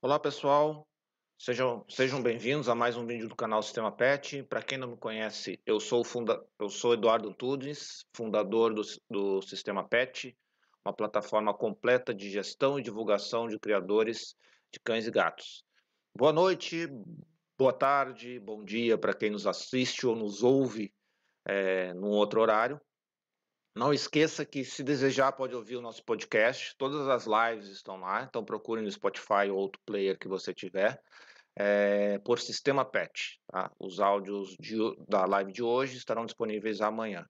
Olá, 0.00 0.16
pessoal. 0.16 0.88
Sejam, 1.36 1.84
sejam 1.88 2.22
bem-vindos 2.22 2.68
a 2.68 2.74
mais 2.74 2.96
um 2.96 3.04
vídeo 3.04 3.28
do 3.28 3.34
canal 3.34 3.60
Sistema 3.64 3.90
Pet. 3.90 4.44
Para 4.44 4.62
quem 4.62 4.78
não 4.78 4.92
me 4.92 4.96
conhece, 4.96 5.60
eu 5.66 5.80
sou, 5.80 6.04
funda, 6.04 6.40
eu 6.56 6.68
sou 6.68 6.94
Eduardo 6.94 7.34
Tudes, 7.34 8.06
fundador 8.14 8.72
do, 8.72 8.82
do 9.10 9.42
Sistema 9.42 9.82
Pet, 9.82 10.38
uma 10.84 10.94
plataforma 10.94 11.52
completa 11.52 12.14
de 12.14 12.30
gestão 12.30 12.78
e 12.78 12.82
divulgação 12.82 13.48
de 13.48 13.58
criadores 13.58 14.36
de 14.72 14.78
cães 14.78 15.04
e 15.08 15.10
gatos. 15.10 15.64
Boa 16.16 16.32
noite, 16.32 16.86
boa 17.58 17.72
tarde, 17.72 18.38
bom 18.38 18.62
dia 18.62 18.96
para 18.96 19.12
quem 19.12 19.30
nos 19.30 19.48
assiste 19.48 20.06
ou 20.06 20.14
nos 20.14 20.44
ouve 20.44 20.94
é, 21.44 21.92
num 21.94 22.10
outro 22.10 22.40
horário. 22.40 22.80
Não 23.78 23.92
esqueça 23.92 24.44
que, 24.44 24.64
se 24.64 24.82
desejar, 24.82 25.30
pode 25.30 25.54
ouvir 25.54 25.76
o 25.76 25.80
nosso 25.80 26.04
podcast. 26.04 26.74
Todas 26.76 27.06
as 27.06 27.26
lives 27.26 27.68
estão 27.68 28.00
lá, 28.00 28.24
então 28.24 28.44
procure 28.44 28.82
no 28.82 28.90
Spotify 28.90 29.48
ou 29.48 29.56
outro 29.56 29.80
player 29.86 30.18
que 30.18 30.26
você 30.26 30.52
tiver, 30.52 31.00
é, 31.54 32.18
por 32.18 32.40
Sistema 32.40 32.84
PET. 32.84 33.40
Tá? 33.46 33.70
Os 33.78 34.00
áudios 34.00 34.56
de, 34.58 34.76
da 35.06 35.24
live 35.26 35.52
de 35.52 35.62
hoje 35.62 35.96
estarão 35.96 36.26
disponíveis 36.26 36.80
amanhã. 36.80 37.24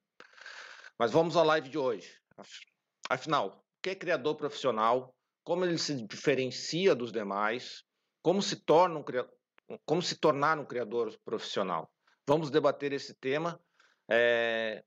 Mas 0.98 1.12
vamos 1.12 1.36
à 1.36 1.42
live 1.42 1.68
de 1.68 1.76
hoje. 1.76 2.10
Afinal, 3.10 3.48
o 3.48 3.82
que 3.82 3.90
é 3.90 3.94
criador 3.94 4.34
profissional? 4.34 5.14
Como 5.44 5.66
ele 5.66 5.76
se 5.76 6.02
diferencia 6.06 6.94
dos 6.94 7.12
demais? 7.12 7.84
Como 8.22 8.40
se, 8.40 8.56
torna 8.56 8.98
um, 8.98 9.04
como 9.84 10.00
se 10.00 10.16
tornar 10.16 10.58
um 10.58 10.64
criador 10.64 11.14
profissional? 11.26 11.90
Vamos 12.26 12.50
debater 12.50 12.94
esse 12.94 13.12
tema. 13.12 13.60
É, 14.10 14.82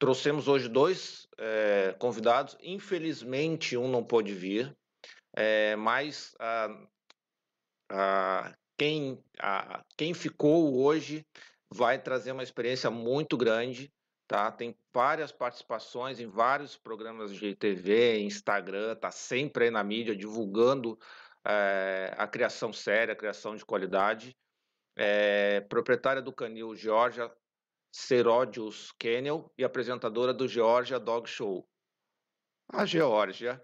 Trouxemos 0.00 0.48
hoje 0.48 0.66
dois 0.66 1.28
é, 1.36 1.94
convidados. 1.98 2.56
Infelizmente, 2.62 3.76
um 3.76 3.86
não 3.86 4.02
pôde 4.02 4.32
vir, 4.32 4.74
é, 5.36 5.76
mas 5.76 6.34
a, 6.38 6.86
a, 7.90 8.54
quem, 8.78 9.22
a, 9.38 9.84
quem 9.98 10.14
ficou 10.14 10.82
hoje 10.82 11.22
vai 11.70 12.00
trazer 12.00 12.32
uma 12.32 12.42
experiência 12.42 12.90
muito 12.90 13.36
grande. 13.36 13.92
Tá? 14.26 14.50
Tem 14.50 14.74
várias 14.90 15.32
participações 15.32 16.18
em 16.18 16.26
vários 16.26 16.78
programas 16.78 17.34
de 17.34 17.54
TV, 17.54 18.20
Instagram, 18.20 18.92
está 18.92 19.10
sempre 19.10 19.64
aí 19.64 19.70
na 19.70 19.84
mídia 19.84 20.16
divulgando 20.16 20.98
é, 21.46 22.14
a 22.16 22.26
criação 22.26 22.72
séria, 22.72 23.12
a 23.12 23.16
criação 23.16 23.54
de 23.54 23.66
qualidade. 23.66 24.34
É, 24.96 25.60
proprietária 25.60 26.22
do 26.22 26.32
canil 26.32 26.74
Georgia 26.74 27.30
Serodius 27.92 28.92
Kennel 28.92 29.52
e 29.58 29.64
apresentadora 29.64 30.32
do 30.32 30.46
Georgia 30.46 30.98
Dog 30.98 31.28
Show. 31.28 31.68
A 32.72 32.86
Georgia, 32.86 33.62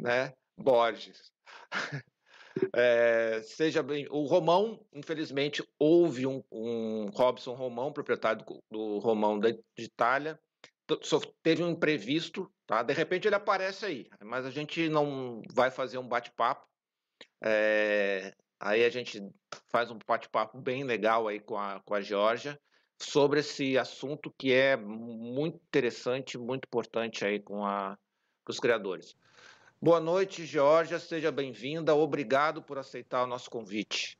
né? 0.00 0.32
Borges. 0.56 1.32
é, 2.74 3.42
seja 3.42 3.82
bem. 3.82 4.06
O 4.10 4.24
Romão, 4.24 4.86
infelizmente, 4.92 5.66
houve 5.78 6.26
um, 6.26 6.42
um 6.50 7.06
Robson 7.06 7.54
Romão, 7.54 7.92
proprietário 7.92 8.44
do, 8.44 8.62
do 8.70 8.98
Romão 8.98 9.38
de, 9.38 9.52
de 9.52 9.84
Itália, 9.84 10.38
teve 11.42 11.62
um 11.62 11.70
imprevisto, 11.70 12.52
tá? 12.66 12.82
De 12.82 12.92
repente 12.92 13.26
ele 13.26 13.34
aparece 13.34 13.86
aí, 13.86 14.08
mas 14.22 14.44
a 14.44 14.50
gente 14.50 14.88
não 14.88 15.42
vai 15.52 15.70
fazer 15.70 15.98
um 15.98 16.06
bate-papo. 16.06 16.66
É, 17.42 18.34
aí 18.58 18.84
a 18.84 18.90
gente 18.90 19.20
faz 19.68 19.90
um 19.90 19.98
bate-papo 20.06 20.60
bem 20.60 20.84
legal 20.84 21.28
aí 21.28 21.40
com 21.40 21.56
a, 21.56 21.80
com 21.80 21.94
a 21.94 22.00
Georgia 22.00 22.60
sobre 23.00 23.40
esse 23.40 23.78
assunto 23.78 24.32
que 24.36 24.52
é 24.52 24.76
muito 24.76 25.56
interessante, 25.56 26.36
muito 26.36 26.66
importante 26.66 27.24
aí 27.24 27.40
com, 27.40 27.64
a, 27.64 27.98
com 28.44 28.52
os 28.52 28.60
criadores. 28.60 29.16
Boa 29.80 29.98
noite, 29.98 30.44
Georgia, 30.44 30.98
seja 30.98 31.32
bem-vinda. 31.32 31.94
Obrigado 31.94 32.62
por 32.62 32.78
aceitar 32.78 33.24
o 33.24 33.26
nosso 33.26 33.50
convite. 33.50 34.18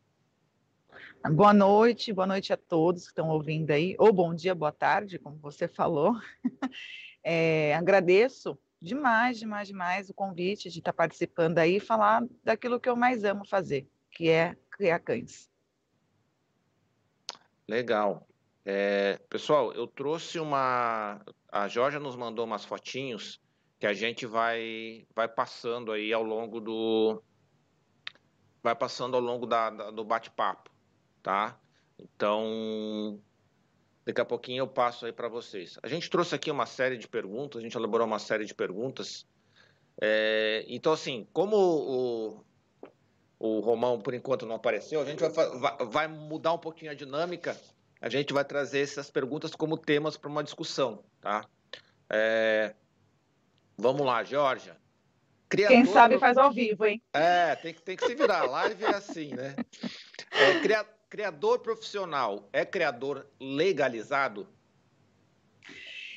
Boa 1.30 1.52
noite, 1.52 2.10
boa 2.12 2.26
noite 2.26 2.52
a 2.52 2.56
todos 2.56 3.02
que 3.02 3.10
estão 3.10 3.28
ouvindo 3.28 3.70
aí, 3.70 3.94
ou 3.98 4.10
bom 4.10 4.34
dia, 4.34 4.54
boa 4.54 4.72
tarde, 4.72 5.18
como 5.18 5.36
você 5.36 5.68
falou. 5.68 6.14
É, 7.22 7.74
agradeço 7.74 8.58
demais, 8.80 9.38
demais, 9.38 9.68
demais 9.68 10.08
o 10.08 10.14
convite 10.14 10.70
de 10.70 10.78
estar 10.78 10.94
participando 10.94 11.58
aí 11.58 11.76
e 11.76 11.80
falar 11.80 12.24
daquilo 12.42 12.80
que 12.80 12.88
eu 12.88 12.96
mais 12.96 13.24
amo 13.24 13.46
fazer, 13.46 13.86
que 14.10 14.30
é 14.30 14.56
criar 14.70 15.00
cães. 15.00 15.50
Legal. 17.68 18.26
É, 18.64 19.18
pessoal, 19.28 19.72
eu 19.72 19.86
trouxe 19.86 20.38
uma. 20.38 21.20
A 21.50 21.66
Jorge 21.68 21.98
nos 21.98 22.14
mandou 22.14 22.44
umas 22.44 22.64
fotinhos 22.64 23.40
que 23.78 23.86
a 23.86 23.94
gente 23.94 24.26
vai, 24.26 25.06
vai 25.14 25.26
passando 25.26 25.92
aí 25.92 26.12
ao 26.12 26.22
longo 26.22 26.60
do. 26.60 27.22
Vai 28.62 28.74
passando 28.74 29.16
ao 29.16 29.22
longo 29.22 29.46
da, 29.46 29.70
da 29.70 29.90
do 29.90 30.04
bate-papo, 30.04 30.70
tá? 31.22 31.58
Então, 31.98 33.18
daqui 34.04 34.20
a 34.20 34.24
pouquinho 34.24 34.62
eu 34.62 34.68
passo 34.68 35.06
aí 35.06 35.12
para 35.12 35.28
vocês. 35.28 35.78
A 35.82 35.88
gente 35.88 36.10
trouxe 36.10 36.34
aqui 36.34 36.50
uma 36.50 36.66
série 36.66 36.98
de 36.98 37.08
perguntas, 37.08 37.60
a 37.60 37.62
gente 37.62 37.76
elaborou 37.76 38.06
uma 38.06 38.18
série 38.18 38.44
de 38.44 38.54
perguntas. 38.54 39.26
É, 39.98 40.64
então, 40.68 40.92
assim, 40.92 41.26
como 41.32 41.56
o, 41.56 42.44
o 43.38 43.60
Romão, 43.60 43.98
por 43.98 44.12
enquanto, 44.12 44.44
não 44.44 44.56
apareceu, 44.56 45.00
a 45.00 45.04
gente 45.06 45.20
vai, 45.20 45.86
vai 45.86 46.08
mudar 46.08 46.52
um 46.52 46.58
pouquinho 46.58 46.90
a 46.90 46.94
dinâmica 46.94 47.58
a 48.00 48.08
gente 48.08 48.32
vai 48.32 48.44
trazer 48.44 48.80
essas 48.80 49.10
perguntas 49.10 49.52
como 49.52 49.76
temas 49.76 50.16
para 50.16 50.30
uma 50.30 50.42
discussão, 50.42 51.04
tá? 51.20 51.44
É... 52.08 52.74
Vamos 53.76 54.06
lá, 54.06 54.24
Georgia. 54.24 54.76
Criador... 55.48 55.76
Quem 55.76 55.84
sabe 55.86 56.18
faz 56.18 56.38
ao 56.38 56.52
vivo, 56.52 56.86
hein? 56.86 57.02
É, 57.12 57.56
tem, 57.56 57.74
tem 57.74 57.96
que 57.96 58.06
se 58.06 58.14
virar. 58.14 58.44
Live 58.44 58.84
é 58.84 58.94
assim, 58.94 59.34
né? 59.34 59.56
É, 60.30 60.60
cria... 60.60 60.84
Criador 61.10 61.58
profissional 61.58 62.48
é 62.52 62.64
criador 62.64 63.26
legalizado? 63.40 64.46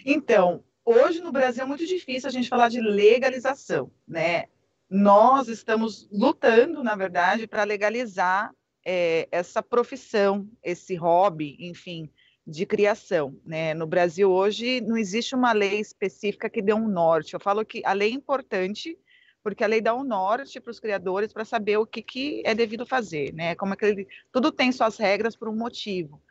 Então, 0.05 0.63
hoje 0.85 1.19
no 1.19 1.31
Brasil 1.31 1.63
é 1.63 1.65
muito 1.65 1.83
difícil 1.87 2.29
a 2.29 2.31
gente 2.31 2.47
falar 2.47 2.69
de 2.69 2.79
legalização, 2.79 3.91
né? 4.07 4.45
Nós 4.87 5.47
estamos 5.47 6.07
lutando, 6.11 6.83
na 6.83 6.95
verdade, 6.95 7.47
para 7.47 7.63
legalizar 7.63 8.53
é, 8.85 9.27
essa 9.31 9.61
profissão, 9.61 10.47
esse 10.63 10.95
hobby, 10.95 11.57
enfim, 11.59 12.09
de 12.45 12.65
criação. 12.65 13.39
Né? 13.45 13.73
No 13.73 13.87
Brasil 13.87 14.31
hoje 14.31 14.81
não 14.81 14.97
existe 14.97 15.35
uma 15.35 15.53
lei 15.53 15.79
específica 15.79 16.49
que 16.49 16.61
dê 16.61 16.73
um 16.73 16.87
norte. 16.87 17.33
Eu 17.33 17.39
falo 17.39 17.65
que 17.65 17.81
a 17.85 17.93
lei 17.93 18.11
é 18.11 18.15
importante 18.15 18.97
porque 19.43 19.63
a 19.63 19.67
lei 19.67 19.81
dá 19.81 19.93
um 19.93 20.03
norte 20.03 20.59
para 20.59 20.71
os 20.71 20.79
criadores 20.79 21.33
para 21.33 21.43
saber 21.43 21.77
o 21.77 21.85
que, 21.85 22.01
que 22.01 22.41
é 22.45 22.55
devido 22.55 22.85
fazer, 22.85 23.33
né? 23.33 23.55
Como 23.55 23.73
é 23.73 23.75
que 23.75 23.85
ele, 23.85 24.07
tudo 24.31 24.53
tem 24.53 24.71
suas 24.71 24.97
regras 24.97 25.35
por 25.35 25.49
um 25.49 25.55
motivo. 25.55 26.21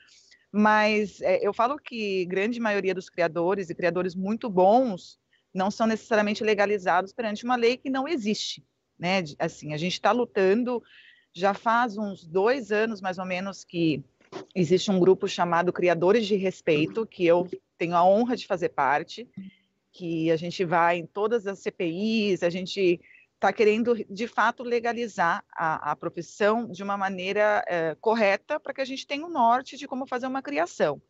Mas 0.51 1.21
é, 1.21 1.47
eu 1.47 1.53
falo 1.53 1.79
que 1.79 2.25
grande 2.25 2.59
maioria 2.59 2.95
dos 2.95 3.11
criadores 3.11 3.69
e 3.69 3.75
criadores 3.75 4.15
muito 4.15 4.49
bons 4.49 5.19
não 5.53 5.71
são 5.71 5.87
necessariamente 5.87 6.43
legalizados 6.43 7.13
perante 7.13 7.45
uma 7.45 7.57
lei 7.57 7.77
que 7.77 7.91
não 7.91 8.09
existe, 8.09 8.65
né? 8.99 9.23
Assim, 9.39 9.75
a 9.75 9.77
gente 9.77 9.93
está 9.93 10.11
lutando 10.11 10.83
já 11.33 11.55
faz 11.55 11.97
uns 11.97 12.27
dois 12.27 12.71
anos, 12.71 13.01
mais 13.01 13.19
ou 13.19 13.25
menos, 13.25 13.65
que 13.65 14.05
existe 14.55 14.91
um 14.91 14.99
grupo 14.99 15.27
chamado 15.27 15.73
Criadores 15.73 16.27
de 16.27 16.37
Respeito, 16.37 17.07
que 17.07 17.25
eu 17.25 17.49
tenho 17.79 17.97
a 17.97 18.05
honra 18.05 18.37
de 18.37 18.47
fazer 18.47 18.71
parte, 18.71 19.29
que 19.91 20.31
a 20.31 20.37
gente 20.37 20.65
vai 20.65 20.99
em 20.99 21.07
todas 21.07 21.47
as 21.47 21.59
CPIs, 21.59 22.43
a 22.43 22.51
gente 22.51 23.01
está 23.35 23.53
querendo, 23.53 23.95
de 24.09 24.29
fato, 24.29 24.63
legalizar 24.63 25.45
a, 25.51 25.91
a 25.91 25.97
profissão 25.97 26.69
de 26.69 26.83
uma 26.83 26.97
maneira 26.97 27.65
é, 27.67 27.97
correta 28.01 28.61
para 28.61 28.73
que 28.73 28.81
a 28.81 28.85
gente 28.85 29.07
tenha 29.07 29.27
um 29.27 29.31
norte 29.31 29.77
de 29.77 29.89
como 29.89 30.07
fazer 30.07 30.29
uma 30.29 30.41
criação. 30.41 31.03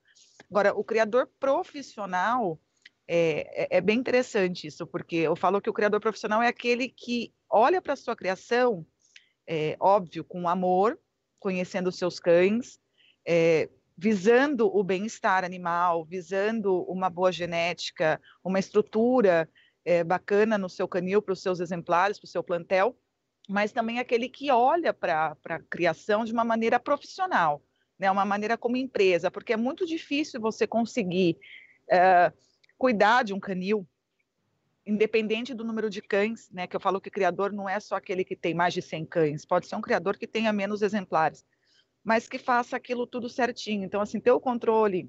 Agora, 0.50 0.74
o 0.74 0.82
criador 0.82 1.28
profissional, 1.38 2.58
é, 3.06 3.64
é, 3.64 3.76
é, 3.78 3.80
bem 3.80 3.98
interessante 3.98 4.66
isso, 4.66 4.86
porque 4.86 5.16
eu 5.16 5.36
falo 5.36 5.60
que 5.60 5.69
o 5.69 5.74
criador 5.74 6.00
profissional 6.00 6.42
é 6.42 6.48
aquele 6.48 6.88
que 6.88 7.32
olha 7.50 7.82
para 7.82 7.92
a 7.92 7.96
sua 7.96 8.16
criação 8.16 8.86
é, 9.47 9.77
óbvio, 9.81 10.25
com 10.25 10.49
amor, 10.49 10.99
conhecendo 11.39 11.89
os 11.89 11.97
seus 11.97 12.19
cães, 12.19 12.79
é, 13.27 13.69
visando 13.97 14.67
o 14.67 14.83
bem-estar 14.83 15.44
animal, 15.44 16.05
visando 16.05 16.83
uma 16.85 17.11
boa 17.11 17.31
genética, 17.31 18.21
uma 18.43 18.59
estrutura 18.59 19.49
é, 19.85 20.03
bacana 20.05 20.56
no 20.56 20.69
seu 20.69 20.89
canil, 20.89 21.21
para 21.21 21.33
os 21.33 21.43
seus 21.43 21.61
exemplares, 21.61 22.19
para 22.19 22.27
o 22.27 22.31
seu 22.31 22.43
plantel, 22.43 22.97
mas 23.49 23.73
também 23.73 23.99
aquele 23.99 24.29
que 24.29 24.50
olha 24.50 24.94
para 24.94 25.37
a 25.44 25.59
criação 25.59 26.25
de 26.25 26.33
uma 26.33 26.44
maneira 26.44 26.79
profissional, 26.79 27.62
né, 27.99 28.11
uma 28.11 28.25
maneira 28.25 28.56
como 28.56 28.77
empresa, 28.77 29.31
porque 29.31 29.53
é 29.53 29.56
muito 29.56 29.87
difícil 29.87 30.41
você 30.41 30.67
conseguir 30.67 31.37
é, 31.91 32.33
cuidar 32.79 33.25
de 33.25 33.35
um 33.35 33.41
canil 33.41 33.87
independente 34.87 35.55
do 35.55 35.64
número 35.64 35.88
de 35.88 36.02
cães, 36.02 36.50
né, 36.50 36.67
que 36.67 36.75
eu 36.75 36.81
falo 36.81 37.00
que 37.00 37.11
criador 37.11 37.52
não 37.52 37.69
é 37.69 37.79
só 37.79 37.96
aquele 37.96 38.25
que 38.25 38.37
tem 38.37 38.55
mais 38.55 38.75
de 38.75 38.82
100 38.82 39.05
cães, 39.06 39.44
pode 39.44 39.67
ser 39.67 39.76
um 39.76 39.81
criador 39.81 40.17
que 40.17 40.26
tenha 40.26 40.52
menos 40.52 40.82
exemplares, 40.82 41.44
mas 42.02 42.29
que 42.29 42.38
faça 42.38 42.76
aquilo 42.76 43.06
tudo 43.06 43.29
certinho. 43.29 43.84
Então, 43.84 44.00
assim, 44.00 44.19
ter 44.19 44.32
o 44.32 44.40
controle 44.40 45.08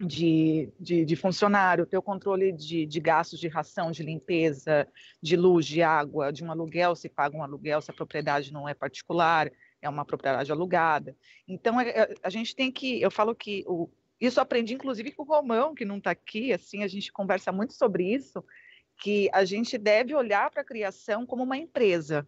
de, 0.00 0.72
de, 0.78 1.04
de, 1.04 1.16
funcionário, 1.16 1.86
ter 1.86 1.96
o 1.96 2.02
controle 2.02 2.52
de, 2.52 2.84
de, 2.84 3.00
gastos 3.00 3.38
de 3.38 3.46
ração, 3.46 3.92
de 3.92 4.02
limpeza, 4.02 4.88
de 5.22 5.36
luz, 5.36 5.64
de 5.66 5.82
água, 5.82 6.32
de 6.32 6.44
um 6.44 6.50
aluguel, 6.50 6.96
se 6.96 7.08
paga 7.08 7.36
um 7.36 7.42
aluguel, 7.42 7.80
se 7.80 7.90
a 7.90 7.94
propriedade 7.94 8.52
não 8.52 8.68
é 8.68 8.74
particular, 8.74 9.50
é 9.80 9.88
uma 9.88 10.04
propriedade 10.04 10.50
alugada. 10.50 11.16
Então, 11.46 11.80
é, 11.80 11.90
é, 11.90 12.14
a 12.22 12.30
gente 12.30 12.56
tem 12.56 12.72
que, 12.72 13.00
eu 13.00 13.10
falo 13.10 13.34
que, 13.34 13.64
o, 13.66 13.88
isso 14.20 14.40
aprendi 14.40 14.74
inclusive 14.74 15.12
com 15.12 15.22
o 15.22 15.26
Romão, 15.26 15.74
que 15.74 15.84
não 15.84 15.98
está 15.98 16.10
aqui, 16.10 16.52
assim, 16.52 16.82
a 16.82 16.88
gente 16.88 17.12
conversa 17.12 17.52
muito 17.52 17.74
sobre 17.74 18.12
isso, 18.12 18.44
que 18.98 19.28
a 19.32 19.44
gente 19.44 19.76
deve 19.76 20.14
olhar 20.14 20.50
para 20.50 20.62
a 20.62 20.64
criação 20.64 21.26
como 21.26 21.42
uma 21.42 21.56
empresa, 21.56 22.26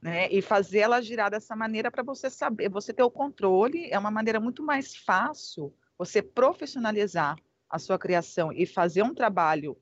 né? 0.00 0.28
E 0.30 0.42
fazer 0.42 0.80
ela 0.80 1.00
girar 1.00 1.30
dessa 1.30 1.56
maneira 1.56 1.90
para 1.90 2.02
você 2.02 2.28
saber, 2.30 2.68
você 2.68 2.92
ter 2.92 3.02
o 3.02 3.10
controle, 3.10 3.88
é 3.90 3.98
uma 3.98 4.10
maneira 4.10 4.38
muito 4.38 4.62
mais 4.62 4.96
fácil 4.96 5.74
você 5.98 6.20
profissionalizar 6.20 7.36
a 7.68 7.78
sua 7.78 7.98
criação 7.98 8.52
e 8.52 8.66
fazer 8.66 9.02
um 9.02 9.14
trabalho 9.14 9.76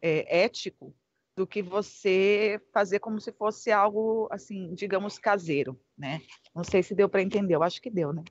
é, 0.00 0.44
ético 0.44 0.94
do 1.36 1.46
que 1.46 1.62
você 1.62 2.60
fazer 2.72 2.98
como 2.98 3.20
se 3.20 3.30
fosse 3.30 3.70
algo 3.70 4.28
assim, 4.32 4.74
digamos, 4.74 5.18
caseiro, 5.18 5.80
né? 5.96 6.20
Não 6.52 6.64
sei 6.64 6.82
se 6.82 6.94
deu 6.94 7.08
para 7.08 7.22
entender, 7.22 7.54
eu 7.54 7.62
acho 7.62 7.80
que 7.80 7.90
deu, 7.90 8.12
né? 8.12 8.24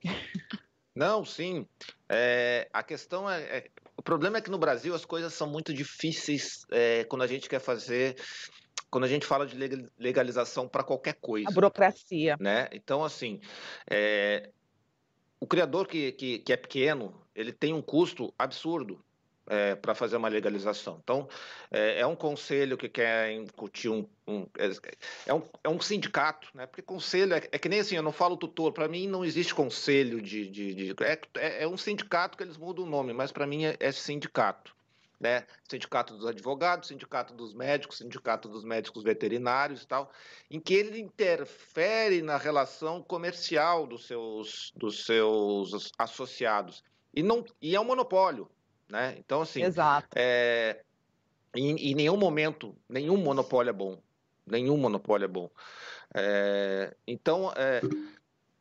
Não, 0.93 1.23
sim. 1.23 1.65
É, 2.09 2.67
a 2.73 2.83
questão 2.83 3.29
é, 3.29 3.41
é, 3.43 3.71
problema 4.07 4.37
é 4.37 4.41
que 4.41 4.49
no 4.49 4.57
Brasil 4.57 4.95
as 4.95 5.03
coisas 5.03 5.33
são 5.33 5.47
muito 5.47 5.73
difíceis 5.73 6.65
é, 6.71 7.03
quando 7.03 7.23
a 7.23 7.27
gente 7.27 7.49
quer 7.49 7.59
fazer 7.59 8.15
quando 8.89 9.03
a 9.03 9.07
gente 9.09 9.25
fala 9.25 9.45
de 9.45 9.57
legalização 9.99 10.65
para 10.65 10.81
qualquer 10.81 11.15
coisa. 11.15 11.49
A 11.49 11.51
burocracia. 11.51 12.37
Né? 12.39 12.69
Então, 12.71 13.03
assim, 13.03 13.41
é, 13.91 14.49
o 15.41 15.45
criador 15.45 15.87
que, 15.87 16.13
que, 16.13 16.39
que, 16.39 16.53
é 16.53 16.55
pequeno, 16.55 17.13
ele 17.35 17.51
tem 17.51 17.73
um 17.73 17.81
custo 17.81 18.33
absurdo 18.39 19.03
é, 19.47 19.75
para 19.75 19.95
fazer 19.95 20.17
uma 20.17 20.27
legalização. 20.27 20.99
Então, 21.01 21.27
é, 21.71 22.01
é, 22.01 22.05
um 22.05 22.15
conselho 22.15 22.77
que 22.77 22.89
quer 22.89 23.31
incutir 23.31 23.89
um. 23.89 24.07
um 24.27 24.45
é, 24.57 24.69
é, 25.25 25.33
um, 25.33 25.41
é 25.63 25.69
um 25.69 25.79
sindicato, 25.79 26.49
né? 26.53 26.65
porque 26.65 26.81
conselho 26.81 27.33
é, 27.33 27.37
é, 27.51 27.57
que 27.57 27.69
nem 27.69 27.79
assim, 27.79 27.95
eu 27.95 28.03
não 28.03 28.11
falo 28.11 28.37
tutor, 28.37 28.73
para 28.73 28.87
mim 28.87 29.07
não 29.07 29.23
existe 29.23 29.55
conselho 29.55 30.21
de. 30.21 30.47
de, 30.47 30.73
de 30.73 31.03
é, 31.03 31.19
é, 31.37 31.63
é, 31.63 31.67
um 31.67 31.77
sindicato 31.77 32.37
que 32.37 32.43
eles 32.43 32.57
mudam 32.57 32.85
o 32.85 32.89
nome, 32.89 33.13
mas 33.13 33.31
para 33.31 33.47
mim 33.47 33.63
é, 33.65 33.91
sindicato. 33.91 34.75
Né? 35.19 35.47
Sindicato 35.67 36.15
dos 36.15 36.27
advogados, 36.27 36.89
sindicato 36.89 37.33
dos 37.33 37.51
médicos, 37.51 37.97
sindicato 37.97 38.47
dos 38.47 38.63
médicos 38.63 39.01
veterinários 39.01 39.81
e 39.81 39.87
tal, 39.87 40.11
em 40.51 40.59
que 40.59 40.75
ele 40.75 40.99
interfere 40.99 42.21
na 42.21 42.37
relação 42.37 43.01
comercial 43.01 43.87
dos 43.87 44.05
seus, 44.05 44.71
dos 44.75 45.05
seus 45.05 45.91
associados. 45.97 46.83
E, 47.15 47.23
não, 47.23 47.43
e 47.59 47.75
é 47.75 47.79
um 47.79 47.83
monopólio. 47.83 48.47
Né? 48.89 49.15
Então, 49.17 49.41
assim, 49.41 49.63
Exato. 49.63 50.07
É, 50.15 50.81
em, 51.55 51.75
em 51.91 51.95
nenhum 51.95 52.17
momento, 52.17 52.75
nenhum 52.87 53.17
monopólio 53.17 53.69
é 53.69 53.73
bom. 53.73 54.01
Nenhum 54.45 54.77
monopólio 54.77 55.25
é 55.25 55.27
bom. 55.27 55.49
É, 56.13 56.95
então, 57.05 57.51
é, 57.55 57.81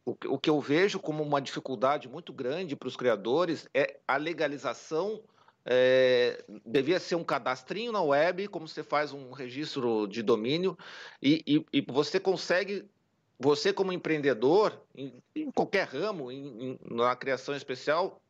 o, 0.05 0.17
o 0.35 0.39
que 0.39 0.51
eu 0.51 0.61
vejo 0.61 0.99
como 0.99 1.23
uma 1.23 1.41
dificuldade 1.41 2.09
muito 2.09 2.33
grande 2.33 2.75
para 2.75 2.89
os 2.89 2.97
criadores 2.97 3.69
é 3.73 3.99
a 4.07 4.17
legalização 4.17 5.23
é, 5.69 6.45
devia 6.65 7.01
ser 7.01 7.17
um 7.17 7.25
cadastrinho 7.25 7.91
na 7.91 8.01
web, 8.01 8.47
como 8.47 8.69
você 8.69 8.85
faz 8.85 9.13
um 9.13 9.33
registro 9.33 10.07
de 10.07 10.23
domínio, 10.23 10.79
e, 11.21 11.43
e, 11.45 11.67
e 11.73 11.85
você 11.89 12.21
consegue, 12.21 12.89
você 13.37 13.73
como 13.73 13.93
empreendedor, 13.93 14.81
em, 14.95 15.21
em 15.35 15.51
qualquer 15.51 15.89
ramo, 15.89 16.31
em, 16.31 16.79
na 16.89 17.17
criação 17.17 17.57
especial, 17.57 18.23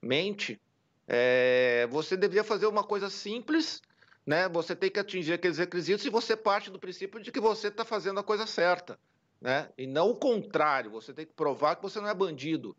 mente, 0.00 0.58
é, 1.08 1.86
você 1.90 2.16
deveria 2.16 2.44
fazer 2.44 2.66
uma 2.66 2.84
coisa 2.84 3.08
simples, 3.08 3.80
né? 4.26 4.46
Você 4.50 4.76
tem 4.76 4.90
que 4.90 5.00
atingir 5.00 5.32
aqueles 5.32 5.56
requisitos 5.56 6.04
e 6.04 6.10
você 6.10 6.36
parte 6.36 6.70
do 6.70 6.78
princípio 6.78 7.18
de 7.20 7.32
que 7.32 7.40
você 7.40 7.68
está 7.68 7.82
fazendo 7.82 8.20
a 8.20 8.22
coisa 8.22 8.46
certa, 8.46 8.98
né? 9.40 9.70
E 9.78 9.86
não 9.86 10.10
o 10.10 10.16
contrário. 10.16 10.90
Você 10.90 11.14
tem 11.14 11.24
que 11.24 11.32
provar 11.32 11.76
que 11.76 11.82
você 11.82 11.98
não 11.98 12.08
é 12.08 12.14
bandido. 12.14 12.76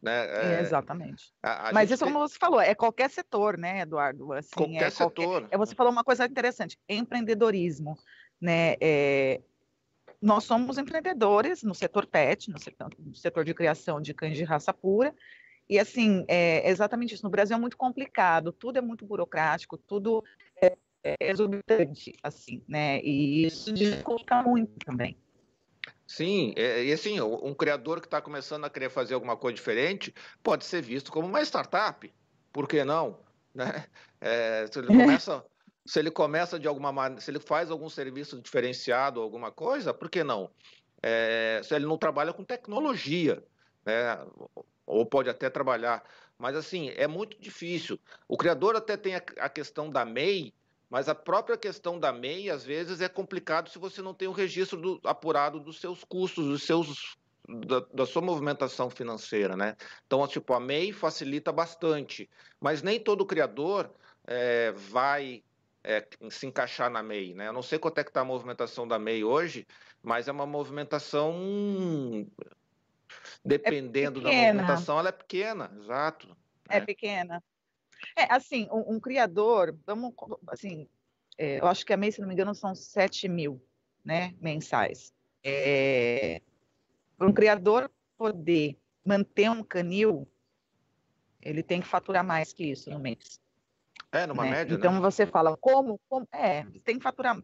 Né? 0.00 0.56
É, 0.56 0.60
exatamente. 0.60 1.32
A, 1.42 1.70
a 1.70 1.72
Mas 1.72 1.90
isso, 1.90 2.04
tem... 2.04 2.12
como 2.12 2.26
você 2.26 2.36
falou, 2.38 2.60
é 2.60 2.74
qualquer 2.74 3.10
setor, 3.10 3.56
né, 3.56 3.80
Eduardo? 3.80 4.32
Assim, 4.32 4.50
qualquer 4.54 4.86
é 4.86 4.90
setor. 4.90 5.12
Qualquer... 5.12 5.54
É, 5.54 5.58
você 5.58 5.74
falou 5.74 5.92
uma 5.92 6.04
coisa 6.04 6.24
interessante, 6.24 6.78
empreendedorismo, 6.88 7.98
né? 8.40 8.76
É... 8.80 9.40
Nós 10.20 10.44
somos 10.44 10.78
empreendedores 10.78 11.64
no 11.64 11.74
setor 11.74 12.06
pet, 12.06 12.48
no 12.48 12.58
setor, 12.58 12.92
no 12.96 13.14
setor 13.14 13.44
de 13.44 13.54
criação 13.54 14.00
de 14.00 14.14
cães 14.14 14.36
de 14.36 14.44
raça 14.44 14.72
pura, 14.72 15.12
e 15.72 15.78
assim, 15.78 16.22
é 16.28 16.68
exatamente 16.68 17.14
isso. 17.14 17.24
No 17.24 17.30
Brasil 17.30 17.56
é 17.56 17.58
muito 17.58 17.78
complicado, 17.78 18.52
tudo 18.52 18.76
é 18.76 18.82
muito 18.82 19.06
burocrático, 19.06 19.78
tudo 19.78 20.22
é, 20.60 20.76
é 21.02 21.16
exorbitante, 21.18 22.14
assim, 22.22 22.62
né? 22.68 23.00
E 23.02 23.46
isso 23.46 23.72
dificulta 23.72 24.42
muito 24.42 24.78
também. 24.84 25.16
Sim, 26.06 26.52
e 26.58 26.92
assim, 26.92 27.22
um 27.22 27.54
criador 27.54 28.02
que 28.02 28.06
está 28.06 28.20
começando 28.20 28.66
a 28.66 28.70
querer 28.70 28.90
fazer 28.90 29.14
alguma 29.14 29.34
coisa 29.34 29.54
diferente 29.54 30.14
pode 30.42 30.66
ser 30.66 30.82
visto 30.82 31.10
como 31.10 31.26
uma 31.26 31.40
startup, 31.40 32.12
por 32.52 32.68
que 32.68 32.84
não? 32.84 33.20
Né? 33.54 33.84
É, 34.18 34.66
se 34.66 34.78
ele 34.78 34.86
começa, 34.86 35.44
se 35.84 35.98
ele 35.98 36.10
começa 36.10 36.58
de 36.58 36.66
alguma 36.66 36.90
maneira, 36.90 37.20
se 37.20 37.30
ele 37.30 37.38
faz 37.38 37.70
algum 37.70 37.86
serviço 37.86 38.40
diferenciado, 38.40 39.20
alguma 39.20 39.52
coisa, 39.52 39.92
por 39.92 40.08
que 40.08 40.24
não? 40.24 40.50
É, 41.02 41.60
se 41.62 41.74
ele 41.74 41.84
não 41.84 41.98
trabalha 41.98 42.32
com 42.32 42.42
tecnologia, 42.42 43.44
né? 43.84 44.18
Ou 44.86 45.06
pode 45.06 45.28
até 45.28 45.48
trabalhar, 45.48 46.02
mas 46.38 46.56
assim, 46.56 46.90
é 46.90 47.06
muito 47.06 47.40
difícil. 47.40 47.98
O 48.26 48.36
criador 48.36 48.76
até 48.76 48.96
tem 48.96 49.14
a, 49.14 49.48
questão 49.48 49.90
da 49.90 50.04
MEI, 50.04 50.52
mas 50.90 51.08
a 51.08 51.14
própria 51.14 51.56
questão 51.56 51.98
da 51.98 52.12
MEI, 52.12 52.50
às 52.50 52.64
vezes, 52.64 53.00
é 53.00 53.08
complicado 53.08 53.70
se 53.70 53.78
você 53.78 54.02
não 54.02 54.12
tem 54.12 54.28
o 54.28 54.32
registro 54.32 54.80
do, 54.80 55.00
apurado 55.04 55.60
dos 55.60 55.80
seus 55.80 56.04
custos, 56.04 56.46
dos 56.46 56.64
seus 56.64 57.16
da, 57.48 57.80
da, 57.92 58.06
sua 58.06 58.22
movimentação 58.22 58.88
financeira, 58.90 59.56
né? 59.56 59.76
Então, 60.06 60.26
tipo, 60.26 60.52
a 60.52 60.60
MEI 60.60 60.92
facilita 60.92 61.52
bastante, 61.52 62.28
mas 62.60 62.82
nem 62.82 63.00
todo 63.00 63.26
criador 63.26 63.90
é, 64.26 64.72
vai 64.72 65.42
é, 65.84 66.06
se 66.30 66.46
encaixar 66.46 66.90
na 66.90 67.02
MEI, 67.02 67.34
né? 67.34 67.48
Eu 67.48 67.52
não 67.52 67.62
sei 67.62 67.78
quanto 67.78 67.98
é 67.98 68.04
que 68.04 68.10
está 68.10 68.20
a 68.20 68.24
movimentação 68.24 68.86
da 68.86 68.98
MEI 68.98 69.24
hoje, 69.24 69.66
mas 70.02 70.28
é 70.28 70.32
uma 70.32 70.46
movimentação 70.46 71.34
dependendo 73.44 74.20
é 74.20 74.22
da 74.22 74.30
movimentação, 74.30 74.98
ela 74.98 75.08
é 75.08 75.12
pequena, 75.12 75.70
exato. 75.78 76.36
É 76.68 76.80
né? 76.80 76.86
pequena. 76.86 77.44
É, 78.16 78.32
assim, 78.32 78.68
um, 78.70 78.96
um 78.96 79.00
criador, 79.00 79.76
vamos, 79.86 80.12
assim, 80.48 80.88
é, 81.38 81.60
eu 81.60 81.66
acho 81.66 81.84
que 81.86 81.92
a 81.92 81.96
MEI, 81.96 82.12
se 82.12 82.20
não 82.20 82.28
me 82.28 82.34
engano, 82.34 82.54
são 82.54 82.74
7 82.74 83.28
mil, 83.28 83.62
né, 84.04 84.34
mensais. 84.40 85.12
É, 85.44 86.40
um 87.20 87.32
criador 87.32 87.90
poder 88.16 88.78
manter 89.04 89.50
um 89.50 89.62
canil, 89.62 90.28
ele 91.40 91.62
tem 91.62 91.80
que 91.80 91.86
faturar 91.86 92.24
mais 92.24 92.52
que 92.52 92.64
isso 92.64 92.90
no 92.90 92.98
mês. 92.98 93.40
É, 94.12 94.26
numa 94.26 94.44
né? 94.44 94.50
média, 94.50 94.74
Então 94.74 94.92
né? 94.92 95.00
você 95.00 95.26
fala, 95.26 95.56
como, 95.56 95.98
como? 96.08 96.28
É, 96.32 96.64
tem 96.84 96.98
que 96.98 97.02
faturar. 97.02 97.40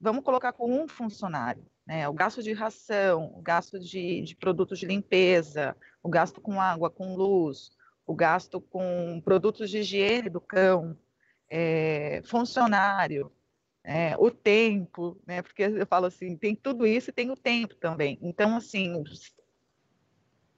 Vamos 0.00 0.24
colocar 0.24 0.52
com 0.52 0.70
um 0.70 0.88
funcionário 0.88 1.64
né? 1.88 2.06
O 2.06 2.12
gasto 2.12 2.42
de 2.42 2.52
ração, 2.52 3.32
o 3.34 3.40
gasto 3.40 3.80
de, 3.80 4.20
de 4.20 4.36
produtos 4.36 4.78
de 4.78 4.84
limpeza, 4.84 5.74
o 6.02 6.08
gasto 6.10 6.38
com 6.38 6.60
água, 6.60 6.90
com 6.90 7.16
luz, 7.16 7.70
o 8.06 8.14
gasto 8.14 8.60
com 8.60 9.22
produtos 9.24 9.70
de 9.70 9.78
higiene 9.78 10.28
do 10.28 10.38
cão, 10.40 10.94
é, 11.48 12.20
funcionário, 12.26 13.32
é, 13.82 14.14
o 14.18 14.30
tempo, 14.30 15.18
né? 15.26 15.40
Porque 15.40 15.62
eu 15.62 15.86
falo 15.86 16.04
assim, 16.04 16.36
tem 16.36 16.54
tudo 16.54 16.86
isso 16.86 17.08
e 17.08 17.12
tem 17.12 17.30
o 17.30 17.36
tempo 17.36 17.74
também. 17.76 18.18
Então, 18.20 18.54
assim, 18.54 19.02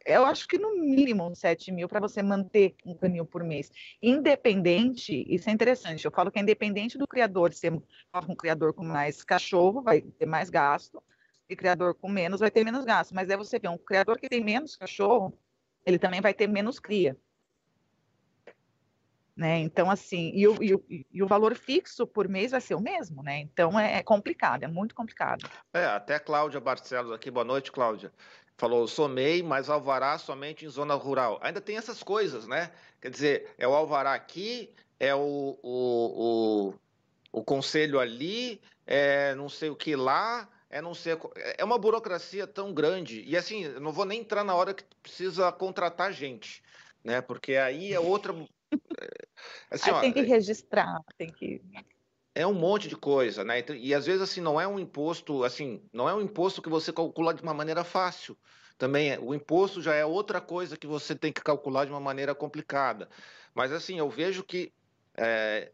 eu 0.04 0.26
acho 0.26 0.48
que 0.48 0.58
no 0.58 0.80
mínimo 0.80 1.32
7 1.32 1.70
mil 1.70 1.88
para 1.88 2.00
você 2.00 2.24
manter 2.24 2.74
um 2.84 2.92
canil 2.92 3.24
por 3.24 3.44
mês. 3.44 3.70
Independente, 4.02 5.24
isso 5.28 5.48
é 5.48 5.52
interessante, 5.52 6.04
eu 6.04 6.10
falo 6.10 6.32
que 6.32 6.40
é 6.40 6.42
independente 6.42 6.98
do 6.98 7.06
criador 7.06 7.52
ser 7.52 7.72
um 7.72 8.34
criador 8.34 8.74
com 8.74 8.82
mais 8.82 9.22
cachorro, 9.22 9.80
vai 9.80 10.00
ter 10.00 10.26
mais 10.26 10.50
gasto, 10.50 11.00
e 11.50 11.56
criador 11.56 11.94
com 11.94 12.08
menos 12.08 12.40
vai 12.40 12.50
ter 12.50 12.64
menos 12.64 12.84
gasto. 12.84 13.14
Mas 13.14 13.28
aí 13.28 13.36
você 13.36 13.58
vê, 13.58 13.68
um 13.68 13.76
criador 13.76 14.18
que 14.18 14.28
tem 14.28 14.42
menos 14.42 14.76
cachorro, 14.76 15.36
ele 15.84 15.98
também 15.98 16.20
vai 16.20 16.32
ter 16.32 16.46
menos 16.46 16.78
cria. 16.78 17.16
Né? 19.36 19.58
Então, 19.58 19.90
assim, 19.90 20.30
e 20.34 20.46
o, 20.46 20.62
e, 20.62 20.74
o, 20.74 20.84
e 20.88 21.22
o 21.22 21.26
valor 21.26 21.54
fixo 21.54 22.06
por 22.06 22.28
mês 22.28 22.50
vai 22.50 22.60
ser 22.60 22.74
o 22.74 22.80
mesmo, 22.80 23.22
né? 23.22 23.38
Então 23.40 23.78
é 23.78 24.02
complicado, 24.02 24.64
é 24.64 24.68
muito 24.68 24.94
complicado. 24.94 25.48
É, 25.72 25.86
até 25.86 26.18
Cláudia 26.18 26.60
Barcelos 26.60 27.10
aqui, 27.10 27.30
boa 27.30 27.44
noite, 27.44 27.72
Cláudia. 27.72 28.12
Falou, 28.58 28.86
sou 28.86 29.08
MEI, 29.08 29.42
mas 29.42 29.70
alvará 29.70 30.18
somente 30.18 30.66
em 30.66 30.68
zona 30.68 30.94
rural. 30.94 31.40
Ainda 31.42 31.58
tem 31.58 31.78
essas 31.78 32.02
coisas, 32.02 32.46
né? 32.46 32.70
Quer 33.00 33.10
dizer, 33.10 33.54
é 33.56 33.66
o 33.66 33.72
alvará 33.72 34.12
aqui, 34.12 34.74
é 34.98 35.14
o, 35.14 35.58
o, 35.62 36.74
o, 37.32 37.40
o 37.40 37.42
conselho 37.42 37.98
ali, 37.98 38.60
é 38.86 39.34
não 39.36 39.48
sei 39.48 39.70
o 39.70 39.76
que 39.76 39.96
lá, 39.96 40.46
é 40.70 40.80
não 40.80 40.94
ser. 40.94 41.18
É 41.58 41.64
uma 41.64 41.78
burocracia 41.78 42.46
tão 42.46 42.72
grande. 42.72 43.22
E 43.26 43.36
assim, 43.36 43.64
eu 43.64 43.80
não 43.80 43.92
vou 43.92 44.04
nem 44.04 44.20
entrar 44.20 44.44
na 44.44 44.54
hora 44.54 44.72
que 44.72 44.84
precisa 45.02 45.50
contratar 45.52 46.12
gente, 46.12 46.62
né? 47.04 47.20
Porque 47.20 47.56
aí 47.56 47.92
é 47.92 48.00
outra 48.00 48.32
Assim, 49.70 49.90
ó, 49.90 50.00
tem 50.00 50.12
que 50.12 50.22
registrar, 50.22 51.00
tem 51.16 51.28
que 51.28 51.60
é 52.34 52.46
um 52.46 52.54
monte 52.54 52.88
de 52.88 52.96
coisa, 52.96 53.44
né? 53.44 53.64
E 53.74 53.92
às 53.92 54.06
vezes 54.06 54.22
assim 54.22 54.40
não 54.40 54.60
é 54.60 54.66
um 54.66 54.78
imposto, 54.78 55.44
assim, 55.44 55.82
não 55.92 56.08
é 56.08 56.14
um 56.14 56.20
imposto 56.20 56.62
que 56.62 56.68
você 56.68 56.92
calcula 56.92 57.34
de 57.34 57.42
uma 57.42 57.54
maneira 57.54 57.82
fácil. 57.84 58.36
Também 58.78 59.18
o 59.18 59.34
imposto 59.34 59.82
já 59.82 59.94
é 59.94 60.04
outra 60.04 60.40
coisa 60.40 60.76
que 60.76 60.86
você 60.86 61.14
tem 61.14 61.32
que 61.32 61.42
calcular 61.42 61.84
de 61.84 61.90
uma 61.90 62.00
maneira 62.00 62.34
complicada. 62.34 63.08
Mas 63.54 63.72
assim, 63.72 63.98
eu 63.98 64.08
vejo 64.08 64.44
que 64.44 64.72
é, 65.16 65.72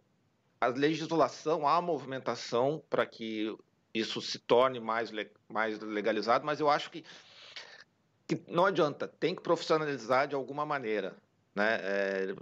a 0.60 0.68
legislação, 0.68 1.68
a 1.68 1.80
movimentação 1.80 2.82
para 2.88 3.04
que 3.06 3.54
isso 3.98 4.20
se 4.20 4.38
torne 4.38 4.80
mais, 4.80 5.10
mais 5.48 5.78
legalizado, 5.80 6.44
mas 6.44 6.60
eu 6.60 6.68
acho 6.68 6.90
que, 6.90 7.04
que 8.26 8.42
não 8.48 8.66
adianta, 8.66 9.08
tem 9.08 9.34
que 9.34 9.42
profissionalizar 9.42 10.28
de 10.28 10.34
alguma 10.34 10.66
maneira. 10.66 11.16
Né? 11.54 11.78
É, 11.82 12.34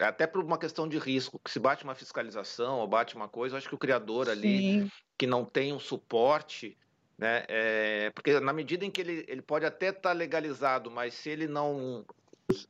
até 0.00 0.26
por 0.26 0.44
uma 0.44 0.58
questão 0.58 0.88
de 0.88 0.98
risco, 0.98 1.38
que 1.38 1.50
se 1.50 1.58
bate 1.58 1.84
uma 1.84 1.94
fiscalização 1.94 2.78
ou 2.80 2.86
bate 2.86 3.16
uma 3.16 3.28
coisa, 3.28 3.54
eu 3.54 3.58
acho 3.58 3.68
que 3.68 3.74
o 3.74 3.78
criador 3.78 4.28
ali, 4.28 4.58
Sim. 4.58 4.90
que 5.16 5.26
não 5.26 5.44
tem 5.44 5.72
um 5.72 5.78
suporte, 5.78 6.76
né? 7.18 7.44
É, 7.48 8.10
porque 8.10 8.38
na 8.38 8.52
medida 8.52 8.84
em 8.84 8.90
que 8.90 9.00
ele, 9.00 9.24
ele 9.26 9.42
pode 9.42 9.66
até 9.66 9.88
estar 9.88 10.00
tá 10.00 10.12
legalizado, 10.12 10.90
mas 10.90 11.14
se 11.14 11.28
ele 11.28 11.48
não. 11.48 12.04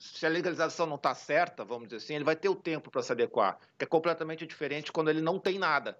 Se 0.00 0.26
a 0.26 0.28
legalização 0.28 0.86
não 0.86 0.96
está 0.96 1.14
certa, 1.14 1.64
vamos 1.64 1.88
dizer 1.88 1.98
assim, 1.98 2.14
ele 2.14 2.24
vai 2.24 2.34
ter 2.34 2.48
o 2.48 2.56
tempo 2.56 2.90
para 2.90 3.02
se 3.02 3.12
adequar, 3.12 3.58
que 3.76 3.84
é 3.84 3.86
completamente 3.86 4.44
diferente 4.44 4.90
quando 4.90 5.08
ele 5.08 5.20
não 5.20 5.38
tem 5.38 5.56
nada. 5.56 5.96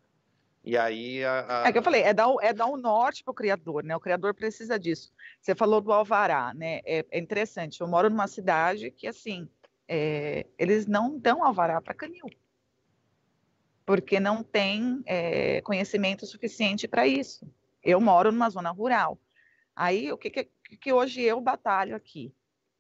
E 0.69 0.77
aí. 0.77 1.25
A, 1.25 1.63
a... 1.63 1.69
É 1.69 1.73
que 1.73 1.79
eu 1.79 1.83
falei, 1.83 2.03
é 2.03 2.13
dar, 2.13 2.29
é 2.43 2.53
dar 2.53 2.67
um 2.67 2.77
norte 2.77 3.25
para 3.25 3.33
o 3.33 3.35
criador, 3.35 3.83
né? 3.83 3.97
O 3.97 4.01
criador 4.01 4.35
precisa 4.35 4.79
disso. 4.79 5.11
Você 5.41 5.55
falou 5.55 5.81
do 5.81 5.91
alvará, 5.91 6.53
né? 6.53 6.81
É, 6.85 7.07
é 7.11 7.19
interessante. 7.19 7.81
Eu 7.81 7.89
moro 7.89 8.11
numa 8.11 8.27
cidade 8.27 8.91
que, 8.91 9.07
assim, 9.07 9.49
é, 9.89 10.47
eles 10.59 10.87
não 10.87 11.19
dão 11.19 11.43
alvará 11.43 11.81
para 11.81 11.95
canil, 11.95 12.29
porque 13.87 14.21
não 14.21 14.43
tem 14.43 15.03
é, 15.07 15.63
conhecimento 15.63 16.27
suficiente 16.27 16.87
para 16.87 17.07
isso. 17.07 17.51
Eu 17.83 17.99
moro 17.99 18.31
numa 18.31 18.51
zona 18.51 18.71
rural. 18.71 19.19
Aí, 19.75 20.13
o 20.13 20.19
que, 20.19 20.29
que, 20.29 20.51
que 20.79 20.93
hoje 20.93 21.23
eu 21.23 21.41
batalho 21.41 21.97
aqui? 21.97 22.31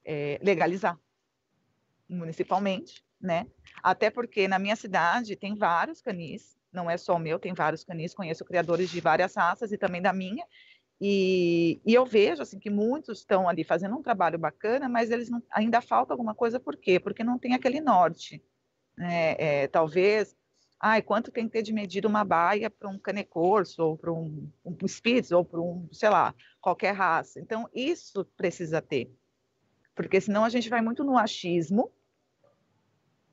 É, 0.04 0.38
legalizar 0.42 1.00
municipalmente, 2.06 3.02
né? 3.18 3.46
Até 3.82 4.10
porque 4.10 4.46
na 4.46 4.58
minha 4.58 4.76
cidade 4.76 5.36
tem 5.36 5.54
vários 5.54 6.02
canis, 6.02 6.57
não 6.78 6.90
é 6.90 6.96
só 6.96 7.16
o 7.16 7.18
meu, 7.18 7.38
tem 7.38 7.52
vários 7.52 7.82
canis, 7.82 8.14
conheço 8.14 8.44
criadores 8.44 8.88
de 8.88 9.00
várias 9.00 9.34
raças 9.34 9.72
e 9.72 9.76
também 9.76 10.00
da 10.00 10.12
minha, 10.12 10.44
e, 11.00 11.80
e, 11.86 11.94
eu 11.94 12.04
vejo 12.04 12.42
assim 12.42 12.58
que 12.58 12.70
muitos 12.70 13.18
estão 13.18 13.48
ali 13.48 13.62
fazendo 13.62 13.96
um 13.96 14.02
trabalho 14.02 14.38
bacana, 14.38 14.88
mas 14.88 15.10
eles 15.10 15.30
não, 15.30 15.40
ainda 15.50 15.80
falta 15.80 16.12
alguma 16.12 16.34
coisa, 16.34 16.58
por 16.58 16.76
quê? 16.76 16.98
Porque 16.98 17.22
não 17.22 17.38
tem 17.38 17.54
aquele 17.54 17.80
norte. 17.80 18.42
Né? 18.96 19.36
É, 19.38 19.68
talvez, 19.68 20.36
ai, 20.80 21.00
quanto 21.00 21.30
tem 21.30 21.46
que 21.46 21.52
ter 21.52 21.62
de 21.62 21.72
medida 21.72 22.08
uma 22.08 22.24
baia 22.24 22.68
para 22.68 22.88
um 22.88 22.98
canecorso, 22.98 23.80
ou 23.82 23.96
para 23.96 24.12
um, 24.12 24.50
um 24.64 24.86
spitz, 24.86 25.30
ou 25.30 25.44
para 25.44 25.60
um, 25.60 25.88
sei 25.92 26.08
lá, 26.08 26.34
qualquer 26.60 26.92
raça. 26.92 27.38
Então, 27.38 27.68
isso 27.72 28.24
precisa 28.36 28.82
ter. 28.82 29.08
Porque 29.94 30.20
senão 30.20 30.44
a 30.44 30.48
gente 30.48 30.68
vai 30.68 30.80
muito 30.80 31.04
no 31.04 31.16
achismo, 31.16 31.92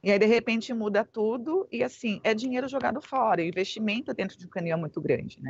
e 0.06 0.12
aí, 0.12 0.20
de 0.20 0.28
repente, 0.28 0.72
muda 0.72 1.04
tudo, 1.04 1.68
e 1.72 1.84
assim, 1.84 2.22
é 2.24 2.32
dinheiro 2.36 2.68
jogado 2.68 3.02
fora, 3.02 3.42
o 3.42 3.44
investimento 3.44 4.14
dentro 4.14 4.38
de 4.38 4.46
um 4.46 4.50
canil 4.50 4.74
é 4.74 4.78
muito 4.78 5.02
grande, 5.02 5.42
né? 5.42 5.50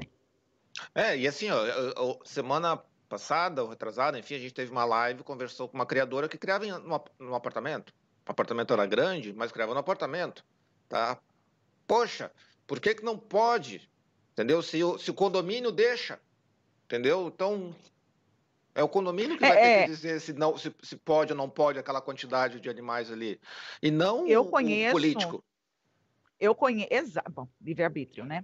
É, 0.96 1.18
e 1.18 1.28
assim, 1.28 1.48
ó, 1.52 2.18
semana 2.24 2.82
passada, 3.10 3.62
ou 3.62 3.70
retrasada, 3.70 4.18
enfim, 4.18 4.36
a 4.36 4.40
gente 4.40 4.54
teve 4.54 4.72
uma 4.72 4.86
live, 4.86 5.24
conversou 5.24 5.68
com 5.68 5.76
uma 5.76 5.86
criadora 5.86 6.30
que 6.30 6.38
criava 6.38 6.66
num 7.20 7.36
apartamento. 7.36 7.94
O 8.26 8.32
apartamento 8.32 8.72
era 8.72 8.86
grande, 8.86 9.34
mas 9.34 9.52
criava 9.52 9.74
no 9.74 9.80
apartamento, 9.82 10.42
tá? 10.88 11.20
Poxa, 11.86 12.32
por 12.66 12.80
que 12.80 12.96
que 12.96 13.04
não 13.04 13.18
pode? 13.18 13.90
Entendeu? 14.32 14.62
Se 14.62 14.82
o, 14.82 14.98
se 14.98 15.12
o 15.12 15.14
condomínio 15.14 15.70
deixa, 15.70 16.18
entendeu? 16.86 17.28
Então, 17.28 17.76
é 18.76 18.84
o 18.84 18.90
condomínio 18.90 19.38
que 19.38 19.46
é, 19.46 19.48
vai 19.48 19.58
ter 19.58 19.64
é... 19.64 19.82
que 19.84 19.92
dizer 19.92 20.20
se, 20.20 20.34
não, 20.34 20.58
se, 20.58 20.76
se, 20.84 20.98
pode 20.98 21.32
ou 21.32 21.38
não 21.38 21.50
pode 21.50 21.80
aquela 21.80 22.02
quantidade 22.02 22.60
de 22.60 22.70
animais 22.70 23.10
ali. 23.10 23.40
E 23.82 23.90
não 23.90 24.28
eu 24.28 24.46
conheço, 24.46 24.90
o 24.90 24.92
político. 24.92 25.44
Eu 26.38 26.54
conheço. 26.54 27.20
Bom, 27.32 27.48
livre-arbítrio, 27.62 28.26
né? 28.26 28.44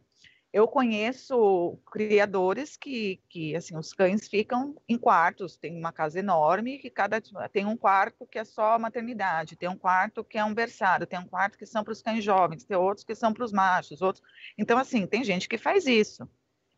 Eu 0.53 0.67
conheço 0.67 1.77
criadores 1.89 2.75
que, 2.75 3.21
que, 3.29 3.55
assim, 3.55 3.77
os 3.77 3.93
cães 3.93 4.27
ficam 4.27 4.75
em 4.87 4.97
quartos, 4.97 5.55
tem 5.55 5.77
uma 5.77 5.93
casa 5.93 6.19
enorme 6.19 6.77
que 6.77 6.89
cada 6.89 7.21
tem 7.51 7.65
um 7.65 7.77
quarto 7.77 8.25
que 8.25 8.37
é 8.37 8.43
só 8.43 8.77
maternidade, 8.77 9.55
tem 9.55 9.69
um 9.69 9.77
quarto 9.77 10.25
que 10.25 10.37
é 10.37 10.43
um 10.43 10.53
berçário, 10.53 11.07
tem 11.07 11.19
um 11.19 11.27
quarto 11.27 11.57
que 11.57 11.65
são 11.65 11.85
para 11.85 11.93
os 11.93 12.01
cães 12.01 12.21
jovens, 12.21 12.65
tem 12.65 12.75
outros 12.75 13.05
que 13.05 13.15
são 13.15 13.33
para 13.33 13.45
os 13.45 13.53
machos, 13.53 14.01
outros. 14.01 14.23
Então, 14.57 14.77
assim, 14.77 15.07
tem 15.07 15.23
gente 15.23 15.47
que 15.47 15.57
faz 15.57 15.85
isso. 15.87 16.27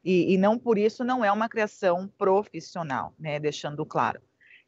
E, 0.03 0.33
e 0.33 0.37
não 0.37 0.57
por 0.57 0.77
isso 0.77 1.03
não 1.03 1.23
é 1.23 1.31
uma 1.31 1.47
criação 1.47 2.07
profissional, 2.17 3.13
né? 3.17 3.39
Deixando 3.39 3.85
claro. 3.85 4.21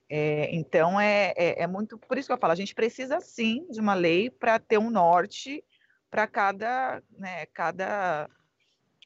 É, 0.10 0.54
então 0.56 1.00
é, 1.00 1.34
é, 1.36 1.64
é 1.64 1.68
muito 1.68 1.98
por 1.98 2.18
isso 2.18 2.28
que 2.28 2.34
eu 2.34 2.38
falo, 2.38 2.54
a 2.54 2.56
gente 2.56 2.76
precisa 2.76 3.20
sim 3.20 3.66
de 3.72 3.80
uma 3.80 3.96
lei 3.96 4.30
para 4.30 4.60
ter 4.60 4.78
um 4.78 4.92
norte 4.92 5.64
para 6.12 6.28
cada, 6.28 7.02
né, 7.18 7.48
cada 7.48 8.30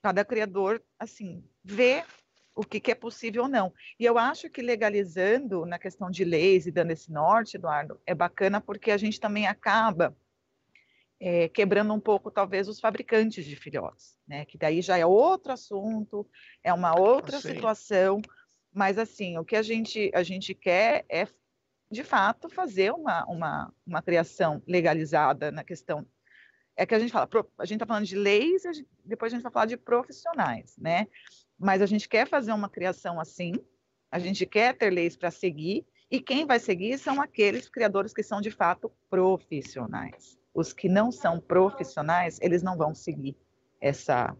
cada 0.02 0.24
criador, 0.24 0.82
assim, 0.98 1.44
vê 1.64 2.04
o 2.56 2.64
que, 2.64 2.80
que, 2.80 2.92
é 2.92 2.96
possível 2.96 3.44
ou 3.44 3.50
não. 3.50 3.74
E 4.00 4.06
eu 4.06 4.18
acho 4.18 4.50
que 4.50 4.62
legalizando 4.62 5.66
na 5.66 5.80
questão 5.80 6.10
de 6.10 6.24
leis 6.24 6.66
e 6.66 6.72
dando 6.72 6.92
esse 6.92 7.12
norte, 7.12 7.58
Eduardo, 7.58 8.00
é 8.06 8.14
bacana 8.14 8.60
porque 8.60 8.92
a 8.92 8.98
gente 8.98 9.20
também 9.20 9.48
acaba 9.48 10.16
é, 11.20 11.50
quebrando 11.50 11.94
um 11.94 12.00
pouco, 12.00 12.32
talvez, 12.32 12.68
os 12.68 12.80
fabricantes 12.80 13.46
de 13.46 13.56
filhotes, 13.56 14.18
né? 14.28 14.46
Que 14.46 14.58
daí 14.58 14.82
já 14.82 14.98
é 14.98 15.06
outro 15.06 15.52
assunto, 15.52 16.28
é 16.64 16.74
uma 16.74 16.98
outra 16.98 17.40
situação. 17.42 18.22
Mas, 18.74 18.98
assim, 18.98 19.38
o 19.38 19.44
que 19.44 19.56
a 19.56 19.62
gente, 19.62 20.12
a 20.14 20.24
gente 20.24 20.54
quer 20.54 21.06
é, 21.10 21.28
de 21.92 22.04
fato, 22.04 22.50
fazer 22.50 22.92
uma, 22.92 23.26
uma, 23.26 23.74
uma 23.86 24.02
criação 24.02 24.62
legalizada 24.68 25.52
na 25.52 25.64
questão 25.64 26.06
é 26.80 26.86
que 26.86 26.96
a 26.96 27.00
gente 27.00 27.12
fala, 27.12 27.28
a 27.58 27.66
gente 27.66 27.76
está 27.76 27.86
falando 27.86 28.06
de 28.06 28.16
leis, 28.16 28.64
depois 29.04 29.34
a 29.34 29.36
gente 29.36 29.44
vai 29.44 29.52
falar 29.52 29.66
de 29.66 29.76
profissionais, 29.76 30.78
né? 30.78 31.08
Mas 31.58 31.82
a 31.82 31.86
gente 31.86 32.08
quer 32.08 32.26
fazer 32.26 32.54
uma 32.54 32.70
criação 32.70 33.20
assim, 33.20 33.52
a 34.10 34.18
gente 34.18 34.46
quer 34.46 34.78
ter 34.78 34.90
leis 34.90 35.18
para 35.18 35.30
seguir, 35.30 35.86
e 36.10 36.22
quem 36.22 36.46
vai 36.46 36.58
seguir 36.58 36.98
são 36.98 37.22
aqueles 37.22 37.68
criadores 37.68 38.14
que 38.14 38.24
são 38.24 38.40
de 38.40 38.50
fato 38.50 38.90
profissionais. 39.10 40.39
Os 40.54 40.74
que 40.74 40.90
não 40.90 41.12
são 41.12 41.40
profissionais, 41.40 42.40
eles 42.42 42.64
não 42.64 42.78
vão 42.78 42.94
seguir 42.94 43.36
essa, 43.80 44.36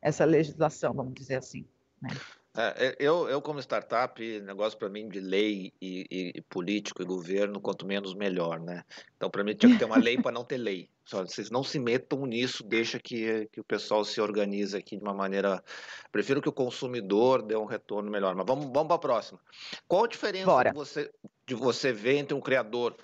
essa 0.00 0.24
legislação, 0.24 0.92
vamos 0.92 1.14
dizer 1.14 1.36
assim. 1.36 1.64
Né? 2.00 2.10
É, 2.54 2.88
é, 2.88 2.96
eu, 2.98 3.30
eu, 3.30 3.40
como 3.40 3.60
startup, 3.60 4.40
negócio 4.40 4.78
para 4.78 4.90
mim 4.90 5.08
de 5.08 5.20
lei 5.20 5.72
e, 5.80 6.06
e, 6.10 6.32
e, 6.36 6.40
político 6.42 7.00
e 7.00 7.06
governo, 7.06 7.60
quanto 7.60 7.86
menos 7.86 8.14
melhor, 8.14 8.60
né? 8.60 8.84
Então, 9.16 9.30
para 9.30 9.42
mim, 9.42 9.54
tinha 9.54 9.72
que 9.72 9.78
ter 9.78 9.86
uma 9.86 9.96
lei 9.96 10.20
para 10.20 10.32
não 10.32 10.44
ter 10.44 10.58
lei. 10.58 10.90
Só, 11.02 11.24
vocês 11.24 11.50
não 11.50 11.64
se 11.64 11.78
metam 11.78 12.26
nisso, 12.26 12.62
deixa 12.62 12.98
que, 12.98 13.48
que 13.50 13.58
o 13.58 13.64
pessoal 13.64 14.04
se 14.04 14.20
organize 14.20 14.76
aqui 14.76 14.98
de 14.98 15.02
uma 15.02 15.14
maneira. 15.14 15.64
Prefiro 16.10 16.42
que 16.42 16.48
o 16.48 16.52
consumidor 16.52 17.40
dê 17.40 17.56
um 17.56 17.64
retorno 17.64 18.10
melhor. 18.10 18.34
Mas 18.34 18.44
vamos, 18.46 18.66
vamos 18.66 18.86
para 18.86 18.96
a 18.96 18.98
próxima. 18.98 19.40
Qual 19.88 20.04
a 20.04 20.08
diferença 20.08 20.64
de 20.64 20.72
você, 20.74 21.10
de 21.46 21.54
você 21.54 21.90
ver 21.90 22.16
entre 22.16 22.34
um 22.34 22.40
criador 22.40 22.94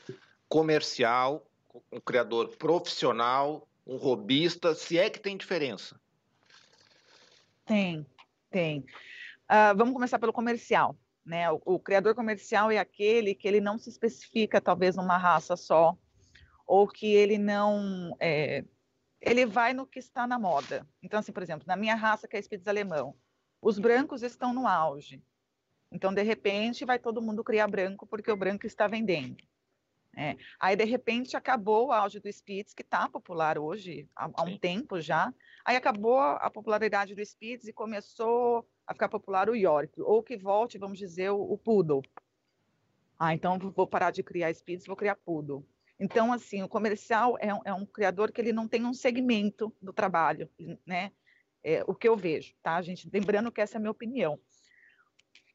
comercial, 0.47 1.48
um 1.91 2.01
criador 2.01 2.57
profissional, 2.57 3.67
um 3.87 3.97
robista, 3.97 4.75
se 4.75 4.99
é 4.99 5.09
que 5.09 5.19
tem 5.19 5.37
diferença? 5.37 5.99
Tem, 7.65 8.07
tem. 8.51 8.81
Uh, 9.51 9.77
vamos 9.77 9.95
começar 9.95 10.19
pelo 10.19 10.33
comercial. 10.33 10.97
Né? 11.25 11.51
O, 11.51 11.61
o, 11.65 11.79
criador 11.79 12.15
comercial 12.15 12.71
é 12.71 12.79
aquele 12.79 13.35
que 13.35 13.47
ele 13.47 13.61
não 13.61 13.79
se 13.79 13.91
especifica, 13.91 14.61
talvez, 14.61 14.97
numa 14.97 15.19
raça 15.19 15.57
só, 15.57 15.97
ou 16.67 16.89
que 16.89 17.07
ele 17.15 17.37
não. 17.37 18.17
É, 18.19 18.65
ele 19.21 19.45
vai 19.45 19.75
no 19.75 19.87
que 19.87 19.99
está 19.99 20.27
na 20.27 20.39
moda. 20.39 20.87
Então, 21.03 21.21
assim, 21.21 21.33
por 21.33 21.43
exemplo, 21.43 21.65
na 21.67 21.77
minha 21.77 21.95
raça, 21.95 22.27
que 22.27 22.37
é 22.37 22.43
Spitz 22.43 22.67
alemão, 22.67 23.15
os 23.61 23.79
brancos 23.79 24.23
estão 24.23 24.55
no 24.55 24.67
auge. 24.67 25.23
Então, 25.91 26.13
de 26.13 26.23
repente, 26.23 26.85
vai 26.85 26.99
todo 26.99 27.23
mundo 27.23 27.43
criar 27.43 27.69
branco 27.69 28.07
porque 28.07 28.31
o 28.31 28.37
branco 28.37 28.67
está 28.67 28.87
vendendo. 28.87 29.37
É. 30.21 30.37
Aí, 30.59 30.75
de 30.75 30.85
repente, 30.85 31.37
acabou 31.37 31.87
o 31.87 31.93
auge 31.93 32.19
do 32.19 32.29
Spitz, 32.29 32.75
que 32.75 32.83
está 32.83 33.09
popular 33.09 33.57
hoje, 33.57 34.09
há, 34.17 34.29
há, 34.35 34.43
um 34.43 34.59
tempo 34.59 35.01
já. 35.01 35.33
Aí 35.65 35.77
acabou 35.77 36.19
a 36.19 36.51
popularidade 36.51 37.15
do 37.15 37.25
Spitz 37.25 37.69
e 37.69 37.73
começou 37.73 38.69
a 38.85 38.93
ficar 38.93 39.09
popular 39.09 39.49
o 39.49 39.55
York, 39.55 40.01
ou 40.01 40.21
que 40.21 40.37
volte, 40.37 40.77
vamos 40.77 40.99
dizer, 40.99 41.31
o, 41.31 41.41
o 41.41 41.57
Poodle. 41.57 42.03
Ah, 43.17 43.33
então 43.33 43.61
vou 43.61 43.87
parar 43.87 44.11
de 44.11 44.25
criar 44.25 44.53
Spitz, 44.53 44.87
vou 44.87 44.97
criar 44.97 45.15
Poodle. 45.15 45.65
Então, 46.01 46.33
assim, 46.33 46.65
o 46.65 46.69
comercial 46.69 47.37
é 47.39 47.55
um, 47.55 47.61
é 47.65 47.73
um 47.73 47.87
criador 47.87 48.33
que 48.33 48.41
ele 48.41 48.53
não 48.53 48.67
tem 48.67 48.85
um 48.85 48.95
segmento 48.95 49.73
do 49.81 49.93
trabalho, 49.93 50.51
né? 50.85 51.13
É, 51.63 51.85
o 51.87 51.95
que 51.95 52.09
eu 52.09 52.17
vejo, 52.17 52.57
tá, 52.61 52.83
gente? 52.83 53.09
Lembrando 53.13 53.53
que 53.53 53.61
essa 53.61 53.77
é 53.77 53.79
a 53.79 53.81
minha 53.81 53.93
opinião. 53.93 54.37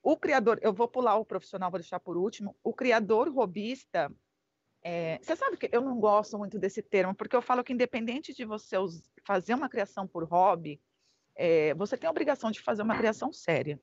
O 0.02 0.16
criador, 0.16 0.58
eu 0.62 0.74
vou 0.74 0.88
pular 0.88 1.18
o 1.18 1.26
profissional, 1.26 1.70
vou 1.70 1.80
deixar 1.80 2.00
por 2.00 2.16
último. 2.16 2.56
O 2.64 2.74
criador 2.74 3.30
robista, 3.30 4.10
É, 4.84 5.18
você 5.22 5.36
sabe 5.36 5.56
que 5.56 5.70
eu 5.72 5.82
não 5.82 5.98
gosto 5.98 6.38
muito 6.38 6.60
desse 6.60 6.82
termo, 6.82 7.16
porque 7.16 7.36
eu 7.36 7.42
falo 7.42 7.64
que 7.64 7.72
independente 7.72 8.34
de 8.34 8.44
você 8.44 8.76
fazer 9.26 9.54
uma 9.54 9.70
criação 9.70 10.06
por 10.06 10.26
hobby, 10.26 10.82
é, 11.36 11.74
você 11.74 11.98
tem 11.98 12.08
a 12.08 12.12
obrigação 12.12 12.52
de 12.52 12.62
fazer 12.62 12.82
uma 12.82 12.98
criação 12.98 13.32
séria. 13.32 13.80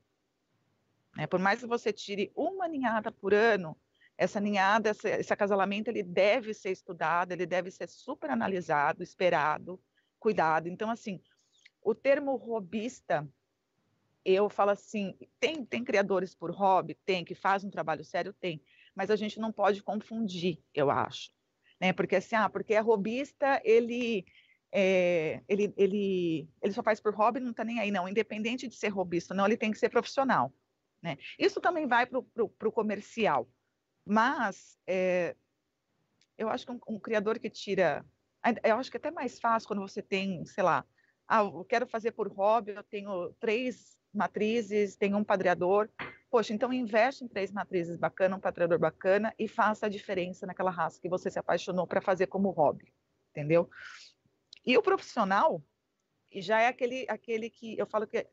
É, 1.18 1.26
por 1.26 1.40
mais 1.40 1.60
que 1.60 1.66
você 1.66 1.92
tire 1.92 2.30
uma 2.36 2.68
ninhada 2.68 3.10
por 3.10 3.32
ano, 3.32 3.76
essa 4.16 4.38
ninhada, 4.38 4.90
esse, 4.90 5.08
esse 5.08 5.32
acasalamento, 5.32 5.88
ele 5.88 6.02
deve 6.02 6.52
ser 6.52 6.70
estudado, 6.70 7.32
ele 7.32 7.46
deve 7.46 7.70
ser 7.70 7.88
super 7.88 8.30
analisado, 8.30 9.02
esperado, 9.02 9.80
cuidado. 10.18 10.68
Então, 10.68 10.90
assim, 10.90 11.20
o 11.82 11.94
termo 11.94 12.36
robista, 12.36 13.26
eu 14.22 14.50
falo 14.50 14.70
assim, 14.70 15.16
tem, 15.40 15.64
tem 15.64 15.82
criadores 15.82 16.34
por 16.34 16.50
hobby? 16.50 16.94
Tem, 17.06 17.24
que 17.24 17.34
faz 17.34 17.64
um 17.64 17.70
trabalho 17.70 18.04
sério? 18.04 18.34
Tem 18.34 18.62
mas 18.94 19.10
a 19.10 19.16
gente 19.16 19.38
não 19.38 19.52
pode 19.52 19.82
confundir, 19.82 20.58
eu 20.74 20.90
acho. 20.90 21.30
Né? 21.80 21.92
Porque 21.92 22.16
assim, 22.16 22.36
ah, 22.36 22.48
porque 22.48 22.74
é 22.74 22.80
robista, 22.80 23.60
ele, 23.64 24.24
é, 24.72 25.42
ele, 25.48 25.72
ele, 25.76 26.48
ele 26.62 26.72
só 26.72 26.82
faz 26.82 27.00
por 27.00 27.14
hobby, 27.14 27.40
não 27.40 27.50
está 27.50 27.64
nem 27.64 27.80
aí, 27.80 27.90
não. 27.90 28.08
Independente 28.08 28.68
de 28.68 28.74
ser 28.74 28.88
robista, 28.88 29.34
não, 29.34 29.46
ele 29.46 29.56
tem 29.56 29.70
que 29.70 29.78
ser 29.78 29.88
profissional. 29.88 30.52
Né? 31.02 31.16
Isso 31.38 31.60
também 31.60 31.86
vai 31.86 32.06
para 32.06 32.18
o 32.18 32.72
comercial. 32.72 33.48
Mas 34.04 34.78
é, 34.86 35.34
eu 36.36 36.48
acho 36.48 36.66
que 36.66 36.72
um, 36.72 36.80
um, 36.88 36.98
criador 36.98 37.38
que 37.38 37.50
tira. 37.50 38.04
Eu 38.64 38.76
acho 38.76 38.90
que 38.90 38.96
é 38.96 38.98
até 38.98 39.10
mais 39.10 39.38
fácil 39.38 39.68
quando 39.68 39.82
você 39.82 40.00
tem, 40.00 40.44
sei 40.46 40.64
lá, 40.64 40.84
ah, 41.28 41.42
eu 41.42 41.64
quero 41.64 41.86
fazer 41.86 42.12
por 42.12 42.28
hobby, 42.28 42.72
eu 42.72 42.82
tenho 42.82 43.32
três 43.34 43.99
matrizes, 44.12 44.96
tenho 44.96 45.16
um 45.16 45.24
padreador. 45.24 45.88
Poxa, 46.30 46.52
então 46.52 46.72
investe 46.72 47.24
em 47.24 47.28
três 47.28 47.50
matrizes 47.50 47.96
bacana, 47.96 48.36
um 48.36 48.40
patroador 48.40 48.78
bacana 48.78 49.34
e 49.38 49.48
faça 49.48 49.86
a 49.86 49.88
diferença 49.88 50.46
naquela 50.46 50.70
raça 50.70 51.00
que 51.00 51.08
você 51.08 51.30
se 51.30 51.38
apaixonou 51.38 51.86
para 51.86 52.00
fazer 52.00 52.26
como 52.26 52.50
hobby, 52.50 52.92
entendeu? 53.30 53.68
E 54.64 54.76
o 54.76 54.82
profissional 54.82 55.62
já 56.32 56.60
é 56.60 56.68
aquele, 56.68 57.04
aquele 57.08 57.50
que 57.50 57.76
eu 57.76 57.86
falo 57.86 58.06
que, 58.06 58.26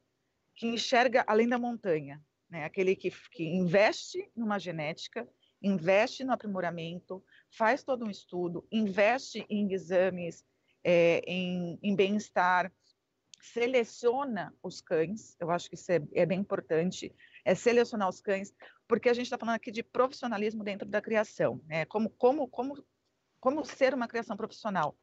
que 0.55 0.67
enxerga 0.67 1.23
além 1.27 1.47
da 1.47 1.57
montanha, 1.57 2.23
né? 2.49 2.65
Aquele 2.65 2.95
que, 2.95 3.09
que 3.31 3.43
investe 3.43 4.29
numa 4.35 4.59
genética, 4.59 5.27
investe 5.61 6.23
no 6.23 6.33
aprimoramento, 6.33 7.23
faz 7.49 7.83
todo 7.83 8.05
um 8.05 8.09
estudo, 8.09 8.67
investe 8.71 9.45
em 9.49 9.73
exames, 9.73 10.45
é, 10.83 11.21
em, 11.25 11.79
em 11.81 11.95
bem-estar, 11.95 12.71
seleciona 13.39 14.53
os 14.61 14.81
cães, 14.81 15.35
eu 15.39 15.51
acho 15.51 15.69
que 15.69 15.75
isso 15.75 15.91
é, 15.91 16.01
é 16.13 16.25
bem 16.25 16.39
importante, 16.39 17.13
é 17.45 17.55
selecionar 17.55 18.09
os 18.09 18.19
cães, 18.19 18.53
porque 18.87 19.09
a 19.09 19.13
gente 19.13 19.25
está 19.25 19.37
falando 19.37 19.55
aqui 19.55 19.71
de 19.71 19.83
profissionalismo 19.83 20.63
dentro 20.63 20.87
da 20.87 21.01
criação, 21.01 21.61
né? 21.65 21.85
Como, 21.85 22.09
como, 22.09 22.47
como, 22.47 22.85
como 23.39 23.65
ser 23.65 23.93
uma 23.93 24.07
criação 24.07 24.35
profissional. 24.35 24.97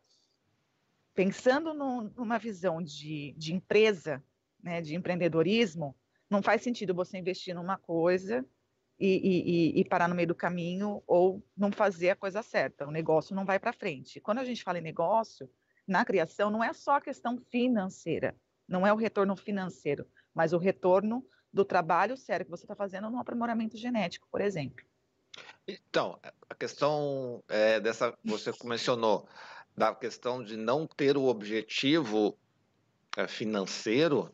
Pensando 1.15 1.73
no, 1.73 2.03
numa 2.17 2.39
visão 2.39 2.83
de, 2.83 3.35
de 3.37 3.55
empresa, 3.55 4.23
né, 4.63 4.81
de 4.81 4.95
empreendedorismo, 4.95 5.97
não 6.29 6.43
faz 6.43 6.63
sentido 6.63 6.95
você 6.95 7.19
investir 7.19 7.55
numa 7.55 7.77
coisa 7.77 8.45
e, 8.99 9.75
e, 9.77 9.81
e, 9.81 9.85
parar 9.85 10.09
no 10.09 10.15
meio 10.15 10.29
do 10.29 10.35
caminho 10.35 11.03
ou 11.07 11.45
não 11.57 11.71
fazer 11.71 12.11
a 12.11 12.17
coisa 12.17 12.43
certa. 12.43 12.87
O 12.87 12.91
negócio 12.91 13.35
não 13.35 13.45
vai 13.45 13.59
para 13.59 13.73
frente. 13.73 14.21
Quando 14.21 14.39
a 14.39 14.45
gente 14.45 14.63
fala 14.63 14.79
em 14.79 14.83
negócio, 14.83 15.51
na 15.87 16.05
criação, 16.05 16.51
não 16.51 16.63
é 16.63 16.73
só 16.73 16.97
a 16.97 17.01
questão 17.01 17.39
financeira, 17.51 18.35
não 18.67 18.87
é 18.87 18.93
o 18.93 18.97
retorno 18.97 19.37
financeiro, 19.37 20.07
mas 20.35 20.53
o 20.53 20.59
retorno 20.59 21.25
do 21.53 21.65
trabalho 21.65 22.17
sério 22.17 22.45
que 22.45 22.51
você 22.51 22.65
está 22.65 22.75
fazendo 22.75 23.11
no 23.11 23.19
aprimoramento 23.19 23.77
genético, 23.77 24.27
por 24.31 24.41
exemplo. 24.41 24.85
Então, 25.67 26.19
a 26.49 26.55
questão 26.55 27.43
é, 27.49 27.81
dessa, 27.81 28.17
você 28.25 28.53
mencionou, 28.65 29.29
da 29.77 29.95
questão 29.95 30.43
de 30.43 30.57
não 30.57 30.87
ter 30.87 31.17
o 31.17 31.25
objetivo 31.25 32.39
é, 33.17 33.27
financeiro, 33.27 34.33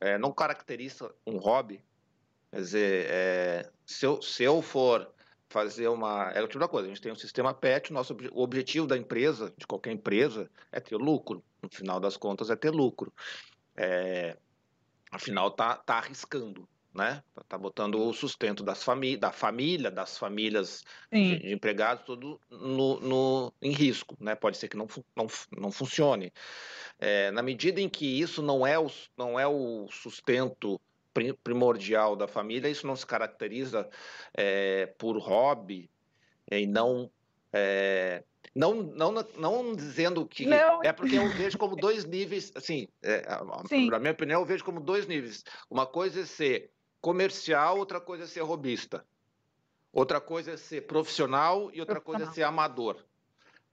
é, 0.00 0.18
não 0.18 0.32
caracteriza 0.32 1.14
um 1.26 1.38
hobby. 1.38 1.84
Quer 2.50 2.60
dizer, 2.60 3.06
é, 3.10 3.70
se, 3.86 4.04
eu, 4.04 4.20
se 4.20 4.42
eu 4.42 4.60
for 4.60 5.12
fazer 5.52 5.88
uma. 5.88 6.30
É 6.34 6.42
o 6.42 6.48
tipo 6.48 6.58
da 6.58 6.66
coisa, 6.66 6.86
a 6.86 6.88
gente 6.88 7.00
tem 7.00 7.12
um 7.12 7.16
sistema 7.16 7.52
PET, 7.52 7.90
o 7.90 7.94
nosso 7.94 8.16
o 8.32 8.42
objetivo 8.42 8.86
da 8.86 8.96
empresa, 8.96 9.52
de 9.56 9.66
qualquer 9.66 9.92
empresa, 9.92 10.50
é 10.72 10.80
ter 10.80 10.96
lucro. 10.96 11.44
No 11.62 11.68
final 11.68 12.00
das 12.00 12.16
contas, 12.16 12.50
é 12.50 12.56
ter 12.56 12.70
lucro. 12.70 13.12
É, 13.76 14.36
afinal 15.10 15.50
tá, 15.50 15.76
tá 15.76 15.96
arriscando, 15.96 16.68
né? 16.92 17.22
Tá, 17.34 17.44
tá 17.50 17.58
botando 17.58 18.00
o 18.00 18.12
sustento 18.12 18.64
das 18.64 18.82
famí 18.82 19.16
da 19.16 19.30
família, 19.30 19.90
das 19.90 20.18
famílias 20.18 20.82
de, 21.12 21.38
de, 21.38 21.52
empregados, 21.52 22.04
tudo 22.04 22.40
no, 22.50 22.98
no, 23.00 23.54
em 23.60 23.72
risco, 23.72 24.16
né? 24.18 24.34
Pode 24.34 24.56
ser 24.56 24.68
que 24.68 24.76
não, 24.76 24.88
não, 25.14 25.26
não 25.56 25.70
funcione. 25.70 26.32
É, 26.98 27.30
na 27.30 27.42
medida 27.42 27.80
em 27.80 27.88
que 27.88 28.06
isso 28.06 28.42
não 28.42 28.66
é 28.66 28.78
o, 28.78 28.90
não 29.16 29.38
é 29.38 29.46
o 29.46 29.86
sustento 29.90 30.80
primordial 31.42 32.16
da 32.16 32.26
família, 32.26 32.68
isso 32.68 32.86
não 32.86 32.96
se 32.96 33.06
caracteriza 33.06 33.88
é, 34.34 34.86
por 34.98 35.18
hobby 35.18 35.90
e 36.50 36.66
não 36.66 37.10
é, 37.52 38.24
não, 38.54 38.74
não, 38.74 39.12
não 39.36 39.74
dizendo 39.74 40.26
que. 40.26 40.46
Não. 40.46 40.82
É 40.82 40.92
porque 40.92 41.16
eu 41.16 41.28
vejo 41.30 41.56
como 41.56 41.76
dois 41.76 42.04
níveis, 42.04 42.52
assim, 42.54 42.88
é, 43.02 43.24
na 43.88 43.98
minha 43.98 44.12
opinião, 44.12 44.40
eu 44.40 44.46
vejo 44.46 44.64
como 44.64 44.80
dois 44.80 45.06
níveis. 45.06 45.44
Uma 45.70 45.86
coisa 45.86 46.20
é 46.20 46.26
ser 46.26 46.70
comercial, 47.00 47.78
outra 47.78 48.00
coisa 48.00 48.24
é 48.24 48.26
ser 48.26 48.40
robista. 48.40 49.04
Outra 49.92 50.20
coisa 50.20 50.52
é 50.52 50.56
ser 50.56 50.82
profissional 50.82 51.70
e 51.72 51.80
outra 51.80 52.00
coisa 52.00 52.24
é 52.24 52.30
ser 52.32 52.42
amador. 52.42 52.96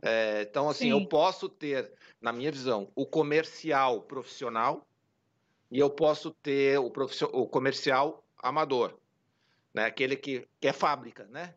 É, 0.01 0.41
então, 0.41 0.69
assim, 0.69 0.85
Sim. 0.85 0.91
eu 0.91 1.05
posso 1.07 1.47
ter, 1.47 1.91
na 2.21 2.31
minha 2.31 2.51
visão, 2.51 2.91
o 2.95 3.05
comercial 3.05 4.01
profissional 4.01 4.85
e 5.71 5.79
eu 5.79 5.89
posso 5.89 6.31
ter 6.31 6.79
o, 6.79 6.91
o 7.33 7.47
comercial 7.47 8.23
amador, 8.41 8.97
né? 9.73 9.85
Aquele 9.85 10.15
que, 10.15 10.47
que 10.59 10.67
é 10.67 10.73
fábrica, 10.73 11.27
né? 11.29 11.53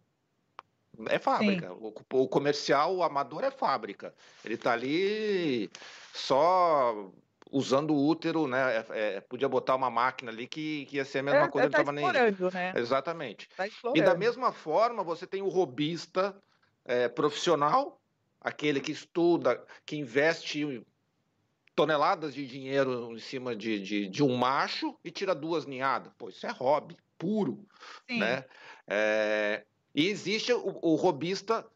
É 1.09 1.19
fábrica. 1.19 1.73
O, 1.73 1.95
o, 2.13 2.29
comercial, 2.29 2.95
o 2.95 3.03
amador 3.03 3.45
é 3.45 3.51
fábrica. 3.51 4.15
Ele 4.45 4.55
está 4.55 4.73
ali 4.73 5.71
só 6.13 7.11
usando 7.51 7.93
o 7.95 8.07
útero, 8.07 8.47
né? 8.47 8.77
É, 8.77 8.87
é, 8.91 9.21
podia 9.21 9.49
botar 9.49 9.75
uma 9.75 9.91
máquina 9.91 10.31
ali 10.31 10.47
que, 10.47 10.87
que 10.87 10.97
ia 10.97 11.05
ser 11.05 11.21
a 11.21 11.23
mesma 11.23 11.45
é, 11.45 11.49
coisa. 11.49 11.71
Tá 11.71 11.83
não 11.85 11.93
nem... 11.93 12.05
né? 12.13 12.73
Exatamente. 12.77 13.49
Tá 13.57 13.67
e 13.95 14.03
da 14.03 14.15
mesma 14.15 14.53
forma, 14.53 15.03
você 15.03 15.27
tem 15.27 15.41
o 15.41 15.49
robista 15.49 16.37
é, 16.85 17.09
profissional, 17.09 18.01
aquele 18.41 18.81
que 18.81 18.93
estuda, 18.93 19.65
que 19.87 19.97
investe 19.97 20.85
toneladas 21.83 22.33
de 22.33 22.47
dinheiro 22.47 23.13
em 23.13 23.19
cima 23.19 23.57
de, 23.57 23.81
de, 23.81 24.09
de 24.09 24.23
um 24.23 24.37
macho 24.37 24.97
e 25.05 25.11
tira 25.11 25.35
duas 25.35 25.67
ninhadas. 25.67 26.13
Pô, 26.17 26.29
isso 26.29 26.47
é 26.47 26.51
hobby 26.51 26.97
puro, 27.19 27.67
Sim. 28.09 28.21
né? 28.21 28.45
É, 28.87 29.65
e 29.93 30.07
existe 30.07 30.53
o, 30.53 30.79
o 30.81 30.95
robista 30.95 31.67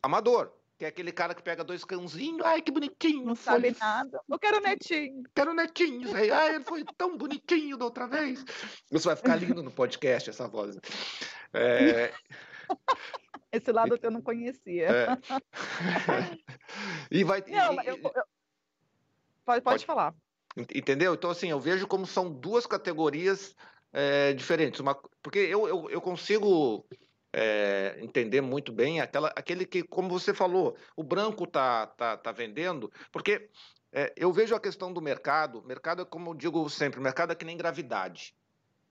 amador, 0.00 0.52
que 0.78 0.84
é 0.84 0.88
aquele 0.88 1.10
cara 1.10 1.34
que 1.34 1.42
pega 1.42 1.64
dois 1.64 1.84
cãozinhos, 1.84 2.46
ai 2.46 2.62
que 2.62 2.70
bonitinho. 2.70 3.24
Não 3.26 3.34
foi... 3.34 3.52
sabe 3.52 3.76
nada. 3.80 4.20
Eu 4.28 4.38
quero 4.38 4.60
netinho. 4.60 5.24
Quero 5.34 5.52
netinho. 5.52 6.08
Ai, 6.14 6.54
ele 6.54 6.64
foi 6.64 6.84
tão 6.96 7.18
bonitinho 7.18 7.76
da 7.76 7.86
outra 7.86 8.06
vez. 8.06 8.44
Isso 8.92 9.08
vai 9.08 9.16
ficar 9.16 9.34
lindo 9.34 9.60
no 9.60 9.72
podcast, 9.72 10.30
essa 10.30 10.46
voz. 10.46 10.78
É... 11.52 12.12
Esse 13.50 13.72
lado 13.72 13.98
eu 14.00 14.10
não 14.12 14.22
conhecia. 14.22 14.86
É. 14.88 15.06
e 17.10 17.24
vai. 17.24 17.42
Não, 17.48 17.82
eu, 17.82 17.96
eu... 17.96 18.24
Pode, 19.44 19.62
pode, 19.62 19.62
pode 19.62 19.86
falar. 19.86 20.14
Entendeu? 20.56 21.14
Então, 21.14 21.30
assim, 21.30 21.50
eu 21.50 21.60
vejo 21.60 21.86
como 21.86 22.06
são 22.06 22.32
duas 22.32 22.66
categorias 22.66 23.54
é, 23.92 24.32
diferentes. 24.32 24.80
Uma, 24.80 24.94
porque 25.22 25.38
eu, 25.38 25.68
eu, 25.68 25.90
eu 25.90 26.00
consigo 26.00 26.84
é, 27.32 27.96
entender 28.00 28.40
muito 28.40 28.72
bem 28.72 29.00
aquela, 29.00 29.32
aquele 29.36 29.64
que, 29.64 29.82
como 29.82 30.08
você 30.08 30.34
falou, 30.34 30.76
o 30.96 31.02
branco 31.02 31.44
está 31.44 31.86
tá, 31.86 32.16
tá 32.16 32.32
vendendo, 32.32 32.92
porque 33.12 33.48
é, 33.92 34.12
eu 34.16 34.32
vejo 34.32 34.54
a 34.54 34.60
questão 34.60 34.92
do 34.92 35.00
mercado, 35.00 35.62
mercado 35.62 36.02
é 36.02 36.04
como 36.04 36.30
eu 36.30 36.34
digo 36.34 36.68
sempre, 36.68 37.00
mercado 37.00 37.32
é 37.32 37.36
que 37.36 37.44
nem 37.44 37.56
gravidade. 37.56 38.34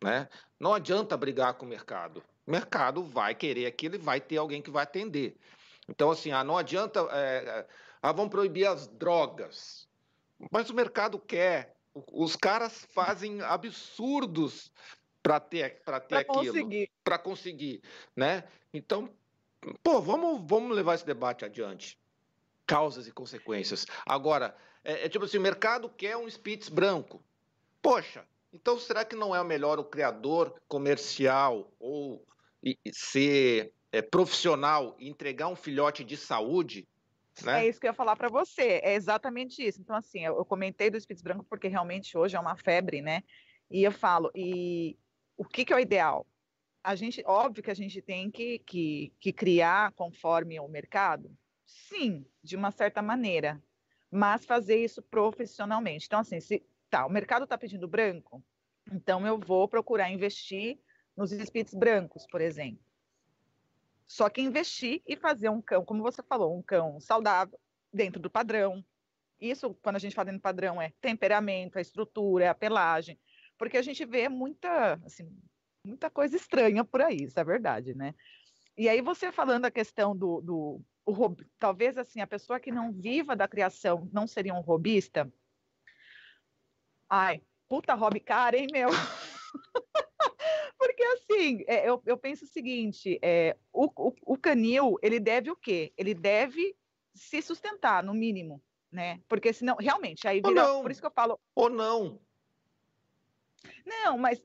Né? 0.01 0.29
Não 0.57 0.73
adianta 0.73 1.17
brigar 1.17 1.55
com 1.55 1.65
o 1.65 1.69
mercado. 1.69 2.23
O 2.47 2.51
mercado 2.51 3.03
vai 3.03 3.35
querer 3.35 3.65
aquilo 3.65 3.95
e 3.95 3.99
vai 3.99 4.21
ter 4.21 4.37
alguém 4.37 4.61
que 4.61 4.71
vai 4.71 4.83
atender. 4.83 5.35
Então, 5.89 6.09
assim, 6.09 6.31
ah, 6.31 6.43
não 6.43 6.57
adianta. 6.57 7.01
É, 7.11 7.67
ah, 8.01 8.11
vamos 8.13 8.31
proibir 8.31 8.65
as 8.65 8.87
drogas. 8.87 9.88
Mas 10.51 10.69
o 10.69 10.73
mercado 10.73 11.19
quer. 11.19 11.75
Os 12.13 12.35
caras 12.35 12.85
fazem 12.93 13.41
absurdos 13.41 14.71
para 15.21 15.39
ter, 15.39 15.81
para 15.83 15.99
ter 15.99 16.25
pra 16.25 16.39
aquilo, 16.39 16.69
para 17.03 17.17
conseguir, 17.17 17.81
né? 18.15 18.47
Então, 18.73 19.13
pô, 19.83 19.99
vamos, 19.99 20.41
vamos 20.47 20.75
levar 20.75 20.95
esse 20.95 21.05
debate 21.05 21.43
adiante. 21.43 21.99
Causas 22.65 23.07
e 23.07 23.11
consequências. 23.11 23.85
Agora, 24.05 24.55
é, 24.83 25.05
é 25.05 25.09
tipo 25.09 25.25
assim, 25.25 25.37
o 25.37 25.41
mercado 25.41 25.89
quer 25.89 26.15
um 26.15 26.29
Spitz 26.29 26.69
branco. 26.69 27.23
Poxa, 27.81 28.25
então 28.53 28.79
será 28.79 29.03
que 29.03 29.15
não 29.15 29.35
é 29.35 29.43
melhor 29.43 29.79
o 29.79 29.83
criador 29.83 30.55
comercial 30.67 31.71
ou 31.79 32.25
ser 32.91 33.73
é, 33.91 34.01
profissional 34.01 34.95
e 34.99 35.09
entregar 35.09 35.47
um 35.47 35.55
filhote 35.55 36.03
de 36.03 36.17
saúde, 36.17 36.87
né? 37.45 37.65
É 37.65 37.67
isso 37.67 37.79
que 37.79 37.87
eu 37.87 37.89
ia 37.89 37.93
falar 37.93 38.15
para 38.15 38.29
você, 38.29 38.79
é 38.83 38.93
exatamente 38.93 39.65
isso. 39.65 39.81
Então, 39.81 39.95
assim, 39.95 40.25
eu, 40.25 40.37
eu 40.37 40.45
comentei 40.45 40.89
do 40.89 40.99
Spitz 40.99 41.21
Branco 41.21 41.45
porque 41.49 41.67
realmente 41.67 42.17
hoje 42.17 42.35
é 42.35 42.39
uma 42.39 42.55
febre, 42.55 43.01
né? 43.01 43.23
E 43.69 43.83
eu 43.83 43.91
falo, 43.91 44.31
e 44.35 44.97
o 45.37 45.45
que, 45.45 45.63
que 45.63 45.73
é 45.73 45.75
o 45.75 45.79
ideal? 45.79 46.27
A 46.83 46.95
gente, 46.95 47.23
óbvio 47.25 47.63
que 47.63 47.71
a 47.71 47.75
gente 47.75 48.01
tem 48.01 48.31
que, 48.31 48.59
que, 48.59 49.13
que 49.19 49.33
criar 49.33 49.91
conforme 49.93 50.59
o 50.59 50.67
mercado, 50.67 51.31
sim, 51.65 52.25
de 52.43 52.55
uma 52.55 52.71
certa 52.71 53.01
maneira, 53.01 53.61
mas 54.09 54.45
fazer 54.45 54.83
isso 54.83 55.01
profissionalmente. 55.01 56.05
Então, 56.07 56.19
assim, 56.19 56.39
se 56.39 56.65
tá, 56.89 57.05
o 57.05 57.09
mercado 57.09 57.43
está 57.43 57.57
pedindo 57.57 57.87
branco, 57.87 58.43
então 58.91 59.25
eu 59.27 59.37
vou 59.37 59.67
procurar 59.67 60.09
investir 60.09 60.79
nos 61.15 61.31
espíritos 61.31 61.73
brancos, 61.75 62.25
por 62.27 62.41
exemplo. 62.41 62.83
Só 64.09 64.27
que 64.27 64.41
investir 64.41 65.03
e 65.07 65.15
fazer 65.15 65.49
um 65.49 65.61
cão, 65.61 65.85
como 65.85 66.01
você 66.01 66.23
falou, 66.23 66.57
um 66.57 66.63
cão 66.63 66.99
saudável, 66.99 67.59
dentro 67.93 68.19
do 68.19 68.27
padrão. 68.27 68.83
Isso, 69.39 69.75
quando 69.83 69.97
a 69.97 69.99
gente 69.99 70.15
fala 70.15 70.25
dentro 70.25 70.39
do 70.39 70.41
padrão, 70.41 70.81
é 70.81 70.91
temperamento, 70.99 71.77
a 71.77 71.81
estrutura, 71.81 72.45
é 72.45 72.47
a 72.47 72.55
pelagem. 72.55 73.19
Porque 73.55 73.77
a 73.77 73.83
gente 73.83 74.03
vê 74.05 74.27
muita, 74.27 74.95
assim, 75.05 75.31
muita 75.85 76.09
coisa 76.09 76.35
estranha 76.35 76.83
por 76.83 77.03
aí, 77.03 77.17
isso 77.17 77.39
é 77.39 77.43
verdade, 77.43 77.93
né? 77.93 78.15
E 78.75 78.89
aí 78.89 78.99
você 78.99 79.31
falando 79.31 79.65
a 79.65 79.71
questão 79.71 80.17
do, 80.17 80.41
do 80.41 80.81
o, 81.05 81.35
talvez 81.59 81.95
assim, 81.95 82.19
a 82.19 82.27
pessoa 82.27 82.59
que 82.59 82.71
não 82.71 82.91
viva 82.91 83.35
da 83.35 83.47
criação 83.47 84.09
não 84.11 84.25
seria 84.25 84.55
um 84.55 84.61
robista? 84.61 85.31
Ai, 87.07 87.43
puta 87.67 87.93
hobby 87.93 88.21
cara, 88.21 88.57
hein, 88.57 88.67
meu? 88.71 88.89
Assim, 91.13 91.63
é, 91.67 91.89
eu, 91.89 92.01
eu 92.05 92.17
penso 92.17 92.45
o 92.45 92.47
seguinte: 92.47 93.19
é, 93.21 93.55
o, 93.71 93.85
o, 93.85 94.13
o, 94.25 94.37
canil 94.37 94.97
ele 95.01 95.19
deve 95.19 95.49
o 95.49 95.55
quê? 95.55 95.93
Ele 95.97 96.13
deve 96.13 96.75
se 97.13 97.41
sustentar, 97.41 98.03
no 98.03 98.13
mínimo, 98.13 98.61
né? 98.91 99.21
Porque 99.27 99.51
senão, 99.51 99.75
realmente, 99.79 100.27
aí 100.27 100.41
vira. 100.41 100.81
Por 100.81 100.91
isso 100.91 101.01
que 101.01 101.07
eu 101.07 101.11
falo. 101.11 101.39
Ou 101.55 101.69
não. 101.69 102.19
Não, 103.85 104.17
mas 104.17 104.41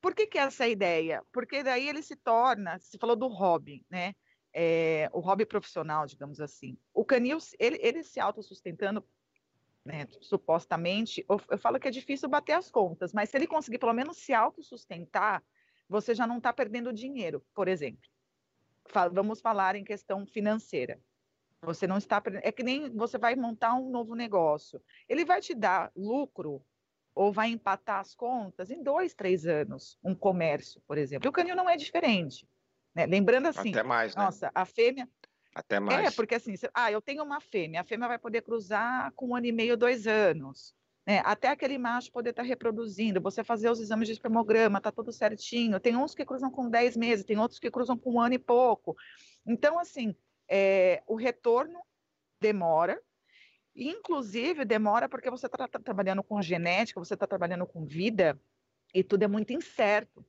por 0.00 0.14
que, 0.14 0.26
que 0.26 0.38
é 0.38 0.42
essa 0.42 0.66
ideia? 0.66 1.24
Porque 1.32 1.62
daí 1.62 1.88
ele 1.88 2.02
se 2.02 2.16
torna, 2.16 2.78
você 2.78 2.98
falou 2.98 3.16
do 3.16 3.28
hobby, 3.28 3.84
né? 3.90 4.14
É, 4.52 5.08
o 5.12 5.20
hobby 5.20 5.44
profissional, 5.44 6.06
digamos 6.06 6.40
assim. 6.40 6.76
O 6.92 7.04
canil, 7.04 7.38
ele, 7.58 7.78
ele 7.80 8.02
se 8.02 8.18
autossustentando 8.18 9.04
né, 9.84 10.06
supostamente, 10.20 11.24
eu, 11.28 11.40
eu, 11.50 11.58
falo 11.58 11.80
que 11.80 11.88
é 11.88 11.90
difícil 11.90 12.28
bater 12.28 12.52
as 12.52 12.70
contas, 12.70 13.12
mas 13.14 13.30
se 13.30 13.38
ele 13.38 13.46
conseguir 13.46 13.78
pelo 13.78 13.94
menos 13.94 14.18
se 14.18 14.34
autossustentar, 14.34 15.42
você 15.88 16.14
já 16.14 16.26
não 16.26 16.38
está 16.38 16.52
perdendo 16.52 16.92
dinheiro, 16.92 17.44
por 17.54 17.68
exemplo. 17.68 18.02
vamos 19.12 19.40
falar 19.40 19.76
em 19.76 19.84
questão 19.84 20.26
financeira. 20.26 21.00
Você 21.62 21.86
não 21.86 21.98
está 21.98 22.22
É 22.42 22.52
que 22.52 22.62
nem 22.62 22.90
você 22.90 23.18
vai 23.18 23.34
montar 23.34 23.74
um 23.74 23.90
novo 23.90 24.14
negócio. 24.14 24.80
Ele 25.08 25.24
vai 25.24 25.40
te 25.40 25.54
dar 25.54 25.90
lucro 25.96 26.64
ou 27.14 27.32
vai 27.32 27.48
empatar 27.48 27.98
as 27.98 28.14
contas 28.14 28.70
em 28.70 28.80
dois, 28.80 29.12
três 29.12 29.44
anos, 29.44 29.98
um 30.04 30.14
comércio, 30.14 30.80
por 30.86 30.96
exemplo. 30.96 31.26
E 31.26 31.28
o 31.28 31.32
canil 31.32 31.56
não 31.56 31.68
é 31.68 31.76
diferente. 31.76 32.48
Né? 32.94 33.06
Lembrando 33.06 33.46
assim, 33.46 33.70
Até 33.70 33.82
mais, 33.82 34.14
né? 34.14 34.22
nossa, 34.22 34.52
a 34.54 34.64
fêmea, 34.64 35.08
até 35.54 35.80
mais. 35.80 36.06
É, 36.06 36.10
porque 36.12 36.36
assim, 36.36 36.54
ah, 36.72 36.92
eu 36.92 37.02
tenho 37.02 37.24
uma 37.24 37.40
fêmea, 37.40 37.80
a 37.80 37.84
fêmea 37.84 38.06
vai 38.06 38.18
poder 38.18 38.42
cruzar 38.42 39.10
com 39.16 39.30
um 39.30 39.36
ano 39.36 39.46
e 39.46 39.52
meio, 39.52 39.76
dois 39.76 40.06
anos. 40.06 40.72
Né? 41.08 41.22
Até 41.24 41.48
aquele 41.48 41.78
macho 41.78 42.12
poder 42.12 42.30
estar 42.30 42.42
tá 42.42 42.46
reproduzindo, 42.46 43.18
você 43.18 43.42
fazer 43.42 43.70
os 43.70 43.80
exames 43.80 44.06
de 44.06 44.12
espermograma, 44.12 44.78
tá 44.78 44.92
tudo 44.92 45.10
certinho. 45.10 45.80
Tem 45.80 45.96
uns 45.96 46.14
que 46.14 46.22
cruzam 46.22 46.50
com 46.50 46.68
10 46.68 46.98
meses, 46.98 47.24
tem 47.24 47.38
outros 47.38 47.58
que 47.58 47.70
cruzam 47.70 47.96
com 47.96 48.16
um 48.16 48.20
ano 48.20 48.34
e 48.34 48.38
pouco. 48.38 48.94
Então, 49.46 49.78
assim, 49.78 50.14
é, 50.46 51.02
o 51.06 51.16
retorno 51.16 51.80
demora, 52.38 53.00
inclusive 53.74 54.66
demora 54.66 55.08
porque 55.08 55.30
você 55.30 55.46
está 55.46 55.66
tá 55.66 55.78
trabalhando 55.78 56.22
com 56.22 56.42
genética, 56.42 57.00
você 57.00 57.14
está 57.14 57.26
trabalhando 57.26 57.66
com 57.66 57.86
vida, 57.86 58.38
e 58.92 59.02
tudo 59.02 59.22
é 59.22 59.28
muito 59.28 59.50
incerto. 59.50 60.22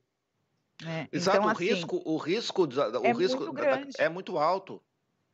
Né? 0.82 1.08
Exato, 1.12 1.36
então, 1.36 1.48
o 1.48 1.50
assim, 1.50 1.64
risco, 1.64 2.02
o 2.06 2.16
risco, 2.16 2.62
o 2.64 3.06
é 3.06 3.12
risco 3.12 3.52
muito 3.52 4.00
é 4.00 4.08
muito 4.08 4.38
alto. 4.38 4.82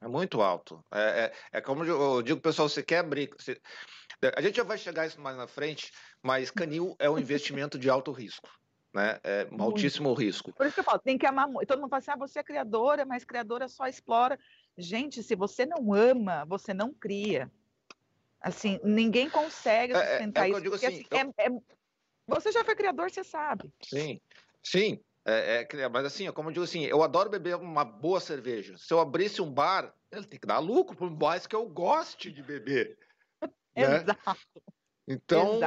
É 0.00 0.08
muito 0.08 0.42
alto. 0.42 0.84
É, 0.92 1.32
é, 1.52 1.58
é 1.58 1.60
como 1.60 1.84
eu 1.84 2.22
digo, 2.22 2.40
pessoal, 2.40 2.68
você 2.68 2.82
quer 2.82 2.98
abrir. 2.98 3.30
Você... 3.38 3.60
A 4.34 4.40
gente 4.40 4.56
já 4.56 4.64
vai 4.64 4.78
chegar 4.78 5.02
a 5.02 5.06
isso 5.06 5.20
mais 5.20 5.36
na 5.36 5.46
frente, 5.46 5.92
mas 6.22 6.50
canil 6.50 6.94
é 6.98 7.08
um 7.08 7.18
investimento 7.18 7.78
de 7.78 7.88
alto 7.88 8.12
risco. 8.12 8.48
Né? 8.92 9.20
É 9.22 9.46
um 9.52 9.62
altíssimo 9.62 10.12
risco. 10.14 10.52
Por 10.54 10.66
isso 10.66 10.74
que 10.74 10.80
eu 10.80 10.84
falo, 10.84 10.98
tem 10.98 11.18
que 11.18 11.26
amar 11.26 11.46
muito. 11.48 11.68
Todo 11.68 11.80
mundo 11.80 11.90
fala 11.90 11.98
assim, 11.98 12.10
ah, 12.12 12.16
você 12.16 12.38
é 12.38 12.42
criadora, 12.42 13.04
mas 13.04 13.24
criadora 13.24 13.68
só 13.68 13.86
explora. 13.86 14.38
Gente, 14.76 15.22
se 15.22 15.34
você 15.34 15.66
não 15.66 15.92
ama, 15.92 16.44
você 16.46 16.72
não 16.72 16.92
cria. 16.92 17.50
Assim, 18.40 18.80
ninguém 18.84 19.28
consegue 19.28 19.92
é, 19.92 19.96
é, 19.96 20.08
sustentar 20.10 20.46
é, 20.46 20.50
isso. 20.50 20.62
Porque, 20.62 20.86
assim, 20.86 21.06
assim 21.10 21.32
eu... 21.38 21.64
você 22.26 22.52
já 22.52 22.64
foi 22.64 22.74
criador, 22.74 23.10
você 23.10 23.24
sabe. 23.24 23.72
Sim, 23.82 24.20
sim. 24.62 25.00
É, 25.28 25.66
é, 25.68 25.88
mas 25.88 26.04
assim, 26.04 26.30
como 26.30 26.50
eu 26.50 26.52
digo 26.52 26.64
assim, 26.64 26.84
eu 26.84 27.02
adoro 27.02 27.28
beber 27.28 27.56
uma 27.56 27.84
boa 27.84 28.20
cerveja. 28.20 28.78
Se 28.78 28.94
eu 28.94 29.00
abrisse 29.00 29.42
um 29.42 29.52
bar, 29.52 29.92
ele 30.12 30.24
tem 30.24 30.38
que 30.38 30.46
dar 30.46 30.60
lucro, 30.60 30.96
por 30.96 31.10
mais 31.10 31.48
que 31.48 31.56
eu 31.56 31.68
goste 31.68 32.30
de 32.30 32.42
beber. 32.42 32.96
Né? 33.76 33.96
Exato. 33.96 34.40
Então, 35.06 35.60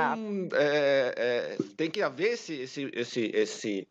é, 0.53 1.13
é, 1.15 1.57
tem 1.77 1.91
que 1.91 2.01
haver 2.01 2.31
esse, 2.31 2.55
esse, 2.55 2.89
esse, 2.91 3.31
esse, 3.35 3.87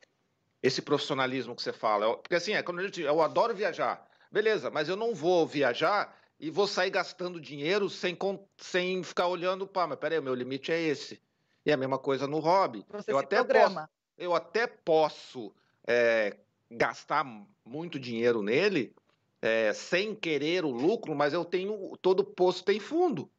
esse 0.61 0.83
profissionalismo 0.83 1.54
que 1.54 1.62
você 1.62 1.72
fala. 1.72 2.16
Porque 2.16 2.35
assim, 2.35 2.52
é 2.52 2.61
quando 2.61 2.81
eu, 2.81 2.90
digo, 2.90 3.07
eu 3.07 3.22
adoro 3.22 3.54
viajar. 3.54 4.04
Beleza, 4.28 4.72
mas 4.72 4.88
eu 4.88 4.96
não 4.96 5.14
vou 5.14 5.46
viajar 5.46 6.18
e 6.40 6.50
vou 6.50 6.66
sair 6.66 6.90
gastando 6.90 7.40
dinheiro 7.40 7.88
sem, 7.88 8.18
sem 8.57 9.04
ficar 9.04 9.28
olhando, 9.28 9.68
pá, 9.68 9.87
mas 9.87 10.00
peraí, 10.00 10.18
o 10.18 10.22
meu 10.22 10.35
limite 10.35 10.72
é 10.72 10.81
esse. 10.81 11.22
E 11.64 11.70
é 11.70 11.74
a 11.74 11.76
mesma 11.76 11.98
coisa 11.98 12.26
no 12.26 12.40
hobby. 12.40 12.85
Você 12.90 13.12
eu 13.12 13.18
até 13.18 13.37
programa. 13.37 13.83
posso 13.83 13.97
eu 14.18 14.35
até 14.35 14.66
posso 14.66 15.54
é, 15.87 16.37
gastar 16.70 17.24
muito 17.64 17.98
dinheiro 17.98 18.42
nele 18.42 18.94
é, 19.40 19.72
sem 19.72 20.14
querer 20.14 20.64
o 20.64 20.70
lucro, 20.70 21.14
mas 21.14 21.33
eu 21.33 21.44
tenho 21.44 21.96
todo 22.02 22.24
poço 22.24 22.64
tem 22.64 22.81
fundo, 22.81 23.31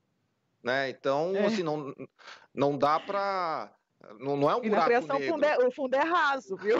né? 0.63 0.89
Então, 0.89 1.35
é. 1.35 1.45
assim, 1.45 1.63
não, 1.63 1.93
não 2.53 2.77
dá 2.77 2.99
para 2.99 3.71
não, 4.17 4.37
não 4.37 4.49
é 4.49 4.55
um 4.55 4.63
e 4.63 4.69
buraco 4.69 4.75
na 4.75 4.85
criação, 4.85 5.19
negro. 5.19 5.33
Fundo 5.33 5.45
é, 5.45 5.67
o 5.67 5.71
fundo 5.71 5.95
é 5.95 6.03
raso, 6.03 6.55
viu? 6.55 6.77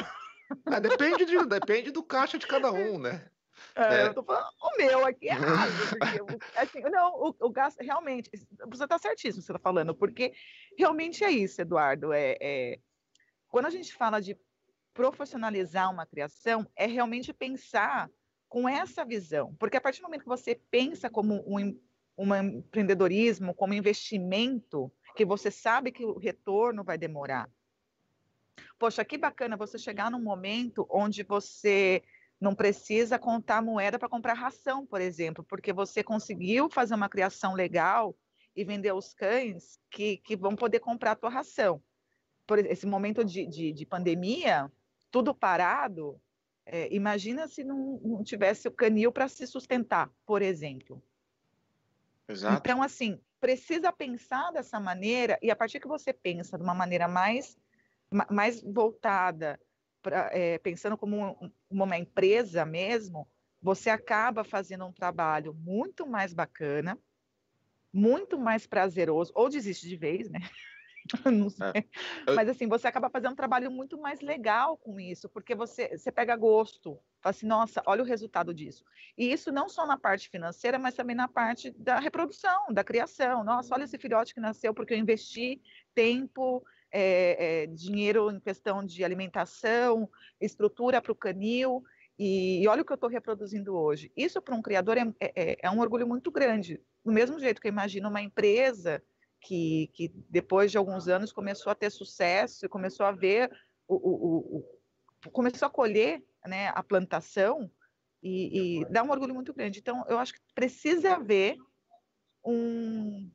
É, 0.66 0.80
depende, 0.80 1.26
de, 1.26 1.46
depende 1.46 1.92
do 1.92 2.02
caixa 2.02 2.38
de 2.38 2.48
cada 2.48 2.72
um, 2.72 2.98
né? 2.98 3.30
É, 3.76 4.02
é. 4.02 4.08
Eu 4.08 4.14
tô 4.14 4.24
falando, 4.24 4.48
o 4.62 4.78
meu 4.78 5.06
aqui 5.06 5.28
é 5.30 5.34
raso, 5.34 5.90
porque, 5.90 6.46
assim, 6.56 6.82
não, 6.90 7.14
o, 7.14 7.36
o 7.42 7.50
gasto, 7.50 7.80
realmente, 7.82 8.30
você 8.68 8.84
está 8.84 8.98
certíssimo 8.98 9.44
você 9.44 9.52
está 9.52 9.60
falando, 9.60 9.94
porque 9.94 10.34
realmente 10.78 11.24
é 11.24 11.30
isso, 11.30 11.62
Eduardo, 11.62 12.14
é, 12.14 12.38
é, 12.42 12.80
quando 13.50 13.66
a 13.66 13.70
gente 13.70 13.94
fala 13.94 14.22
de 14.22 14.38
profissionalizar 14.94 15.92
uma 15.92 16.06
criação, 16.06 16.68
é 16.76 16.86
realmente 16.86 17.34
pensar 17.34 18.10
com 18.48 18.68
essa 18.68 19.06
visão, 19.06 19.56
porque 19.60 19.78
a 19.78 19.82
partir 19.82 20.02
do 20.02 20.06
momento 20.06 20.24
que 20.24 20.28
você 20.28 20.56
pensa 20.72 21.10
como 21.10 21.44
um, 21.48 21.80
um 22.18 22.36
empreendedorismo, 22.36 23.54
como 23.54 23.74
investimento, 23.74 24.92
que 25.16 25.24
você 25.24 25.52
sabe 25.52 25.92
que 25.92 26.04
o 26.04 26.18
retorno 26.18 26.84
vai 26.84 26.98
demorar. 26.98 27.50
Poxa, 28.78 29.06
que 29.06 29.18
bacana 29.18 29.56
você 29.56 29.78
chegar 29.78 30.10
num 30.10 30.22
momento 30.22 30.88
onde 30.90 31.24
você 31.24 32.02
não 32.42 32.56
precisa 32.56 33.20
contar 33.20 33.62
moeda 33.62 34.00
para 34.00 34.10
comprar 34.10 34.34
ração, 34.34 34.86
por 34.86 35.02
exemplo, 35.02 35.44
porque 35.44 35.74
você 35.74 36.04
conseguiu 36.04 36.70
fazer 36.70 36.96
uma 36.96 37.10
criação 37.10 37.54
legal 37.54 38.18
e 38.56 38.64
vender 38.64 38.94
os 38.94 39.14
cães 39.14 39.80
que, 39.92 40.18
que 40.18 40.36
vão 40.36 40.56
poder 40.56 40.80
comprar 40.80 41.12
a 41.12 41.16
tua 41.16 41.30
ração 41.30 41.82
por 42.50 42.58
esse 42.58 42.88
momento 42.88 43.24
de, 43.24 43.46
de, 43.46 43.72
de 43.72 43.86
pandemia, 43.86 44.72
tudo 45.12 45.36
parado, 45.36 46.20
é, 46.66 46.92
imagina 46.92 47.48
se 47.48 47.64
não, 47.64 48.02
não, 48.04 48.24
tivesse 48.24 48.68
o 48.68 48.72
canil 48.72 49.12
para 49.12 49.28
se 49.28 49.46
sustentar, 49.46 50.10
por 50.26 50.42
exemplo. 50.42 51.00
Exato. 52.28 52.58
Então, 52.58 52.82
assim, 52.82 53.22
precisa 53.40 53.94
pensar 53.94 54.52
dessa 54.52 54.80
maneira, 54.80 55.38
e 55.44 55.52
a 55.52 55.56
partir 55.56 55.80
que 55.80 55.88
você 55.88 56.12
pensa 56.12 56.58
de 56.58 56.64
uma 56.64 56.74
maneira 56.74 57.08
mais, 57.08 57.56
mais 58.32 58.64
voltada, 58.64 59.60
pra, 60.02 60.32
é, 60.34 60.58
pensando 60.58 60.98
como 60.98 61.54
uma 61.70 62.00
empresa 62.00 62.66
mesmo, 62.66 63.28
você 63.62 63.92
acaba 63.92 64.44
fazendo 64.44 64.88
um 64.88 64.92
trabalho 64.92 65.54
muito 65.54 66.08
mais 66.08 66.34
bacana, 66.34 66.98
muito 67.94 68.40
mais 68.40 68.66
prazeroso, 68.66 69.32
ou 69.36 69.50
desiste 69.50 69.88
de 69.88 69.96
vez, 69.96 70.32
né? 70.32 70.40
não 71.26 71.48
é. 71.48 71.50
sei. 71.50 71.90
É. 72.28 72.34
Mas 72.34 72.50
assim, 72.50 72.68
você 72.68 72.88
acaba 72.88 73.10
fazendo 73.10 73.34
um 73.34 73.36
trabalho 73.36 73.72
muito 73.72 73.98
mais 73.98 74.22
legal 74.22 74.78
com 74.78 75.00
isso, 75.00 75.30
porque 75.30 75.56
você, 75.56 75.98
você 75.98 76.12
pega 76.12 76.36
gosto, 76.36 77.00
fala 77.22 77.32
assim, 77.32 77.48
nossa, 77.48 77.82
olha 77.86 78.04
o 78.04 78.06
resultado 78.06 78.54
disso. 78.54 78.84
E 79.18 79.32
isso 79.32 79.52
não 79.52 79.68
só 79.68 79.86
na 79.86 79.98
parte 79.98 80.30
financeira, 80.30 80.78
mas 80.80 80.96
também 80.96 81.16
na 81.16 81.28
parte 81.28 81.72
da 81.72 82.00
reprodução, 82.00 82.72
da 82.72 82.84
criação. 82.84 83.44
Nossa, 83.44 83.74
olha 83.74 83.84
esse 83.84 83.98
filhote 83.98 84.34
que 84.34 84.40
nasceu 84.40 84.74
porque 84.74 84.94
eu 84.94 84.98
investi 84.98 85.62
tempo, 85.94 86.64
é, 86.92 87.64
é, 87.64 87.68
dinheiro 87.68 88.32
em 88.32 88.40
questão 88.40 88.84
de 88.84 89.04
alimentação, 89.04 90.10
estrutura 90.40 91.02
para 91.02 91.12
o 91.12 91.16
canil. 91.16 91.84
E, 92.18 92.62
e 92.62 92.68
olha 92.68 92.82
o 92.82 92.86
que 92.86 92.92
eu 92.92 92.96
estou 92.96 93.10
reproduzindo 93.10 93.74
hoje. 93.76 94.12
Isso 94.16 94.42
para 94.42 94.54
um 94.54 94.62
criador 94.62 94.98
é, 94.98 95.14
é, 95.22 95.58
é, 95.62 95.70
um 95.72 95.80
orgulho 95.80 96.06
muito 96.06 96.30
grande. 96.30 96.82
Do 97.04 97.14
mesmo 97.14 97.40
jeito 97.40 97.62
que 97.62 97.68
eu 97.68 97.72
imagino 97.72 98.10
uma 98.10 98.22
empresa 98.22 99.02
que, 99.42 99.90
que 99.94 100.12
depois 100.30 100.72
de 100.72 100.78
alguns 100.78 101.08
anos 101.08 101.32
começou 101.32 101.72
a 101.72 101.76
ter 101.76 101.90
sucesso 101.90 102.66
e 102.66 102.70
começou 102.70 103.06
a 103.06 103.12
ver 103.12 103.50
o, 103.88 103.96
o, 103.96 104.66
o 105.26 105.32
começou 105.32 105.68
a 105.68 105.72
colher 105.72 106.24
né, 106.46 106.70
a 106.70 106.84
plantação 106.84 107.70
e, 108.22 108.82
e 108.82 108.86
dá 108.86 109.04
um 109.04 109.12
orgulho 109.12 109.34
muito 109.34 109.54
grande. 109.54 109.80
Então, 109.80 110.06
eu 110.08 110.18
acho 110.20 110.34
que 110.34 110.40
precisa 110.54 111.16
haver 111.16 111.58
um 112.44 113.30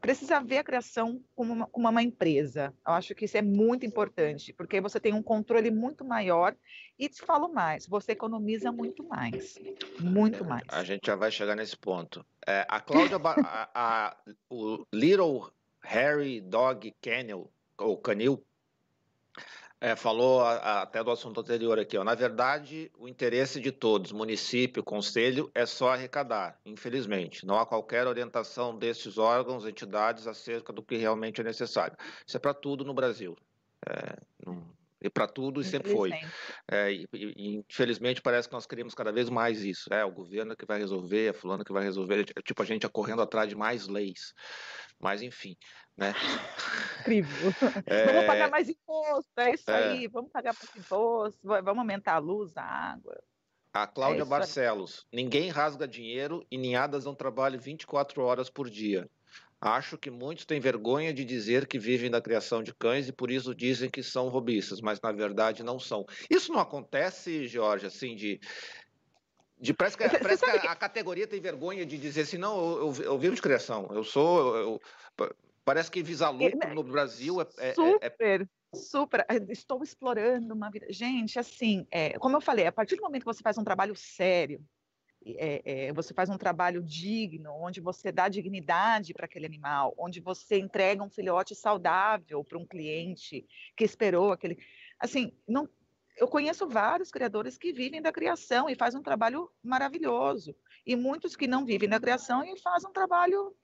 precisa 0.00 0.40
ver 0.40 0.58
a 0.58 0.64
criação 0.64 1.22
como 1.34 1.52
uma, 1.52 1.66
como 1.66 1.88
uma, 1.88 2.02
empresa. 2.02 2.74
Eu 2.86 2.92
acho 2.92 3.14
que 3.14 3.24
isso 3.24 3.36
é 3.36 3.42
muito 3.42 3.86
importante, 3.86 4.52
porque 4.52 4.80
você 4.80 4.98
tem 4.98 5.12
um 5.12 5.22
controle 5.22 5.70
muito 5.70 6.04
maior 6.04 6.56
e 6.98 7.08
te 7.08 7.22
falo 7.22 7.48
mais, 7.48 7.86
você 7.86 8.12
economiza 8.12 8.70
muito 8.70 9.04
mais, 9.04 9.58
muito 10.00 10.44
mais. 10.44 10.64
A 10.68 10.84
gente 10.84 11.06
já 11.06 11.16
vai 11.16 11.30
chegar 11.30 11.56
nesse 11.56 11.76
ponto. 11.76 12.24
É, 12.46 12.66
a 12.68 12.80
Cláudia, 12.80 13.16
a, 13.16 13.70
a, 13.74 14.16
o 14.50 14.84
Little 14.92 15.50
Harry 15.82 16.40
Dog 16.40 16.92
Kennel, 17.00 17.50
ou 17.78 17.96
Canil, 17.98 18.44
é, 19.84 19.94
falou 19.94 20.40
a, 20.40 20.52
a, 20.54 20.82
até 20.82 21.04
do 21.04 21.10
assunto 21.10 21.40
anterior 21.40 21.78
aqui. 21.78 21.98
Ó. 21.98 22.02
Na 22.02 22.14
verdade, 22.14 22.90
o 22.98 23.06
interesse 23.06 23.60
de 23.60 23.70
todos, 23.70 24.12
município, 24.12 24.82
conselho, 24.82 25.50
é 25.54 25.66
só 25.66 25.92
arrecadar, 25.92 26.58
infelizmente. 26.64 27.44
Não 27.44 27.58
há 27.58 27.66
qualquer 27.66 28.06
orientação 28.06 28.74
desses 28.78 29.18
órgãos, 29.18 29.66
entidades, 29.66 30.26
acerca 30.26 30.72
do 30.72 30.82
que 30.82 30.96
realmente 30.96 31.42
é 31.42 31.44
necessário. 31.44 31.98
Isso 32.26 32.34
é 32.34 32.40
para 32.40 32.54
tudo 32.54 32.82
no 32.82 32.94
Brasil. 32.94 33.36
É, 33.86 34.16
não, 34.46 34.64
e 35.02 35.10
para 35.10 35.28
tudo 35.28 35.60
e 35.60 35.64
sempre 35.64 35.92
foi. 35.92 36.12
É, 36.66 36.90
e, 36.90 37.06
e, 37.12 37.56
infelizmente 37.56 38.22
parece 38.22 38.48
que 38.48 38.54
nós 38.54 38.64
queremos 38.64 38.94
cada 38.94 39.12
vez 39.12 39.28
mais 39.28 39.62
isso. 39.62 39.92
É 39.92 40.02
o 40.02 40.10
governo 40.10 40.56
que 40.56 40.64
vai 40.64 40.78
resolver, 40.78 41.28
é 41.28 41.32
fulano 41.34 41.62
que 41.62 41.74
vai 41.74 41.82
resolver. 41.82 42.24
É 42.34 42.40
tipo 42.40 42.62
a 42.62 42.64
gente 42.64 42.88
correndo 42.88 43.20
atrás 43.20 43.50
de 43.50 43.54
mais 43.54 43.86
leis. 43.86 44.32
Mas 44.98 45.20
enfim, 45.20 45.54
né? 45.96 46.14
Incrível. 47.00 47.52
É... 47.86 48.06
Vamos 48.06 48.26
pagar 48.26 48.50
mais 48.50 48.68
imposto, 48.68 49.30
é 49.38 49.54
isso 49.54 49.70
é... 49.70 49.90
aí. 49.90 50.08
Vamos 50.08 50.30
pagar 50.30 50.54
mais 50.54 50.76
imposto, 50.76 51.38
vamos 51.42 51.78
aumentar 51.78 52.14
a 52.14 52.18
luz, 52.18 52.56
a 52.56 52.62
água. 52.62 53.22
A 53.72 53.86
Cláudia 53.86 54.22
é 54.22 54.24
Barcelos. 54.24 55.04
Ninguém 55.12 55.50
rasga 55.50 55.88
dinheiro 55.88 56.46
e 56.48 56.56
ninhadas 56.56 57.04
não 57.04 57.14
trabalham 57.14 57.58
24 57.58 58.22
horas 58.22 58.48
por 58.48 58.70
dia. 58.70 59.10
Acho 59.60 59.96
que 59.96 60.10
muitos 60.10 60.44
têm 60.44 60.60
vergonha 60.60 61.12
de 61.12 61.24
dizer 61.24 61.66
que 61.66 61.78
vivem 61.78 62.10
da 62.10 62.20
criação 62.20 62.62
de 62.62 62.74
cães 62.74 63.08
e 63.08 63.12
por 63.12 63.30
isso 63.30 63.54
dizem 63.54 63.90
que 63.90 64.02
são 64.02 64.28
robistas, 64.28 64.80
mas 64.80 65.00
na 65.00 65.10
verdade 65.10 65.62
não 65.62 65.80
são. 65.80 66.04
Isso 66.28 66.52
não 66.52 66.60
acontece, 66.60 67.48
Jorge, 67.48 67.86
assim, 67.86 68.14
de. 68.14 68.38
de 69.58 69.72
parece 69.72 69.96
que, 69.96 70.08
parece 70.18 70.44
que 70.44 70.50
a, 70.50 70.72
a, 70.72 70.76
categoria 70.76 71.26
tem 71.26 71.40
vergonha 71.40 71.86
de 71.86 71.96
dizer 71.96 72.22
assim, 72.22 72.36
não, 72.36 72.58
eu, 72.58 72.94
eu, 72.98 73.04
eu 73.04 73.18
vivo 73.18 73.34
de 73.34 73.42
criação, 73.42 73.88
eu 73.90 74.04
sou. 74.04 74.56
Eu, 74.56 74.80
parece 75.64 75.90
que 75.90 76.02
visa 76.02 76.28
lucro 76.30 76.58
é, 76.62 76.74
no 76.74 76.82
Brasil 76.82 77.40
é, 77.40 77.46
é, 77.58 77.68
é 77.68 77.74
super. 77.74 78.42
É, 78.42 78.76
super, 78.76 79.26
estou 79.48 79.82
explorando 79.82 80.54
uma 80.54 80.70
vida. 80.70 80.86
Gente, 80.90 81.38
assim, 81.38 81.86
é, 81.90 82.18
como 82.18 82.36
eu 82.36 82.40
falei, 82.40 82.66
a 82.66 82.72
partir 82.72 82.96
do 82.96 83.02
momento 83.02 83.22
que 83.22 83.32
você 83.32 83.42
faz 83.42 83.56
um 83.56 83.64
trabalho 83.64 83.94
sério, 83.96 84.62
é, 85.26 85.86
é, 85.86 85.92
você 85.92 86.12
faz 86.12 86.28
um 86.28 86.36
trabalho 86.36 86.82
digno, 86.82 87.50
onde 87.52 87.80
você 87.80 88.12
dá 88.12 88.28
dignidade 88.28 89.14
para 89.14 89.24
aquele 89.24 89.46
animal, 89.46 89.94
onde 89.96 90.20
você 90.20 90.58
entrega 90.58 91.02
um 91.02 91.08
filhote 91.08 91.54
saudável 91.54 92.44
para 92.44 92.58
um 92.58 92.66
cliente 92.66 93.46
que 93.76 93.84
esperou 93.84 94.32
aquele. 94.32 94.58
Assim, 94.98 95.32
não, 95.48 95.68
eu 96.18 96.28
conheço 96.28 96.68
vários 96.68 97.10
criadores 97.10 97.56
que 97.56 97.72
vivem 97.72 98.02
da 98.02 98.12
criação 98.12 98.68
e 98.68 98.74
fazem 98.74 99.00
um 99.00 99.02
trabalho 99.02 99.50
maravilhoso, 99.62 100.54
e 100.86 100.94
muitos 100.94 101.34
que 101.34 101.46
não 101.46 101.64
vivem 101.64 101.88
da 101.88 101.98
criação 101.98 102.44
e 102.44 102.60
fazem 102.60 102.90
um 102.90 102.92
trabalho 102.92 103.56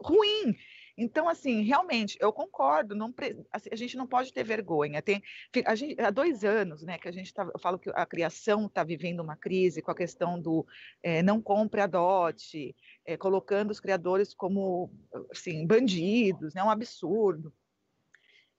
ruim. 0.00 0.56
Então, 0.96 1.28
assim, 1.28 1.62
realmente, 1.62 2.16
eu 2.20 2.32
concordo, 2.32 2.94
não, 2.94 3.12
assim, 3.52 3.68
a 3.70 3.76
gente 3.76 3.96
não 3.96 4.06
pode 4.06 4.32
ter 4.32 4.42
vergonha. 4.42 5.02
Tem, 5.02 5.22
a 5.66 5.74
gente, 5.74 6.00
há 6.00 6.10
dois 6.10 6.42
anos, 6.42 6.82
né, 6.82 6.96
que 6.96 7.06
a 7.06 7.12
gente 7.12 7.34
tá, 7.34 7.48
eu 7.52 7.60
falo 7.60 7.78
que 7.78 7.90
a 7.90 8.06
criação 8.06 8.66
está 8.66 8.82
vivendo 8.82 9.20
uma 9.20 9.36
crise 9.36 9.82
com 9.82 9.90
a 9.90 9.96
questão 9.96 10.40
do 10.40 10.66
é, 11.02 11.22
não 11.22 11.40
compre, 11.42 11.82
adote, 11.82 12.74
é, 13.04 13.16
colocando 13.16 13.70
os 13.70 13.80
criadores 13.80 14.32
como, 14.32 14.90
assim, 15.30 15.66
bandidos, 15.66 16.54
né, 16.54 16.64
um 16.64 16.70
absurdo. 16.70 17.52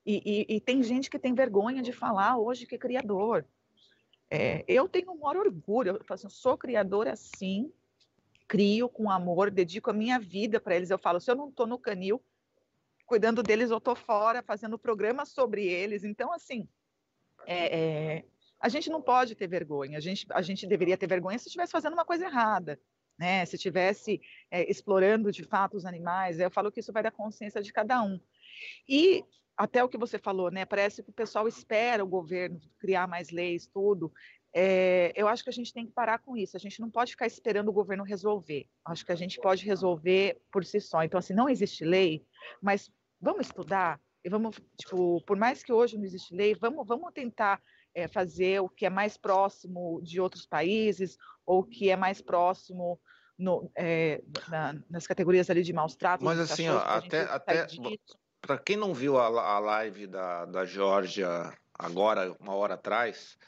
E, 0.06 0.46
e, 0.48 0.56
e 0.56 0.60
tem 0.60 0.82
gente 0.82 1.10
que 1.10 1.18
tem 1.18 1.34
vergonha 1.34 1.82
de 1.82 1.92
falar 1.92 2.38
hoje 2.38 2.66
que 2.66 2.76
é 2.76 2.78
criador. 2.78 3.44
É, 4.30 4.64
eu 4.68 4.88
tenho 4.88 5.10
um 5.10 5.18
maior 5.18 5.38
orgulho, 5.38 5.96
eu, 5.96 6.14
assim, 6.14 6.28
sou 6.28 6.56
criadora 6.56 7.16
sim, 7.16 7.72
crio 8.48 8.88
com 8.88 9.10
amor, 9.10 9.50
dedico 9.50 9.90
a 9.90 9.94
minha 9.94 10.18
vida 10.18 10.58
para 10.58 10.74
eles. 10.74 10.90
Eu 10.90 10.98
falo, 10.98 11.20
se 11.20 11.30
eu 11.30 11.36
não 11.36 11.50
estou 11.50 11.66
no 11.66 11.78
canil 11.78 12.20
cuidando 13.06 13.42
deles, 13.42 13.70
eu 13.70 13.78
estou 13.78 13.94
fora 13.94 14.42
fazendo 14.42 14.78
programa 14.78 15.24
sobre 15.24 15.66
eles. 15.66 16.04
Então, 16.04 16.32
assim, 16.32 16.68
é, 17.46 17.78
é, 17.78 18.24
a 18.60 18.68
gente 18.68 18.90
não 18.90 19.00
pode 19.00 19.34
ter 19.34 19.46
vergonha. 19.46 19.98
A 19.98 20.00
gente, 20.00 20.26
a 20.30 20.42
gente 20.42 20.66
deveria 20.66 20.96
ter 20.96 21.06
vergonha 21.06 21.38
se 21.38 21.46
estivesse 21.46 21.72
fazendo 21.72 21.92
uma 21.92 22.04
coisa 22.04 22.24
errada. 22.24 22.80
Né? 23.18 23.44
Se 23.46 23.56
estivesse 23.56 24.20
é, 24.50 24.70
explorando 24.70 25.30
de 25.30 25.42
fato 25.44 25.76
os 25.76 25.84
animais, 25.84 26.38
eu 26.38 26.50
falo 26.50 26.70
que 26.70 26.80
isso 26.80 26.92
vai 26.92 27.02
da 27.02 27.10
consciência 27.10 27.62
de 27.62 27.72
cada 27.72 28.02
um. 28.02 28.20
E 28.88 29.24
até 29.56 29.82
o 29.82 29.88
que 29.88 29.98
você 29.98 30.18
falou, 30.18 30.52
né? 30.52 30.64
Parece 30.64 31.02
que 31.02 31.10
o 31.10 31.12
pessoal 31.12 31.48
espera 31.48 32.04
o 32.04 32.08
governo 32.08 32.60
criar 32.78 33.08
mais 33.08 33.30
leis, 33.30 33.66
tudo. 33.66 34.12
É, 34.54 35.12
eu 35.14 35.28
acho 35.28 35.44
que 35.44 35.50
a 35.50 35.52
gente 35.52 35.72
tem 35.72 35.86
que 35.86 35.92
parar 35.92 36.18
com 36.18 36.36
isso. 36.36 36.56
A 36.56 36.60
gente 36.60 36.80
não 36.80 36.90
pode 36.90 37.12
ficar 37.12 37.26
esperando 37.26 37.68
o 37.68 37.72
governo 37.72 38.04
resolver. 38.04 38.66
Acho 38.84 39.04
que 39.04 39.12
a 39.12 39.16
gente 39.16 39.40
pode 39.40 39.64
resolver 39.64 40.40
por 40.50 40.64
si 40.64 40.80
só. 40.80 41.02
Então, 41.02 41.18
assim, 41.18 41.34
não 41.34 41.48
existe 41.48 41.84
lei, 41.84 42.24
mas 42.60 42.90
vamos 43.20 43.46
estudar 43.46 44.00
e 44.24 44.28
vamos, 44.28 44.56
tipo, 44.76 45.22
por 45.22 45.36
mais 45.36 45.62
que 45.62 45.72
hoje 45.72 45.96
não 45.96 46.04
existe 46.04 46.34
lei, 46.34 46.54
vamos, 46.54 46.86
vamos 46.86 47.12
tentar 47.12 47.62
é, 47.94 48.08
fazer 48.08 48.60
o 48.60 48.68
que 48.68 48.86
é 48.86 48.90
mais 48.90 49.16
próximo 49.16 50.00
de 50.02 50.20
outros 50.20 50.46
países 50.46 51.16
ou 51.46 51.60
o 51.60 51.64
que 51.64 51.90
é 51.90 51.96
mais 51.96 52.20
próximo 52.20 53.00
no, 53.38 53.70
é, 53.76 54.22
na, 54.48 54.74
nas 54.90 55.06
categorias 55.06 55.48
ali 55.48 55.62
de 55.62 55.72
maus 55.72 55.94
tratos. 55.94 56.24
Mas 56.24 56.38
assim, 56.38 56.68
ó, 56.68 56.78
até, 56.78 57.22
até 57.22 57.66
para 58.40 58.58
quem 58.58 58.76
não 58.76 58.92
viu 58.92 59.18
a, 59.18 59.26
a 59.26 59.58
live 59.58 60.06
da, 60.06 60.44
da 60.46 60.64
Georgia 60.64 61.52
agora, 61.74 62.34
uma 62.40 62.54
hora 62.54 62.74
atrás, 62.74 63.38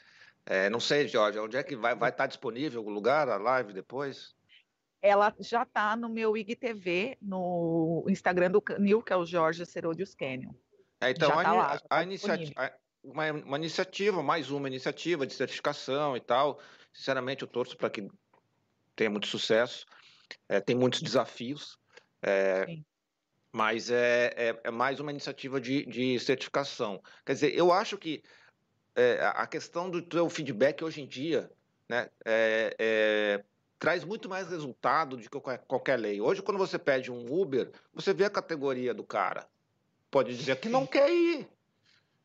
é, 0.45 0.69
não 0.69 0.79
sei, 0.79 1.07
Jorge, 1.07 1.39
onde 1.39 1.57
é 1.57 1.63
que 1.63 1.75
vai 1.75 1.93
estar 1.93 2.11
tá 2.11 2.27
disponível 2.27 2.83
o 2.83 2.89
lugar, 2.89 3.29
a 3.29 3.37
live 3.37 3.73
depois? 3.73 4.35
Ela 5.01 5.33
já 5.39 5.63
está 5.63 5.95
no 5.95 6.09
meu 6.09 6.37
IGTV, 6.37 7.17
no 7.21 8.05
Instagram 8.07 8.51
do 8.51 8.61
Canil, 8.61 9.01
que 9.01 9.13
é 9.13 9.17
o 9.17 9.25
Jorge 9.25 9.65
Serodius 9.65 10.13
Canyon. 10.13 10.53
É, 10.99 11.09
então, 11.09 11.31
a, 11.39 11.43
tá 11.43 11.53
lá, 11.53 11.73
a, 11.73 11.79
tá 11.79 11.85
a 11.89 12.03
iniciativa, 12.03 12.73
uma, 13.03 13.31
uma, 13.31 13.57
iniciativa, 13.57 14.21
mais 14.21 14.51
uma 14.51 14.67
iniciativa 14.67 15.25
de 15.25 15.33
certificação 15.33 16.15
e 16.15 16.21
tal. 16.21 16.59
Sinceramente, 16.93 17.41
eu 17.41 17.47
torço 17.47 17.75
para 17.75 17.89
que 17.89 18.07
tenha 18.95 19.09
muito 19.09 19.27
sucesso. 19.27 19.85
É, 20.47 20.61
tem 20.61 20.75
muitos 20.75 21.01
desafios. 21.01 21.79
É, 22.21 22.67
mas 23.51 23.89
é, 23.89 24.33
é, 24.37 24.61
é, 24.63 24.71
mais 24.71 24.99
uma 24.99 25.11
iniciativa 25.11 25.59
de, 25.59 25.85
de 25.85 26.19
certificação. 26.19 27.01
Quer 27.25 27.33
dizer, 27.33 27.55
eu 27.55 27.71
acho 27.71 27.97
que 27.97 28.23
é, 28.95 29.19
a 29.35 29.47
questão 29.47 29.89
do 29.89 30.01
teu 30.01 30.29
feedback 30.29 30.83
hoje 30.83 31.01
em 31.01 31.07
dia, 31.07 31.51
né, 31.87 32.09
é, 32.25 32.75
é, 32.79 33.43
traz 33.79 34.03
muito 34.03 34.29
mais 34.29 34.49
resultado 34.49 35.17
do 35.17 35.23
que 35.23 35.29
qualquer, 35.67 35.97
lei. 35.97 36.21
Hoje, 36.21 36.41
quando 36.41 36.57
você 36.57 36.77
pede 36.77 37.11
um 37.11 37.31
Uber, 37.31 37.71
você 37.93 38.13
vê 38.13 38.25
a 38.25 38.29
categoria 38.29 38.93
do 38.93 39.03
cara. 39.03 39.47
Pode 40.09 40.35
dizer 40.35 40.57
que 40.57 40.69
não 40.69 40.85
quer 40.85 41.09
ir. 41.09 41.47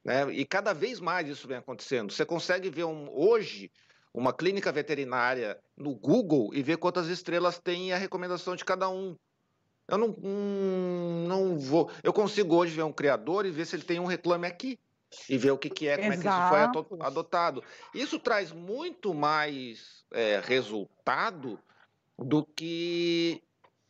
Né? 0.05 0.33
E 0.33 0.44
cada 0.44 0.72
vez 0.72 1.00
mais 1.00 1.29
isso 1.29 1.48
vem 1.48 1.57
acontecendo. 1.57 2.12
Você 2.12 2.24
consegue 2.24 2.68
ver 2.68 2.85
um, 2.85 3.09
hoje 3.11 3.70
uma 4.12 4.33
clínica 4.33 4.72
veterinária 4.72 5.59
no 5.76 5.94
Google 5.94 6.50
e 6.55 6.62
ver 6.62 6.79
quantas 6.79 7.09
estrelas 7.09 7.59
tem 7.59 7.92
a 7.92 7.98
recomendação 7.98 8.57
de 8.57 8.64
cada 8.64 8.88
um. 8.88 9.16
Eu 9.88 9.98
não, 9.98 10.09
hum, 10.22 11.26
não 11.29 11.59
vou. 11.59 11.90
Eu 12.02 12.12
consigo 12.12 12.57
hoje 12.57 12.74
ver 12.74 12.83
um 12.83 12.92
criador 12.92 13.46
e 13.46 13.50
ver 13.50 13.66
se 13.66 13.76
ele 13.76 13.85
tem 13.85 14.00
um 14.00 14.07
reclame 14.07 14.46
aqui 14.46 14.79
e 15.29 15.38
ver 15.38 15.50
o 15.50 15.59
que, 15.59 15.70
que 15.70 15.88
é, 15.88 15.96
como 15.96 16.12
Exato. 16.12 16.55
é 16.55 16.68
que 16.68 16.79
isso 16.79 16.88
foi 16.88 17.00
adotado. 17.00 17.64
Isso 17.94 18.18
traz 18.18 18.52
muito 18.52 19.14
mais 19.14 20.05
é, 20.12 20.40
resultado 20.44 21.59
do 22.18 22.44
que 22.44 23.42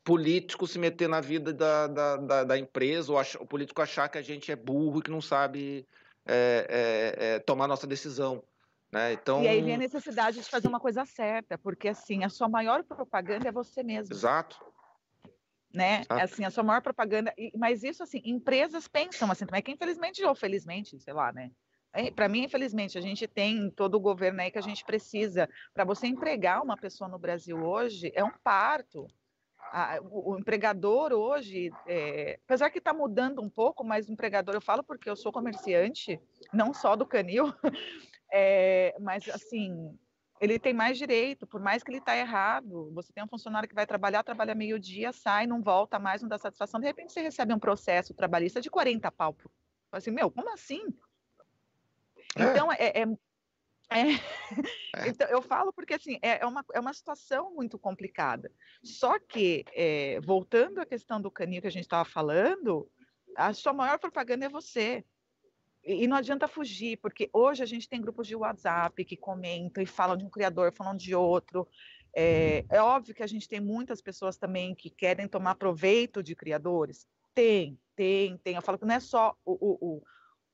político 0.03 0.67
se 0.67 0.79
meter 0.79 1.09
na 1.09 1.21
vida 1.21 1.53
da, 1.53 1.87
da, 1.87 2.17
da, 2.17 2.45
da 2.45 2.59
empresa, 2.59 3.13
ou 3.13 3.21
o 3.41 3.47
político 3.47 3.83
achar 3.83 4.09
que 4.09 4.19
a 4.19 4.23
gente 4.23 4.53
é 4.53 4.57
burro 4.57 5.01
e 5.01 5.03
que 5.03 5.11
não 5.11 5.21
sabe 5.21 5.87
é, 6.25 7.15
é, 7.19 7.27
é, 7.27 7.39
tomar 7.41 7.67
nossa 7.67 7.87
decisão. 7.87 8.43
Né? 8.91 9.13
Então... 9.13 9.43
E 9.43 9.49
aí 9.49 9.61
vem 9.63 9.75
a 9.75 9.79
necessidade 9.79 10.41
de 10.41 10.49
fazer 10.49 10.69
uma 10.69 10.81
coisa 10.81 11.05
certa, 11.05 11.59
porque 11.59 11.89
assim, 11.89 12.25
a 12.25 12.29
sua 12.29 12.49
maior 12.49 12.85
propaganda 12.85 13.49
é 13.49 13.53
você 13.53 13.83
mesmo. 13.83 14.15
Exato 14.15 14.66
né? 15.77 16.03
Ah. 16.09 16.23
Assim, 16.23 16.45
a 16.45 16.51
sua 16.51 16.65
maior 16.65 16.81
propaganda. 16.81 17.33
Mas 17.55 17.85
isso, 17.85 18.03
assim, 18.03 18.21
empresas 18.25 18.89
pensam 18.89 19.31
assim 19.31 19.47
também, 19.47 19.63
que 19.63 19.71
infelizmente 19.71 20.25
ou 20.25 20.35
felizmente, 20.35 20.99
sei 20.99 21.13
lá, 21.13 21.33
né? 21.33 21.51
é, 21.97 22.11
para 22.11 22.29
mim, 22.29 22.45
infelizmente, 22.45 22.99
a 22.99 23.01
gente 23.01 23.27
tem 23.27 23.71
todo 23.71 23.95
o 23.95 24.01
governo 24.01 24.43
aí 24.43 24.51
que 24.51 24.59
a 24.59 24.63
gente 24.63 24.85
precisa. 24.85 25.49
Para 25.73 25.85
você 25.85 26.07
empregar 26.07 26.63
uma 26.63 26.77
pessoa 26.77 27.09
no 27.09 27.19
Brasil 27.19 27.57
hoje, 27.57 28.13
é 28.15 28.23
um 28.23 28.33
parto. 28.45 29.07
o, 30.11 30.33
o, 30.33 30.39
empregador 30.39 31.13
hoje, 31.13 31.71
é, 31.87 32.39
apesar 32.45 32.69
que 32.69 32.79
está 32.79 32.93
mudando 32.93 33.41
um 33.41 33.49
pouco, 33.49 33.83
mas 33.83 34.09
o 34.09 34.13
empregador, 34.13 34.55
eu 34.55 34.61
falo 34.61 34.85
porque 34.85 35.09
eu 35.09 35.17
sou 35.17 35.33
comerciante, 35.33 36.21
não 36.53 36.75
só 36.75 36.97
do 36.97 37.07
canil, 37.07 37.47
é, 38.31 38.95
mas 39.01 39.27
assim, 39.31 39.99
ele 40.41 40.59
tem 40.59 40.75
mais 40.75 40.99
direito, 40.99 41.47
por 41.47 41.61
mais 41.61 41.83
que 41.83 41.91
ele 41.91 41.99
está 41.99 42.17
errado. 42.17 42.91
Você 42.93 43.13
tem 43.13 43.25
um 43.25 43.29
funcionário 43.29 43.69
que 43.69 43.75
vai 43.75 43.87
trabalhar, 43.87 44.23
trabalha 44.23 44.55
meio-dia, 44.55 45.13
sai, 45.13 45.47
não 45.47 45.63
volta 45.63 45.99
mais, 45.99 46.23
não 46.23 46.29
dá 46.29 46.39
satisfação. 46.39 46.79
De 46.81 46.87
repente 46.87 47.13
você 47.13 47.23
recebe 47.23 47.55
um 47.55 47.59
processo 47.59 48.15
trabalhista 48.15 48.61
de 48.61 48.71
40 48.71 49.11
pau. 49.11 49.37
Assim, 49.91 50.11
meu, 50.11 50.31
como 50.31 50.53
assim? 50.53 50.83
É. 52.37 52.43
Então, 52.43 52.71
é, 52.73 52.77
é, 52.77 53.03
é, 53.03 54.13
é. 54.13 54.21
Então, 55.09 55.29
eu 55.29 55.41
falo 55.41 55.73
porque 55.73 55.95
assim 55.95 56.19
é, 56.21 56.43
é 56.43 56.47
uma, 56.47 56.65
é 56.73 56.81
uma 56.81 56.93
situação 56.93 57.55
muito 57.55 57.79
complicada. 57.79 58.51
Só 58.83 59.19
que, 59.19 59.65
é, 59.73 60.21
voltando 60.21 60.81
à 60.81 60.87
questão 60.87 61.21
do 61.21 61.31
canil 61.31 61.63
que 61.63 61.69
a 61.69 61.71
gente 61.71 61.85
estava 61.85 62.05
falando, 62.05 62.91
a 63.37 63.53
sua 63.55 63.73
maior 63.73 63.99
propaganda 63.99 64.47
é 64.47 64.49
você. 64.49 65.05
E, 65.87 66.07
não 66.09 66.17
adianta 66.17 66.49
fugir, 66.49 66.97
porque 66.99 67.31
hoje 67.33 67.63
a 67.63 67.67
gente 67.67 67.89
tem 67.89 68.01
grupos 68.01 68.27
de 68.27 68.35
WhatsApp 68.35 69.05
que 69.05 69.17
comentam 69.17 69.81
e 69.83 69.87
falam 69.87 70.17
de 70.17 70.25
um 70.25 70.31
criador, 70.31 70.73
falam 70.73 70.97
de 70.97 71.15
outro. 71.15 71.69
É, 72.15 72.65
é 72.69 72.83
óbvio 72.83 73.15
que 73.15 73.23
a 73.23 73.27
gente 73.27 73.49
tem 73.49 73.61
muitas 73.61 74.03
pessoas 74.03 74.37
também 74.37 74.75
que 74.75 74.91
querem 74.91 75.29
tomar 75.29 75.55
proveito 75.55 76.23
de 76.23 76.35
criadores. 76.35 77.07
Tem, 77.33 77.79
tem, 77.95 78.37
tem. 78.39 78.57
Eu 78.57 78.63
falo 78.63 78.79
que 78.79 78.85
não 78.85 78.95
é 78.95 79.01
só 79.01 79.37
o, 79.45 79.53
o, 79.53 80.03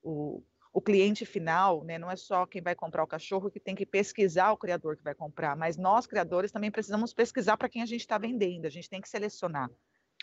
o, 0.02 0.42
o 0.72 0.80
cliente 0.80 1.24
final, 1.24 1.84
né, 1.84 1.98
não 1.98 2.10
é 2.10 2.16
só 2.16 2.46
quem 2.46 2.60
vai 2.60 2.74
comprar 2.74 3.04
o 3.04 3.06
cachorro 3.06 3.50
que 3.50 3.60
tem 3.60 3.74
que 3.74 3.86
pesquisar 3.86 4.52
o 4.52 4.56
criador 4.56 4.96
que 4.96 5.04
vai 5.04 5.14
comprar, 5.14 5.56
mas 5.56 5.76
nós, 5.76 6.06
criadores, 6.06 6.50
também 6.50 6.70
precisamos 6.70 7.12
pesquisar 7.14 7.56
para 7.56 7.68
quem 7.68 7.82
a 7.82 7.86
gente 7.86 8.00
está 8.00 8.18
vendendo, 8.18 8.66
a 8.66 8.70
gente 8.70 8.88
tem 8.88 9.00
que 9.00 9.08
selecionar. 9.08 9.70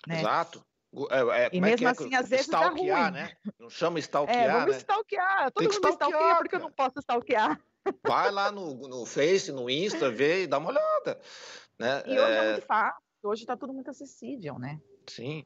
Né? 0.07 0.19
Exato. 0.19 0.65
É, 1.11 1.19
é, 1.19 1.49
e 1.53 1.57
é 1.57 1.61
mesmo 1.61 1.87
é 1.87 1.91
assim, 1.91 2.15
às 2.15 2.29
vezes 2.29 2.45
stalkear, 2.47 3.11
né? 3.11 3.31
Não 3.59 3.69
chama 3.69 3.99
stalkear, 3.99 4.37
é, 4.37 4.51
vamos 4.51 4.71
né? 4.71 4.77
stalkear. 4.77 5.51
Todo 5.51 5.63
mundo 5.63 5.73
stalkear, 5.73 6.09
stalkeia 6.09 6.35
porque 6.37 6.55
eu 6.55 6.59
não 6.59 6.71
posso 6.71 6.99
stalkear. 6.99 7.61
Vai 8.05 8.31
lá 8.31 8.51
no, 8.51 8.75
no 8.87 9.05
Face, 9.05 9.51
no 9.51 9.69
Insta, 9.69 10.09
vê 10.09 10.43
e 10.43 10.47
dá 10.47 10.57
uma 10.57 10.69
olhada. 10.69 11.19
Né? 11.77 12.03
E 12.05 12.19
hoje 12.19 12.31
é, 12.31 12.37
é 12.37 12.51
muito 12.51 12.65
fácil, 12.65 13.01
hoje 13.23 13.43
está 13.43 13.55
tudo 13.55 13.73
muito 13.73 13.89
acessível, 13.89 14.57
né? 14.57 14.79
Sim. 15.07 15.45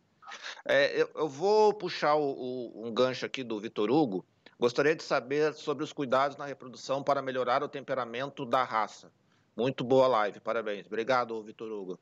É, 0.66 1.02
eu, 1.02 1.10
eu, 1.16 1.28
vou 1.28 1.74
puxar 1.74 2.16
o, 2.16 2.24
o, 2.24 2.88
um 2.88 2.94
gancho 2.94 3.26
aqui 3.26 3.44
do 3.44 3.60
Vitor 3.60 3.92
Hugo, 3.92 4.26
Gostaria 4.64 4.96
de 4.96 5.04
saber 5.04 5.54
sobre 5.54 5.84
os 5.84 5.92
cuidados 5.92 6.38
na 6.38 6.46
reprodução 6.46 7.04
para 7.04 7.22
melhorar 7.22 7.62
o 7.64 7.68
temperamento 7.68 8.46
da 8.46 8.64
raça. 8.64 9.12
Muito 9.58 9.84
boa 9.84 10.08
live, 10.08 10.40
parabéns. 10.40 10.86
Obrigado, 10.86 11.44
Vitor 11.44 11.70
Hugo. 11.70 12.00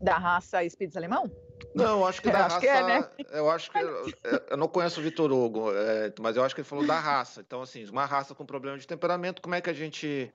Da 0.00 0.18
raça 0.18 0.64
Spitz 0.64 0.96
alemão? 0.96 1.30
Não, 1.74 2.06
acho 2.06 2.20
que 2.20 2.30
da 2.30 2.46
acho 2.46 2.56
raça. 2.56 2.60
Que 2.60 2.66
é, 2.66 2.82
né? 2.82 3.10
Eu 3.30 3.50
acho 3.50 3.70
que. 3.70 3.78
Eu, 3.78 4.06
eu 4.50 4.56
não 4.56 4.68
conheço 4.68 5.00
o 5.00 5.02
Vitor 5.02 5.30
Hugo, 5.32 5.72
é, 5.72 6.12
mas 6.20 6.36
eu 6.36 6.44
acho 6.44 6.54
que 6.54 6.60
ele 6.60 6.68
falou 6.68 6.86
da 6.86 6.98
raça. 6.98 7.40
Então, 7.40 7.62
assim, 7.62 7.84
uma 7.88 8.04
raça 8.04 8.34
com 8.34 8.44
problema 8.44 8.78
de 8.78 8.86
temperamento, 8.86 9.42
como 9.42 9.54
é 9.54 9.60
que 9.60 9.70
a 9.70 9.74
gente. 9.74 10.32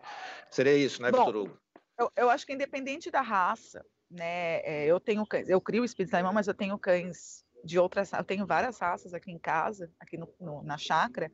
Seria 0.50 0.76
isso, 0.76 1.02
né, 1.02 1.12
Vitor 1.12 1.36
Hugo? 1.36 1.58
Eu, 2.00 2.12
eu, 2.16 2.30
acho 2.30 2.46
que 2.46 2.54
independente 2.54 3.10
da 3.10 3.22
raça, 3.22 3.84
né? 4.10 4.62
É, 4.62 4.86
eu 4.86 5.00
tenho 5.00 5.26
cães, 5.26 5.50
eu 5.50 5.60
crio 5.60 5.84
Spitz 5.88 6.14
alemão, 6.14 6.34
mas 6.34 6.48
eu 6.48 6.54
tenho 6.54 6.78
cães 6.78 7.44
de 7.64 7.80
outras, 7.80 8.14
eu 8.14 8.24
tenho 8.24 8.46
várias 8.46 8.78
raças 8.80 9.14
aqui 9.14 9.32
em 9.32 9.40
casa, 9.40 9.92
aqui 10.00 10.16
no, 10.16 10.32
no, 10.40 10.64
na 10.64 10.78
chácara, 10.78 11.32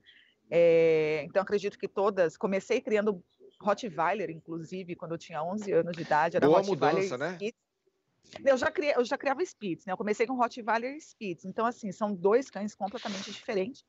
é, 0.50 1.24
então 1.26 1.42
acredito 1.42 1.78
que 1.78 1.88
todas, 1.88 2.38
comecei 2.38 2.82
criando 2.82 3.24
Rottweiler, 3.62 4.30
inclusive, 4.30 4.96
quando 4.96 5.14
eu 5.14 5.18
tinha 5.18 5.44
11 5.44 5.72
anos 5.72 5.96
de 5.96 6.02
idade, 6.02 6.38
era 6.38 6.46
Boa 6.46 6.60
Rottweiler 6.60 6.96
mudança, 6.96 7.18
né? 7.18 7.38
Eu 8.44 8.58
já, 8.58 8.72
criei, 8.72 8.94
eu 8.96 9.06
já 9.06 9.18
criava 9.18 9.44
Spitz, 9.44 9.86
né? 9.86 9.94
Eu 9.94 9.98
comecei 9.98 10.26
com 10.26 10.36
Rottweiler 10.36 10.96
e 10.96 11.02
Spitz. 11.02 11.46
Então, 11.46 11.66
assim, 11.66 11.92
são 11.92 12.14
dois 12.14 12.50
cães 12.50 12.74
completamente 12.74 13.32
diferentes. 13.32 13.86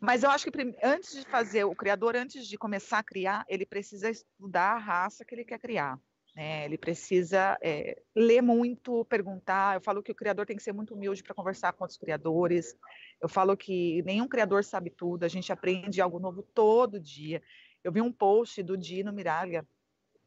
Mas 0.00 0.22
eu 0.22 0.30
acho 0.30 0.50
que 0.50 0.76
antes 0.82 1.12
de 1.12 1.24
fazer, 1.24 1.64
o 1.64 1.74
criador, 1.74 2.14
antes 2.14 2.46
de 2.46 2.56
começar 2.56 2.98
a 2.98 3.02
criar, 3.02 3.44
ele 3.48 3.66
precisa 3.66 4.08
estudar 4.08 4.74
a 4.74 4.78
raça 4.78 5.24
que 5.24 5.34
ele 5.34 5.44
quer 5.44 5.58
criar. 5.58 5.98
Né? 6.36 6.64
Ele 6.64 6.78
precisa 6.78 7.58
é, 7.60 8.00
ler 8.14 8.40
muito, 8.40 9.04
perguntar. 9.06 9.74
Eu 9.74 9.80
falo 9.80 10.02
que 10.02 10.12
o 10.12 10.14
criador 10.14 10.46
tem 10.46 10.56
que 10.56 10.62
ser 10.62 10.72
muito 10.72 10.94
humilde 10.94 11.22
para 11.22 11.34
conversar 11.34 11.72
com 11.72 11.82
outros 11.82 11.98
criadores. 11.98 12.76
Eu 13.20 13.28
falo 13.28 13.56
que 13.56 14.02
nenhum 14.04 14.28
criador 14.28 14.62
sabe 14.62 14.88
tudo, 14.88 15.24
a 15.24 15.28
gente 15.28 15.52
aprende 15.52 16.00
algo 16.00 16.20
novo 16.20 16.42
todo 16.42 17.00
dia. 17.00 17.42
Eu 17.82 17.90
vi 17.90 18.00
um 18.00 18.12
post 18.12 18.62
do 18.62 18.76
Dino 18.76 19.12
Miralha, 19.12 19.66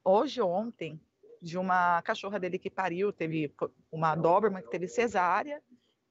hoje 0.04 0.42
ou 0.42 0.52
ontem, 0.52 1.00
de 1.42 1.58
uma 1.58 2.02
cachorra 2.04 2.40
dele 2.40 2.60
que 2.60 2.70
pariu, 2.70 3.12
teve 3.12 3.54
uma 3.92 4.16
Doberman 4.16 4.62
que 4.62 4.70
teve 4.70 4.88
cesárea, 4.88 5.62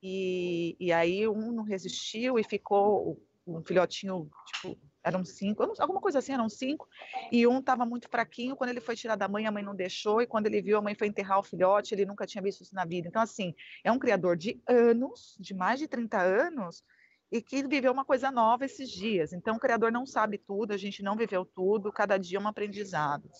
e, 0.03 0.77
e 0.81 0.93
aí 0.93 1.29
um 1.29 1.53
não 1.53 1.62
resistiu 1.62 2.38
e 2.38 2.45
ficou 2.45 3.21
um 3.47 3.62
filhotinho, 3.62 4.31
tipo, 4.47 4.79
eram 5.03 5.25
cinco, 5.25 5.62
alguma 5.79 6.01
coisa 6.01 6.19
assim, 6.19 6.33
eram 6.33 6.49
cinco, 6.49 6.88
e 7.33 7.47
um 7.47 7.59
estava 7.59 7.85
muito 7.87 8.09
fraquinho, 8.09 8.57
quando 8.57 8.71
ele 8.71 8.81
foi 8.81 8.95
tirar 8.95 9.16
da 9.16 9.29
mãe, 9.29 9.47
a 9.47 9.51
mãe 9.51 9.62
não 9.62 9.75
deixou, 9.75 10.21
e 10.21 10.27
quando 10.27 10.47
ele 10.47 10.61
viu 10.61 10.79
a 10.79 10.83
mãe 10.83 10.95
foi 10.95 11.07
enterrar 11.07 11.38
o 11.38 11.43
filhote, 11.43 11.95
ele 11.95 12.05
nunca 12.05 12.27
tinha 12.27 12.43
visto 12.43 12.62
isso 12.62 12.75
na 12.75 12.85
vida. 12.85 13.09
Então, 13.09 13.23
assim, 13.23 13.55
é 13.83 13.90
um 13.90 13.99
criador 13.99 14.37
de 14.37 14.61
anos, 14.66 15.37
de 15.38 15.55
mais 15.55 15.79
de 15.79 15.88
30 15.88 16.21
anos, 16.21 16.85
e 17.33 17.40
que 17.40 17.66
viveu 17.66 17.93
uma 17.93 18.05
coisa 18.05 18.31
nova 18.31 18.64
esses 18.64 18.90
dias. 18.90 19.33
Então, 19.33 19.57
o 19.57 19.61
criador 19.61 19.93
não 19.93 20.05
sabe 20.05 20.37
tudo, 20.37 20.73
a 20.73 20.77
gente 20.77 21.03
não 21.03 21.16
viveu 21.16 21.45
tudo, 21.45 21.93
cada 21.93 22.19
dia 22.19 22.38
é 22.38 22.40
um 22.40 22.49
aprendizado. 22.49 23.31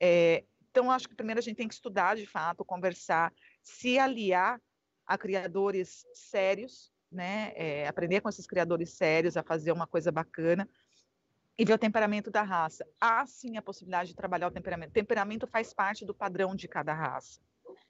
É, 0.00 0.44
então, 0.72 0.90
acho 0.90 1.06
que 1.06 1.14
primeiro 1.14 1.38
a 1.38 1.42
gente 1.42 1.56
tem 1.56 1.68
que 1.68 1.74
estudar 1.74 2.16
de 2.16 2.24
fato, 2.24 2.64
conversar, 2.64 3.30
se 3.62 3.98
aliar 3.98 4.58
a 5.06 5.18
criadores 5.18 6.06
sérios, 6.14 6.90
né? 7.10 7.52
É, 7.54 7.86
aprender 7.86 8.22
com 8.22 8.30
esses 8.30 8.46
criadores 8.46 8.94
sérios 8.94 9.36
a 9.36 9.42
fazer 9.42 9.70
uma 9.70 9.86
coisa 9.86 10.10
bacana 10.10 10.66
e 11.58 11.64
ver 11.66 11.74
o 11.74 11.78
temperamento 11.78 12.30
da 12.30 12.42
raça. 12.42 12.86
Há 12.98 13.26
sim 13.26 13.58
a 13.58 13.62
possibilidade 13.62 14.08
de 14.08 14.16
trabalhar 14.16 14.48
o 14.48 14.50
temperamento. 14.50 14.92
Temperamento 14.92 15.46
faz 15.46 15.74
parte 15.74 16.06
do 16.06 16.14
padrão 16.14 16.56
de 16.56 16.66
cada 16.66 16.94
raça. 16.94 17.38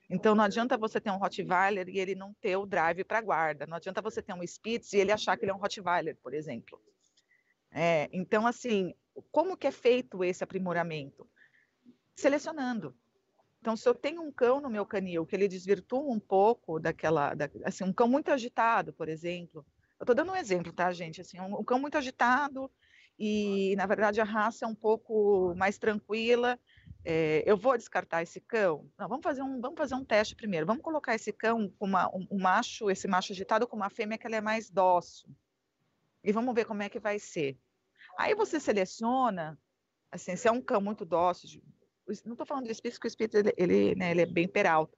Então 0.09 0.35
não 0.35 0.43
adianta 0.43 0.77
você 0.77 0.99
ter 0.99 1.09
um 1.09 1.17
Rottweiler 1.17 1.87
e 1.87 1.97
ele 1.99 2.15
não 2.15 2.33
ter 2.33 2.57
o 2.57 2.65
drive 2.65 3.05
para 3.05 3.21
guarda. 3.21 3.65
Não 3.65 3.77
adianta 3.77 4.01
você 4.01 4.21
ter 4.21 4.33
um 4.33 4.43
Spitz 4.43 4.91
e 4.91 4.97
ele 4.97 5.13
achar 5.13 5.37
que 5.37 5.45
ele 5.45 5.51
é 5.51 5.55
um 5.55 5.59
Rottweiler, 5.59 6.17
por 6.21 6.33
exemplo. 6.33 6.77
É, 7.71 8.09
então 8.11 8.45
assim, 8.45 8.93
como 9.31 9.55
que 9.55 9.67
é 9.67 9.71
feito 9.71 10.21
esse 10.21 10.43
aprimoramento? 10.43 11.25
Selecionando. 12.15 12.95
Então, 13.61 13.77
se 13.77 13.87
eu 13.87 13.95
tenho 13.95 14.21
um 14.21 14.31
cão 14.31 14.59
no 14.59 14.69
meu 14.69 14.85
canil 14.85 15.25
que 15.25 15.35
ele 15.35 15.47
desvirtua 15.47 16.11
um 16.11 16.19
pouco 16.19 16.79
daquela, 16.79 17.33
da, 17.33 17.49
assim, 17.63 17.83
um 17.83 17.93
cão 17.93 18.07
muito 18.07 18.29
agitado, 18.29 18.91
por 18.91 19.07
exemplo. 19.07 19.65
Eu 19.99 20.03
estou 20.03 20.15
dando 20.15 20.33
um 20.33 20.35
exemplo, 20.35 20.73
tá, 20.73 20.91
gente? 20.91 21.21
Assim, 21.21 21.39
um, 21.39 21.59
um 21.59 21.63
cão 21.63 21.79
muito 21.79 21.97
agitado, 21.97 22.69
e 23.17 23.75
na 23.77 23.85
verdade 23.85 24.19
a 24.19 24.23
raça 24.23 24.65
é 24.65 24.67
um 24.67 24.75
pouco 24.75 25.53
mais 25.55 25.77
tranquila. 25.77 26.59
É, 27.05 27.43
eu 27.45 27.55
vou 27.55 27.77
descartar 27.77 28.23
esse 28.23 28.41
cão? 28.41 28.89
Não, 28.97 29.07
vamos 29.07 29.23
fazer 29.23 29.41
um, 29.41 29.59
vamos 29.61 29.77
fazer 29.77 29.95
um 29.95 30.05
teste 30.05 30.35
primeiro. 30.35 30.65
Vamos 30.65 30.83
colocar 30.83 31.13
esse 31.15 31.31
cão 31.31 31.69
com 31.77 31.85
uma, 31.85 32.07
um, 32.09 32.27
um, 32.31 32.41
macho, 32.41 32.89
esse 32.89 33.07
macho 33.07 33.33
agitado 33.33 33.67
com 33.67 33.75
uma 33.75 33.89
fêmea 33.89 34.17
que 34.17 34.25
ela 34.25 34.37
é 34.37 34.41
mais 34.41 34.69
dócil. 34.69 35.29
E 36.23 36.31
vamos 36.31 36.53
ver 36.55 36.65
como 36.65 36.81
é 36.81 36.89
que 36.89 36.99
vai 36.99 37.19
ser. 37.19 37.57
Aí 38.17 38.33
você 38.35 38.59
seleciona, 38.59 39.59
assim, 40.11 40.35
se 40.35 40.47
é 40.47 40.51
um 40.51 40.61
cão 40.61 40.81
muito 40.81 41.05
dócil, 41.05 41.61
não 42.25 42.33
estou 42.33 42.45
falando 42.45 42.65
de 42.65 42.71
espírito, 42.71 42.95
porque 42.95 43.07
o 43.07 43.09
espírito 43.09 43.37
ele, 43.37 43.53
ele, 43.57 43.95
né, 43.95 44.11
ele 44.11 44.21
é 44.21 44.25
bem 44.25 44.47
peralta 44.47 44.97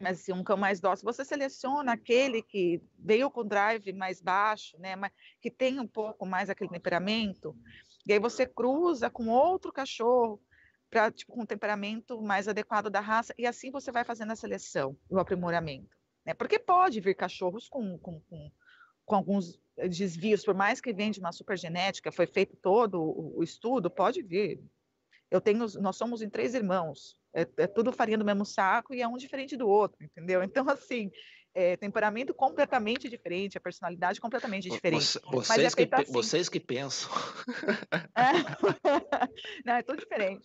mas 0.00 0.18
assim, 0.18 0.32
um 0.32 0.42
cão 0.42 0.56
mais 0.56 0.80
dócil, 0.80 1.04
você 1.04 1.24
seleciona 1.24 1.92
aquele 1.92 2.42
que 2.42 2.82
veio 2.98 3.30
com 3.30 3.44
drive 3.44 3.92
mais 3.92 4.20
baixo, 4.20 4.78
né, 4.78 4.96
mas 4.96 5.12
que 5.40 5.50
tem 5.50 5.78
um 5.78 5.86
pouco 5.86 6.24
mais 6.24 6.48
aquele 6.48 6.70
temperamento, 6.70 7.54
e 8.06 8.12
aí 8.14 8.18
você 8.18 8.46
cruza 8.46 9.10
com 9.10 9.28
outro 9.28 9.70
cachorro 9.70 10.40
para 10.88 11.10
tipo 11.10 11.30
com 11.32 11.42
um 11.42 11.46
temperamento 11.46 12.20
mais 12.22 12.48
adequado 12.48 12.88
da 12.88 13.00
raça, 13.00 13.34
e 13.36 13.46
assim 13.46 13.70
você 13.70 13.92
vai 13.92 14.02
fazendo 14.02 14.32
a 14.32 14.36
seleção, 14.36 14.96
o 15.08 15.18
aprimoramento, 15.18 15.94
né? 16.24 16.32
Porque 16.32 16.58
pode 16.58 16.98
vir 16.98 17.14
cachorros 17.14 17.68
com, 17.68 17.98
com, 17.98 18.20
com, 18.22 18.50
com 19.04 19.14
alguns 19.14 19.60
desvios, 19.76 20.44
por 20.44 20.54
mais 20.54 20.80
que 20.80 20.94
venha 20.94 21.10
de 21.10 21.20
uma 21.20 21.30
supergenética, 21.30 22.10
foi 22.10 22.26
feito 22.26 22.56
todo 22.56 23.00
o 23.36 23.42
estudo, 23.42 23.90
pode 23.90 24.22
vir. 24.22 24.58
Eu 25.30 25.40
tenho, 25.40 25.66
nós 25.80 25.96
somos 25.96 26.22
em 26.22 26.28
três 26.28 26.54
irmãos, 26.54 27.16
é, 27.34 27.46
é, 27.56 27.66
tudo 27.66 27.92
farinha 27.92 28.18
do 28.18 28.24
mesmo 28.24 28.44
saco 28.44 28.94
e 28.94 29.00
é 29.00 29.06
um 29.06 29.16
diferente 29.16 29.56
do 29.56 29.68
outro, 29.68 30.02
entendeu? 30.02 30.42
Então, 30.42 30.68
assim, 30.68 31.10
é, 31.54 31.76
temperamento 31.76 32.32
completamente 32.32 33.08
diferente, 33.08 33.58
a 33.58 33.60
personalidade 33.60 34.20
completamente 34.20 34.68
diferente. 34.68 35.04
Você, 35.04 35.20
vocês, 35.30 35.72
é 35.72 35.86
que, 35.86 35.94
assim. 35.94 36.12
vocês 36.12 36.48
que 36.48 36.60
pensam. 36.60 37.10
É. 38.16 38.30
Não, 39.64 39.74
é 39.74 39.82
tudo 39.82 39.98
diferente. 39.98 40.42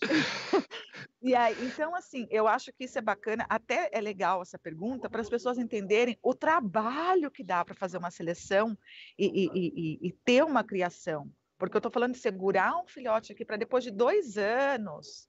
E 1.22 1.36
aí, 1.36 1.56
então, 1.66 1.96
assim, 1.96 2.28
eu 2.30 2.48
acho 2.48 2.72
que 2.74 2.86
isso 2.86 2.98
é 2.98 3.02
bacana, 3.02 3.46
até 3.50 3.90
é 3.92 4.02
legal 4.02 4.42
essa 4.42 4.58
pergunta, 4.58 5.10
para 5.10 5.22
as 5.22 5.30
pessoas 5.30 5.58
entenderem 5.58 6.18
o 6.24 6.34
trabalho 6.34 7.32
que 7.32 7.44
dá 7.44 7.64
para 7.64 7.76
fazer 7.76 7.98
uma 7.98 8.12
seleção 8.12 8.78
e, 9.18 9.26
e, 9.26 9.50
e, 9.54 10.08
e 10.08 10.12
ter 10.24 10.44
uma 10.44 10.64
criação. 10.64 11.30
Porque 11.68 11.78
eu 11.78 11.80
estou 11.80 11.92
falando 11.92 12.14
de 12.14 12.20
segurar 12.20 12.76
um 12.78 12.88
filhote 12.88 13.32
aqui 13.32 13.46
para 13.46 13.58
depois 13.58 13.84
de 13.84 13.92
dois 13.92 14.38
anos, 14.38 15.28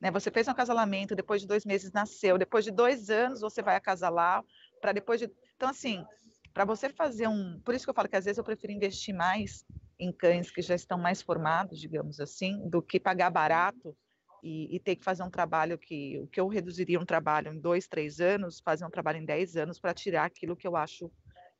né? 0.00 0.10
Você 0.10 0.30
fez 0.30 0.48
um 0.48 0.50
acasalamento, 0.50 1.14
depois 1.14 1.40
de 1.40 1.46
dois 1.46 1.64
meses 1.64 1.92
nasceu, 1.92 2.38
depois 2.38 2.64
de 2.64 2.70
dois 2.70 3.10
anos 3.10 3.40
você 3.40 3.62
vai 3.62 3.76
acasalar, 3.76 4.44
para 4.80 4.92
depois 4.92 5.20
de. 5.20 5.30
Então, 5.56 5.68
assim, 5.68 6.04
para 6.52 6.64
você 6.64 6.88
fazer 6.88 7.28
um. 7.28 7.60
Por 7.64 7.74
isso 7.74 7.84
que 7.84 7.90
eu 7.90 7.94
falo 7.94 8.08
que 8.08 8.16
às 8.16 8.24
vezes 8.24 8.38
eu 8.38 8.44
prefiro 8.44 8.72
investir 8.72 9.14
mais 9.14 9.64
em 9.98 10.12
cães 10.12 10.50
que 10.50 10.62
já 10.62 10.74
estão 10.74 10.98
mais 10.98 11.22
formados, 11.22 11.80
digamos 11.80 12.20
assim, 12.20 12.68
do 12.68 12.82
que 12.82 13.00
pagar 13.00 13.30
barato 13.30 13.96
e, 14.42 14.76
e, 14.76 14.78
ter 14.78 14.96
que 14.96 15.04
fazer 15.04 15.22
um 15.22 15.30
trabalho 15.30 15.78
que 15.78 16.18
o 16.20 16.26
que 16.26 16.38
eu 16.38 16.48
reduziria 16.48 17.00
um 17.00 17.04
trabalho 17.04 17.52
em 17.52 17.58
dois, 17.58 17.88
três 17.88 18.20
anos, 18.20 18.60
fazer 18.60 18.84
um 18.84 18.90
trabalho 18.90 19.18
em 19.18 19.24
dez 19.24 19.56
anos 19.56 19.80
para 19.80 19.94
tirar 19.94 20.24
aquilo 20.24 20.56
que 20.56 20.66
eu 20.66 20.76
acho 20.76 21.10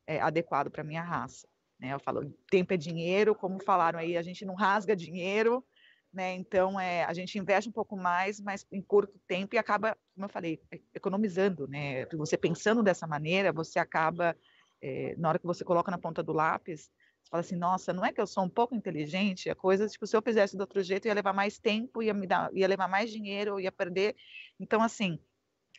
é, 0.05 0.21
adequado 0.21 0.69
para 0.69 0.83
minha 0.83 1.03
raça. 1.03 1.47
Né? 1.79 1.93
Eu 1.93 1.99
falo, 1.99 2.33
tempo 2.49 2.73
é 2.73 2.77
dinheiro, 2.77 3.35
como 3.35 3.63
falaram 3.63 3.99
aí, 3.99 4.17
a 4.17 4.21
gente 4.21 4.45
não 4.45 4.55
rasga 4.55 4.95
dinheiro, 4.95 5.63
né? 6.11 6.33
Então 6.33 6.79
é, 6.79 7.03
a 7.03 7.13
gente 7.13 7.37
investe 7.37 7.69
um 7.69 7.73
pouco 7.73 7.95
mais, 7.95 8.39
mas 8.39 8.65
em 8.71 8.81
curto 8.81 9.19
tempo 9.27 9.55
e 9.55 9.57
acaba, 9.57 9.95
como 10.15 10.25
eu 10.25 10.29
falei, 10.29 10.59
economizando, 10.93 11.67
né? 11.67 12.05
Você 12.07 12.37
pensando 12.37 12.81
dessa 12.81 13.05
maneira, 13.05 13.51
você 13.51 13.77
acaba 13.77 14.35
é, 14.81 15.15
na 15.17 15.29
hora 15.29 15.39
que 15.39 15.45
você 15.45 15.63
coloca 15.63 15.91
na 15.91 15.97
ponta 15.97 16.23
do 16.23 16.33
lápis, 16.33 16.89
você 17.21 17.29
fala 17.29 17.41
assim, 17.41 17.55
nossa, 17.55 17.93
não 17.93 18.05
é 18.05 18.11
que 18.11 18.21
eu 18.21 18.27
sou 18.27 18.43
um 18.43 18.49
pouco 18.49 18.73
inteligente, 18.73 19.49
a 19.49 19.55
coisa, 19.55 19.87
tipo, 19.87 20.07
se 20.07 20.15
eu 20.15 20.21
fizesse 20.21 20.55
do 20.55 20.61
outro 20.61 20.81
jeito, 20.81 21.07
ia 21.07 21.13
levar 21.13 21.33
mais 21.33 21.59
tempo, 21.59 22.01
ia 22.01 22.13
me 22.13 22.25
dar, 22.25 22.49
ia 22.53 22.67
levar 22.67 22.87
mais 22.87 23.11
dinheiro, 23.11 23.59
ia 23.59 23.71
perder. 23.71 24.15
Então, 24.59 24.81
assim, 24.81 25.19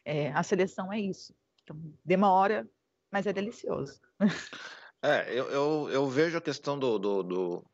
é, 0.05 0.30
a 0.32 0.42
seleção 0.42 0.92
é 0.92 1.01
isso. 1.01 1.34
Então, 1.62 1.76
demora, 2.05 2.68
mas 3.11 3.26
é 3.26 3.32
delicioso. 3.32 4.01
É, 5.03 5.32
eu, 5.32 5.51
eu, 5.51 5.90
eu 5.90 6.09
vejo 6.09 6.36
a 6.38 6.40
questão 6.40 6.78
do, 6.78 6.99
do, 6.99 7.22
do 7.22 7.64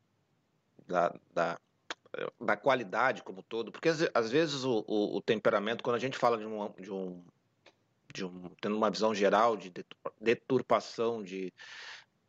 da, 0.87 1.15
da, 1.33 1.59
da, 2.39 2.57
qualidade 2.57 3.23
como 3.23 3.43
todo, 3.43 3.73
porque 3.73 3.89
às, 3.89 4.01
às 4.13 4.31
vezes 4.31 4.65
o, 4.65 4.85
o, 4.87 5.17
o, 5.17 5.23
temperamento, 5.23 5.83
quando 5.83 5.97
a 5.97 6.01
gente 6.01 6.19
fala 6.19 6.37
de 6.37 6.45
um, 6.45 6.73
de 6.79 6.93
um, 6.93 7.25
de 8.13 8.25
um 8.27 8.51
tendo 8.61 8.77
uma 8.77 8.91
visão 8.91 9.15
geral 9.15 9.57
de 9.57 9.73
deturpação 10.21 11.23
de, 11.23 11.51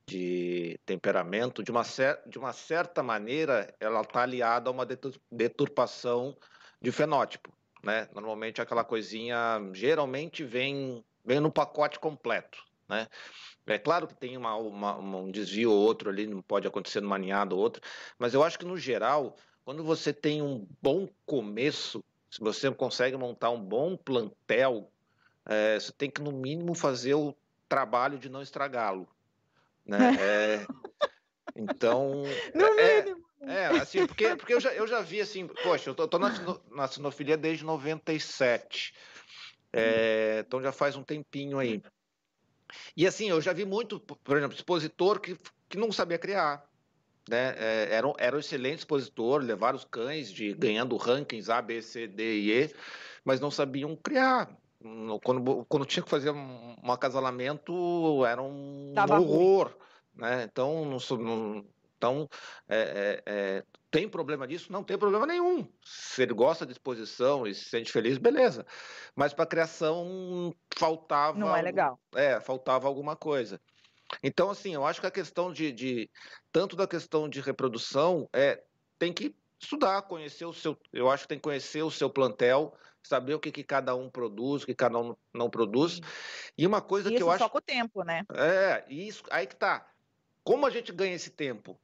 de 0.07 0.79
temperamento, 0.85 1.61
de 1.61 1.71
uma, 1.71 1.83
cer 1.83 2.21
de 2.25 2.39
uma 2.39 2.53
certa 2.53 3.03
maneira, 3.03 3.73
ela 3.81 4.01
está 4.01 4.21
aliada 4.21 4.69
a 4.69 4.73
uma 4.73 4.85
deturpação 5.29 6.37
de 6.81 6.91
fenótipo. 6.91 7.51
Né? 7.83 8.07
Normalmente 8.13 8.61
aquela 8.61 8.83
coisinha 8.83 9.59
geralmente 9.73 10.43
vem, 10.43 11.03
vem 11.23 11.39
no 11.39 11.51
pacote 11.51 11.99
completo. 11.99 12.63
Né? 12.87 13.07
É 13.67 13.79
claro 13.79 14.07
que 14.07 14.15
tem 14.15 14.37
uma, 14.37 14.55
uma, 14.55 14.97
um 14.97 15.31
desvio 15.31 15.71
ou 15.71 15.77
outro 15.77 16.09
ali, 16.09 16.27
não 16.27 16.41
pode 16.41 16.67
acontecer 16.67 17.01
numa 17.01 17.17
ninhada 17.17 17.55
ou 17.55 17.61
outra, 17.61 17.81
mas 18.17 18.33
eu 18.33 18.43
acho 18.43 18.59
que 18.59 18.65
no 18.65 18.77
geral, 18.77 19.35
quando 19.63 19.83
você 19.83 20.13
tem 20.13 20.41
um 20.41 20.67
bom 20.81 21.07
começo, 21.25 22.03
se 22.29 22.39
você 22.39 22.69
consegue 22.71 23.17
montar 23.17 23.49
um 23.49 23.61
bom 23.61 23.97
plantel, 23.97 24.91
é, 25.45 25.79
você 25.79 25.91
tem 25.91 26.09
que 26.09 26.21
no 26.21 26.31
mínimo 26.31 26.75
fazer 26.75 27.15
o 27.15 27.35
trabalho 27.67 28.19
de 28.19 28.29
não 28.29 28.41
estragá-lo. 28.41 29.07
Né? 29.85 29.97
É, 30.19 30.65
então. 31.55 32.23
No 32.53 32.65
é, 32.65 33.03
mínimo. 33.03 33.25
É, 33.41 33.67
assim, 33.67 34.05
porque, 34.07 34.35
porque 34.35 34.53
eu, 34.53 34.59
já, 34.59 34.73
eu 34.73 34.87
já 34.87 35.01
vi 35.01 35.21
assim, 35.21 35.47
poxa, 35.47 35.89
eu 35.89 35.95
tô, 35.95 36.07
tô 36.07 36.17
na, 36.17 36.29
na 36.71 36.87
sinofilia 36.87 37.37
desde 37.37 37.63
97. 37.63 38.93
É, 39.71 40.43
então 40.45 40.61
já 40.61 40.71
faz 40.71 40.95
um 40.95 41.03
tempinho 41.03 41.59
aí. 41.59 41.81
E 42.95 43.05
assim, 43.05 43.29
eu 43.29 43.41
já 43.41 43.53
vi 43.53 43.65
muito, 43.65 43.99
por 43.99 44.37
exemplo, 44.37 44.55
expositor 44.55 45.19
que, 45.19 45.37
que 45.69 45.77
não 45.77 45.91
sabia 45.91 46.17
criar. 46.17 46.65
Né? 47.29 47.55
É, 47.57 47.87
era, 47.91 48.13
era 48.17 48.35
um 48.35 48.39
excelente 48.39 48.79
expositor, 48.79 49.41
levaram 49.41 49.77
os 49.77 49.85
cães 49.85 50.31
de 50.31 50.53
ganhando 50.53 50.95
rankings 50.95 51.49
A, 51.49 51.61
B, 51.61 51.81
C, 51.81 52.07
D 52.07 52.39
e 52.39 52.51
E, 52.51 52.75
mas 53.23 53.39
não 53.39 53.49
sabiam 53.49 53.95
criar. 53.95 54.49
Quando, 55.23 55.65
quando 55.67 55.85
tinha 55.85 56.03
que 56.03 56.09
fazer 56.09 56.29
um, 56.29 56.75
um 56.83 56.91
acasalamento, 56.91 58.23
era 58.25 58.41
um 58.41 58.91
Tava 58.93 59.19
horror. 59.19 59.75
Né? 60.13 60.43
Então, 60.43 60.85
não, 60.85 61.17
não, 61.17 61.65
então 61.97 62.29
é, 62.69 63.21
é, 63.25 63.33
é, 63.33 63.63
tem 63.95 64.09
problema 64.09 64.45
disso? 64.45 64.73
Não 64.73 64.83
tem 64.83 64.97
problema 64.97 65.25
nenhum. 65.25 65.65
Se 65.81 66.21
ele 66.21 66.33
gosta 66.33 66.65
de 66.65 66.73
exposição 66.73 67.47
e 67.47 67.55
se 67.55 67.69
sente 67.69 67.93
feliz, 67.93 68.17
beleza. 68.17 68.65
Mas 69.15 69.33
para 69.33 69.45
criação 69.45 70.53
faltava. 70.75 71.39
Não 71.39 71.55
é 71.55 71.61
legal. 71.61 71.97
É, 72.13 72.41
faltava 72.41 72.89
alguma 72.89 73.15
coisa. 73.15 73.57
Então, 74.21 74.49
assim, 74.49 74.73
eu 74.73 74.85
acho 74.85 74.99
que 74.99 75.07
a 75.07 75.11
questão 75.11 75.49
de, 75.49 75.71
de 75.71 76.09
tanto 76.51 76.75
da 76.75 76.85
questão 76.85 77.29
de 77.29 77.39
reprodução 77.39 78.27
é 78.33 78.61
tem 78.99 79.13
que 79.13 79.33
estudar, 79.57 80.01
conhecer 80.01 80.43
o 80.43 80.51
seu. 80.51 80.77
Eu 80.91 81.09
acho 81.09 81.23
que 81.23 81.29
tem 81.29 81.37
que 81.37 81.43
conhecer 81.43 81.81
o 81.81 81.89
seu 81.89 82.09
plantel, 82.09 82.75
saber 83.01 83.33
o 83.33 83.39
que, 83.39 83.49
que 83.49 83.63
cada 83.63 83.95
um 83.95 84.09
produz, 84.09 84.63
o 84.63 84.65
que 84.65 84.75
cada 84.75 84.99
um 84.99 85.15
não 85.33 85.49
produz. 85.49 86.01
E 86.57 86.67
uma 86.67 86.81
coisa 86.81 87.09
que 87.09 87.23
eu 87.23 87.31
acho. 87.31 87.39
Só 87.39 87.49
com 87.49 87.59
o 87.59 87.61
tempo, 87.61 88.03
né? 88.03 88.23
É, 88.33 88.83
isso, 88.89 89.23
aí 89.31 89.47
que 89.47 89.55
tá. 89.55 89.87
Como 90.43 90.65
a 90.65 90.69
gente 90.69 90.91
ganha 90.91 91.15
esse 91.15 91.29
tempo? 91.29 91.79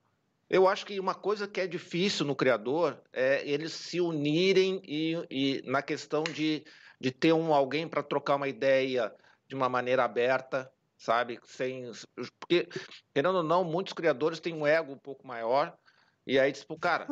Eu 0.52 0.68
acho 0.68 0.86
que 0.86 1.00
uma 1.00 1.16
coisa 1.16 1.48
que 1.48 1.62
é 1.62 1.66
difícil 1.66 2.26
no 2.26 2.36
criador 2.36 3.02
é 3.14 3.42
eles 3.50 3.72
se 3.72 4.02
unirem 4.02 4.82
e, 4.86 5.16
e 5.32 5.62
na 5.66 5.82
questão 5.82 6.24
de, 6.24 6.66
de 7.00 7.10
ter 7.10 7.32
um 7.32 7.54
alguém 7.54 7.88
para 7.88 8.04
trocar 8.04 8.36
uma 8.36 8.50
ideia 8.50 9.16
de 9.48 9.56
uma 9.56 9.70
maneira 9.70 10.04
aberta, 10.04 10.70
sabe? 10.98 11.40
Sem, 11.46 11.90
porque, 12.38 12.68
querendo 13.14 13.38
ou 13.38 13.44
não, 13.44 13.64
muitos 13.64 13.94
criadores 13.94 14.42
têm 14.42 14.54
um 14.54 14.68
ego 14.68 14.92
um 14.92 14.98
pouco 14.98 15.26
maior 15.26 15.74
e 16.28 16.38
aí, 16.38 16.52
tipo, 16.52 16.78
cara, 16.78 17.08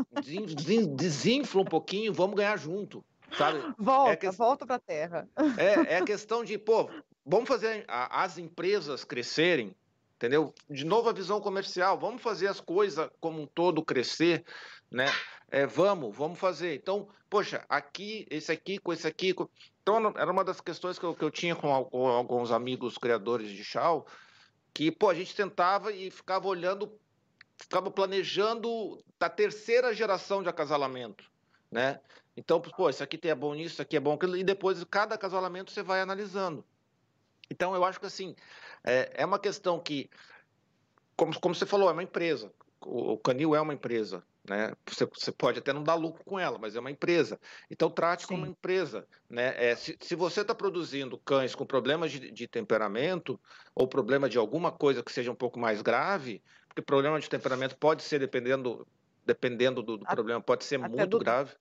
desinfla 0.95 1.61
um 1.61 1.65
pouquinho, 1.65 2.13
vamos 2.13 2.35
ganhar 2.35 2.57
junto. 2.57 3.05
Sabe? 3.37 3.59
Volta, 3.79 4.11
é 4.11 4.15
que... 4.17 4.29
volta 4.31 4.65
para 4.65 4.75
a 4.75 4.79
terra. 4.79 5.29
É, 5.57 5.93
é 5.93 5.97
a 5.99 6.05
questão 6.05 6.43
de, 6.43 6.57
pô, 6.57 6.89
vamos 7.25 7.47
fazer 7.47 7.85
as 7.87 8.37
empresas 8.37 9.05
crescerem, 9.05 9.73
entendeu? 10.19 10.53
De 10.69 10.83
novo 10.83 11.07
a 11.07 11.13
visão 11.13 11.39
comercial, 11.39 11.97
vamos 11.97 12.21
fazer 12.21 12.47
as 12.47 12.59
coisas 12.59 13.09
como 13.21 13.41
um 13.41 13.47
todo 13.47 13.83
crescer, 13.83 14.43
né? 14.91 15.05
É, 15.49 15.65
vamos, 15.65 16.15
vamos 16.15 16.37
fazer. 16.37 16.75
Então, 16.75 17.07
poxa, 17.29 17.65
aqui, 17.69 18.27
esse 18.29 18.51
aqui 18.51 18.77
com 18.77 18.91
esse 18.91 19.07
aqui. 19.07 19.33
Com... 19.33 19.47
Então, 19.81 20.13
era 20.17 20.29
uma 20.29 20.43
das 20.43 20.59
questões 20.59 20.99
que 20.99 21.05
eu, 21.05 21.15
que 21.15 21.23
eu 21.23 21.31
tinha 21.31 21.55
com, 21.55 21.85
com 21.85 22.07
alguns 22.07 22.51
amigos 22.51 22.97
criadores 22.97 23.49
de 23.49 23.63
chau, 23.63 24.05
que, 24.73 24.91
pô, 24.91 25.09
a 25.09 25.13
gente 25.13 25.33
tentava 25.33 25.93
e 25.93 26.11
ficava 26.11 26.47
olhando 26.47 26.91
ficava 27.57 27.91
planejando 27.91 29.03
da 29.19 29.29
terceira 29.29 29.93
geração 29.93 30.41
de 30.41 30.47
acasalamento, 30.47 31.25
né? 31.69 31.99
Então, 32.37 32.61
pô, 32.61 32.89
isso 32.89 33.03
aqui 33.03 33.19
é 33.27 33.35
bom 33.35 33.53
nisso, 33.53 33.73
isso 33.73 33.81
aqui 33.81 33.97
é 33.97 33.99
bom 33.99 34.13
aquilo, 34.13 34.37
e 34.37 34.43
depois 34.45 34.81
cada 34.85 35.15
acasalamento 35.15 35.71
você 35.71 35.83
vai 35.83 35.99
analisando. 35.99 36.63
Então, 37.49 37.73
eu 37.75 37.83
acho 37.83 37.99
que 37.99 38.05
assim, 38.05 38.35
é, 38.83 39.11
é 39.15 39.25
uma 39.25 39.39
questão 39.39 39.79
que, 39.79 40.09
como, 41.15 41.37
como 41.39 41.55
você 41.55 41.65
falou, 41.65 41.89
é 41.89 41.93
uma 41.93 42.03
empresa. 42.03 42.51
O, 42.81 43.13
o 43.13 43.17
Canil 43.17 43.55
é 43.55 43.61
uma 43.61 43.73
empresa, 43.73 44.23
né? 44.47 44.73
Você, 44.87 45.05
você, 45.05 45.31
pode 45.31 45.59
até 45.59 45.73
não 45.73 45.83
dar 45.83 45.95
lucro 45.95 46.23
com 46.23 46.39
ela, 46.39 46.57
mas 46.57 46.75
é 46.75 46.79
uma 46.79 46.91
empresa. 46.91 47.39
Então 47.69 47.89
trate 47.89 48.23
Sim. 48.23 48.27
como 48.29 48.43
uma 48.43 48.49
empresa, 48.49 49.05
né? 49.29 49.53
É, 49.57 49.75
se, 49.75 49.97
se 49.99 50.15
você 50.15 50.41
está 50.41 50.55
produzindo 50.55 51.17
cães 51.17 51.53
com 51.53 51.65
problemas 51.65 52.11
de, 52.11 52.31
de, 52.31 52.47
temperamento 52.47 53.39
ou 53.75 53.87
problema 53.87 54.29
de 54.29 54.37
alguma 54.37 54.71
coisa 54.71 55.03
que 55.03 55.11
seja 55.11 55.31
um 55.31 55.35
pouco 55.35 55.59
mais 55.59 55.81
grave, 55.81 56.41
porque 56.67 56.81
problema 56.81 57.19
de 57.19 57.29
temperamento 57.29 57.77
pode 57.77 58.03
ser, 58.03 58.19
dependendo, 58.19 58.87
dependendo 59.25 59.83
do, 59.83 59.97
do 59.97 60.05
a, 60.07 60.15
problema, 60.15 60.41
pode 60.41 60.63
ser 60.63 60.77
muito 60.77 61.05
do, 61.05 61.19
grave. 61.19 61.53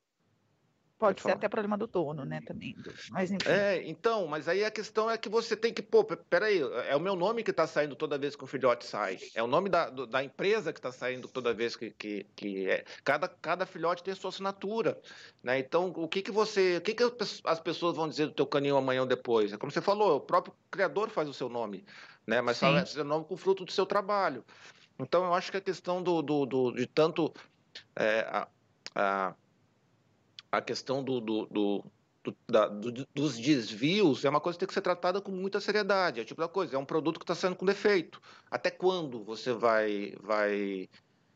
Pode, 0.98 1.22
pode 1.22 1.22
ser 1.22 1.30
até 1.30 1.48
problema 1.48 1.78
do 1.78 1.86
dono, 1.86 2.24
né, 2.24 2.40
também. 2.44 2.76
Mas 3.10 3.30
enfim. 3.30 3.48
É, 3.48 3.88
então, 3.88 4.26
mas 4.26 4.48
aí 4.48 4.64
a 4.64 4.70
questão 4.70 5.08
é 5.08 5.16
que 5.16 5.28
você 5.28 5.56
tem 5.56 5.72
que, 5.72 5.80
pô, 5.80 6.04
peraí, 6.04 6.60
é 6.88 6.96
o 6.96 7.00
meu 7.00 7.14
nome 7.14 7.44
que 7.44 7.52
está 7.52 7.68
saindo 7.68 7.94
toda 7.94 8.18
vez 8.18 8.34
que 8.34 8.42
o 8.42 8.48
filhote 8.48 8.84
sai. 8.84 9.18
É 9.32 9.40
o 9.40 9.46
nome 9.46 9.68
da, 9.68 9.88
do, 9.88 10.08
da 10.08 10.24
empresa 10.24 10.72
que 10.72 10.80
está 10.80 10.90
saindo 10.90 11.28
toda 11.28 11.54
vez 11.54 11.76
que, 11.76 11.92
que, 11.92 12.26
que 12.34 12.68
é. 12.68 12.84
Cada, 13.04 13.28
cada 13.28 13.64
filhote 13.64 14.02
tem 14.02 14.12
a 14.12 14.16
sua 14.16 14.30
assinatura, 14.30 15.00
né? 15.40 15.60
Então, 15.60 15.92
o 15.96 16.08
que 16.08 16.20
que 16.20 16.32
você, 16.32 16.78
o 16.78 16.80
que 16.80 16.94
que 16.94 17.04
as 17.44 17.60
pessoas 17.60 17.96
vão 17.96 18.08
dizer 18.08 18.26
do 18.26 18.32
teu 18.32 18.46
caninho 18.46 18.76
amanhã 18.76 19.02
ou 19.02 19.06
depois? 19.06 19.52
É 19.52 19.56
como 19.56 19.70
você 19.70 19.80
falou, 19.80 20.16
o 20.16 20.20
próprio 20.20 20.52
criador 20.68 21.10
faz 21.10 21.28
o 21.28 21.34
seu 21.34 21.48
nome, 21.48 21.84
né? 22.26 22.40
Mas 22.40 22.58
fala 22.58 22.84
seu 22.84 23.04
nome 23.04 23.24
com 23.24 23.34
o 23.34 23.38
fruto 23.38 23.64
do 23.64 23.70
seu 23.70 23.86
trabalho. 23.86 24.44
Então, 24.98 25.24
eu 25.24 25.32
acho 25.32 25.52
que 25.52 25.58
a 25.58 25.60
questão 25.60 26.02
do, 26.02 26.20
do, 26.22 26.44
do 26.44 26.72
de 26.72 26.86
tanto 26.86 27.32
é, 27.94 28.26
a, 28.28 28.48
a, 28.96 29.34
a, 30.50 30.60
questão 30.60 31.02
do, 31.02 31.20
do, 31.20 31.46
do 31.46 31.84
da, 32.46 32.68
dos 33.14 33.38
desvios 33.38 34.24
é 34.24 34.28
uma 34.28 34.40
coisa 34.40 34.56
que 34.56 34.60
tem 34.60 34.68
que 34.68 34.74
ser 34.74 34.80
tratada 34.80 35.20
com 35.20 35.30
muita 35.30 35.60
seriedade. 35.60 36.20
É 36.20 36.24
tipo 36.24 36.40
da 36.40 36.48
coisa, 36.48 36.76
é 36.76 36.78
um 36.78 36.84
produto 36.84 37.18
que 37.18 37.24
está 37.24 37.34
sendo 37.34 37.56
com 37.56 37.64
defeito. 37.64 38.20
Até 38.50 38.70
quando 38.70 39.22
você 39.22 39.52
vai, 39.52 40.14
vai 40.20 40.88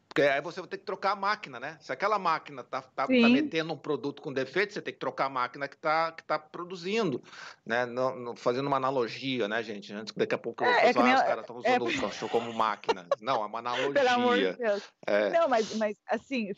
Porque 0.08 0.22
aí 0.22 0.40
você 0.40 0.60
vai 0.60 0.68
ter 0.68 0.78
que 0.78 0.84
trocar 0.84 1.12
a 1.12 1.16
máquina, 1.16 1.58
né? 1.58 1.78
Se 1.80 1.92
aquela 1.92 2.18
máquina 2.18 2.62
tá, 2.62 2.82
tá, 2.82 3.06
tá 3.06 3.06
metendo 3.06 3.72
um 3.72 3.76
produto 3.76 4.20
com 4.20 4.32
defeito, 4.32 4.72
você 4.72 4.82
tem 4.82 4.92
que 4.92 5.00
trocar 5.00 5.26
a 5.26 5.30
máquina 5.30 5.68
que 5.68 5.76
tá, 5.76 6.12
que 6.12 6.24
tá 6.24 6.38
produzindo, 6.38 7.22
né? 7.64 7.86
No, 7.86 8.36
fazendo 8.36 8.66
uma 8.66 8.76
analogia, 8.76 9.48
né, 9.48 9.62
gente? 9.62 9.92
Antes 9.92 10.12
que 10.12 10.18
daqui 10.18 10.34
a 10.34 10.38
pouco 10.38 10.64
é, 10.64 10.86
é 10.86 10.90
os 10.90 10.94
caras 10.94 11.40
estão 11.40 11.56
usando 11.56 11.88
é... 11.88 11.90
o 11.90 12.00
cachorro 12.00 12.30
como 12.30 12.52
máquina. 12.52 13.06
Não, 13.20 13.42
é 13.42 13.46
uma 13.46 13.60
analogia. 13.60 13.92
Pelo 13.92 14.08
amor 14.08 14.36
de 14.36 14.52
Deus. 14.54 14.82
É. 15.06 15.30
Não, 15.30 15.48
mas, 15.48 15.74
mas 15.76 15.96
assim... 16.06 16.52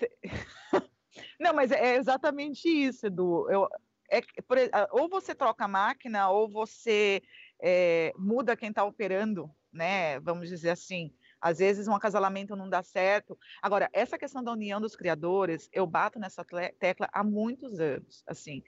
Não, 1.39 1.53
mas 1.53 1.71
é 1.71 1.97
exatamente 1.97 2.69
isso, 2.69 3.07
Edu. 3.07 3.49
Eu, 3.51 3.69
é, 4.11 4.21
por, 4.47 4.59
ou 4.93 5.09
você 5.09 5.35
troca 5.35 5.65
a 5.65 5.69
máquina, 5.69 6.31
ou 6.31 6.49
você 6.49 7.23
é, 7.61 8.13
muda 8.17 8.57
quem 8.57 8.71
está 8.71 8.85
operando, 8.85 9.51
né? 9.73 10.21
Vamos 10.21 10.49
dizer 10.49 10.71
assim. 10.71 11.13
Às 11.41 11.59
vezes 11.59 11.87
um 11.87 11.95
acasalamento 11.95 12.57
não 12.57 12.71
dá 12.71 12.83
certo. 12.83 13.39
Agora, 13.61 13.91
essa 13.93 14.17
questão 14.17 14.43
da 14.43 14.53
união 14.53 14.81
dos 14.81 14.97
criadores, 14.97 15.69
eu 15.73 15.87
bato 15.87 16.19
nessa 16.19 16.43
tecla 16.79 17.09
há 17.13 17.23
muitos 17.23 17.81
anos. 17.81 18.23
Assim, 18.27 18.63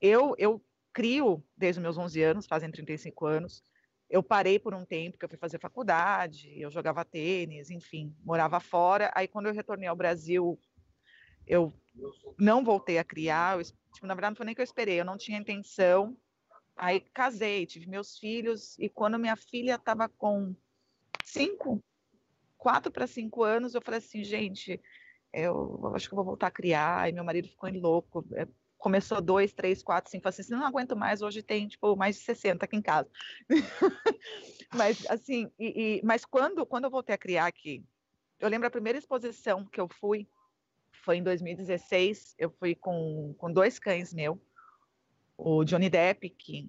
eu, 0.00 0.34
eu 0.36 0.60
crio 0.92 1.44
desde 1.56 1.80
meus 1.80 1.96
11 1.96 2.22
anos, 2.22 2.46
fazem 2.46 2.70
35 2.70 3.26
anos. 3.26 3.62
Eu 4.08 4.22
parei 4.22 4.58
por 4.58 4.74
um 4.74 4.84
tempo, 4.84 5.18
que 5.18 5.24
eu 5.24 5.28
fui 5.28 5.38
fazer 5.38 5.60
faculdade, 5.60 6.52
eu 6.60 6.70
jogava 6.70 7.04
tênis, 7.04 7.70
enfim, 7.70 8.14
morava 8.24 8.58
fora. 8.60 9.10
Aí, 9.14 9.28
quando 9.28 9.46
eu 9.46 9.54
retornei 9.54 9.88
ao 9.88 9.96
Brasil, 9.96 10.58
eu 11.46 11.72
não 12.38 12.64
voltei 12.64 12.98
a 12.98 13.04
criar. 13.04 13.58
Eu, 13.58 13.64
tipo, 13.92 14.06
na 14.06 14.14
verdade, 14.14 14.32
não 14.32 14.36
foi 14.36 14.46
nem 14.46 14.54
que 14.54 14.60
eu 14.60 14.64
esperei, 14.64 15.00
eu 15.00 15.04
não 15.04 15.16
tinha 15.16 15.38
intenção. 15.38 16.16
Aí 16.76 17.00
casei, 17.00 17.64
tive 17.64 17.86
meus 17.86 18.18
filhos, 18.18 18.78
e 18.78 18.88
quando 18.88 19.18
minha 19.18 19.36
filha 19.36 19.76
estava 19.76 20.08
com 20.08 20.54
cinco, 21.24 21.82
quatro 22.58 22.92
para 22.92 23.06
cinco 23.06 23.42
anos, 23.42 23.74
eu 23.74 23.80
falei 23.80 23.98
assim, 23.98 24.22
gente, 24.22 24.80
eu 25.32 25.92
acho 25.94 26.08
que 26.08 26.14
eu 26.14 26.16
vou 26.16 26.24
voltar 26.24 26.48
a 26.48 26.50
criar. 26.50 27.08
E 27.08 27.12
meu 27.12 27.24
marido 27.24 27.48
ficou 27.48 27.70
louco. 27.70 28.24
É, 28.34 28.46
começou 28.78 29.20
dois, 29.20 29.52
três, 29.52 29.82
quatro, 29.82 30.10
cinco. 30.10 30.28
Assim, 30.28 30.42
não 30.50 30.66
aguento 30.66 30.96
mais. 30.96 31.22
Hoje 31.22 31.42
tem 31.42 31.68
tipo 31.68 31.96
mais 31.96 32.16
de 32.16 32.22
60 32.22 32.64
aqui 32.64 32.76
em 32.76 32.82
casa. 32.82 33.08
mas 34.74 35.06
assim, 35.06 35.50
e, 35.58 35.98
e, 35.98 36.02
mas 36.04 36.24
quando 36.24 36.64
quando 36.66 36.84
eu 36.84 36.90
voltei 36.90 37.14
a 37.14 37.18
criar 37.18 37.46
aqui, 37.46 37.84
eu 38.38 38.48
lembro 38.48 38.66
a 38.66 38.70
primeira 38.70 38.98
exposição 38.98 39.64
que 39.64 39.80
eu 39.80 39.88
fui 39.88 40.28
foi 41.06 41.18
em 41.18 41.22
2016. 41.22 42.34
Eu 42.36 42.50
fui 42.50 42.74
com, 42.74 43.32
com 43.38 43.50
dois 43.50 43.78
cães 43.78 44.12
meu, 44.12 44.42
o 45.38 45.64
Johnny 45.64 45.88
Depp, 45.88 46.28
que 46.30 46.68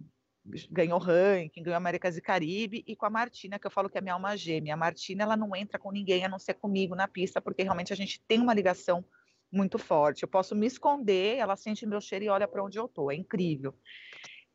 ganhou 0.71 0.99
ranking, 0.99 1.63
ganhou 1.63 1.75
Américas 1.75 2.15
e 2.15 2.21
Caribe, 2.21 2.83
e 2.87 2.95
com 2.95 3.07
a 3.07 3.09
Martina, 3.09 3.57
que 3.57 3.65
eu 3.65 3.71
falo 3.71 3.89
que 3.89 3.97
é 3.97 4.01
minha 4.01 4.13
alma 4.13 4.37
gêmea. 4.37 4.75
A 4.75 4.77
Martina, 4.77 5.23
ela 5.23 5.35
não 5.35 5.55
entra 5.55 5.79
com 5.79 5.91
ninguém, 5.91 6.23
a 6.23 6.29
não 6.29 6.37
ser 6.37 6.53
comigo 6.53 6.95
na 6.95 7.07
pista, 7.07 7.41
porque 7.41 7.63
realmente 7.63 7.91
a 7.91 7.95
gente 7.95 8.21
tem 8.27 8.39
uma 8.39 8.53
ligação 8.53 9.03
muito 9.51 9.79
forte. 9.79 10.21
Eu 10.21 10.29
posso 10.29 10.55
me 10.55 10.67
esconder, 10.67 11.37
ela 11.37 11.55
sente 11.55 11.85
meu 11.87 11.99
cheiro 11.99 12.25
e 12.25 12.29
olha 12.29 12.47
para 12.47 12.63
onde 12.63 12.77
eu 12.77 12.87
tô. 12.87 13.09
É 13.09 13.15
incrível. 13.15 13.73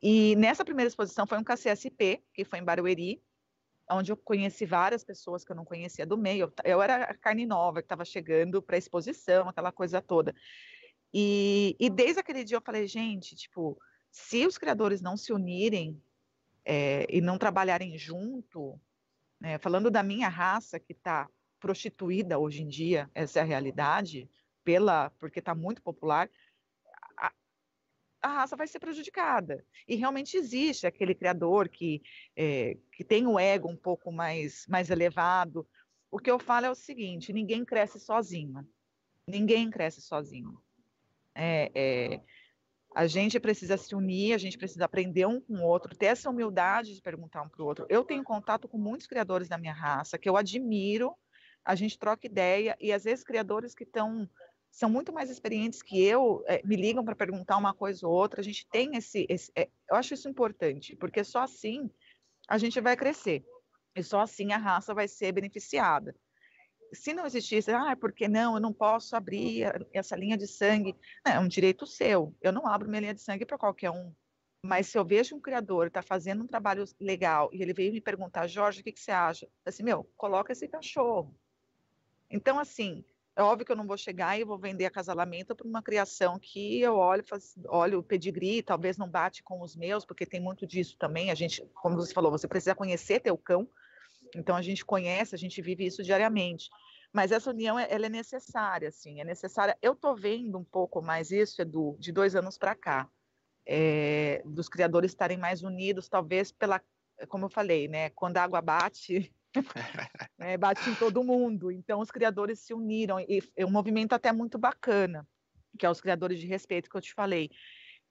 E 0.00 0.36
nessa 0.36 0.64
primeira 0.64 0.88
exposição 0.88 1.26
foi 1.26 1.38
um 1.38 1.44
KCSP, 1.44 2.22
que 2.32 2.44
foi 2.44 2.60
em 2.60 2.64
Barueri, 2.64 3.20
onde 3.94 4.12
eu 4.12 4.16
conheci 4.16 4.64
várias 4.64 5.04
pessoas 5.04 5.44
que 5.44 5.52
eu 5.52 5.56
não 5.56 5.64
conhecia 5.64 6.06
do 6.06 6.16
meio. 6.16 6.52
Eu 6.64 6.82
era 6.82 7.04
a 7.04 7.14
carne 7.14 7.46
nova 7.46 7.80
que 7.80 7.86
estava 7.86 8.04
chegando 8.04 8.62
para 8.62 8.76
exposição, 8.76 9.48
aquela 9.48 9.72
coisa 9.72 10.00
toda. 10.00 10.34
E, 11.12 11.76
e 11.78 11.90
desde 11.90 12.20
aquele 12.20 12.44
dia 12.44 12.56
eu 12.56 12.62
falei, 12.62 12.86
gente, 12.86 13.36
tipo, 13.36 13.78
se 14.10 14.46
os 14.46 14.56
criadores 14.56 15.00
não 15.00 15.16
se 15.16 15.32
unirem 15.32 16.00
é, 16.64 17.06
e 17.10 17.20
não 17.20 17.38
trabalharem 17.38 17.98
junto, 17.98 18.80
né, 19.40 19.58
falando 19.58 19.90
da 19.90 20.02
minha 20.02 20.28
raça 20.28 20.78
que 20.78 20.92
está 20.92 21.28
prostituída 21.60 22.38
hoje 22.38 22.62
em 22.62 22.68
dia, 22.68 23.10
essa 23.14 23.40
é 23.40 23.42
a 23.42 23.44
realidade, 23.46 24.28
pela 24.64 25.10
porque 25.18 25.38
está 25.38 25.54
muito 25.54 25.82
popular, 25.82 26.30
a, 28.22 28.28
raça 28.28 28.56
vai 28.56 28.66
ser 28.66 28.78
prejudicada. 28.78 29.64
E 29.88 29.96
realmente 29.96 30.36
existe 30.36 30.86
aquele 30.86 31.14
criador 31.14 31.68
que, 31.68 32.02
é, 32.36 32.76
que 32.92 33.04
tem 33.04 33.26
o 33.26 33.38
ego 33.38 33.68
um 33.68 33.76
pouco 33.76 34.12
mais, 34.12 34.66
mais 34.68 34.90
elevado. 34.90 35.66
O 36.10 36.18
que 36.18 36.30
eu 36.30 36.38
falo 36.38 36.66
é 36.66 36.70
o 36.70 36.74
seguinte: 36.74 37.32
ninguém 37.32 37.64
cresce 37.64 37.98
sozinho. 37.98 38.66
Ninguém 39.26 39.70
cresce 39.70 40.00
sozinho. 40.00 40.58
É, 41.34 41.70
é, 41.74 42.20
a 42.94 43.06
gente 43.06 43.40
precisa 43.40 43.76
se 43.76 43.94
unir, 43.94 44.34
a 44.34 44.38
gente 44.38 44.58
precisa 44.58 44.84
aprender 44.84 45.26
um 45.26 45.40
com 45.40 45.54
o 45.54 45.62
outro, 45.62 45.96
ter 45.96 46.06
essa 46.06 46.28
humildade 46.28 46.94
de 46.94 47.00
perguntar 47.00 47.42
um 47.42 47.48
para 47.48 47.62
o 47.62 47.66
outro. 47.66 47.86
Eu 47.88 48.04
tenho 48.04 48.22
contato 48.22 48.68
com 48.68 48.78
muitos 48.78 49.06
criadores 49.06 49.48
da 49.48 49.56
minha 49.56 49.72
raça 49.72 50.18
que 50.18 50.28
eu 50.28 50.36
admiro, 50.36 51.14
a 51.64 51.74
gente 51.74 51.98
troca 51.98 52.26
ideia 52.26 52.76
e 52.80 52.92
às 52.92 53.04
vezes 53.04 53.24
criadores 53.24 53.74
que 53.74 53.84
estão 53.84 54.28
são 54.72 54.90
muito 54.90 55.12
mais 55.12 55.30
experientes 55.30 55.82
que 55.82 56.02
eu, 56.02 56.42
é, 56.48 56.60
me 56.64 56.74
ligam 56.74 57.04
para 57.04 57.14
perguntar 57.14 57.56
uma 57.56 57.72
coisa 57.72 58.04
ou 58.06 58.12
outra. 58.12 58.40
A 58.40 58.44
gente 58.44 58.66
tem 58.66 58.96
esse, 58.96 59.24
esse 59.28 59.52
é, 59.54 59.68
eu 59.88 59.94
acho 59.96 60.14
isso 60.14 60.28
importante, 60.28 60.96
porque 60.96 61.22
só 61.22 61.42
assim 61.42 61.88
a 62.48 62.58
gente 62.58 62.80
vai 62.80 62.96
crescer 62.96 63.44
e 63.94 64.02
só 64.02 64.20
assim 64.22 64.52
a 64.52 64.58
raça 64.58 64.92
vai 64.92 65.06
ser 65.06 65.30
beneficiada 65.30 66.16
se 66.92 67.14
não 67.14 67.24
existisse, 67.24 67.70
ah, 67.70 67.96
por 67.96 68.12
que 68.12 68.28
não? 68.28 68.54
Eu 68.54 68.60
não 68.60 68.72
posso 68.72 69.16
abrir 69.16 69.64
essa 69.92 70.14
linha 70.16 70.36
de 70.36 70.46
sangue. 70.46 70.94
é 71.24 71.38
um 71.38 71.48
direito 71.48 71.86
seu. 71.86 72.34
Eu 72.40 72.52
não 72.52 72.66
abro 72.66 72.88
minha 72.88 73.00
linha 73.00 73.14
de 73.14 73.20
sangue 73.20 73.46
para 73.46 73.58
qualquer 73.58 73.90
um. 73.90 74.12
Mas 74.64 74.86
se 74.86 74.96
eu 74.96 75.04
vejo 75.04 75.34
um 75.34 75.40
criador 75.40 75.88
está 75.88 76.02
fazendo 76.02 76.44
um 76.44 76.46
trabalho 76.46 76.84
legal 77.00 77.50
e 77.52 77.62
ele 77.62 77.72
veio 77.72 77.92
me 77.92 78.00
perguntar, 78.00 78.46
Jorge, 78.46 78.80
o 78.80 78.84
que, 78.84 78.92
que 78.92 79.00
você 79.00 79.10
acha? 79.10 79.48
Assim, 79.64 79.82
meu, 79.82 80.04
coloca 80.16 80.52
esse 80.52 80.68
cachorro. 80.68 81.34
Então, 82.30 82.58
assim, 82.58 83.04
é 83.34 83.42
óbvio 83.42 83.64
que 83.64 83.72
eu 83.72 83.76
não 83.76 83.86
vou 83.86 83.96
chegar 83.96 84.38
e 84.38 84.44
vou 84.44 84.58
vender 84.58 84.84
acasalamento 84.84 85.54
para 85.54 85.66
uma 85.66 85.82
criação 85.82 86.38
que 86.38 86.80
eu 86.80 86.96
olho, 86.96 87.24
faz, 87.26 87.54
olho 87.68 87.98
o 88.00 88.02
pedigree, 88.02 88.62
talvez 88.62 88.98
não 88.98 89.08
bate 89.08 89.42
com 89.42 89.62
os 89.62 89.74
meus, 89.74 90.04
porque 90.04 90.26
tem 90.26 90.40
muito 90.40 90.66
disso 90.66 90.96
também. 90.98 91.30
A 91.30 91.34
gente, 91.34 91.64
como 91.74 91.96
você 91.96 92.12
falou, 92.12 92.30
você 92.30 92.46
precisa 92.46 92.74
conhecer 92.74 93.20
teu 93.20 93.36
cão 93.36 93.68
então 94.34 94.56
a 94.56 94.62
gente 94.62 94.84
conhece, 94.84 95.34
a 95.34 95.38
gente 95.38 95.60
vive 95.60 95.84
isso 95.84 96.02
diariamente. 96.02 96.70
Mas 97.12 97.30
essa 97.30 97.50
união 97.50 97.78
ela 97.78 98.06
é 98.06 98.08
necessária, 98.08 98.88
assim, 98.88 99.20
é 99.20 99.24
necessária. 99.24 99.76
Eu 99.82 99.92
estou 99.92 100.16
vendo 100.16 100.58
um 100.58 100.64
pouco 100.64 101.02
mais 101.02 101.30
isso, 101.30 101.60
Edu, 101.60 101.96
de 101.98 102.10
dois 102.10 102.34
anos 102.34 102.56
para 102.56 102.74
cá, 102.74 103.08
é, 103.66 104.42
dos 104.46 104.68
criadores 104.68 105.10
estarem 105.10 105.36
mais 105.36 105.62
unidos, 105.62 106.08
talvez 106.08 106.50
pela, 106.50 106.80
como 107.28 107.46
eu 107.46 107.50
falei, 107.50 107.86
né, 107.86 108.10
quando 108.10 108.38
a 108.38 108.42
água 108.42 108.62
bate, 108.62 109.32
né, 110.38 110.56
bate 110.56 110.88
em 110.88 110.94
todo 110.94 111.24
mundo. 111.24 111.70
Então 111.70 112.00
os 112.00 112.10
criadores 112.10 112.60
se 112.60 112.72
uniram 112.72 113.20
e 113.20 113.42
é 113.56 113.66
um 113.66 113.70
movimento 113.70 114.12
até 114.12 114.32
muito 114.32 114.58
bacana, 114.58 115.26
que 115.78 115.86
é 115.86 115.90
os 115.90 116.00
criadores 116.00 116.38
de 116.40 116.46
respeito 116.46 116.88
que 116.88 116.96
eu 116.96 117.00
te 117.00 117.14
falei. 117.14 117.50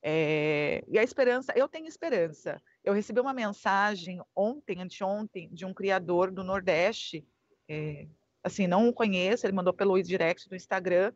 É, 0.03 0.83
e 0.87 0.97
a 0.97 1.03
esperança, 1.03 1.53
eu 1.55 1.67
tenho 1.67 1.87
esperança. 1.87 2.61
Eu 2.83 2.93
recebi 2.93 3.19
uma 3.19 3.33
mensagem 3.33 4.19
ontem, 4.35 4.81
anteontem, 4.81 5.49
de 5.51 5.65
um 5.65 5.73
criador 5.73 6.31
do 6.31 6.43
Nordeste, 6.43 7.25
é, 7.69 8.07
assim, 8.43 8.65
não 8.65 8.87
o 8.87 8.93
conheço, 8.93 9.45
ele 9.45 9.53
mandou 9.53 9.73
pelo 9.73 10.01
direct 10.01 10.49
do 10.49 10.55
Instagram, 10.55 11.13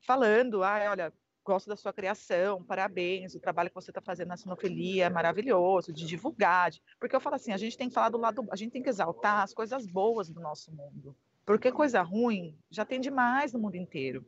falando, 0.00 0.62
ah, 0.64 0.90
olha, 0.90 1.12
gosto 1.48 1.66
da 1.66 1.76
sua 1.76 1.94
criação, 1.94 2.62
parabéns, 2.62 3.34
o 3.34 3.40
trabalho 3.40 3.70
que 3.70 3.74
você 3.74 3.90
está 3.90 4.02
fazendo 4.02 4.28
na 4.28 4.36
sinofilia 4.36 5.06
é 5.06 5.10
maravilhoso, 5.10 5.94
de 5.94 6.04
divulgar, 6.04 6.70
de... 6.70 6.82
porque 7.00 7.16
eu 7.16 7.20
falo 7.20 7.36
assim, 7.36 7.52
a 7.52 7.56
gente 7.56 7.76
tem 7.76 7.88
que 7.88 7.94
falar 7.94 8.10
do 8.10 8.18
lado, 8.18 8.46
a 8.50 8.56
gente 8.56 8.72
tem 8.72 8.82
que 8.82 8.88
exaltar 8.90 9.42
as 9.42 9.54
coisas 9.54 9.86
boas 9.86 10.28
do 10.28 10.40
nosso 10.40 10.70
mundo, 10.70 11.16
porque 11.46 11.72
coisa 11.72 12.02
ruim 12.02 12.54
já 12.70 12.84
tem 12.84 13.00
demais 13.00 13.54
no 13.54 13.58
mundo 13.58 13.76
inteiro. 13.76 14.26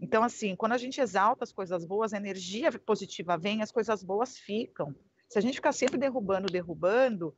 Então, 0.00 0.24
assim, 0.24 0.56
quando 0.56 0.72
a 0.72 0.78
gente 0.78 1.00
exalta 1.00 1.44
as 1.44 1.52
coisas 1.52 1.84
boas, 1.84 2.12
a 2.12 2.16
energia 2.16 2.72
positiva 2.72 3.38
vem, 3.38 3.62
as 3.62 3.70
coisas 3.70 4.02
boas 4.02 4.36
ficam. 4.36 4.94
Se 5.28 5.38
a 5.38 5.40
gente 5.40 5.54
ficar 5.54 5.72
sempre 5.72 5.96
derrubando, 5.96 6.48
derrubando, 6.48 7.34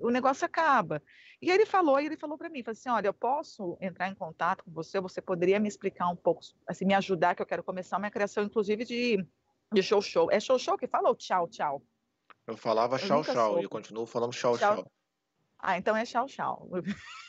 o, 0.00 0.10
negócio 0.10 0.44
acaba. 0.44 1.02
E 1.40 1.50
ele 1.50 1.66
falou, 1.66 2.00
e 2.00 2.06
ele 2.06 2.16
falou 2.16 2.38
para 2.38 2.48
mim, 2.48 2.62
falou 2.62 2.72
assim, 2.72 2.88
olha, 2.88 3.08
eu 3.08 3.14
posso 3.14 3.76
entrar 3.80 4.08
em 4.08 4.14
contato 4.14 4.64
com 4.64 4.70
você, 4.70 5.00
você 5.00 5.20
poderia 5.20 5.58
me 5.58 5.68
explicar 5.68 6.08
um 6.08 6.16
pouco, 6.16 6.40
assim, 6.66 6.84
me 6.84 6.94
ajudar, 6.94 7.34
que 7.34 7.42
eu 7.42 7.46
quero 7.46 7.64
começar 7.64 7.98
uma 7.98 8.10
criação, 8.10 8.44
inclusive, 8.44 8.84
de, 8.84 9.26
de 9.72 9.82
show 9.82 10.00
show. 10.00 10.30
É 10.30 10.40
show 10.40 10.58
show 10.58 10.76
que 10.76 10.86
fala 10.86 11.08
ou 11.08 11.14
tchau, 11.14 11.48
tchau? 11.48 11.82
Eu 12.46 12.56
falava 12.56 12.98
tchau, 12.98 13.22
tchau, 13.24 13.60
e 13.60 13.64
eu 13.64 13.68
continuo 13.68 14.06
falando 14.06 14.32
tchau, 14.32 14.56
tchau. 14.56 14.90
Ah, 15.58 15.78
então 15.78 15.96
é 15.96 16.04
tchau, 16.04 16.26
tchau. 16.26 16.68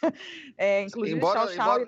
é, 0.57 0.83
inclusive, 0.83 1.17
embora, 1.17 1.47
tchau, 1.47 1.55
tchau. 1.55 1.79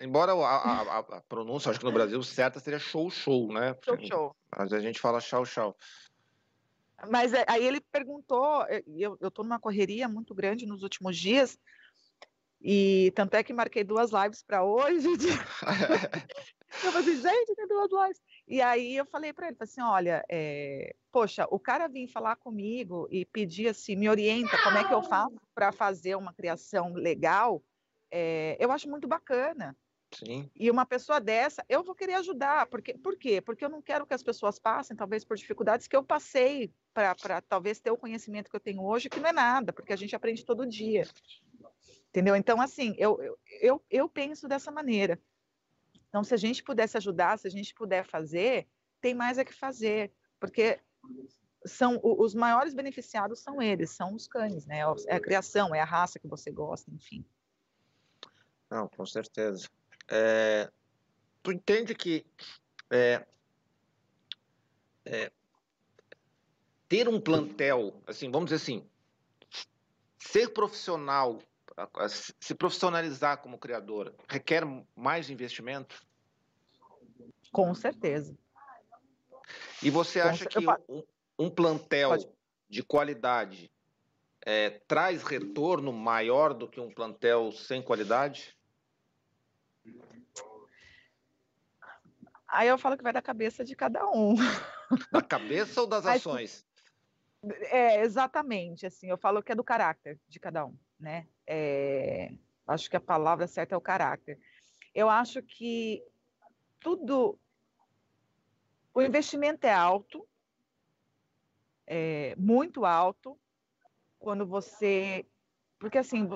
Embora, 0.00 0.32
embora 0.32 0.32
a, 0.32 0.80
a, 0.80 0.98
a, 0.98 1.20
pronúncia, 1.22 1.70
acho 1.70 1.78
que 1.78 1.84
no 1.84 1.92
Brasil 1.92 2.22
certa 2.22 2.58
seria 2.60 2.78
show, 2.78 3.10
show, 3.10 3.52
né? 3.52 3.76
Show, 3.84 3.98
show. 4.00 4.36
Mas 4.56 4.72
a 4.72 4.80
gente 4.80 5.00
fala 5.00 5.20
tchau, 5.20 5.44
tchau. 5.44 5.76
Mas 7.08 7.32
é, 7.32 7.44
aí 7.48 7.64
ele 7.64 7.80
perguntou, 7.80 8.66
eu 8.96 9.16
estou 9.20 9.44
numa 9.44 9.60
correria 9.60 10.08
muito 10.08 10.34
grande 10.34 10.66
nos 10.66 10.82
últimos 10.82 11.16
dias, 11.16 11.58
e 12.60 13.12
tanto 13.14 13.34
é 13.34 13.42
que 13.42 13.52
marquei 13.52 13.82
duas 13.82 14.10
lives 14.10 14.42
para 14.42 14.62
hoje. 14.62 15.08
Eu 16.84 16.92
falei 16.92 17.14
assim, 17.14 17.22
gente, 17.22 17.54
tem 17.56 17.66
duas 17.66 17.90
lives. 17.90 18.22
E 18.46 18.60
aí 18.60 18.96
eu 18.96 19.04
falei 19.06 19.32
para 19.32 19.48
ele, 19.48 19.56
falei 19.56 19.70
assim, 19.70 19.82
olha, 19.82 20.24
é... 20.28 20.94
poxa, 21.10 21.46
o 21.50 21.58
cara 21.58 21.88
vir 21.88 22.06
falar 22.08 22.36
comigo 22.36 23.08
e 23.10 23.24
pedir 23.24 23.68
assim, 23.68 23.96
me 23.96 24.08
orienta, 24.08 24.56
como 24.62 24.78
é 24.78 24.86
que 24.86 24.94
eu 24.94 25.02
faço 25.02 25.34
para 25.54 25.72
fazer 25.72 26.14
uma 26.14 26.32
criação 26.32 26.92
legal, 26.92 27.62
é... 28.10 28.56
eu 28.60 28.70
acho 28.70 28.88
muito 28.88 29.08
bacana. 29.08 29.76
Sim. 30.12 30.50
E 30.56 30.70
uma 30.70 30.84
pessoa 30.84 31.20
dessa, 31.20 31.64
eu 31.68 31.82
vou 31.82 31.94
querer 31.94 32.14
ajudar. 32.14 32.66
Porque, 32.66 32.94
por 32.98 33.16
quê? 33.16 33.40
Porque 33.40 33.64
eu 33.64 33.68
não 33.68 33.80
quero 33.80 34.06
que 34.06 34.14
as 34.14 34.22
pessoas 34.22 34.58
passem, 34.58 34.96
talvez, 34.96 35.24
por 35.24 35.36
dificuldades 35.36 35.86
que 35.86 35.96
eu 35.96 36.02
passei 36.02 36.72
para 36.92 37.40
talvez 37.42 37.80
ter 37.80 37.90
o 37.90 37.96
conhecimento 37.96 38.50
que 38.50 38.56
eu 38.56 38.60
tenho 38.60 38.82
hoje, 38.82 39.08
que 39.08 39.20
não 39.20 39.28
é 39.28 39.32
nada, 39.32 39.72
porque 39.72 39.92
a 39.92 39.96
gente 39.96 40.16
aprende 40.16 40.44
todo 40.44 40.66
dia. 40.66 41.06
Entendeu? 42.08 42.34
Então, 42.34 42.60
assim, 42.60 42.94
eu, 42.98 43.22
eu, 43.22 43.38
eu, 43.60 43.84
eu 43.88 44.08
penso 44.08 44.48
dessa 44.48 44.70
maneira. 44.70 45.20
Então, 46.08 46.24
se 46.24 46.34
a 46.34 46.36
gente 46.36 46.62
pudesse 46.62 46.96
ajudar, 46.96 47.38
se 47.38 47.46
a 47.46 47.50
gente 47.50 47.72
puder 47.72 48.04
fazer, 48.04 48.66
tem 49.00 49.14
mais 49.14 49.38
a 49.38 49.44
que 49.44 49.54
fazer, 49.54 50.12
porque 50.40 50.80
são 51.64 52.00
os 52.02 52.34
maiores 52.34 52.74
beneficiados 52.74 53.40
são 53.40 53.62
eles, 53.62 53.90
são 53.90 54.14
os 54.14 54.26
cães, 54.26 54.66
né? 54.66 54.80
É 55.06 55.14
a 55.14 55.20
criação, 55.20 55.74
é 55.74 55.80
a 55.80 55.84
raça 55.84 56.18
que 56.18 56.26
você 56.26 56.50
gosta, 56.50 56.90
enfim. 56.90 57.24
Não, 58.68 58.88
com 58.88 59.06
certeza. 59.06 59.68
É, 60.10 60.68
tu 61.42 61.52
entende 61.52 61.94
que 61.94 62.26
é, 62.90 63.24
é, 65.04 65.30
ter 66.88 67.08
um 67.08 67.20
plantel, 67.20 68.02
assim, 68.06 68.30
vamos 68.30 68.50
dizer 68.50 68.56
assim, 68.56 68.84
ser 70.18 70.48
profissional, 70.48 71.38
se 72.40 72.54
profissionalizar 72.54 73.38
como 73.38 73.56
criadora, 73.56 74.12
requer 74.28 74.64
mais 74.96 75.30
investimento? 75.30 76.04
Com 77.52 77.72
certeza. 77.74 78.36
E 79.82 79.90
você 79.90 80.20
acha 80.20 80.44
que 80.46 80.58
um, 80.88 81.02
um 81.38 81.50
plantel 81.50 82.10
Pode. 82.10 82.28
de 82.68 82.82
qualidade 82.82 83.70
é, 84.44 84.70
traz 84.70 85.22
retorno 85.22 85.92
maior 85.92 86.52
do 86.52 86.68
que 86.68 86.80
um 86.80 86.92
plantel 86.92 87.52
sem 87.52 87.80
qualidade? 87.80 88.56
Aí 92.50 92.68
eu 92.68 92.78
falo 92.78 92.96
que 92.96 93.02
vai 93.02 93.12
da 93.12 93.22
cabeça 93.22 93.64
de 93.64 93.76
cada 93.76 94.08
um. 94.10 94.34
Da 95.12 95.22
cabeça 95.22 95.80
ou 95.80 95.86
das 95.86 96.04
ações? 96.06 96.66
É, 97.42 98.02
exatamente, 98.02 98.84
assim, 98.84 99.08
eu 99.08 99.16
falo 99.16 99.42
que 99.42 99.52
é 99.52 99.54
do 99.54 99.64
caráter 99.64 100.20
de 100.28 100.38
cada 100.38 100.66
um, 100.66 100.76
né? 100.98 101.26
É, 101.46 102.32
acho 102.66 102.90
que 102.90 102.96
a 102.96 103.00
palavra 103.00 103.46
certa 103.46 103.74
é 103.74 103.78
o 103.78 103.80
caráter. 103.80 104.38
Eu 104.94 105.08
acho 105.08 105.42
que 105.42 106.04
tudo, 106.78 107.38
o 108.92 109.00
investimento 109.00 109.66
é 109.66 109.72
alto, 109.72 110.28
é, 111.86 112.34
muito 112.36 112.84
alto, 112.84 113.38
quando 114.18 114.46
você, 114.46 115.24
porque 115.78 115.96
assim, 115.96 116.28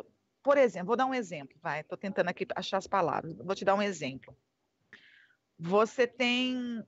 por 0.42 0.56
exemplo, 0.56 0.86
vou 0.86 0.96
dar 0.96 1.06
um 1.06 1.14
exemplo, 1.14 1.58
vai, 1.60 1.80
estou 1.80 1.98
tentando 1.98 2.28
aqui 2.28 2.46
achar 2.56 2.78
as 2.78 2.86
palavras, 2.86 3.36
vou 3.36 3.54
te 3.54 3.64
dar 3.64 3.74
um 3.74 3.82
exemplo. 3.82 4.34
Você 5.58 6.06
tem, 6.06 6.84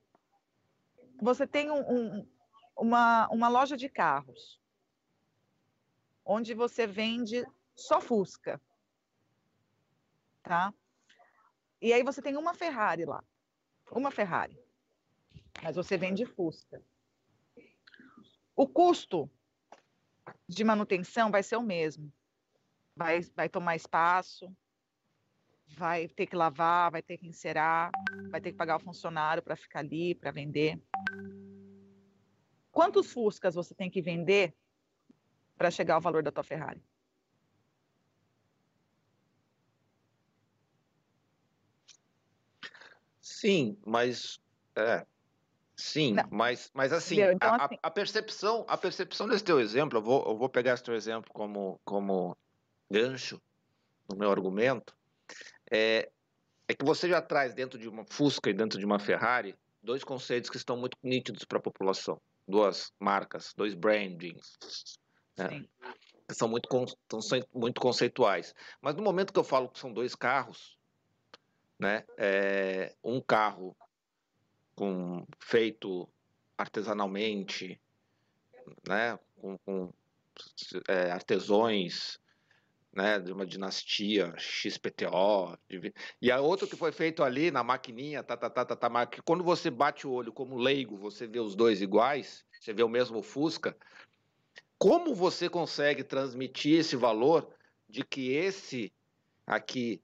você 1.21 1.47
tem 1.47 1.71
um, 1.71 1.79
um, 1.79 2.29
uma, 2.75 3.27
uma 3.29 3.47
loja 3.47 3.77
de 3.77 3.89
carros, 3.89 4.61
onde 6.25 6.53
você 6.53 6.85
vende 6.85 7.45
só 7.75 8.01
Fusca, 8.01 8.61
tá? 10.43 10.73
E 11.81 11.93
aí 11.93 12.03
você 12.03 12.21
tem 12.21 12.35
uma 12.35 12.53
Ferrari 12.53 13.05
lá, 13.05 13.23
uma 13.91 14.11
Ferrari, 14.11 14.59
mas 15.63 15.75
você 15.75 15.97
vende 15.97 16.25
Fusca. 16.25 16.83
O 18.55 18.67
custo 18.67 19.29
de 20.47 20.63
manutenção 20.63 21.29
vai 21.29 21.43
ser 21.43 21.57
o 21.57 21.63
mesmo. 21.63 22.11
Vai, 22.95 23.21
vai 23.21 23.47
tomar 23.47 23.75
espaço, 23.75 24.51
vai 25.67 26.07
ter 26.07 26.25
que 26.25 26.35
lavar, 26.35 26.91
vai 26.91 27.01
ter 27.01 27.17
que 27.17 27.27
encerar, 27.27 27.91
vai 28.29 28.41
ter 28.41 28.51
que 28.51 28.57
pagar 28.57 28.77
o 28.77 28.79
funcionário 28.79 29.43
para 29.43 29.55
ficar 29.55 29.79
ali, 29.79 30.15
para 30.15 30.31
vender. 30.31 30.81
Quantos 32.71 33.11
Fuscas 33.11 33.55
você 33.55 33.73
tem 33.73 33.89
que 33.89 34.01
vender 34.01 34.55
para 35.57 35.71
chegar 35.71 35.95
ao 35.95 36.01
valor 36.01 36.23
da 36.23 36.31
tua 36.31 36.43
Ferrari? 36.43 36.81
Sim, 43.19 43.77
mas 43.85 44.39
é, 44.75 45.05
sim, 45.75 46.15
mas, 46.31 46.71
mas 46.73 46.91
assim, 46.91 47.21
então, 47.21 47.53
a, 47.53 47.65
assim, 47.65 47.77
a, 47.83 47.91
percepção, 47.91 48.65
a 48.67 48.77
percepção 48.77 49.27
desse 49.27 49.43
teu 49.43 49.59
exemplo, 49.59 49.99
eu 49.99 50.01
vou, 50.01 50.25
eu 50.25 50.37
vou 50.37 50.49
pegar 50.49 50.73
esse 50.73 50.83
teu 50.83 50.95
exemplo 50.95 51.31
como, 51.31 51.79
como 51.83 52.35
gancho 52.89 53.39
no 54.09 54.15
meu 54.17 54.31
argumento, 54.31 54.96
é, 55.71 56.09
é 56.67 56.73
que 56.73 56.85
você 56.85 57.07
já 57.07 57.21
traz 57.21 57.53
dentro 57.53 57.77
de 57.79 57.87
uma 57.87 58.05
Fusca 58.09 58.49
e 58.49 58.53
dentro 58.53 58.79
de 58.79 58.85
uma 58.85 58.99
Ferrari 58.99 59.55
dois 59.81 60.03
conceitos 60.03 60.49
que 60.49 60.57
estão 60.57 60.75
muito 60.75 60.97
nítidos 61.01 61.45
para 61.45 61.59
a 61.59 61.61
população, 61.61 62.19
duas 62.47 62.91
marcas, 62.99 63.53
dois 63.55 63.73
brandings, 63.73 64.57
né? 65.37 65.65
que 66.27 66.35
são 66.35 66.47
muito, 66.47 66.67
são 67.21 67.39
muito 67.53 67.79
conceituais. 67.79 68.53
Mas 68.81 68.95
no 68.95 69.01
momento 69.01 69.31
que 69.31 69.39
eu 69.39 69.43
falo 69.45 69.69
que 69.69 69.79
são 69.79 69.93
dois 69.93 70.13
carros, 70.13 70.77
né? 71.79 72.03
É, 72.17 72.93
um 73.03 73.21
carro 73.21 73.75
com, 74.75 75.25
feito 75.39 76.09
artesanalmente, 76.57 77.79
né? 78.87 79.17
Com, 79.39 79.57
com 79.59 79.93
é, 80.87 81.11
artesões, 81.11 82.19
né? 82.97 83.19
De 83.19 83.31
uma 83.31 83.45
dinastia 83.45 84.33
XPTO, 84.39 85.55
de... 85.69 85.93
e 86.19 86.31
a 86.31 86.41
outra 86.41 86.67
que 86.67 86.75
foi 86.75 86.91
feito 86.91 87.23
ali 87.23 87.51
na 87.51 87.63
maquininha, 87.63 88.23
tá, 88.23 88.35
tá, 88.35 88.49
tá, 88.49 88.65
tá, 88.65 88.75
tá, 88.75 89.05
que 89.05 89.21
quando 89.21 89.43
você 89.43 89.69
bate 89.69 90.07
o 90.07 90.11
olho 90.11 90.33
como 90.33 90.57
leigo, 90.57 90.97
você 90.97 91.27
vê 91.27 91.39
os 91.39 91.55
dois 91.55 91.79
iguais, 91.79 92.43
você 92.59 92.73
vê 92.73 92.81
o 92.81 92.89
mesmo 92.89 93.21
Fusca. 93.21 93.77
Como 94.79 95.13
você 95.13 95.47
consegue 95.47 96.03
transmitir 96.03 96.79
esse 96.79 96.95
valor 96.95 97.47
de 97.87 98.03
que 98.03 98.31
esse 98.33 98.91
aqui 99.45 100.01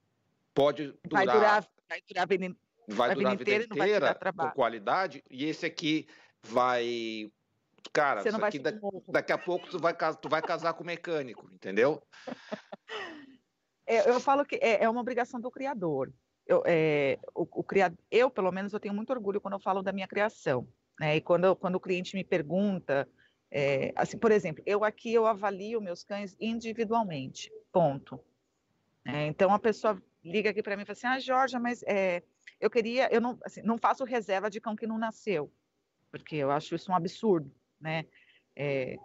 pode 0.54 0.94
durar. 1.04 1.26
Vai 1.26 1.26
durar, 1.26 1.68
vai 1.88 2.00
durar 2.08 2.22
a 2.22 2.26
vida, 2.26 2.56
vai 2.86 3.14
durar 3.14 3.32
a 3.32 3.34
vida 3.34 3.42
inteira, 3.42 3.64
inteira 3.64 4.18
com 4.36 4.50
qualidade, 4.52 5.24
e 5.28 5.44
esse 5.46 5.66
aqui 5.66 6.06
vai. 6.42 7.28
Cara, 7.92 8.22
Você 8.22 8.30
não 8.30 8.40
vai 8.40 8.50
da, 8.50 8.72
daqui 9.08 9.32
a 9.32 9.38
pouco 9.38 9.68
tu 9.68 9.78
vai, 9.78 9.94
tu 10.20 10.28
vai 10.28 10.42
casar 10.42 10.74
com 10.74 10.82
o 10.82 10.86
mecânico, 10.86 11.48
entendeu? 11.52 12.02
É, 13.86 14.08
eu 14.08 14.18
falo 14.18 14.44
que 14.44 14.56
é, 14.56 14.82
é, 14.82 14.88
uma 14.88 15.00
obrigação 15.00 15.40
do 15.40 15.50
criador. 15.50 16.12
Eu, 16.46 16.62
é, 16.66 17.18
o, 17.34 17.42
o 17.42 17.64
eu, 18.10 18.30
pelo 18.30 18.50
menos, 18.50 18.72
eu 18.72 18.80
tenho 18.80 18.94
muito 18.94 19.10
orgulho 19.10 19.40
quando 19.40 19.54
eu 19.54 19.60
falo 19.60 19.82
da 19.82 19.92
minha 19.92 20.08
criação. 20.08 20.66
Né? 20.98 21.16
E 21.16 21.20
quando, 21.20 21.54
quando 21.56 21.76
o 21.76 21.80
cliente 21.80 22.16
me 22.16 22.24
pergunta, 22.24 23.08
é, 23.50 23.92
assim, 23.94 24.18
por 24.18 24.32
exemplo, 24.32 24.62
eu 24.66 24.84
aqui 24.84 25.12
eu 25.12 25.26
avalio 25.26 25.80
meus 25.80 26.02
cães 26.02 26.36
individualmente, 26.40 27.52
ponto. 27.72 28.18
É, 29.06 29.26
então 29.26 29.52
a 29.52 29.58
pessoa 29.58 30.02
liga 30.24 30.50
aqui 30.50 30.62
para 30.62 30.76
mim 30.76 30.82
e 30.82 30.86
fala 30.86 30.96
assim: 30.96 31.06
Ah, 31.06 31.18
Jorge, 31.18 31.58
mas 31.58 31.82
é, 31.84 32.22
eu 32.60 32.70
queria, 32.70 33.12
eu 33.12 33.20
não, 33.20 33.38
assim, 33.44 33.62
não 33.62 33.76
faço 33.78 34.04
reserva 34.04 34.50
de 34.50 34.60
cão 34.60 34.74
que 34.74 34.86
não 34.86 34.98
nasceu, 34.98 35.52
porque 36.10 36.36
eu 36.36 36.50
acho 36.50 36.74
isso 36.74 36.90
um 36.90 36.94
absurdo, 36.94 37.54
né? 37.84 38.06
É, 38.56 38.96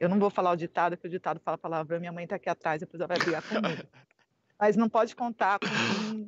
eu 0.00 0.08
não 0.08 0.18
vou 0.18 0.30
falar 0.30 0.50
o 0.50 0.56
ditado, 0.56 0.96
porque 0.96 1.06
o 1.06 1.10
ditado 1.10 1.40
fala 1.40 1.56
palavra, 1.56 2.00
minha 2.00 2.12
mãe 2.12 2.24
está 2.24 2.36
aqui 2.36 2.50
atrás, 2.50 2.80
depois 2.80 3.00
ela 3.00 3.06
vai 3.06 3.18
brigar 3.18 3.42
comigo. 3.42 3.88
Mas 4.58 4.76
não 4.76 4.88
pode 4.88 5.14
contar 5.14 5.58
com 5.60 5.66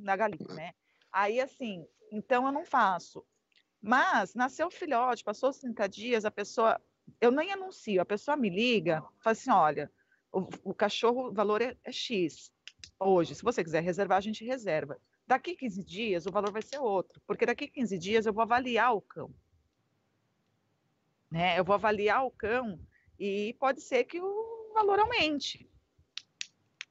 na 0.01 0.16
galinha, 0.16 0.55
né? 0.55 0.72
Aí, 1.12 1.41
assim, 1.41 1.85
então 2.11 2.47
eu 2.47 2.53
não 2.53 2.64
faço. 2.64 3.24
Mas 3.80 4.35
nasceu 4.35 4.68
o 4.68 4.70
filhote, 4.70 5.24
passou 5.24 5.51
os 5.51 5.59
30 5.59 5.89
dias, 5.89 6.24
a 6.24 6.30
pessoa, 6.30 6.80
eu 7.20 7.30
nem 7.33 7.53
anuncio, 7.53 8.01
a 8.01 8.07
pessoa 8.07 8.37
me 8.37 8.49
liga, 8.49 9.03
fala 9.18 9.33
assim: 9.33 9.51
olha, 9.51 9.91
o, 10.33 10.49
o 10.64 10.72
cachorro, 10.72 11.28
o 11.28 11.33
valor 11.33 11.61
é, 11.61 11.76
é 11.85 11.93
X 11.93 12.53
hoje. 12.99 13.35
Se 13.35 13.43
você 13.43 13.62
quiser 13.64 13.83
reservar, 13.83 14.18
a 14.18 14.22
gente 14.22 14.45
reserva. 14.45 14.97
Daqui 15.26 15.57
15 15.57 15.85
dias, 15.85 16.26
o 16.26 16.33
valor 16.33 16.53
vai 16.53 16.62
ser 16.62 16.78
outro, 16.78 17.20
porque 17.26 17.45
daqui 17.45 17.66
15 17.66 17.99
dias 17.99 18.24
eu 18.24 18.33
vou 18.33 18.43
avaliar 18.43 18.95
o 18.95 19.01
cão. 19.01 19.35
Né? 21.33 21.59
Eu 21.59 21.64
vou 21.64 21.74
avaliar 21.74 22.26
o 22.26 22.30
cão 22.30 22.78
e 23.18 23.57
pode 23.59 23.80
ser 23.80 24.05
que 24.05 24.20
o 24.20 24.72
valor 24.74 25.01
aumente. 25.01 25.66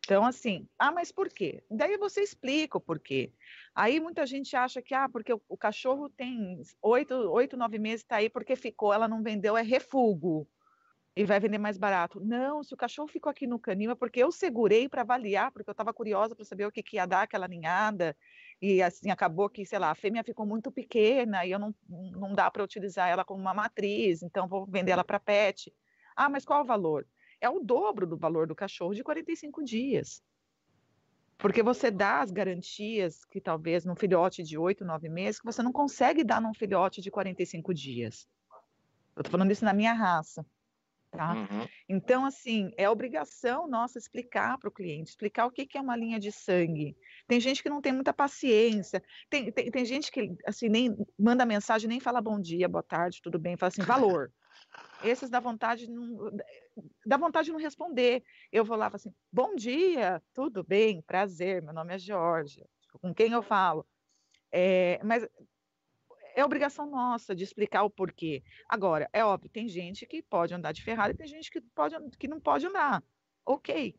Então, 0.04 0.26
assim, 0.26 0.68
ah, 0.80 0.92
mas 0.92 1.12
por 1.12 1.30
quê? 1.30 1.64
Daí 1.70 1.96
você 1.96 2.22
explica 2.22 2.80
o 2.80 2.82
porquê. 2.82 3.32
Aí 3.76 4.00
muita 4.00 4.26
gente 4.26 4.56
acha 4.56 4.82
que, 4.82 4.96
ah, 4.96 5.08
porque 5.08 5.32
o, 5.32 5.56
cachorro 5.56 6.10
tem 6.10 6.60
oito, 6.82 7.14
oito, 7.14 7.56
nove 7.56 7.78
meses, 7.78 8.02
está 8.02 8.16
aí 8.16 8.32
porque 8.32 8.56
ficou, 8.56 8.92
ela 8.92 9.08
não 9.08 9.22
vendeu, 9.22 9.56
é 9.56 9.62
refugo 9.62 10.48
e 11.16 11.24
vai 11.24 11.40
vender 11.40 11.60
mais 11.60 11.78
barato. 11.78 12.20
Não, 12.20 12.64
se 12.64 12.74
o 12.74 12.78
cachorro 12.78 13.08
ficou 13.08 13.30
aqui 13.30 13.46
no 13.46 13.60
canil 13.60 13.92
é 13.92 13.96
porque 13.96 14.24
eu 14.24 14.32
segurei 14.32 14.90
para 14.90 15.02
avaliar, 15.02 15.52
porque 15.52 15.70
eu 15.70 15.74
estava 15.74 15.94
curiosa 15.94 16.36
para 16.36 16.46
saber 16.46 16.66
o 16.66 16.72
que, 16.72 16.82
que, 16.82 16.96
ia 16.96 17.06
dar 17.06 17.22
aquela 17.22 17.48
ninhada. 17.48 18.18
E 18.62 18.82
assim, 18.82 19.10
acabou 19.10 19.50
que, 19.50 19.66
sei 19.66 19.80
lá, 19.80 19.90
a 19.90 19.96
fêmea 19.96 20.24
ficou 20.24 20.46
muito 20.46 20.72
pequena 20.72 21.44
e 21.44 21.52
eu 21.52 21.58
não, 21.58 21.74
não 21.90 22.34
dá 22.34 22.50
para 22.52 22.64
utilizar 22.64 23.10
ela 23.10 23.26
como 23.26 23.42
uma 23.42 23.56
matriz, 23.56 24.22
então 24.22 24.48
vou 24.48 24.68
vender 24.68 24.92
ela 24.92 25.04
para 25.04 25.20
pet. 25.20 25.74
Ah, 26.16 26.30
mas 26.30 26.46
qual 26.46 26.62
o 26.62 26.66
valor? 26.66 27.08
É 27.40 27.50
o 27.50 27.60
dobro 27.60 28.06
do 28.06 28.16
valor 28.16 28.46
do 28.46 28.56
cachorro 28.56 28.94
de 28.94 29.04
45 29.04 29.64
dias. 29.64 30.24
Porque 31.40 31.64
você 31.64 31.90
dá 31.90 32.22
as 32.22 32.30
garantias 32.30 33.26
que 33.26 33.42
talvez 33.42 33.84
num 33.84 33.96
filhote 33.96 34.44
de 34.44 34.60
8, 34.60 34.86
9 34.86 35.10
meses, 35.10 35.40
que 35.40 35.46
você 35.46 35.64
não 35.64 35.72
consegue 35.72 36.24
dar 36.24 36.40
num 36.40 36.54
filhote 36.54 37.02
de 37.02 37.10
45 37.10 37.74
dias. 37.74 38.28
Eu 39.16 39.22
estou 39.22 39.32
falando 39.32 39.52
isso 39.52 39.66
na 39.66 39.74
minha 39.74 39.94
raça. 39.94 40.46
Tá? 41.12 41.34
Uhum. 41.34 41.68
Então, 41.90 42.26
assim, 42.26 42.72
é 42.78 42.90
obrigação 42.90 43.68
nossa 43.68 43.98
explicar 43.98 44.58
para 44.58 44.70
o 44.70 44.72
cliente, 44.72 45.10
explicar 45.10 45.46
o 45.46 45.52
que, 45.52 45.66
que, 45.66 45.78
é 45.78 45.82
uma 45.82 45.96
linha 45.96 46.18
de 46.18 46.32
sangue. 46.32 46.96
Tem 47.28 47.38
gente 47.38 47.62
que 47.62 47.70
não 47.70 47.82
tem 47.82 47.92
muita 47.92 48.14
paciência, 48.14 49.04
tem, 49.30 49.52
tem, 49.52 49.70
tem, 49.70 49.84
gente 49.84 50.10
que, 50.10 50.34
assim, 50.46 50.70
nem 50.70 50.96
manda 51.20 51.46
mensagem, 51.46 51.90
nem 51.90 52.00
fala 52.00 52.22
bom 52.22 52.40
dia, 52.40 52.70
boa 52.70 52.82
tarde, 52.82 53.22
tudo 53.22 53.38
bem, 53.38 53.58
fala 53.58 53.68
assim, 53.68 53.82
valor. 53.84 54.32
Esses 55.04 55.30
dá 55.30 55.42
vontade, 55.42 55.92
não, 55.92 56.32
dá 57.06 57.18
vontade 57.18 57.48
de 57.48 57.52
não 57.52 57.60
responder. 57.60 58.24
Eu 58.50 58.64
vou 58.64 58.78
lá 58.78 58.88
e 58.88 58.92
falo 58.92 58.96
assim, 58.96 59.14
bom 59.30 59.54
dia, 59.54 60.24
tudo 60.34 60.64
bem, 60.64 61.02
prazer, 61.02 61.62
meu 61.62 61.74
nome 61.74 61.94
é 61.94 62.00
Georgia, 62.00 62.66
com 63.02 63.14
quem 63.14 63.34
eu 63.34 63.44
falo? 63.44 63.86
É, 64.50 64.98
mas 65.04 65.28
é 66.36 66.44
obrigação 66.44 66.90
nossa 66.90 67.36
de 67.36 67.44
explicar 67.44 67.84
o 67.84 67.90
porquê. 67.90 68.44
Agora, 68.68 69.10
é 69.14 69.24
óbvio, 69.24 69.50
tem 69.50 69.68
gente 69.68 70.06
que 70.06 70.22
pode 70.22 70.54
andar 70.54 70.72
de 70.72 70.84
Ferrari, 70.84 71.16
tem 71.16 71.28
gente 71.28 71.52
que, 71.52 71.62
pode, 71.62 71.96
que 72.18 72.28
não 72.28 72.40
pode 72.40 72.66
andar. 72.66 73.04
Ok. 73.46 73.96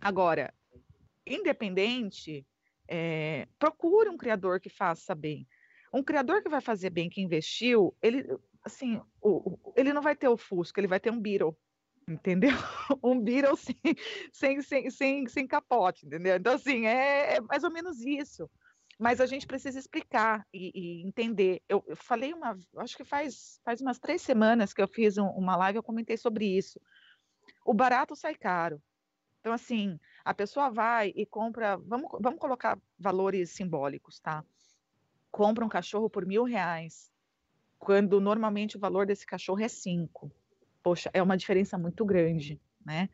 Agora, 0.00 0.52
independente, 1.26 2.46
é, 2.88 3.46
procure 3.58 4.08
um 4.08 4.16
criador 4.16 4.60
que 4.60 4.68
faça 4.68 5.14
bem. 5.14 5.46
Um 5.92 6.02
criador 6.02 6.42
que 6.42 6.48
vai 6.48 6.60
fazer 6.60 6.90
bem, 6.90 7.10
que 7.10 7.20
investiu, 7.20 7.96
ele, 8.00 8.24
assim, 8.64 9.00
o, 9.20 9.58
ele 9.76 9.92
não 9.92 10.02
vai 10.02 10.14
ter 10.14 10.28
o 10.28 10.36
Fusca, 10.36 10.80
ele 10.80 10.88
vai 10.88 11.00
ter 11.00 11.10
um 11.10 11.20
Beetle, 11.20 11.56
entendeu? 12.08 12.50
Um 13.02 13.20
Beetle 13.20 13.56
sem, 13.56 13.76
sem, 14.32 14.62
sem, 14.62 14.90
sem, 14.90 15.26
sem 15.26 15.46
capote, 15.46 16.06
entendeu? 16.06 16.36
Então, 16.36 16.54
assim, 16.54 16.86
é, 16.86 17.36
é 17.36 17.40
mais 17.40 17.64
ou 17.64 17.70
menos 17.70 18.00
isso 18.00 18.48
mas 19.00 19.18
a 19.18 19.24
gente 19.24 19.46
precisa 19.46 19.78
explicar 19.78 20.46
e, 20.52 20.70
e 20.74 21.06
entender. 21.06 21.62
Eu, 21.66 21.82
eu, 21.86 21.96
falei 21.96 22.34
uma, 22.34 22.54
acho 22.76 22.94
que 22.98 23.02
faz, 23.02 23.58
faz 23.64 23.80
umas 23.80 23.98
três 23.98 24.20
semanas 24.20 24.74
que 24.74 24.82
eu 24.82 24.86
fiz 24.86 25.16
um, 25.16 25.26
uma 25.28 25.56
live, 25.56 25.78
eu 25.78 25.82
comentei 25.82 26.18
sobre 26.18 26.44
isso. 26.44 26.78
O 27.64 27.72
barato 27.72 28.14
sai 28.14 28.34
caro. 28.34 28.80
Então, 29.40 29.54
assim, 29.54 29.98
a 30.22 30.34
pessoa 30.34 30.68
vai 30.68 31.14
e 31.16 31.24
compra, 31.24 31.78
vamos, 31.78 32.10
vamos 32.20 32.38
colocar 32.38 32.78
valores 32.98 33.48
simbólicos, 33.52 34.20
tá? 34.20 34.44
Compra 35.30 35.64
um 35.64 35.68
cachorro 35.68 36.10
por 36.10 36.26
mil 36.26 36.44
reais, 36.44 37.10
quando 37.78 38.20
normalmente 38.20 38.76
o 38.76 38.80
valor 38.80 39.06
desse 39.06 39.24
cachorro 39.24 39.62
é 39.62 39.68
cinco. 39.68 40.30
Poxa, 40.82 41.08
é 41.14 41.22
uma 41.22 41.38
diferença 41.38 41.78
muito 41.78 42.04
grande, 42.04 42.60
né? 42.84 43.08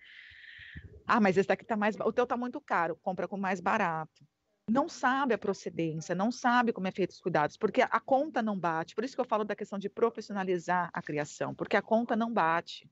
Ah, 1.06 1.20
mas 1.20 1.36
esse 1.36 1.46
daqui 1.46 1.64
tá 1.64 1.76
mais, 1.76 1.94
o 2.00 2.12
teu 2.12 2.26
tá 2.26 2.36
muito 2.36 2.60
caro, 2.60 2.96
compra 2.96 3.28
com 3.28 3.36
mais 3.36 3.60
barato 3.60 4.26
não 4.68 4.88
sabe 4.88 5.32
a 5.32 5.38
procedência, 5.38 6.14
não 6.14 6.32
sabe 6.32 6.72
como 6.72 6.88
é 6.88 6.90
feito 6.90 7.10
os 7.10 7.20
cuidados, 7.20 7.56
porque 7.56 7.82
a 7.82 8.00
conta 8.00 8.42
não 8.42 8.58
bate. 8.58 8.94
Por 8.94 9.04
isso 9.04 9.14
que 9.14 9.20
eu 9.20 9.26
falo 9.26 9.44
da 9.44 9.54
questão 9.54 9.78
de 9.78 9.88
profissionalizar 9.88 10.90
a 10.92 11.00
criação, 11.00 11.54
porque 11.54 11.76
a 11.76 11.82
conta 11.82 12.16
não 12.16 12.32
bate. 12.32 12.90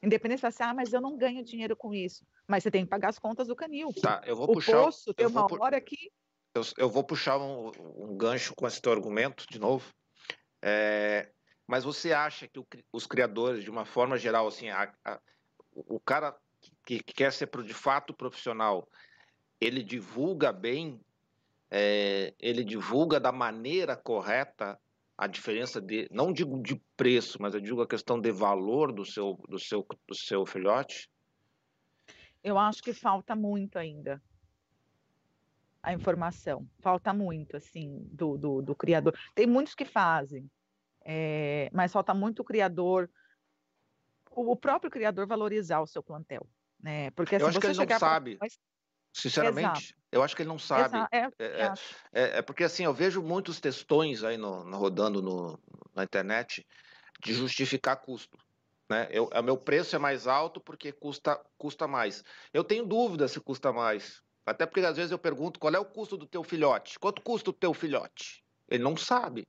Independente 0.00 0.40
de 0.40 0.46
assim, 0.46 0.62
ah, 0.62 0.74
mas 0.74 0.92
eu 0.92 1.00
não 1.00 1.16
ganho 1.16 1.42
dinheiro 1.42 1.74
com 1.74 1.92
isso. 1.92 2.24
Mas 2.46 2.62
você 2.62 2.70
tem 2.70 2.84
que 2.84 2.90
pagar 2.90 3.08
as 3.08 3.18
contas 3.18 3.48
do 3.48 3.56
canil. 3.56 3.92
Tá, 4.00 4.22
eu 4.26 4.36
vou 4.36 4.48
o 4.50 4.52
puxar. 4.52 4.84
Poço 4.84 5.14
tem 5.14 5.26
uma 5.26 5.46
pu... 5.46 5.60
hora 5.60 5.80
que. 5.80 6.12
Eu, 6.54 6.62
eu, 6.76 6.88
vou 6.88 7.02
puxar 7.02 7.38
um, 7.38 7.72
um, 7.96 8.16
gancho 8.16 8.54
com 8.54 8.66
esse 8.66 8.80
teu 8.80 8.92
argumento 8.92 9.44
de 9.50 9.58
novo. 9.58 9.92
É, 10.62 11.32
mas 11.66 11.82
você 11.82 12.12
acha 12.12 12.46
que 12.46 12.60
o, 12.60 12.66
os 12.92 13.06
criadores, 13.06 13.64
de 13.64 13.70
uma 13.70 13.84
forma 13.84 14.16
geral, 14.16 14.46
assim, 14.46 14.68
a, 14.68 14.92
a, 15.04 15.20
o 15.72 15.98
cara 15.98 16.36
que, 16.86 17.02
que 17.02 17.12
quer 17.14 17.32
ser 17.32 17.48
de 17.64 17.74
fato 17.74 18.14
profissional, 18.14 18.86
ele 19.60 19.82
divulga 19.82 20.52
bem, 20.52 21.00
é, 21.70 22.34
ele 22.38 22.64
divulga 22.64 23.18
da 23.18 23.32
maneira 23.32 23.96
correta 23.96 24.78
a 25.16 25.26
diferença 25.26 25.80
de, 25.80 26.08
não 26.10 26.32
digo 26.32 26.60
de 26.60 26.80
preço, 26.96 27.40
mas 27.40 27.54
eu 27.54 27.60
digo 27.60 27.80
a 27.80 27.86
questão 27.86 28.20
de 28.20 28.32
valor 28.32 28.92
do 28.92 29.04
seu, 29.04 29.34
do 29.48 29.58
seu, 29.58 29.86
do 30.06 30.14
seu 30.14 30.44
filhote? 30.44 31.08
Eu 32.42 32.58
acho 32.58 32.82
que 32.82 32.92
falta 32.92 33.34
muito 33.34 33.78
ainda 33.78 34.20
a 35.82 35.92
informação, 35.92 36.66
falta 36.80 37.12
muito, 37.12 37.56
assim, 37.56 38.08
do, 38.10 38.38
do, 38.38 38.62
do 38.62 38.74
criador. 38.74 39.16
Tem 39.34 39.46
muitos 39.46 39.74
que 39.74 39.84
fazem, 39.84 40.50
é, 41.04 41.68
mas 41.72 41.92
falta 41.92 42.14
muito 42.14 42.40
o 42.40 42.44
criador, 42.44 43.10
o, 44.30 44.52
o, 44.52 44.56
próprio 44.56 44.90
criador 44.90 45.26
valorizar 45.26 45.80
o 45.80 45.86
seu 45.86 46.02
plantel, 46.02 46.48
né? 46.80 47.10
Porque 47.10 47.36
assim, 47.36 47.44
eu 47.44 47.48
acho 47.48 47.60
que 47.60 47.66
ele 47.66 47.86
não 47.86 47.98
sabe. 47.98 48.36
Pra... 48.36 48.48
Sinceramente, 49.14 49.84
Exato. 49.84 49.94
eu 50.10 50.22
acho 50.24 50.34
que 50.34 50.42
ele 50.42 50.48
não 50.48 50.58
sabe. 50.58 50.98
É, 51.12 51.18
é, 51.18 51.30
é, 51.38 51.72
é, 52.12 52.38
é, 52.38 52.42
porque 52.42 52.64
assim, 52.64 52.84
eu 52.84 52.92
vejo 52.92 53.22
muitos 53.22 53.60
textões 53.60 54.24
aí 54.24 54.36
no, 54.36 54.64
no 54.64 54.76
rodando 54.76 55.22
no, 55.22 55.56
na 55.94 56.02
internet 56.02 56.66
de 57.22 57.32
justificar 57.32 57.96
custo. 57.96 58.36
Né? 58.90 59.06
Eu, 59.12 59.30
o 59.32 59.42
meu 59.42 59.56
preço 59.56 59.94
é 59.94 60.00
mais 60.00 60.26
alto 60.26 60.60
porque 60.60 60.90
custa, 60.90 61.40
custa 61.56 61.86
mais. 61.86 62.24
Eu 62.52 62.64
tenho 62.64 62.84
dúvida 62.84 63.28
se 63.28 63.38
custa 63.38 63.72
mais. 63.72 64.20
Até 64.44 64.66
porque 64.66 64.80
às 64.80 64.96
vezes 64.96 65.12
eu 65.12 65.18
pergunto 65.18 65.60
qual 65.60 65.72
é 65.72 65.78
o 65.78 65.84
custo 65.84 66.16
do 66.16 66.26
teu 66.26 66.42
filhote. 66.42 66.98
Quanto 66.98 67.22
custa 67.22 67.50
o 67.50 67.54
teu 67.54 67.72
filhote? 67.72 68.44
Ele 68.68 68.82
não 68.82 68.96
sabe. 68.96 69.46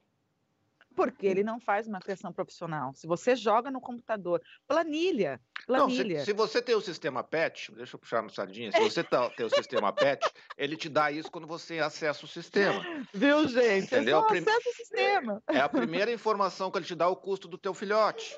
Porque 0.95 1.27
ele 1.27 1.43
não 1.43 1.59
faz 1.59 1.87
uma 1.87 1.99
criação 1.99 2.31
profissional. 2.31 2.93
Se 2.93 3.05
você 3.05 3.35
joga 3.35 3.69
no 3.69 3.81
computador, 3.81 4.41
planilha, 4.67 5.41
planilha. 5.67 6.17
Não, 6.17 6.19
se, 6.19 6.25
se, 6.25 6.33
você 6.33 6.61
tem 6.61 6.73
o 6.73 6.81
sistema 6.81 7.23
PET, 7.23 7.71
deixa 7.73 7.95
eu 7.95 7.99
puxar 7.99 8.23
no 8.23 8.29
sardinha, 8.29 8.71
se 8.71 8.79
você 8.79 9.03
tá, 9.03 9.29
tem 9.31 9.45
o 9.45 9.49
sistema 9.49 9.91
PET, 9.91 10.25
ele 10.57 10.77
te 10.77 10.87
dá 10.87 11.11
isso 11.11 11.29
quando 11.29 11.47
você 11.47 11.79
acessa 11.79 12.25
o 12.25 12.27
sistema. 12.27 12.81
Viu, 13.13 13.47
gente? 13.47 13.85
Entendeu? 13.85 14.23
Prim... 14.23 14.39
acessa 14.39 14.69
o 14.69 14.73
sistema. 14.73 15.43
É 15.47 15.59
a 15.59 15.69
primeira 15.69 16.11
informação 16.11 16.71
que 16.71 16.77
ele 16.77 16.85
te 16.85 16.95
dá 16.95 17.09
o 17.09 17.15
custo 17.15 17.47
do 17.47 17.57
teu 17.57 17.73
filhote. 17.73 18.37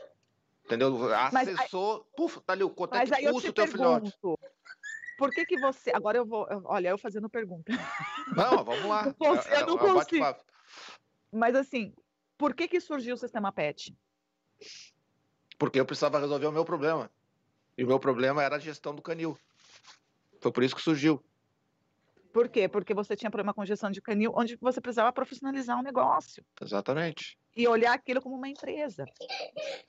Entendeu? 0.66 1.14
Acessou, 1.14 1.99
mas, 1.99 2.16
puf, 2.16 2.41
tá 2.41 2.53
ali 2.53 2.64
o 2.64 2.70
quanto 2.70 2.95
é 2.95 3.05
que 3.05 3.32
custa 3.32 3.49
o 3.49 3.53
teu 3.53 3.66
pergunto, 3.66 4.12
filhote. 4.12 4.38
Por 5.18 5.32
que 5.32 5.45
que 5.45 5.60
você... 5.60 5.91
Agora 5.93 6.18
eu 6.18 6.26
vou... 6.26 6.45
Olha, 6.66 6.89
eu 6.89 6.97
fazendo 6.97 7.30
pergunta. 7.30 7.72
Não, 8.36 8.64
vamos 8.64 8.86
lá. 8.86 9.16
Você 9.18 9.49
é, 9.49 9.62
é, 9.62 9.66
não 9.66 9.76
é, 9.76 9.80
consigo. 9.80 10.26
Mas 11.32 11.55
assim, 11.55 11.93
por 12.38 12.54
que, 12.54 12.68
que 12.68 12.80
surgiu 12.80 13.16
o 13.16 13.18
sistema 13.18 13.52
PET? 13.52 13.96
Porque 15.58 15.80
eu 15.80 15.86
precisava 15.86 16.20
resolver 16.20 16.48
o 16.48 16.52
meu 16.52 16.64
problema. 16.64 17.10
E 17.78 17.84
o 17.84 17.88
meu 17.88 18.00
problema 18.00 18.44
era 18.44 18.56
a 18.56 18.60
gestão 18.60 18.94
do 18.94 19.02
canil. 19.02 19.38
Foi 20.40 20.52
por 20.52 20.64
isso 20.64 20.76
que 20.76 20.82
surgiu. 20.82 21.24
Por 22.32 22.50
quê? 22.50 22.68
Porque 22.68 22.94
você 22.94 23.16
tinha 23.16 23.32
problema 23.32 23.54
com 23.54 23.66
gestão 23.66 23.90
de 23.90 24.02
canil, 24.02 24.32
onde 24.36 24.56
você 24.58 24.80
precisava 24.80 25.12
profissionalizar 25.12 25.80
um 25.80 25.82
negócio. 25.82 26.46
Exatamente. 26.62 27.38
E 27.56 27.68
olhar 27.68 27.94
aquilo 27.94 28.22
como 28.22 28.36
uma 28.36 28.48
empresa. 28.48 29.06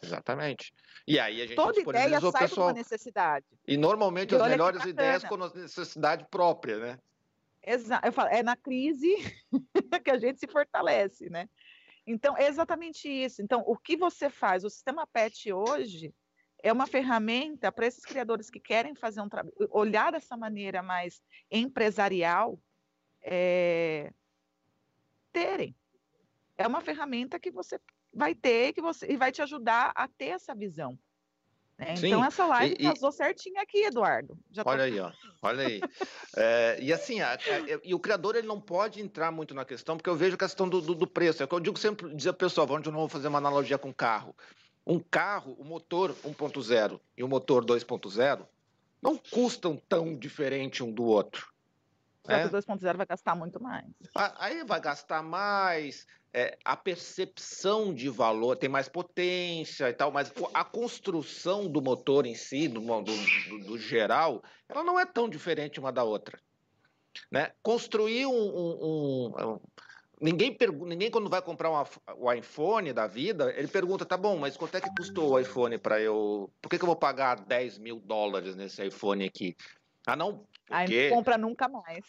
Exatamente. 0.03 0.73
E 1.07 1.19
aí 1.19 1.43
a 1.43 1.47
gente 1.47 1.57
Toda 1.57 1.79
ideia 1.79 2.21
sai 2.21 2.49
pessoal. 2.49 2.69
uma 2.69 2.73
necessidade. 2.73 3.45
E 3.67 3.77
normalmente 3.77 4.35
e 4.35 4.37
as 4.37 4.49
melhores 4.49 4.83
ideias 4.85 5.25
com 5.25 5.37
necessidade 5.37 6.27
própria, 6.31 6.79
né? 6.79 6.99
Exato. 7.63 8.07
Eu 8.07 8.13
falo, 8.13 8.31
é 8.31 8.43
na 8.43 8.57
crise 8.57 9.15
que 10.03 10.11
a 10.11 10.19
gente 10.19 10.41
se 10.41 10.47
fortalece, 10.47 11.29
né? 11.29 11.49
Então, 12.09 12.37
é 12.37 12.47
exatamente 12.47 13.09
isso. 13.09 13.43
Então, 13.43 13.63
o 13.67 13.77
que 13.77 13.97
você 13.97 14.31
faz? 14.31 14.65
O 14.65 14.71
sistema 14.71 15.07
PET 15.07 15.53
hoje 15.53 16.15
é 16.63 16.73
uma 16.73 16.87
ferramenta 16.87 17.71
para 17.71 17.87
esses 17.87 18.05
criadores 18.05 18.51
que 18.51 18.59
querem 18.59 18.95
fazer 18.95 19.21
um 19.21 19.29
trabalho, 19.29 19.55
olhar 19.71 20.11
dessa 20.11 20.37
maneira 20.37 20.83
mais 20.83 21.23
empresarial, 21.51 22.59
é, 23.23 24.13
terem. 25.33 25.77
É 26.57 26.67
uma 26.67 26.81
ferramenta 26.81 27.39
que 27.39 27.51
você 27.51 27.81
vai 28.13 28.35
ter 28.35 28.73
que 28.73 28.81
você, 28.81 29.07
e 29.07 29.17
vai 29.17 29.31
te 29.31 29.43
ajudar 29.43 29.93
a 29.95 30.09
ter 30.09 30.29
essa 30.29 30.55
visão. 30.55 30.99
Né? 31.79 31.95
Então, 31.97 32.25
essa 32.25 32.45
live 32.47 32.77
e, 32.79 32.83
casou 32.83 33.11
e... 33.11 33.13
certinho 33.13 33.61
aqui, 33.61 33.85
Eduardo. 33.85 34.37
Já 34.51 34.63
olha 34.67 34.85
aí, 34.85 34.99
ó. 34.99 35.13
olha 35.41 35.67
aí. 35.67 35.81
é, 36.37 36.79
e 36.83 36.93
assim, 36.93 37.21
a, 37.21 37.35
a, 37.35 37.39
e 37.85 37.95
o 37.95 38.01
criador 38.01 38.35
ele 38.35 38.49
não 38.49 38.61
pode 38.61 39.01
entrar 39.01 39.31
muito 39.31 39.55
na 39.55 39.65
questão, 39.65 39.97
porque 39.97 40.11
eu 40.11 40.17
vejo 40.17 40.35
a 40.35 40.39
questão 40.39 40.69
do, 40.69 40.81
do, 40.81 40.95
do 40.95 41.07
preço. 41.07 41.43
É 41.43 41.45
o 41.45 41.49
que 41.49 41.55
eu 41.55 41.61
digo 41.61 41.79
sempre, 41.79 42.13
dizer 42.15 42.33
pessoal, 42.33 42.67
vamos 42.67 42.83
de 42.83 42.91
novo 42.91 43.09
fazer 43.09 43.29
uma 43.29 43.39
analogia 43.39 43.79
com 43.79 43.95
carro. 43.95 44.35
Um 44.85 44.99
carro, 44.99 45.55
o 45.59 45.65
motor 45.65 46.13
1.0 46.25 46.99
e 47.17 47.23
o 47.23 47.29
motor 47.29 47.65
2.0 47.65 48.45
não 49.01 49.17
custam 49.17 49.81
tão 49.89 50.17
diferente 50.17 50.83
um 50.83 50.91
do 50.91 51.05
outro. 51.05 51.47
É? 52.29 52.43
que 52.43 52.55
o 52.55 52.59
2.0 52.59 52.97
vai 52.97 53.07
gastar 53.07 53.35
muito 53.35 53.63
mais. 53.63 53.87
Aí 54.39 54.63
vai 54.65 54.81
gastar 54.81 55.23
mais, 55.23 56.07
é, 56.33 56.59
a 56.65 56.77
percepção 56.77 57.95
de 57.95 58.09
valor 58.11 58.57
tem 58.57 58.69
mais 58.69 58.89
potência 58.89 59.89
e 59.89 59.95
tal, 59.95 60.13
mas 60.13 60.33
a 60.53 60.63
construção 60.63 61.67
do 61.67 61.81
motor 61.81 62.27
em 62.27 62.35
si, 62.35 62.69
do, 62.69 62.81
do, 62.81 63.65
do, 63.65 63.79
geral, 63.79 64.43
ela 64.69 64.85
não 64.85 65.01
é 65.01 65.07
tão 65.07 65.29
diferente 65.29 65.81
uma 65.81 65.91
da 65.91 66.05
outra. 66.05 66.39
Né? 67.33 67.51
Construir 67.63 68.27
um, 68.27 68.31
um, 68.31 69.35
um 69.39 69.61
Ninguém, 70.21 70.53
pergunta, 70.53 70.87
ninguém 70.87 71.11
quando 71.11 71.31
vai 71.31 71.41
comprar 71.41 71.71
uma, 71.71 71.87
o 72.17 72.33
iPhone 72.33 72.93
da 72.93 73.07
vida, 73.07 73.55
ele 73.57 73.69
pergunta, 73.69 74.05
tá 74.05 74.17
bom, 74.17 74.37
mas 74.37 74.57
quanto 74.57 74.77
é 74.77 74.81
que 74.81 74.91
custou 74.97 75.31
o 75.31 75.39
iPhone 75.39 75.79
para 75.79 76.01
eu... 76.01 76.51
Por 76.61 76.69
que, 76.69 76.77
que 76.77 76.83
eu 76.83 76.89
vou 76.89 76.97
pagar 76.97 77.41
10 77.45 77.79
mil 77.79 78.01
dólares 78.01 78.57
nesse 78.57 78.85
iPhone 78.85 79.25
aqui? 79.25 79.57
Ah, 80.05 80.17
não, 80.17 80.45
Porque... 80.69 80.95
Aí 80.95 81.11
não 81.11 81.17
compra 81.17 81.39
nunca 81.39 81.69
mais. 81.69 82.05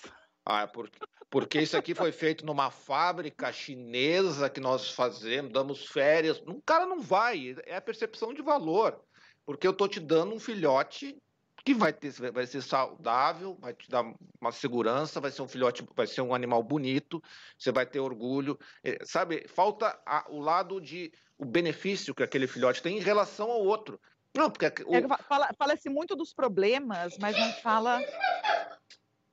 Ah, 0.46 0.68
porque, 0.68 1.00
porque 1.30 1.62
isso 1.62 1.78
aqui 1.78 1.94
foi 1.94 2.12
feito 2.12 2.46
numa 2.46 2.70
fábrica 2.72 3.52
chinesa 3.52 4.50
que 4.50 4.60
nós 4.60 4.92
fazemos, 4.92 5.52
damos 5.52 5.86
férias. 5.88 6.42
Um 6.46 6.60
cara 6.60 6.86
não 6.86 7.00
vai, 7.00 7.56
é 7.66 7.76
a 7.76 7.82
percepção 7.82 8.34
de 8.34 8.42
valor. 8.42 9.00
Porque 9.46 9.68
eu 9.68 9.74
tô 9.74 9.88
te 9.88 10.00
dando 10.00 10.34
um 10.34 10.40
filhote 10.40 11.18
que 11.64 11.74
vai, 11.74 11.92
ter, 11.94 12.12
vai 12.32 12.46
ser 12.46 12.62
saudável, 12.62 13.58
vai 13.60 13.74
te 13.74 13.90
dar 13.90 14.04
uma 14.40 14.52
segurança, 14.52 15.20
vai 15.20 15.32
ser 15.32 15.42
um 15.42 15.48
filhote, 15.48 15.86
vai 15.96 16.08
ser 16.08 16.22
um 16.22 16.34
animal 16.34 16.64
bonito, 16.64 17.22
você 17.58 17.72
vai 17.72 17.86
ter 17.86 18.00
orgulho. 18.00 18.58
É, 18.84 18.98
sabe, 19.04 19.48
falta 19.48 20.00
a, 20.06 20.26
o 20.30 20.40
lado 20.40 20.80
de 20.80 21.12
o 21.38 21.46
benefício 21.46 22.14
que 22.14 22.24
aquele 22.24 22.48
filhote 22.48 22.82
tem 22.82 22.98
em 22.98 23.02
relação 23.02 23.50
ao 23.50 23.64
outro. 23.64 24.00
Não, 24.36 24.50
porque 24.50 24.84
o... 24.86 24.96
é, 24.96 25.08
fala, 25.28 25.50
fala-se 25.58 25.90
muito 25.90 26.16
dos 26.16 26.34
problemas, 26.34 27.18
mas 27.18 27.38
não 27.38 27.52
fala 27.54 28.00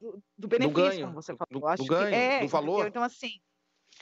do, 0.00 0.22
do 0.36 0.48
benefício, 0.48 0.74
do 0.74 0.88
ganho, 0.88 1.06
como 1.06 1.22
você 1.22 1.36
falou. 1.36 1.60
Do, 1.60 1.66
Acho 1.66 1.82
do 1.82 1.88
ganho, 1.88 2.14
é, 2.14 2.40
do 2.40 2.48
valor. 2.48 2.86
Então, 2.86 3.02
assim, 3.02 3.40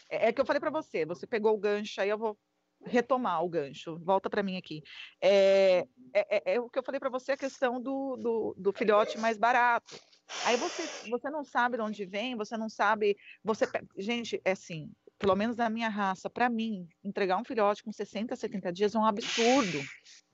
é, 0.08 0.28
é 0.28 0.32
que 0.32 0.40
eu 0.40 0.46
falei 0.46 0.60
para 0.60 0.70
você, 0.70 1.04
você 1.04 1.26
pegou 1.26 1.54
o 1.54 1.58
gancho, 1.58 2.00
aí 2.00 2.08
eu 2.08 2.18
vou 2.18 2.38
retomar 2.84 3.42
o 3.42 3.48
gancho. 3.48 3.98
Volta 3.98 4.28
para 4.28 4.42
mim 4.42 4.56
aqui. 4.56 4.82
É, 5.20 5.86
é, 6.12 6.36
é, 6.36 6.54
é, 6.54 6.60
o 6.60 6.68
que 6.68 6.78
eu 6.78 6.82
falei 6.82 7.00
para 7.00 7.10
você, 7.10 7.32
a 7.32 7.36
questão 7.36 7.80
do, 7.80 8.16
do, 8.16 8.54
do, 8.58 8.72
filhote 8.72 9.18
mais 9.18 9.38
barato. 9.38 9.98
Aí 10.44 10.56
você, 10.56 11.10
você 11.10 11.30
não 11.30 11.44
sabe 11.44 11.76
de 11.76 11.82
onde 11.82 12.04
vem, 12.04 12.36
você 12.36 12.56
não 12.56 12.68
sabe. 12.68 13.16
Você, 13.42 13.66
gente, 13.96 14.40
é 14.44 14.52
assim, 14.52 14.90
pelo 15.18 15.34
menos 15.36 15.56
da 15.56 15.70
minha 15.70 15.88
raça, 15.88 16.28
para 16.28 16.48
mim, 16.48 16.88
entregar 17.02 17.36
um 17.36 17.44
filhote 17.44 17.82
com 17.82 17.92
60, 17.92 18.34
70 18.34 18.72
dias 18.72 18.94
é 18.94 18.98
um 18.98 19.06
absurdo, 19.06 19.80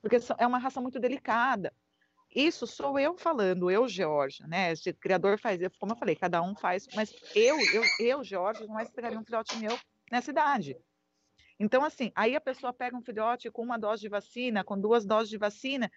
porque 0.01 0.17
é 0.39 0.47
uma 0.47 0.59
raça 0.59 0.81
muito 0.81 0.99
delicada. 0.99 1.73
Isso 2.35 2.67
sou 2.67 2.99
eu 2.99 3.19
falando, 3.19 3.71
eu, 3.71 3.89
Georgia, 3.89 4.47
né? 4.47 4.73
Esse 4.73 4.93
criador 4.93 5.39
faz, 5.39 5.61
como 5.79 5.93
eu 5.93 5.97
falei, 5.97 6.15
cada 6.15 6.41
um 6.41 6.55
faz, 6.55 6.87
mas 6.95 7.13
eu, 7.35 7.57
eu, 7.73 7.83
eu 7.99 8.25
Georgia, 8.25 8.67
jamais 8.67 8.89
entregaria 8.89 9.19
um 9.19 9.25
filhote 9.25 9.57
meu 9.59 9.77
nessa 10.11 10.31
idade. 10.31 10.77
Então, 11.59 11.85
assim, 11.85 12.13
aí 12.15 12.35
a 12.35 12.41
pessoa 12.41 12.73
pega 12.73 12.97
um 12.97 13.03
filhote 13.03 13.51
com 13.51 13.63
uma 13.63 13.79
dose 13.79 14.01
de 14.01 14.09
vacina, 14.09 14.65
com 14.65 14.81
duas 14.81 15.05
doses 15.05 15.29
de 15.29 15.37
vacina, 15.37 15.91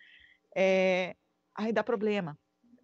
é, 0.55 1.15
aí 1.55 1.71
dá 1.71 1.83
problema. 1.83 2.37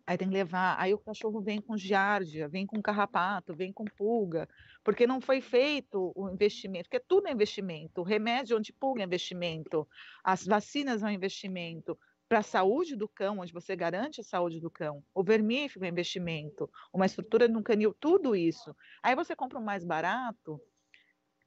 Aí 0.10 0.18
tem 0.18 0.28
que 0.28 0.34
levar, 0.34 0.76
aí 0.80 0.92
o 0.92 0.98
cachorro 0.98 1.40
vem 1.40 1.62
com 1.62 1.78
giardia, 1.78 2.48
vem 2.48 2.66
com 2.66 2.82
carrapato, 2.82 3.56
vem 3.56 3.72
com 3.72 3.86
pulga, 3.86 4.50
porque 4.84 5.06
não 5.06 5.22
foi 5.22 5.40
feito 5.40 6.12
o 6.16 6.28
investimento, 6.28 6.86
porque 6.90 7.00
tudo 7.00 7.28
é 7.28 7.32
investimento, 7.32 8.02
o 8.02 8.04
remédio 8.04 8.58
antipulga 8.58 9.04
é 9.04 9.06
investimento, 9.06 9.88
as 10.24 10.48
vacinas 10.48 11.02
são 11.02 11.12
investimento, 11.12 11.96
para 12.28 12.40
a 12.40 12.44
saúde 12.44 12.96
do 12.96 13.08
cão, 13.08 13.38
onde 13.38 13.54
você 13.54 13.76
garante 13.76 14.20
a 14.20 14.24
saúde 14.24 14.60
do 14.60 14.72
cão, 14.72 15.04
o 15.14 15.24
vermífugo 15.24 15.86
é 15.86 15.90
investimento, 15.90 16.68
uma 16.92 17.06
estrutura 17.06 17.48
no 17.48 17.62
canil, 17.62 17.94
tudo 17.94 18.36
isso. 18.36 18.76
Aí 19.04 19.16
você 19.16 19.36
compra 19.36 19.60
o 19.60 19.64
mais 19.64 19.86
barato, 19.86 20.60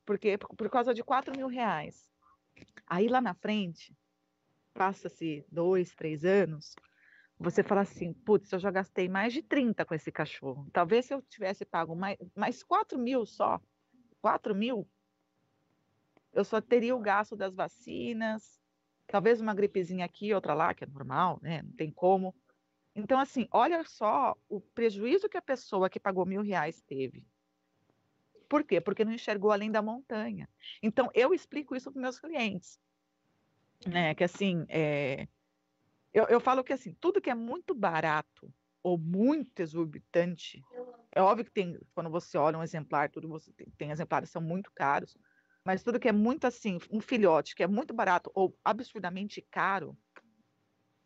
porque 0.07 0.39
por 0.39 0.71
causa 0.71 0.95
de 0.95 1.03
4 1.03 1.37
mil 1.37 1.49
reais. 1.49 2.09
Aí 2.87 3.09
lá 3.09 3.21
na 3.21 3.35
frente, 3.35 3.93
passa-se 4.73 5.45
dois, 5.51 5.93
três 5.97 6.25
anos, 6.25 6.77
você 7.43 7.63
fala 7.63 7.81
assim, 7.81 8.13
putz, 8.13 8.53
eu 8.53 8.59
já 8.59 8.71
gastei 8.71 9.09
mais 9.09 9.33
de 9.33 9.43
30 9.43 9.85
com 9.85 9.95
esse 9.95 10.13
cachorro. 10.13 10.69
Talvez 10.73 11.07
se 11.07 11.15
eu 11.15 11.21
tivesse 11.23 11.65
pago 11.65 11.97
mais, 11.97 12.17
mais 12.37 12.63
4 12.63 12.99
mil 12.99 13.27
só, 13.27 13.61
4 14.21 14.55
mil, 14.55 14.89
eu 16.33 16.45
só 16.45 16.61
teria 16.61 16.95
o 16.95 17.01
gasto 17.01 17.37
das 17.37 17.55
vacinas, 17.55 18.61
talvez 19.07 19.41
uma 19.41 19.55
gripezinha 19.55 20.05
aqui, 20.05 20.33
outra 20.33 20.55
lá, 20.55 20.73
que 20.73 20.85
é 20.85 20.87
normal, 20.87 21.39
né? 21.43 21.63
Não 21.63 21.73
tem 21.73 21.91
como. 21.91 22.35
Então, 22.95 23.19
assim, 23.19 23.49
olha 23.51 23.83
só 23.85 24.37
o 24.49 24.61
prejuízo 24.61 25.29
que 25.29 25.37
a 25.37 25.43
pessoa 25.43 25.91
que 25.91 25.99
pagou 25.99 26.25
mil 26.25 26.43
reais 26.43 26.81
teve. 26.83 27.27
Por 28.49 28.65
quê? 28.65 28.81
Porque 28.81 29.05
não 29.05 29.13
enxergou 29.13 29.51
além 29.51 29.71
da 29.71 29.83
montanha. 29.83 30.49
Então, 30.83 31.11
eu 31.15 31.35
explico 31.35 31.75
isso 31.75 31.91
para 31.91 32.03
meus 32.03 32.19
clientes. 32.21 32.79
Né? 33.87 34.15
Que 34.15 34.25
assim, 34.25 34.65
é... 34.69 35.27
eu, 36.13 36.25
eu 36.25 36.41
falo 36.41 36.63
que 36.65 36.73
assim, 36.73 36.95
tudo 37.01 37.21
que 37.21 37.31
é 37.31 37.35
muito 37.35 37.75
barato 37.75 38.53
ou 38.83 38.99
muito 38.99 39.61
exorbitante, 39.61 40.63
é 41.13 41.23
óbvio 41.23 41.45
que 41.45 41.53
tem, 41.53 41.79
quando 41.95 42.11
você 42.11 42.37
olha 42.37 42.59
um 42.59 42.63
exemplar, 42.63 43.11
tudo 43.11 43.29
você 43.29 43.53
tem, 43.53 43.67
tem 43.77 43.91
exemplares 43.91 44.29
que 44.29 44.33
são 44.33 44.43
muito 44.43 44.71
caros, 44.75 45.17
mas 45.65 45.83
tudo 45.83 46.01
que 46.01 46.09
é 46.09 46.13
muito 46.13 46.47
assim, 46.47 46.79
um 46.91 47.01
filhote 47.01 47.55
que 47.55 47.63
é 47.63 47.67
muito 47.67 47.95
barato 47.95 48.31
ou 48.35 48.57
absurdamente 48.65 49.41
caro, 49.51 49.97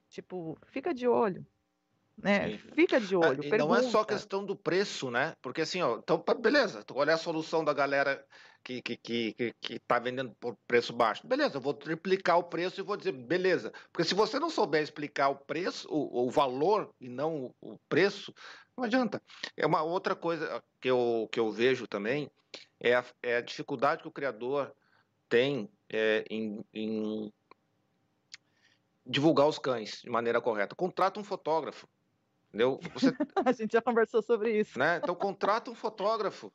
tipo, 0.09 0.59
fica 0.66 0.94
de 0.94 1.07
olho 1.07 1.46
né? 2.16 2.57
Fica 2.74 2.98
de 2.98 3.14
olho. 3.14 3.42
Ah, 3.52 3.59
não 3.59 3.74
é 3.74 3.82
só 3.82 4.04
questão 4.04 4.44
do 4.44 4.57
preço, 4.57 5.11
né? 5.11 5.34
Porque 5.42 5.61
assim, 5.61 5.82
ó, 5.82 5.98
então, 5.98 6.22
beleza, 6.40 6.84
olha 6.92 7.14
a 7.14 7.18
solução 7.18 7.64
da 7.64 7.72
galera 7.72 8.24
que, 8.66 8.82
que, 8.82 8.96
que, 8.96 9.54
que 9.60 9.78
tá 9.78 10.00
vendendo 10.00 10.34
por 10.40 10.56
preço 10.66 10.92
baixo. 10.92 11.24
Beleza, 11.24 11.56
eu 11.56 11.60
vou 11.60 11.72
triplicar 11.72 12.36
o 12.36 12.42
preço 12.42 12.80
e 12.80 12.82
vou 12.82 12.96
dizer, 12.96 13.12
beleza. 13.12 13.72
Porque 13.92 14.02
se 14.02 14.12
você 14.12 14.40
não 14.40 14.50
souber 14.50 14.82
explicar 14.82 15.28
o 15.28 15.36
preço, 15.36 15.86
o, 15.88 16.26
o 16.26 16.30
valor 16.30 16.92
e 17.00 17.08
não 17.08 17.54
o, 17.60 17.74
o 17.74 17.78
preço, 17.88 18.34
não 18.76 18.82
adianta. 18.82 19.22
É 19.56 19.64
uma 19.64 19.84
outra 19.84 20.16
coisa 20.16 20.60
que 20.80 20.90
eu, 20.90 21.28
que 21.30 21.38
eu 21.38 21.48
vejo 21.52 21.86
também 21.86 22.28
é 22.80 22.96
a, 22.96 23.04
é 23.22 23.36
a 23.36 23.40
dificuldade 23.40 24.02
que 24.02 24.08
o 24.08 24.12
criador 24.12 24.74
tem 25.28 25.70
é, 25.88 26.24
em, 26.28 26.64
em 26.74 27.32
divulgar 29.06 29.46
os 29.46 29.60
cães 29.60 30.02
de 30.02 30.10
maneira 30.10 30.40
correta. 30.40 30.74
Contrata 30.74 31.20
um 31.20 31.24
fotógrafo. 31.24 31.88
Entendeu? 32.48 32.80
Você, 32.94 33.14
a 33.46 33.52
gente 33.52 33.74
já 33.74 33.80
conversou 33.80 34.22
sobre 34.22 34.58
isso. 34.58 34.76
Né? 34.76 34.96
Então 34.96 35.14
contrata 35.14 35.70
um 35.70 35.74
fotógrafo, 35.74 36.52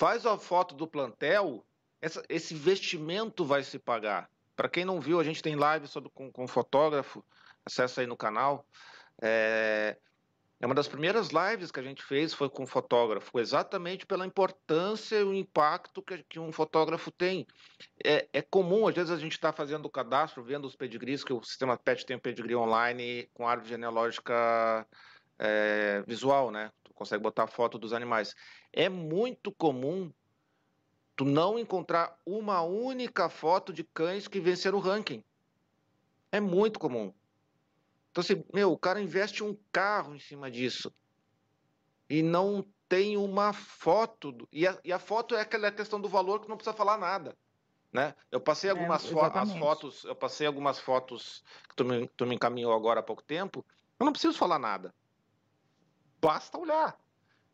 faz 0.00 0.24
a 0.24 0.38
foto 0.38 0.74
do 0.74 0.88
plantel, 0.88 1.62
essa, 2.00 2.24
esse 2.26 2.54
investimento 2.54 3.44
vai 3.44 3.62
se 3.62 3.78
pagar. 3.78 4.30
Para 4.56 4.66
quem 4.66 4.82
não 4.82 4.98
viu, 4.98 5.20
a 5.20 5.24
gente 5.24 5.42
tem 5.42 5.54
live 5.54 5.86
sobre, 5.86 6.08
com, 6.14 6.32
com 6.32 6.48
fotógrafo, 6.48 7.22
acessa 7.66 8.00
aí 8.00 8.06
no 8.06 8.16
canal. 8.16 8.64
É, 9.20 9.98
é 10.58 10.64
uma 10.64 10.74
das 10.74 10.88
primeiras 10.88 11.28
lives 11.28 11.70
que 11.70 11.78
a 11.78 11.82
gente 11.82 12.02
fez 12.02 12.32
foi 12.32 12.48
com 12.48 12.66
fotógrafo, 12.66 13.38
exatamente 13.38 14.06
pela 14.06 14.24
importância 14.24 15.16
e 15.16 15.22
o 15.22 15.34
impacto 15.34 16.00
que, 16.00 16.22
que 16.22 16.40
um 16.40 16.50
fotógrafo 16.50 17.10
tem. 17.10 17.46
É, 18.02 18.26
é, 18.32 18.40
comum, 18.40 18.88
às 18.88 18.94
vezes, 18.94 19.10
a 19.10 19.18
gente 19.18 19.32
está 19.32 19.52
fazendo 19.52 19.84
o 19.84 19.90
cadastro, 19.90 20.42
vendo 20.42 20.66
os 20.66 20.74
pedigrees, 20.74 21.22
que 21.22 21.34
o 21.34 21.44
sistema 21.44 21.76
PET 21.76 22.06
tem 22.06 22.16
um 22.16 22.20
pedigree 22.20 22.56
online 22.56 23.28
com 23.34 23.46
árvore 23.46 23.68
genealógica 23.68 24.86
é, 25.38 26.02
visual, 26.06 26.50
né? 26.50 26.72
Consegue 27.00 27.22
botar 27.22 27.46
foto 27.46 27.78
dos 27.78 27.94
animais. 27.94 28.36
É 28.70 28.86
muito 28.90 29.50
comum 29.50 30.12
tu 31.16 31.24
não 31.24 31.58
encontrar 31.58 32.14
uma 32.26 32.60
única 32.60 33.30
foto 33.30 33.72
de 33.72 33.82
cães 33.82 34.28
que 34.28 34.38
venceram 34.38 34.76
o 34.76 34.82
ranking. 34.82 35.24
É 36.30 36.40
muito 36.40 36.78
comum. 36.78 37.10
Então, 38.10 38.20
assim, 38.20 38.44
meu, 38.52 38.70
o 38.70 38.76
cara 38.76 39.00
investe 39.00 39.42
um 39.42 39.56
carro 39.72 40.14
em 40.14 40.18
cima 40.18 40.50
disso 40.50 40.92
e 42.06 42.22
não 42.22 42.66
tem 42.86 43.16
uma 43.16 43.54
foto. 43.54 44.46
E, 44.52 44.66
a, 44.66 44.78
e, 44.84 44.92
a, 44.92 44.98
foto 44.98 45.34
é 45.34 45.40
aquela 45.40 45.72
questão 45.72 45.98
do 45.98 46.08
valor 46.08 46.42
que 46.42 46.50
não 46.50 46.56
precisa 46.58 46.76
falar 46.76 46.98
nada. 46.98 47.34
Né? 47.90 48.14
Eu 48.30 48.42
passei 48.42 48.68
é, 48.68 48.72
algumas 48.72 49.06
é, 49.06 49.08
fo 49.08 49.20
as 49.20 49.52
fotos, 49.54 50.04
eu 50.04 50.14
passei 50.14 50.46
algumas 50.46 50.78
fotos 50.78 51.42
que 51.66 51.76
tu 51.76 51.82
me, 51.82 52.06
tu 52.08 52.26
me 52.26 52.34
encaminhou 52.34 52.74
agora 52.74 53.00
há 53.00 53.02
pouco 53.02 53.22
tempo. 53.22 53.64
Eu 53.98 54.04
não 54.04 54.12
preciso 54.12 54.36
falar 54.36 54.58
nada 54.58 54.94
basta 56.20 56.58
olhar. 56.58 56.98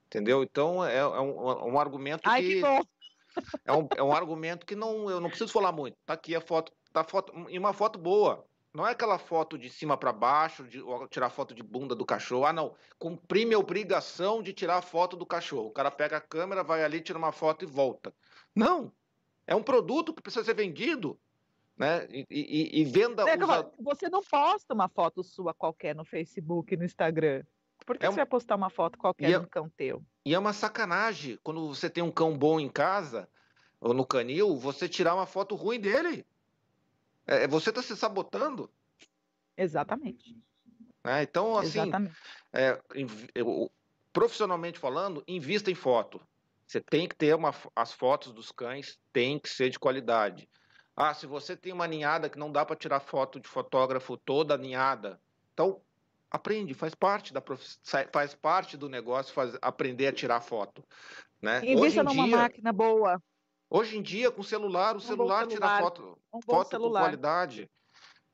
Entendeu? 0.06 0.42
Então 0.42 0.84
é, 0.84 0.96
é 0.98 1.06
um, 1.06 1.50
é 1.50 1.64
um, 1.64 1.78
argumento 1.78 2.22
Ai, 2.24 2.42
que. 2.42 2.54
que 2.54 2.60
bom. 2.60 2.80
É 3.64 3.72
um, 3.72 3.88
é 3.96 4.02
um 4.02 4.12
argumento 4.12 4.64
que 4.64 4.74
não, 4.74 5.10
eu 5.10 5.20
não 5.20 5.28
preciso 5.28 5.52
falar 5.52 5.72
muito. 5.72 5.96
Tá 6.06 6.14
aqui 6.14 6.34
a 6.34 6.40
foto, 6.40 6.72
tá 6.92 7.04
foto, 7.04 7.32
e 7.50 7.58
uma 7.58 7.72
foto 7.72 7.98
boa. 7.98 8.46
Não 8.72 8.86
é 8.86 8.90
aquela 8.90 9.18
foto 9.18 9.56
de 9.56 9.70
cima 9.70 9.96
para 9.96 10.12
baixo, 10.12 10.62
de 10.64 10.82
tirar 11.10 11.30
foto 11.30 11.54
de 11.54 11.62
bunda 11.62 11.94
do 11.94 12.04
cachorro. 12.04 12.44
Ah, 12.44 12.52
não. 12.52 12.74
Cumprir 12.98 13.46
minha 13.46 13.58
obrigação 13.58 14.42
de 14.42 14.52
tirar 14.52 14.82
foto 14.82 15.16
do 15.16 15.24
cachorro. 15.24 15.68
O 15.68 15.72
cara 15.72 15.90
pega 15.90 16.18
a 16.18 16.20
câmera, 16.20 16.62
vai 16.62 16.84
ali, 16.84 17.00
tira 17.00 17.18
uma 17.18 17.32
foto 17.32 17.64
e 17.64 17.66
volta. 17.66 18.12
Não. 18.54 18.92
É 19.46 19.54
um 19.54 19.62
produto 19.62 20.12
que 20.12 20.20
precisa 20.20 20.44
ser 20.44 20.54
vendido. 20.54 21.18
Né? 21.74 22.06
E, 22.10 22.26
e, 22.30 22.80
e 22.82 22.84
venda. 22.84 23.22
É, 23.22 23.42
usa... 23.42 23.70
Você 23.80 24.10
não 24.10 24.22
posta 24.22 24.74
uma 24.74 24.88
foto 24.88 25.22
sua 25.22 25.54
qualquer 25.54 25.94
no 25.94 26.04
Facebook, 26.04 26.76
no 26.76 26.84
Instagram. 26.84 27.44
Por 27.87 27.97
que 27.97 28.05
é 28.05 28.11
você 28.11 28.16
vai 28.16 28.26
postar 28.26 28.57
uma 28.57 28.68
foto 28.68 28.99
qualquer 28.99 29.30
é, 29.30 29.39
do 29.39 29.47
cão 29.47 29.70
teu? 29.70 30.05
E 30.24 30.34
é 30.34 30.39
uma 30.39 30.53
sacanagem 30.53 31.39
quando 31.43 31.68
você 31.68 31.89
tem 31.89 32.03
um 32.03 32.11
cão 32.11 32.37
bom 32.37 32.59
em 32.59 32.68
casa, 32.68 33.28
ou 33.80 33.95
no 33.95 34.05
canil, 34.05 34.57
você 34.57 34.89
tirar 34.89 35.14
uma 35.14 35.26
foto 35.26 35.55
ruim 35.55 35.78
dele. 35.78 36.26
É, 37.24 37.45
é 37.45 37.49
você 37.49 37.70
está 37.70 37.80
se 37.80 37.97
sabotando. 37.97 38.68
Exatamente. 39.57 40.37
É, 41.05 41.22
então, 41.22 41.57
assim, 41.57 41.93
é, 42.53 42.80
eu, 43.32 43.70
profissionalmente 44.12 44.80
falando, 44.80 45.22
invista 45.28 45.70
em 45.70 45.74
foto. 45.74 46.20
Você 46.66 46.80
tem 46.80 47.07
que 47.07 47.14
ter 47.14 47.32
uma, 47.37 47.55
as 47.76 47.93
fotos 47.93 48.32
dos 48.32 48.51
cães, 48.51 48.99
tem 49.12 49.39
que 49.39 49.49
ser 49.49 49.70
de 49.70 49.78
qualidade. 49.78 50.49
Ah, 50.97 51.14
se 51.14 51.26
você 51.26 51.57
tem 51.57 51.72
uma 51.72 51.87
ninhada 51.87 52.28
que 52.28 52.39
não 52.39 52.51
dá 52.51 52.64
para 52.64 52.74
tirar 52.74 52.99
foto 52.99 53.39
de 53.39 53.47
fotógrafo 53.47 54.16
toda 54.16 54.59
ninhada, 54.59 55.20
então 55.53 55.80
aprende, 56.30 56.74
faz 56.74 56.94
parte 56.94 57.32
da 57.32 57.40
prof... 57.40 57.62
faz 58.12 58.34
parte 58.34 58.76
do 58.76 58.88
negócio 58.88 59.32
faz... 59.34 59.56
aprender 59.62 60.08
a 60.08 60.12
tirar 60.12 60.40
foto. 60.40 60.84
Né? 61.40 61.60
Invista 61.64 62.02
numa 62.02 62.24
dia, 62.24 62.36
máquina 62.36 62.72
boa. 62.72 63.22
Hoje 63.68 63.98
em 63.98 64.02
dia, 64.02 64.30
com 64.30 64.42
celular, 64.42 64.94
o 64.94 64.98
um 64.98 65.00
celular, 65.00 65.48
celular, 65.48 65.48
tira 65.48 65.78
foto, 65.78 66.18
um 66.32 66.40
foto 66.40 66.70
celular. 66.70 67.00
com 67.00 67.04
qualidade. 67.06 67.70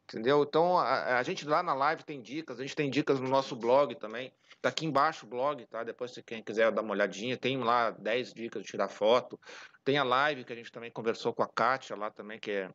Entendeu? 0.05 0.43
Então, 0.43 0.76
a, 0.76 1.18
a, 1.18 1.22
gente 1.22 1.47
lá 1.47 1.62
na 1.62 1.72
live 1.72 2.05
tem 2.05 2.20
dicas, 2.20 2.59
a 2.59 2.62
gente 2.62 2.76
tem 2.76 2.90
dicas 2.90 3.18
no 3.18 3.28
nosso 3.28 3.57
blog 3.57 3.95
também. 3.95 4.32
Tá 4.61 4.68
aqui 4.68 4.84
embaixo 4.84 5.24
o 5.24 5.28
blog, 5.28 5.64
tá? 5.66 5.82
Depois, 5.82 6.12
se 6.12 6.22
quem 6.22 6.43
quiser 6.43 6.70
dar 6.70 6.82
uma 6.82 6.93
olhadinha, 6.93 7.36
tem 7.36 7.57
lá 7.57 7.90
10 7.90 8.34
dicas 8.34 8.62
de 8.62 8.68
tirar 8.68 8.88
foto. 8.88 9.40
Tem 9.84 9.97
a 9.97 10.05
live 10.05 10.45
que 10.45 10.53
a 10.53 10.57
gente 10.57 10.70
também 10.70 10.90
conversou 10.90 11.32
com 11.32 11.43
a 11.43 11.49
Kátia 11.49 11.97
lá 11.97 12.11
também, 12.11 12.38
que 12.38 12.51
é 12.51 12.70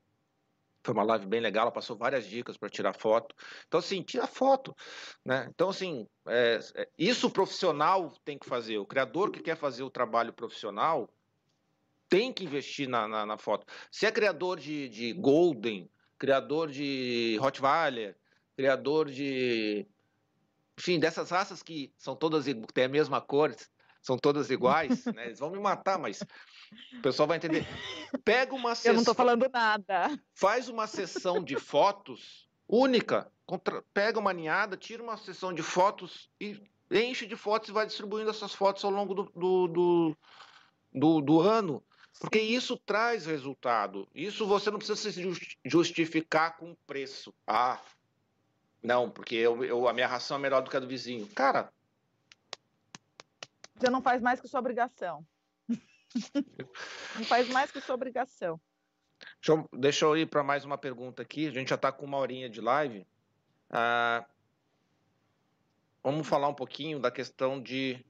foi 0.84 0.94
uma 0.94 1.04
live 1.04 1.26
bem 1.26 1.42
legal, 1.42 1.64
ela 1.64 1.72
passou 1.72 1.98
várias 1.98 2.26
dicas 2.26 2.58
para 2.58 2.70
tirar 2.70 2.94
foto. 2.94 3.36
Então, 3.68 3.80
assim, 3.80 4.02
tira 4.02 4.26
foto. 4.26 4.76
Né? 5.26 5.48
Então, 5.54 5.70
assim, 5.70 6.08
é, 6.28 6.60
é, 6.76 6.90
isso 6.98 7.28
o 7.28 7.32
profissional 7.32 8.12
tem 8.24 8.38
que 8.38 8.48
fazer. 8.48 8.78
O 8.78 8.86
criador 8.86 9.32
que 9.32 9.42
quer 9.42 9.58
fazer 9.58 9.84
o 9.84 9.90
trabalho 9.90 10.32
profissional 10.32 11.10
tem 12.10 12.32
que 12.32 12.46
investir 12.46 12.88
na, 12.88 13.08
na, 13.08 13.26
na 13.26 13.38
foto. 13.38 13.66
Se 13.92 14.06
é 14.06 14.12
criador 14.12 14.60
de, 14.60 14.88
de 14.88 15.14
Golden, 15.14 15.90
criador 16.18 16.70
de 16.70 17.38
Rottweiler, 17.40 18.18
criador 18.56 19.10
de. 19.10 19.86
Enfim, 20.80 21.00
dessas 21.00 21.32
raças 21.32 21.64
que 21.64 21.92
são 21.98 22.16
todas 22.16 22.46
têm 22.74 22.84
a 22.86 22.90
mesma 22.90 23.20
cor, 23.20 23.54
são 24.02 24.18
todas 24.18 24.50
iguais, 24.50 25.06
né? 25.14 25.26
Eles 25.26 25.40
vão 25.40 25.52
me 25.52 25.60
matar, 25.60 26.00
mas 26.00 26.24
o 26.93 27.01
pessoal 27.01 27.28
vai 27.28 27.38
entender. 27.38 27.65
Pega 28.24 28.53
uma 28.53 28.76
sessão. 28.76 28.91
Eu 28.91 28.93
não 28.95 29.01
estou 29.01 29.15
falando 29.15 29.49
nada. 29.51 30.20
Faz 30.34 30.70
uma 30.70 30.88
sessão 30.88 31.43
de 31.43 31.57
fotos 31.57 32.47
única. 32.68 33.32
Contra, 33.45 33.82
pega 33.93 34.20
uma 34.20 34.34
ninhada, 34.34 34.76
tira 34.76 35.01
uma 35.01 35.15
sessão 35.15 35.53
de 35.53 35.63
fotos 35.63 36.30
e 36.39 36.61
enche 36.91 37.26
de 37.26 37.36
fotos 37.36 37.70
e 37.70 37.72
vai 37.72 37.86
distribuindo 37.86 38.30
essas 38.30 38.53
fotos 38.53 38.84
ao 38.84 38.91
longo 38.91 39.13
do, 39.13 39.24
do, 39.34 39.68
do, 39.68 40.18
do, 40.93 41.22
do 41.22 41.39
ano. 41.39 41.84
Porque 42.20 42.39
isso 42.39 42.76
traz 42.78 43.26
resultado. 43.26 44.07
Isso 44.13 44.45
você 44.45 44.70
não 44.72 44.80
precisa 44.80 45.11
se 45.11 45.55
justificar 45.63 46.57
com 46.57 46.76
preço. 46.88 47.34
Ah, 47.45 47.80
não, 48.82 49.09
porque 49.09 49.36
eu, 49.36 49.63
eu, 49.63 49.88
a 49.88 49.93
minha 49.93 50.07
ração 50.07 50.38
é 50.38 50.39
melhor 50.39 50.61
do 50.61 50.70
que 50.70 50.78
a 50.78 50.80
do 50.80 50.88
vizinho. 50.88 51.28
Cara. 51.28 51.72
Você 53.76 53.89
não 53.89 54.01
faz 54.01 54.22
mais 54.22 54.41
que 54.41 54.47
sua 54.47 54.59
obrigação. 54.59 55.26
Não 57.16 57.24
faz 57.26 57.49
mais 57.49 57.72
que 57.72 57.82
sua 57.82 57.95
obrigação. 57.95 58.60
Deixa 59.41 59.51
eu, 59.51 59.70
deixa 59.74 60.05
eu 60.05 60.18
ir 60.18 60.28
para 60.28 60.43
mais 60.43 60.66
uma 60.66 60.78
pergunta 60.78 61.22
aqui. 61.22 61.47
A 61.47 61.51
gente 61.51 61.70
já 61.70 61.76
está 61.76 61.91
com 61.91 62.05
uma 62.05 62.18
horinha 62.18 62.49
de 62.49 62.62
live. 62.62 63.05
Ah, 63.70 64.26
vamos 66.03 66.28
falar 66.28 66.47
um 66.47 66.53
pouquinho 66.53 66.99
da 66.99 67.12
questão 67.12 67.62
de. 67.62 68.03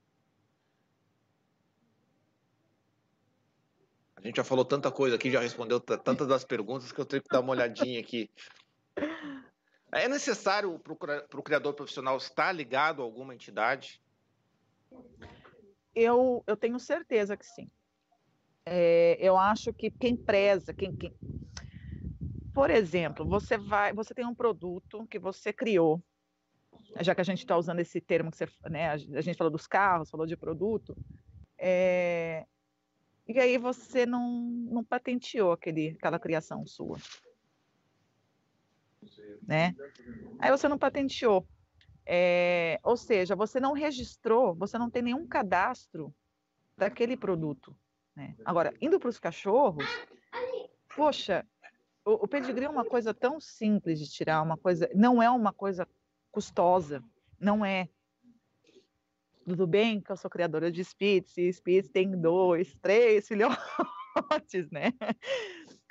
A 4.16 4.22
gente 4.22 4.36
já 4.36 4.44
falou 4.44 4.66
tanta 4.66 4.92
coisa 4.92 5.16
aqui, 5.16 5.32
já 5.32 5.40
respondeu 5.40 5.80
tantas 5.80 6.28
das 6.28 6.44
perguntas 6.44 6.92
que 6.92 7.00
eu 7.00 7.06
tenho 7.06 7.22
que 7.22 7.30
dar 7.30 7.40
uma 7.40 7.52
olhadinha 7.52 8.00
aqui. 8.00 8.30
É 9.92 10.08
necessário 10.08 10.78
para 10.80 11.40
o 11.40 11.44
criador 11.44 11.74
profissional 11.74 12.18
estar 12.18 12.52
ligado 12.52 13.02
a 13.02 13.06
alguma 13.06 13.34
entidade? 13.34 14.02
Eu, 15.96 16.44
eu 16.46 16.58
tenho 16.58 16.80
certeza 16.80 17.38
que 17.38 17.46
sim 17.46 17.72
é, 18.70 19.18
eu 19.20 19.38
acho 19.38 19.74
que 19.74 19.90
quem 19.90 20.16
preza, 20.16 20.74
quem, 20.74 20.94
quem, 20.94 21.14
por 22.54 22.70
exemplo, 22.70 23.26
você 23.26 23.58
vai, 23.58 23.94
você 23.94 24.14
tem 24.14 24.26
um 24.26 24.36
produto 24.36 25.08
que 25.08 25.18
você 25.18 25.54
criou, 25.54 26.04
já 27.00 27.16
que 27.16 27.22
a 27.22 27.24
gente 27.24 27.40
está 27.40 27.56
usando 27.58 27.80
esse 27.80 28.02
termo 28.02 28.30
que 28.30 28.38
você, 28.38 28.48
né, 28.70 28.90
a 28.92 28.98
gente 29.22 29.38
falou 29.38 29.52
dos 29.52 29.68
carros, 29.68 30.10
falou 30.10 30.26
de 30.26 30.36
produto, 30.36 30.96
é, 31.58 32.46
e 33.28 33.40
aí 33.40 33.58
você 33.58 34.06
não, 34.06 34.42
não 34.70 34.84
patenteou 34.84 35.52
aquele, 35.54 35.90
aquela 35.90 36.20
criação 36.20 36.66
sua, 36.66 36.98
né? 39.48 39.74
Aí 40.40 40.52
você 40.52 40.68
não 40.68 40.78
patenteou, 40.78 41.48
é, 42.06 42.80
ou 42.84 42.98
seja, 42.98 43.36
você 43.36 43.60
não 43.60 43.72
registrou, 43.72 44.54
você 44.56 44.78
não 44.78 44.90
tem 44.90 45.02
nenhum 45.02 45.26
cadastro 45.26 46.14
daquele 46.78 47.16
produto. 47.16 47.76
Né? 48.18 48.36
Agora, 48.44 48.74
indo 48.82 49.00
para 49.00 49.10
os 49.10 49.20
cachorros, 49.20 49.86
poxa, 50.96 51.46
o, 52.04 52.14
o 52.14 52.28
pedigree 52.28 52.66
é 52.66 52.70
uma 52.70 52.84
coisa 52.84 53.14
tão 53.14 53.40
simples 53.40 54.00
de 54.00 54.10
tirar, 54.10 54.42
uma 54.42 54.58
coisa, 54.58 54.90
não 54.96 55.22
é 55.22 55.30
uma 55.30 55.54
coisa 55.54 55.88
custosa, 56.32 57.04
não 57.40 57.64
é. 57.64 57.88
Tudo 59.46 59.68
bem 59.68 60.02
que 60.02 60.12
eu 60.12 60.18
sou 60.18 60.32
criadora 60.32 60.72
de 60.72 60.84
Spitz, 60.84 61.38
e 61.38 61.48
Spitz 61.54 61.90
tem 61.90 62.20
dois, 62.20 62.76
três 62.82 63.28
filhotes, 63.28 63.56
né? 64.74 64.92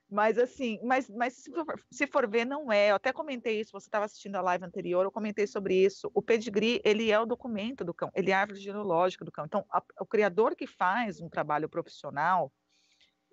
Mas 0.08 0.38
assim, 0.38 0.78
mas, 0.84 1.10
mas 1.10 1.32
se, 1.34 1.50
for, 1.50 1.84
se 1.90 2.06
for 2.06 2.28
ver, 2.28 2.44
não 2.44 2.70
é. 2.70 2.90
Eu 2.90 2.94
até 2.94 3.12
comentei 3.12 3.60
isso, 3.60 3.72
você 3.72 3.88
estava 3.88 4.04
assistindo 4.04 4.36
a 4.36 4.40
live 4.40 4.64
anterior, 4.64 5.04
eu 5.04 5.10
comentei 5.10 5.46
sobre 5.46 5.74
isso. 5.74 6.10
O 6.14 6.22
pedigree, 6.22 6.80
ele 6.84 7.10
é 7.10 7.18
o 7.18 7.26
documento 7.26 7.84
do 7.84 7.92
cão, 7.92 8.10
ele 8.14 8.30
é 8.30 8.34
a 8.34 8.40
árvore 8.40 8.60
genealógica 8.60 9.24
do 9.24 9.32
cão. 9.32 9.44
Então, 9.44 9.64
a, 9.68 9.82
o 10.00 10.06
criador 10.06 10.54
que 10.54 10.66
faz 10.66 11.20
um 11.20 11.28
trabalho 11.28 11.68
profissional, 11.68 12.52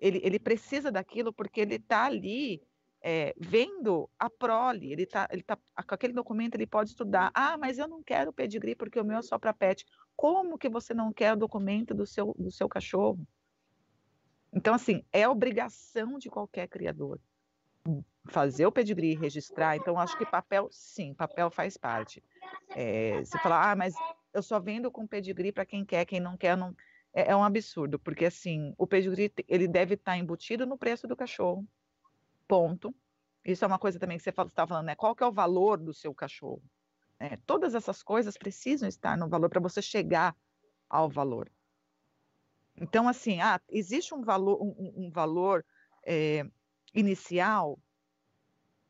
ele, 0.00 0.20
ele 0.24 0.38
precisa 0.38 0.90
daquilo 0.90 1.32
porque 1.32 1.60
ele 1.60 1.76
está 1.76 2.06
ali 2.06 2.60
é, 3.00 3.34
vendo 3.38 4.10
a 4.18 4.28
prole, 4.28 4.90
ele 4.90 5.02
está, 5.02 5.28
ele 5.30 5.42
tá, 5.42 5.56
com 5.56 5.94
aquele 5.94 6.12
documento 6.12 6.56
ele 6.56 6.66
pode 6.66 6.90
estudar. 6.90 7.30
Ah, 7.34 7.56
mas 7.56 7.78
eu 7.78 7.86
não 7.86 8.02
quero 8.02 8.32
pedigree 8.32 8.74
porque 8.74 8.98
o 8.98 9.04
meu 9.04 9.18
é 9.18 9.22
só 9.22 9.38
para 9.38 9.52
pet. 9.52 9.84
Como 10.16 10.58
que 10.58 10.68
você 10.68 10.92
não 10.92 11.12
quer 11.12 11.34
o 11.34 11.36
documento 11.36 11.94
do 11.94 12.04
seu, 12.04 12.34
do 12.36 12.50
seu 12.50 12.68
cachorro? 12.68 13.24
Então, 14.54 14.74
assim, 14.74 15.04
é 15.12 15.28
obrigação 15.28 16.18
de 16.18 16.30
qualquer 16.30 16.68
criador 16.68 17.20
fazer 18.26 18.66
o 18.66 18.72
pedigree, 18.72 19.14
registrar. 19.14 19.76
Então, 19.76 19.98
acho 19.98 20.16
que 20.16 20.24
papel, 20.24 20.68
sim, 20.70 21.14
papel 21.14 21.50
faz 21.50 21.76
parte. 21.76 22.22
É, 22.74 23.18
você 23.18 23.38
falar, 23.38 23.70
ah, 23.70 23.76
mas 23.76 23.94
eu 24.32 24.42
só 24.42 24.58
vendo 24.58 24.90
com 24.90 25.06
pedigree 25.06 25.52
para 25.52 25.66
quem 25.66 25.84
quer, 25.84 26.04
quem 26.04 26.20
não 26.20 26.36
quer, 26.36 26.56
não. 26.56 26.74
É, 27.12 27.30
é, 27.30 27.36
um 27.36 27.44
absurdo, 27.44 27.98
porque 27.98 28.24
assim, 28.24 28.74
o 28.76 28.86
pedigree 28.86 29.32
ele 29.46 29.68
deve 29.68 29.94
estar 29.94 30.12
tá 30.12 30.18
embutido 30.18 30.66
no 30.66 30.76
preço 30.76 31.06
do 31.06 31.16
cachorro. 31.16 31.66
Ponto. 32.48 32.94
Isso 33.44 33.64
é 33.64 33.68
uma 33.68 33.78
coisa 33.78 34.00
também 34.00 34.16
que 34.16 34.24
você 34.24 34.30
está 34.30 34.66
falando, 34.66 34.86
né? 34.86 34.96
Qual 34.96 35.14
que 35.14 35.22
é 35.22 35.26
o 35.26 35.32
valor 35.32 35.78
do 35.78 35.92
seu 35.92 36.14
cachorro? 36.14 36.62
É, 37.20 37.36
todas 37.46 37.74
essas 37.74 38.02
coisas 38.02 38.36
precisam 38.36 38.88
estar 38.88 39.16
no 39.16 39.28
valor 39.28 39.48
para 39.48 39.60
você 39.60 39.80
chegar 39.80 40.34
ao 40.88 41.08
valor. 41.08 41.50
Então, 42.80 43.08
assim, 43.08 43.40
ah, 43.40 43.60
existe 43.68 44.14
um 44.14 44.22
valor, 44.22 44.60
um, 44.60 45.06
um 45.06 45.10
valor 45.10 45.64
é, 46.06 46.44
inicial? 46.92 47.78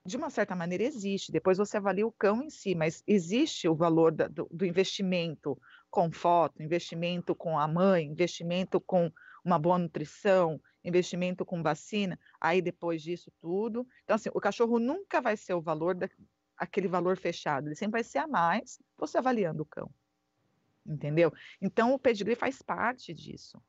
De 0.06 0.16
uma 0.16 0.30
certa 0.30 0.54
maneira 0.54 0.84
existe, 0.84 1.32
depois 1.32 1.56
você 1.56 1.76
avalia 1.78 2.06
o 2.06 2.12
cão 2.12 2.42
em 2.42 2.50
si, 2.50 2.74
mas 2.74 3.02
existe 3.06 3.68
o 3.68 3.74
valor 3.74 4.12
da, 4.12 4.28
do, 4.28 4.46
do 4.50 4.66
investimento 4.66 5.58
com 5.90 6.10
foto, 6.10 6.62
investimento 6.62 7.34
com 7.34 7.58
a 7.58 7.66
mãe, 7.66 8.04
investimento 8.04 8.80
com 8.80 9.10
uma 9.44 9.58
boa 9.58 9.78
nutrição, 9.78 10.60
investimento 10.82 11.44
com 11.44 11.62
vacina, 11.62 12.18
aí 12.40 12.60
depois 12.60 13.02
disso 13.02 13.32
tudo. 13.40 13.86
Então, 14.02 14.16
assim, 14.16 14.30
o 14.32 14.40
cachorro 14.40 14.78
nunca 14.78 15.20
vai 15.20 15.36
ser 15.36 15.54
o 15.54 15.62
valor 15.62 15.94
daquele 15.94 16.88
valor 16.88 17.16
fechado, 17.16 17.68
ele 17.68 17.74
sempre 17.74 17.92
vai 17.92 18.04
ser 18.04 18.18
a 18.18 18.26
mais, 18.26 18.78
você 18.96 19.18
avaliando 19.18 19.62
o 19.62 19.66
cão. 19.66 19.90
Entendeu? 20.86 21.32
Então, 21.60 21.94
o 21.94 21.98
pedigree 21.98 22.34
faz 22.34 22.60
parte 22.60 23.14
disso. 23.14 23.62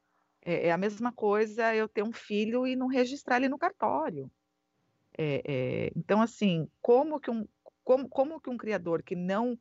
É, 0.45 0.67
é, 0.67 0.71
a 0.71 0.77
mesma 0.77 1.11
coisa 1.11 1.75
eu 1.75 1.89
ter 1.89 2.03
um 2.03 2.13
filho 2.13 2.67
e 2.67 2.75
não 2.75 2.87
registrar 2.87 3.37
ele 3.37 3.49
no 3.49 3.57
cartório. 3.57 4.31
É, 5.17 5.41
é, 5.43 5.91
então, 5.95 6.21
assim, 6.21 6.69
como 6.81 7.19
que 7.19 7.31
um, 7.31 7.47
como, 7.83 8.07
como 8.07 8.39
que 8.39 8.49
um 8.49 8.57
criador 8.57 9.01
que 9.01 9.15
não 9.15 9.57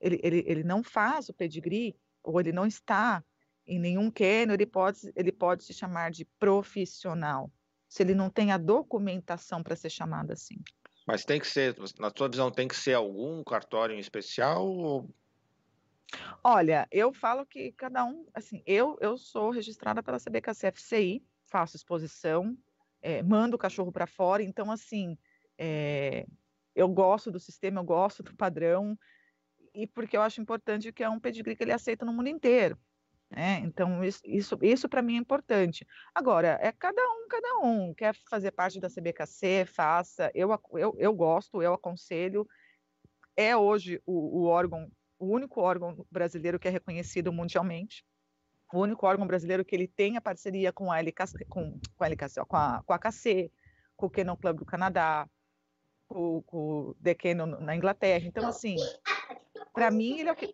ele, 0.00 0.18
ele, 0.22 0.44
ele 0.46 0.64
não 0.64 0.82
faz 0.82 1.28
o 1.28 1.34
pedigree, 1.34 1.94
ou 2.22 2.40
ele 2.40 2.52
não 2.52 2.66
está 2.66 3.22
em 3.66 3.78
nenhum 3.78 4.10
quênio, 4.10 4.54
ele 4.54 4.66
pode, 4.66 5.12
ele 5.14 5.30
pode 5.30 5.64
se 5.64 5.72
chamar 5.72 6.10
de 6.10 6.24
profissional, 6.38 7.52
se 7.88 8.02
ele 8.02 8.14
não 8.14 8.30
tem 8.30 8.50
a 8.50 8.58
documentação 8.58 9.62
para 9.62 9.76
ser 9.76 9.90
chamado 9.90 10.32
assim. 10.32 10.56
Mas 11.06 11.24
tem 11.24 11.40
que 11.40 11.46
ser, 11.46 11.76
na 11.98 12.10
sua 12.16 12.28
visão, 12.28 12.50
tem 12.50 12.66
que 12.66 12.76
ser 12.76 12.94
algum 12.94 13.42
cartório 13.44 13.94
em 13.94 13.98
especial 13.98 14.66
ou 14.66 15.10
Olha, 16.42 16.88
eu 16.90 17.12
falo 17.12 17.44
que 17.46 17.72
cada 17.72 18.04
um, 18.04 18.26
assim, 18.34 18.62
eu, 18.66 18.96
eu 19.00 19.16
sou 19.16 19.50
registrada 19.50 20.02
pela 20.02 20.18
CBKCFCI, 20.18 21.22
faço 21.46 21.76
exposição, 21.76 22.56
é, 23.02 23.22
mando 23.22 23.56
o 23.56 23.58
cachorro 23.58 23.92
para 23.92 24.06
fora, 24.06 24.42
então, 24.42 24.70
assim, 24.70 25.16
é, 25.58 26.26
eu 26.74 26.88
gosto 26.88 27.30
do 27.30 27.38
sistema, 27.38 27.80
eu 27.80 27.84
gosto 27.84 28.22
do 28.22 28.34
padrão, 28.34 28.98
e 29.74 29.86
porque 29.86 30.16
eu 30.16 30.22
acho 30.22 30.40
importante 30.40 30.92
que 30.92 31.02
é 31.02 31.08
um 31.08 31.20
pedigree 31.20 31.54
que 31.54 31.62
ele 31.62 31.72
aceita 31.72 32.04
no 32.04 32.12
mundo 32.12 32.28
inteiro. 32.28 32.78
Né? 33.30 33.60
Então, 33.60 34.02
isso, 34.02 34.20
isso, 34.24 34.58
isso 34.60 34.88
para 34.88 35.02
mim 35.02 35.14
é 35.14 35.18
importante. 35.18 35.86
Agora, 36.12 36.58
é 36.60 36.72
cada 36.72 37.00
um, 37.00 37.28
cada 37.28 37.58
um. 37.58 37.94
Quer 37.94 38.14
fazer 38.28 38.50
parte 38.50 38.80
da 38.80 38.88
CBKC, 38.88 39.66
faça. 39.66 40.32
Eu, 40.34 40.50
eu, 40.72 40.96
eu 40.98 41.14
gosto, 41.14 41.62
eu 41.62 41.72
aconselho, 41.72 42.46
é 43.36 43.56
hoje 43.56 44.02
o, 44.04 44.40
o 44.40 44.44
órgão, 44.46 44.90
o 45.20 45.26
único 45.26 45.60
órgão 45.60 46.04
brasileiro 46.10 46.58
que 46.58 46.66
é 46.66 46.70
reconhecido 46.70 47.32
mundialmente, 47.32 48.04
o 48.72 48.80
único 48.80 49.06
órgão 49.06 49.26
brasileiro 49.26 49.64
que 49.64 49.76
ele 49.76 49.86
tem 49.86 50.16
a 50.16 50.20
parceria 50.20 50.72
com 50.72 50.90
a 50.90 50.98
LKC, 50.98 51.44
com, 51.44 51.78
com 51.96 52.04
a, 52.04 52.06
LKC, 52.06 52.40
com 52.46 52.56
a, 52.56 52.82
com 52.84 52.92
a 52.92 52.96
AKC, 52.96 53.52
com 53.96 54.06
o 54.06 54.10
Canon 54.10 54.36
Club 54.36 54.58
do 54.58 54.64
Canadá, 54.64 55.28
com, 56.08 56.42
com 56.42 56.56
o 56.56 56.94
The 57.02 57.14
Canon 57.14 57.46
na 57.46 57.76
Inglaterra. 57.76 58.26
Então, 58.26 58.48
assim, 58.48 58.76
para 59.74 59.90
mim, 59.90 60.20
ele 60.20 60.30
é 60.30 60.32
o 60.32 60.36
que, 60.36 60.50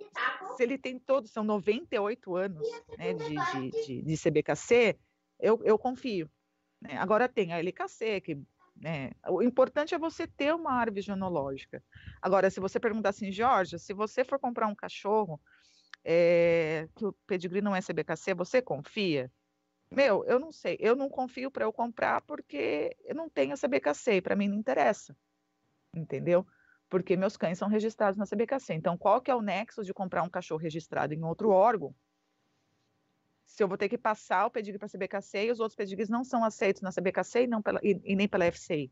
se 0.56 0.62
ele 0.62 0.78
tem 0.78 0.98
todos, 0.98 1.30
são 1.30 1.44
98 1.44 2.34
anos 2.34 2.68
né, 2.98 3.14
de, 3.14 3.36
de, 3.36 3.86
de, 3.86 4.02
de 4.02 4.16
CBKC, 4.16 4.98
eu, 5.38 5.60
eu 5.62 5.78
confio. 5.78 6.28
Né? 6.80 6.96
Agora 6.96 7.28
tem 7.28 7.52
a 7.52 7.58
LKC, 7.58 8.20
que 8.20 8.42
né, 8.76 9.10
o 9.28 9.42
importante 9.42 9.94
é 9.94 9.98
você 9.98 10.26
ter 10.26 10.54
uma 10.54 10.72
árvore 10.72 11.00
genológica. 11.00 11.82
Agora, 12.20 12.50
se 12.50 12.60
você 12.60 12.78
perguntar 12.78 13.10
assim, 13.10 13.32
Jorge, 13.32 13.78
se 13.78 13.92
você 13.94 14.24
for 14.24 14.38
comprar 14.38 14.66
um 14.66 14.74
cachorro 14.74 15.40
é, 16.04 16.88
que 16.94 17.04
o 17.06 17.12
pedigree 17.26 17.62
não 17.62 17.74
é 17.74 17.80
CBKC, 17.80 18.34
você 18.34 18.60
confia? 18.60 19.30
Meu, 19.90 20.24
eu 20.24 20.38
não 20.38 20.52
sei, 20.52 20.76
eu 20.80 20.94
não 20.94 21.08
confio 21.08 21.50
para 21.50 21.64
eu 21.64 21.72
comprar 21.72 22.20
porque 22.22 22.96
eu 23.04 23.14
não 23.14 23.28
tenho 23.28 23.56
CBKC, 23.56 24.20
para 24.20 24.36
mim 24.36 24.48
não 24.48 24.56
interessa, 24.56 25.16
entendeu? 25.94 26.46
Porque 26.88 27.16
meus 27.16 27.36
cães 27.36 27.58
são 27.58 27.68
registrados 27.68 28.18
na 28.18 28.26
CBKC. 28.26 28.74
Então, 28.74 28.96
qual 28.96 29.20
que 29.20 29.30
é 29.30 29.34
o 29.34 29.42
nexo 29.42 29.84
de 29.84 29.94
comprar 29.94 30.22
um 30.22 30.30
cachorro 30.30 30.60
registrado 30.60 31.14
em 31.14 31.24
outro 31.24 31.50
órgão? 31.50 31.94
Se 33.46 33.62
eu 33.62 33.68
vou 33.68 33.78
ter 33.78 33.88
que 33.88 33.96
passar 33.96 34.44
o 34.46 34.50
pedigree 34.50 34.78
para 34.78 34.86
a 34.86 34.90
CBKC 34.90 35.46
e 35.46 35.50
os 35.52 35.60
outros 35.60 35.76
pedigrees 35.76 36.08
não 36.08 36.24
são 36.24 36.44
aceitos 36.44 36.82
na 36.82 36.90
CBKC 36.90 37.44
e, 37.44 37.46
não 37.46 37.62
pela, 37.62 37.80
e, 37.82 37.98
e 38.04 38.16
nem 38.16 38.28
pela 38.28 38.50
FCI. 38.50 38.90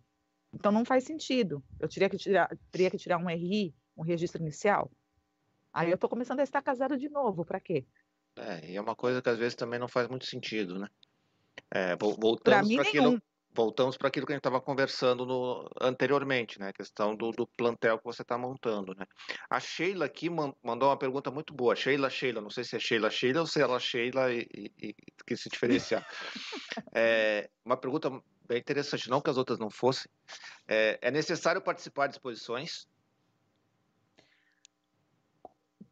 Então, 0.53 0.71
não 0.71 0.85
faz 0.85 1.05
sentido. 1.05 1.63
Eu 1.81 1.89
teria 1.89 2.09
que 2.09 2.17
tirar, 2.17 2.49
teria 2.71 2.91
que 2.91 2.97
tirar 2.97 3.19
um 3.19 3.29
RI, 3.29 3.75
um 3.97 4.03
registro 4.03 4.41
inicial. 4.41 4.91
Aí 5.73 5.91
eu 5.91 5.97
estou 5.97 6.09
começando 6.09 6.39
a 6.39 6.45
estar 6.45 6.63
casado 6.63 6.97
de 6.97 7.09
novo, 7.09 7.45
para 7.45 7.59
quê? 7.59 7.85
É, 8.37 8.71
e 8.71 8.77
é 8.77 8.81
uma 8.81 8.95
coisa 8.95 9.21
que 9.21 9.29
às 9.29 9.39
vezes 9.39 9.57
também 9.57 9.79
não 9.79 9.89
faz 9.89 10.09
muito 10.09 10.25
sentido, 10.25 10.79
né? 10.79 10.89
É, 11.71 11.97
voltamos 11.97 12.73
para 12.75 12.83
aquilo, 12.83 13.21
voltamos 13.55 13.97
para 13.97 14.09
aquilo 14.09 14.27
que 14.27 14.33
a 14.33 14.35
gente 14.35 14.41
estava 14.41 14.61
conversando 14.61 15.25
no, 15.25 15.71
anteriormente, 15.81 16.59
né? 16.59 16.69
A 16.69 16.73
questão 16.73 17.15
do, 17.15 17.31
do 17.31 17.47
plantel 17.47 17.99
que 17.99 18.05
você 18.05 18.23
está 18.23 18.37
montando, 18.37 18.95
né? 18.95 19.07
A 19.49 19.61
Sheila 19.61 20.07
aqui 20.07 20.29
mandou 20.29 20.89
uma 20.89 20.97
pergunta 20.97 21.31
muito 21.31 21.55
boa. 21.55 21.77
Sheila, 21.77 22.11
Sheila, 22.11 22.41
não 22.41 22.51
sei 22.51 22.65
se 22.65 22.77
é 22.77 22.81
Sheila, 22.81 23.11
Sheila 23.11 23.41
ou 23.41 23.47
se 23.47 23.61
ela 23.61 23.79
Sheila 23.79 24.33
e, 24.33 24.47
e, 24.53 24.73
e 24.83 24.95
que 25.25 25.37
se 25.37 25.49
diferenciar. 25.49 26.05
é, 26.93 27.49
uma 27.65 27.77
pergunta 27.77 28.11
bem 28.47 28.59
interessante, 28.59 29.09
não 29.09 29.21
que 29.21 29.31
as 29.31 29.37
outras 29.37 29.59
não 29.59 29.71
fossem. 29.71 30.11
É, 30.67 30.99
é 31.01 31.11
necessário 31.11 31.63
participar 31.63 32.09
de 32.09 32.15
exposições? 32.15 32.89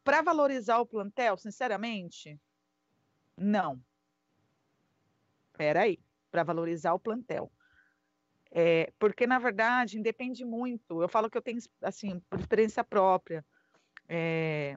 Para 0.02 0.20
valorizar 0.20 0.78
o 0.78 0.86
plantel, 0.86 1.36
sinceramente, 1.36 2.36
não. 3.36 3.80
Espera 5.52 5.82
aí, 5.82 6.00
para 6.32 6.42
valorizar 6.42 6.94
o 6.94 6.98
plantel. 6.98 7.52
É, 8.50 8.92
porque, 8.98 9.26
na 9.26 9.38
verdade, 9.38 9.98
independe 9.98 10.44
muito. 10.44 11.00
Eu 11.00 11.08
falo 11.08 11.30
que 11.30 11.38
eu 11.38 11.42
tenho, 11.42 11.58
assim, 11.82 12.20
por 12.28 12.40
experiência 12.40 12.82
própria. 12.82 13.44
É, 14.08 14.76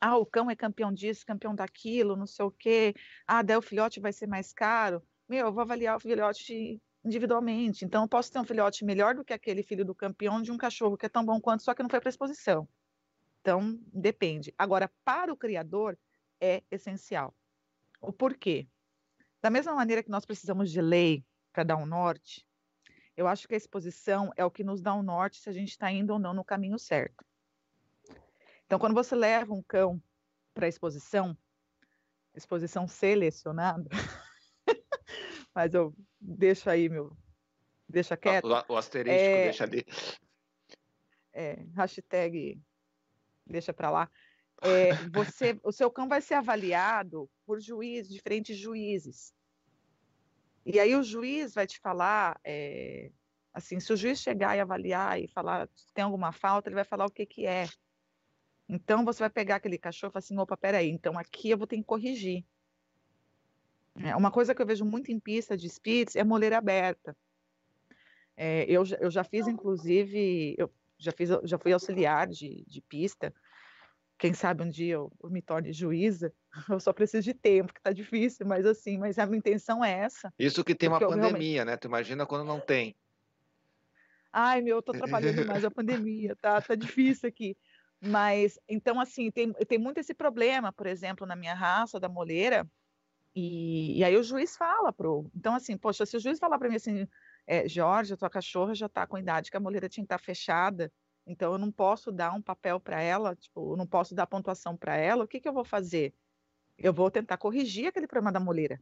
ah, 0.00 0.16
o 0.16 0.26
cão 0.26 0.50
é 0.50 0.56
campeão 0.56 0.92
disso, 0.92 1.24
campeão 1.26 1.54
daquilo, 1.54 2.16
não 2.16 2.26
sei 2.26 2.44
o 2.44 2.50
quê. 2.50 2.94
Ah, 3.26 3.42
daí 3.42 3.56
o 3.56 3.62
filhote 3.62 4.00
vai 4.00 4.12
ser 4.12 4.26
mais 4.26 4.52
caro. 4.52 5.02
Meu, 5.28 5.46
eu 5.46 5.52
vou 5.52 5.62
avaliar 5.62 5.96
o 5.96 6.00
filhote 6.00 6.80
individualmente. 7.04 7.84
Então, 7.84 8.02
eu 8.02 8.08
posso 8.08 8.30
ter 8.30 8.38
um 8.38 8.44
filhote 8.44 8.84
melhor 8.84 9.14
do 9.14 9.24
que 9.24 9.32
aquele 9.32 9.62
filho 9.62 9.84
do 9.84 9.94
campeão 9.94 10.42
de 10.42 10.52
um 10.52 10.56
cachorro 10.56 10.96
que 10.96 11.06
é 11.06 11.08
tão 11.08 11.24
bom 11.24 11.40
quanto, 11.40 11.62
só 11.62 11.74
que 11.74 11.82
não 11.82 11.90
foi 11.90 12.00
para 12.00 12.10
exposição. 12.10 12.68
Então, 13.40 13.78
depende. 13.92 14.54
Agora, 14.58 14.90
para 15.04 15.32
o 15.32 15.36
criador, 15.36 15.98
é 16.40 16.62
essencial. 16.70 17.34
O 18.00 18.12
porquê? 18.12 18.68
Da 19.40 19.50
mesma 19.50 19.74
maneira 19.74 20.02
que 20.02 20.10
nós 20.10 20.24
precisamos 20.24 20.70
de 20.70 20.80
lei 20.80 21.24
para 21.52 21.62
dar 21.62 21.76
um 21.76 21.86
norte, 21.86 22.46
eu 23.16 23.26
acho 23.26 23.48
que 23.48 23.54
a 23.54 23.56
exposição 23.56 24.32
é 24.36 24.44
o 24.44 24.50
que 24.50 24.64
nos 24.64 24.80
dá 24.80 24.94
um 24.94 25.02
norte 25.02 25.40
se 25.40 25.48
a 25.48 25.52
gente 25.52 25.70
está 25.70 25.90
indo 25.90 26.12
ou 26.12 26.18
não 26.18 26.32
no 26.32 26.44
caminho 26.44 26.78
certo. 26.78 27.24
Então, 28.66 28.78
quando 28.78 28.94
você 28.94 29.14
leva 29.14 29.52
um 29.52 29.62
cão 29.62 30.02
para 30.52 30.66
a 30.66 30.68
exposição, 30.68 31.36
exposição 32.34 32.86
selecionada, 32.86 33.88
mas 35.54 35.72
eu 35.74 35.94
deixo 36.20 36.68
aí 36.68 36.88
meu, 36.88 37.16
deixa 37.88 38.16
quieto. 38.16 38.44
O, 38.44 38.74
o 38.74 38.76
asterisco 38.76 39.18
é, 39.18 39.44
deixa 39.44 39.64
ali. 39.64 39.84
É, 41.32 41.64
hashtag 41.74 42.60
deixa 43.46 43.72
para 43.72 43.90
lá. 43.90 44.10
É, 44.62 44.92
você, 45.10 45.58
o 45.62 45.72
seu 45.72 45.90
cão 45.90 46.08
vai 46.08 46.20
ser 46.20 46.34
avaliado 46.34 47.30
por 47.48 47.58
juízes, 47.62 48.12
diferentes 48.12 48.58
juízes. 48.58 49.32
E 50.66 50.78
aí 50.78 50.94
o 50.94 51.02
juiz 51.02 51.54
vai 51.54 51.66
te 51.66 51.80
falar, 51.80 52.38
é, 52.44 53.10
assim, 53.54 53.80
se 53.80 53.90
o 53.90 53.96
juiz 53.96 54.20
chegar 54.20 54.54
e 54.54 54.60
avaliar 54.60 55.18
e 55.18 55.26
falar 55.26 55.66
se 55.74 55.90
tem 55.94 56.04
alguma 56.04 56.30
falta, 56.30 56.68
ele 56.68 56.74
vai 56.74 56.84
falar 56.84 57.06
o 57.06 57.10
que 57.10 57.24
que 57.24 57.46
é. 57.46 57.66
Então 58.68 59.02
você 59.02 59.20
vai 59.20 59.30
pegar 59.30 59.56
aquele 59.56 59.78
cachorro 59.78 60.10
e 60.10 60.12
falar 60.12 60.18
assim, 60.18 60.36
opa, 60.36 60.58
peraí, 60.58 60.90
então 60.90 61.18
aqui 61.18 61.48
eu 61.48 61.56
vou 61.56 61.66
ter 61.66 61.78
que 61.78 61.84
corrigir. 61.84 62.44
É, 63.96 64.14
uma 64.14 64.30
coisa 64.30 64.54
que 64.54 64.60
eu 64.60 64.66
vejo 64.66 64.84
muito 64.84 65.10
em 65.10 65.18
pista 65.18 65.56
de 65.56 65.70
Spitz 65.70 66.16
é 66.16 66.22
moleira 66.22 66.58
aberta. 66.58 67.16
É, 68.36 68.64
eu, 68.64 68.82
eu 69.00 69.10
já 69.10 69.24
fiz, 69.24 69.48
inclusive, 69.48 70.54
eu 70.58 70.70
já, 70.98 71.12
fiz, 71.12 71.30
já 71.44 71.56
fui 71.56 71.72
auxiliar 71.72 72.26
de, 72.26 72.62
de 72.66 72.82
pista. 72.82 73.32
Quem 74.18 74.34
sabe 74.34 74.64
um 74.64 74.68
dia 74.68 74.94
eu, 74.94 75.12
eu, 75.22 75.30
me 75.30 75.40
torne 75.40 75.72
juíza. 75.72 76.34
Eu 76.68 76.80
só 76.80 76.92
preciso 76.92 77.24
de 77.24 77.34
tempo, 77.34 77.72
que 77.72 77.80
está 77.80 77.92
difícil, 77.92 78.46
mas 78.46 78.66
assim, 78.66 78.98
mas 78.98 79.18
a 79.18 79.26
minha 79.26 79.38
intenção 79.38 79.84
é 79.84 79.92
essa. 79.92 80.32
Isso 80.38 80.64
que 80.64 80.74
tem 80.74 80.88
uma 80.88 80.98
pandemia, 80.98 81.28
realmente... 81.30 81.64
né? 81.64 81.76
Tu 81.76 81.86
imagina 81.86 82.26
quando 82.26 82.44
não 82.44 82.60
tem. 82.60 82.96
Ai, 84.32 84.60
meu, 84.60 84.76
eu 84.76 84.82
tô 84.82 84.92
trabalhando 84.92 85.44
mais 85.46 85.64
a 85.64 85.70
pandemia, 85.70 86.36
tá? 86.36 86.60
Tá 86.60 86.74
difícil 86.74 87.28
aqui. 87.28 87.56
Mas, 88.00 88.58
então, 88.68 89.00
assim, 89.00 89.30
tem, 89.30 89.52
tem 89.52 89.78
muito 89.78 89.98
esse 89.98 90.14
problema, 90.14 90.72
por 90.72 90.86
exemplo, 90.86 91.26
na 91.26 91.34
minha 91.34 91.54
raça 91.54 91.98
da 91.98 92.08
moleira, 92.08 92.68
e, 93.34 93.98
e 93.98 94.04
aí 94.04 94.16
o 94.16 94.22
juiz 94.22 94.56
fala 94.56 94.92
pro. 94.92 95.30
Então, 95.34 95.54
assim, 95.54 95.76
poxa, 95.76 96.06
se 96.06 96.16
o 96.16 96.20
juiz 96.20 96.38
falar 96.38 96.58
para 96.58 96.68
mim 96.68 96.76
assim, 96.76 97.06
é, 97.46 97.68
Jorge, 97.68 98.12
a 98.12 98.16
tua 98.16 98.30
cachorra 98.30 98.74
já 98.74 98.86
está 98.86 99.06
com 99.06 99.16
a 99.16 99.20
idade 99.20 99.50
que 99.50 99.56
a 99.56 99.60
moleira 99.60 99.88
tinha 99.88 100.02
que 100.02 100.06
estar 100.06 100.18
tá 100.18 100.24
fechada, 100.24 100.92
então 101.26 101.52
eu 101.52 101.58
não 101.58 101.70
posso 101.70 102.10
dar 102.10 102.32
um 102.32 102.42
papel 102.42 102.80
para 102.80 103.00
ela, 103.00 103.36
tipo, 103.36 103.72
eu 103.72 103.76
não 103.76 103.86
posso 103.86 104.14
dar 104.14 104.26
pontuação 104.26 104.76
para 104.76 104.96
ela, 104.96 105.24
o 105.24 105.28
que, 105.28 105.40
que 105.40 105.48
eu 105.48 105.52
vou 105.52 105.64
fazer? 105.64 106.14
Eu 106.78 106.92
vou 106.92 107.10
tentar 107.10 107.36
corrigir 107.36 107.88
aquele 107.88 108.06
problema 108.06 108.32
da 108.32 108.40
moleira. 108.40 108.80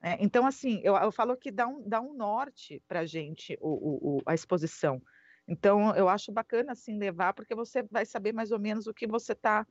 É, 0.00 0.16
então, 0.22 0.46
assim, 0.46 0.80
eu, 0.82 0.96
eu, 0.96 1.10
falo 1.10 1.36
que 1.36 1.50
dá 1.50 1.66
um, 1.66 1.88
dá 1.88 2.00
um 2.00 2.12
norte 2.12 2.82
para 2.86 3.00
a 3.00 3.06
gente 3.06 3.56
o, 3.60 4.18
o, 4.18 4.22
a 4.26 4.34
exposição. 4.34 5.00
Então, 5.46 5.94
eu 5.94 6.08
acho 6.08 6.32
bacana, 6.32 6.72
assim, 6.72 6.98
levar, 6.98 7.32
porque 7.32 7.54
você 7.54 7.82
vai 7.84 8.04
saber 8.04 8.32
mais 8.32 8.50
ou 8.50 8.58
menos 8.58 8.86
o 8.86 8.94
que 8.94 9.06
você 9.06 9.32
está 9.32 9.66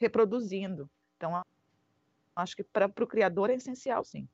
reproduzindo. 0.00 0.88
Então, 1.16 1.42
acho 2.34 2.56
que 2.56 2.64
para 2.64 2.86
o 2.86 3.06
criador 3.06 3.50
é 3.50 3.54
essencial, 3.54 4.04
sim. 4.04 4.28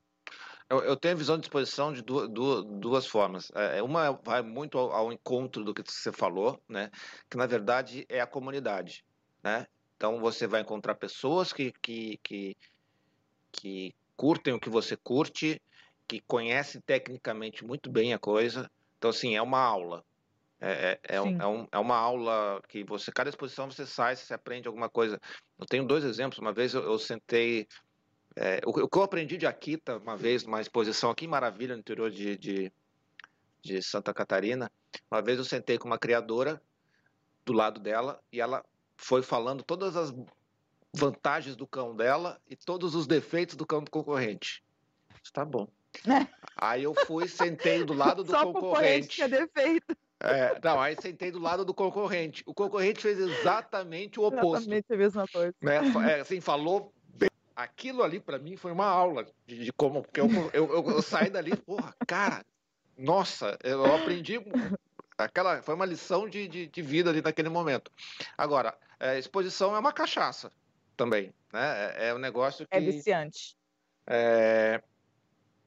Eu, 0.68 0.78
eu, 0.82 0.96
tenho 0.96 1.14
a 1.14 1.18
visão 1.18 1.38
de 1.38 1.44
exposição 1.44 1.92
de 1.92 2.02
duas, 2.02 2.28
duas, 2.30 2.64
duas 2.64 3.06
formas. 3.06 3.50
É, 3.54 3.82
uma 3.82 4.12
vai 4.12 4.42
muito 4.42 4.78
ao, 4.78 4.92
ao, 4.92 5.12
encontro 5.12 5.62
do 5.62 5.74
que 5.74 5.82
você 5.86 6.10
falou, 6.10 6.62
né? 6.66 6.90
Que 7.28 7.36
na 7.36 7.46
verdade 7.46 8.06
é 8.08 8.20
a 8.20 8.26
comunidade, 8.26 9.04
né? 9.42 9.66
Então 9.96 10.20
você 10.20 10.46
vai 10.46 10.60
encontrar 10.60 10.94
pessoas 10.94 11.52
que, 11.52 11.72
que, 11.80 12.18
que, 12.22 12.56
que 13.52 13.94
curtem 14.16 14.54
o 14.54 14.60
que 14.60 14.68
você 14.68 14.96
curte, 14.96 15.60
que 16.06 16.20
conhecem 16.20 16.80
tecnicamente 16.80 17.64
muito 17.64 17.90
bem 17.90 18.12
a 18.12 18.18
coisa. 18.18 18.70
Então, 18.98 19.10
assim, 19.10 19.34
é 19.34 19.42
uma 19.42 19.60
aula. 19.60 20.04
É, 20.60 20.98
é, 21.08 21.16
é, 21.16 21.20
um, 21.20 21.62
é, 21.64 21.68
é, 21.72 21.78
uma 21.78 21.96
aula 21.96 22.62
que 22.68 22.84
você, 22.84 23.12
cada 23.12 23.28
exposição 23.28 23.70
você 23.70 23.86
sai, 23.86 24.16
você 24.16 24.32
aprende 24.32 24.66
alguma 24.66 24.88
coisa. 24.88 25.20
Eu 25.58 25.66
tenho 25.66 25.86
dois 25.86 26.04
exemplos. 26.04 26.38
Uma 26.38 26.52
vez 26.52 26.74
eu, 26.74 26.82
eu 26.82 26.98
sentei 26.98 27.66
é, 28.36 28.60
o, 28.64 28.70
o, 28.70 28.88
que 28.88 28.98
eu 28.98 29.02
aprendi 29.02 29.36
de 29.36 29.46
Akita, 29.46 29.98
uma 29.98 30.16
vez, 30.16 30.44
numa 30.44 30.60
exposição 30.60 31.10
aqui 31.10 31.24
em 31.24 31.28
Maravilha, 31.28 31.74
no 31.74 31.80
interior 31.80 32.10
de, 32.10 32.36
de, 32.36 32.72
de 33.62 33.82
Santa 33.82 34.12
Catarina, 34.12 34.70
uma 35.10 35.22
vez 35.22 35.38
eu 35.38 35.44
sentei 35.44 35.78
com 35.78 35.86
uma 35.86 35.98
criadora 35.98 36.60
do 37.44 37.52
lado 37.52 37.80
dela 37.80 38.20
e 38.32 38.40
ela 38.40 38.64
foi 38.96 39.22
falando 39.22 39.62
todas 39.62 39.96
as 39.96 40.14
vantagens 40.92 41.56
do 41.56 41.66
cão 41.66 41.94
dela 41.94 42.40
e 42.48 42.56
todos 42.56 42.94
os 42.94 43.06
defeitos 43.06 43.56
do 43.56 43.66
cão 43.66 43.82
do 43.82 43.90
concorrente. 43.90 44.62
Está 45.22 45.44
bom. 45.44 45.68
Aí 46.56 46.84
eu 46.84 46.94
fui, 47.06 47.28
sentei 47.28 47.84
do 47.84 47.92
lado 47.92 48.22
do 48.22 48.30
Só 48.30 48.52
concorrente. 48.52 49.20
Só 49.20 49.28
defeito. 49.28 49.96
É, 50.20 50.58
não, 50.62 50.80
aí 50.80 50.96
sentei 50.98 51.30
do 51.30 51.38
lado 51.38 51.66
do 51.66 51.74
concorrente. 51.74 52.42
O 52.46 52.54
concorrente 52.54 53.02
fez 53.02 53.18
exatamente 53.18 54.18
o 54.18 54.22
oposto. 54.22 54.62
Exatamente 54.62 54.86
a 54.90 54.96
mesma 54.96 55.28
coisa. 55.28 55.54
Né? 55.60 55.80
É, 56.10 56.20
assim, 56.20 56.40
falou 56.40 56.94
aquilo 57.54 58.02
ali 58.02 58.18
para 58.18 58.38
mim 58.38 58.56
foi 58.56 58.72
uma 58.72 58.86
aula 58.86 59.26
de, 59.46 59.64
de 59.64 59.72
como 59.72 60.02
porque 60.02 60.20
eu, 60.20 60.28
eu, 60.52 60.72
eu, 60.72 60.90
eu, 60.90 61.02
saí 61.02 61.30
dali, 61.30 61.56
porra, 61.56 61.94
cara, 62.06 62.44
nossa, 62.96 63.56
eu 63.62 63.84
aprendi 63.94 64.38
aquela 65.18 65.62
foi 65.62 65.74
uma 65.74 65.86
lição 65.86 66.28
de, 66.28 66.48
de, 66.48 66.66
de 66.66 66.82
vida 66.82 67.10
ali 67.10 67.22
naquele 67.22 67.48
momento. 67.48 67.90
Agora, 68.36 68.76
é, 68.98 69.18
exposição 69.18 69.74
é 69.74 69.78
uma 69.78 69.92
cachaça 69.92 70.52
também, 70.96 71.32
né? 71.52 71.92
É, 71.96 72.08
é 72.08 72.14
um 72.14 72.18
negócio 72.18 72.66
é 72.70 72.80
que... 72.80 72.88
É 72.88 72.90
viciante. 72.90 73.56
É, 74.06 74.82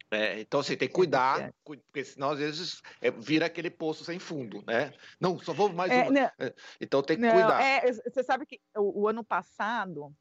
é, 0.10 0.40
então, 0.40 0.62
assim, 0.62 0.78
tem 0.78 0.88
que 0.88 0.94
cuidar, 0.94 1.54
porque 1.64 2.04
senão 2.06 2.30
às 2.30 2.40
vezes 2.40 2.82
é, 3.02 3.12
vira 3.12 3.46
aquele 3.46 3.70
poço 3.70 4.06
sem 4.06 4.20
fundo, 4.20 4.64
né? 4.66 4.94
Não, 5.20 5.38
só 5.40 5.54
vou 5.54 5.72
mais 5.74 5.92
é, 5.92 6.04
uma. 6.04 6.12
Não, 6.12 6.32
é, 6.40 6.54
então 6.80 7.02
tem 7.02 7.18
que 7.18 7.24
não, 7.24 7.32
cuidar. 7.32 7.62
É, 7.62 7.92
você 7.92 8.24
sabe 8.24 8.46
que 8.46 8.62
o, 8.76 9.02
o 9.02 9.08
ano 9.08 9.24
passado, 9.24 10.16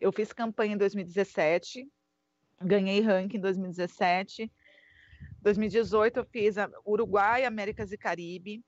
eu 0.00 0.10
fiz 0.10 0.32
campanha 0.32 0.74
em 0.74 0.78
2017, 0.78 1.88
ganhei 2.60 3.00
ranking 3.00 3.36
em 3.36 3.40
2017. 3.40 4.50
2018 5.42 6.18
eu 6.18 6.24
fiz 6.24 6.56
Uruguai, 6.84 7.44
Américas 7.44 7.92
e 7.92 7.98
Caribe. 7.98 8.64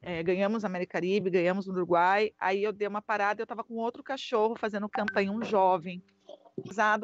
É, 0.00 0.22
ganhamos 0.22 0.64
América 0.64 0.92
Caribe, 0.92 1.30
ganhamos 1.30 1.66
no 1.66 1.72
Uruguai. 1.72 2.30
Aí 2.38 2.62
eu 2.62 2.72
dei 2.72 2.86
uma 2.86 3.00
parada, 3.00 3.40
eu 3.40 3.44
estava 3.44 3.64
com 3.64 3.74
outro 3.74 4.02
cachorro 4.02 4.54
fazendo 4.54 4.88
campanha, 4.88 5.32
um 5.32 5.42
jovem. 5.42 6.02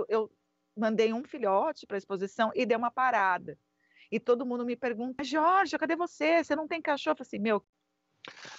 Eu 0.09 0.30
mandei 0.76 1.12
um 1.12 1.24
filhote 1.24 1.86
para 1.86 1.97
a 1.97 1.98
exposição 1.98 2.51
e 2.55 2.66
dei 2.66 2.76
uma 2.76 2.90
parada. 2.90 3.59
E 4.10 4.18
todo 4.18 4.44
mundo 4.44 4.64
me 4.64 4.76
pergunta, 4.76 5.22
Jorge, 5.22 5.78
cadê 5.78 5.94
você? 5.94 6.42
Você 6.42 6.56
não 6.56 6.66
tem 6.66 6.82
cachorro? 6.82 7.12
Eu 7.12 7.24
falei 7.24 7.28
assim, 7.28 7.38
meu. 7.38 7.64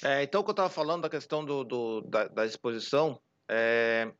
É, 0.03 0.23
então, 0.23 0.41
o 0.41 0.43
que 0.43 0.49
eu 0.49 0.53
estava 0.53 0.69
falando 0.69 1.03
da 1.03 1.09
questão 1.09 1.43
do, 1.43 1.63
do 1.63 2.01
da, 2.01 2.27
da, 2.27 2.45
exposição, 2.45 3.21
é, 3.49 4.11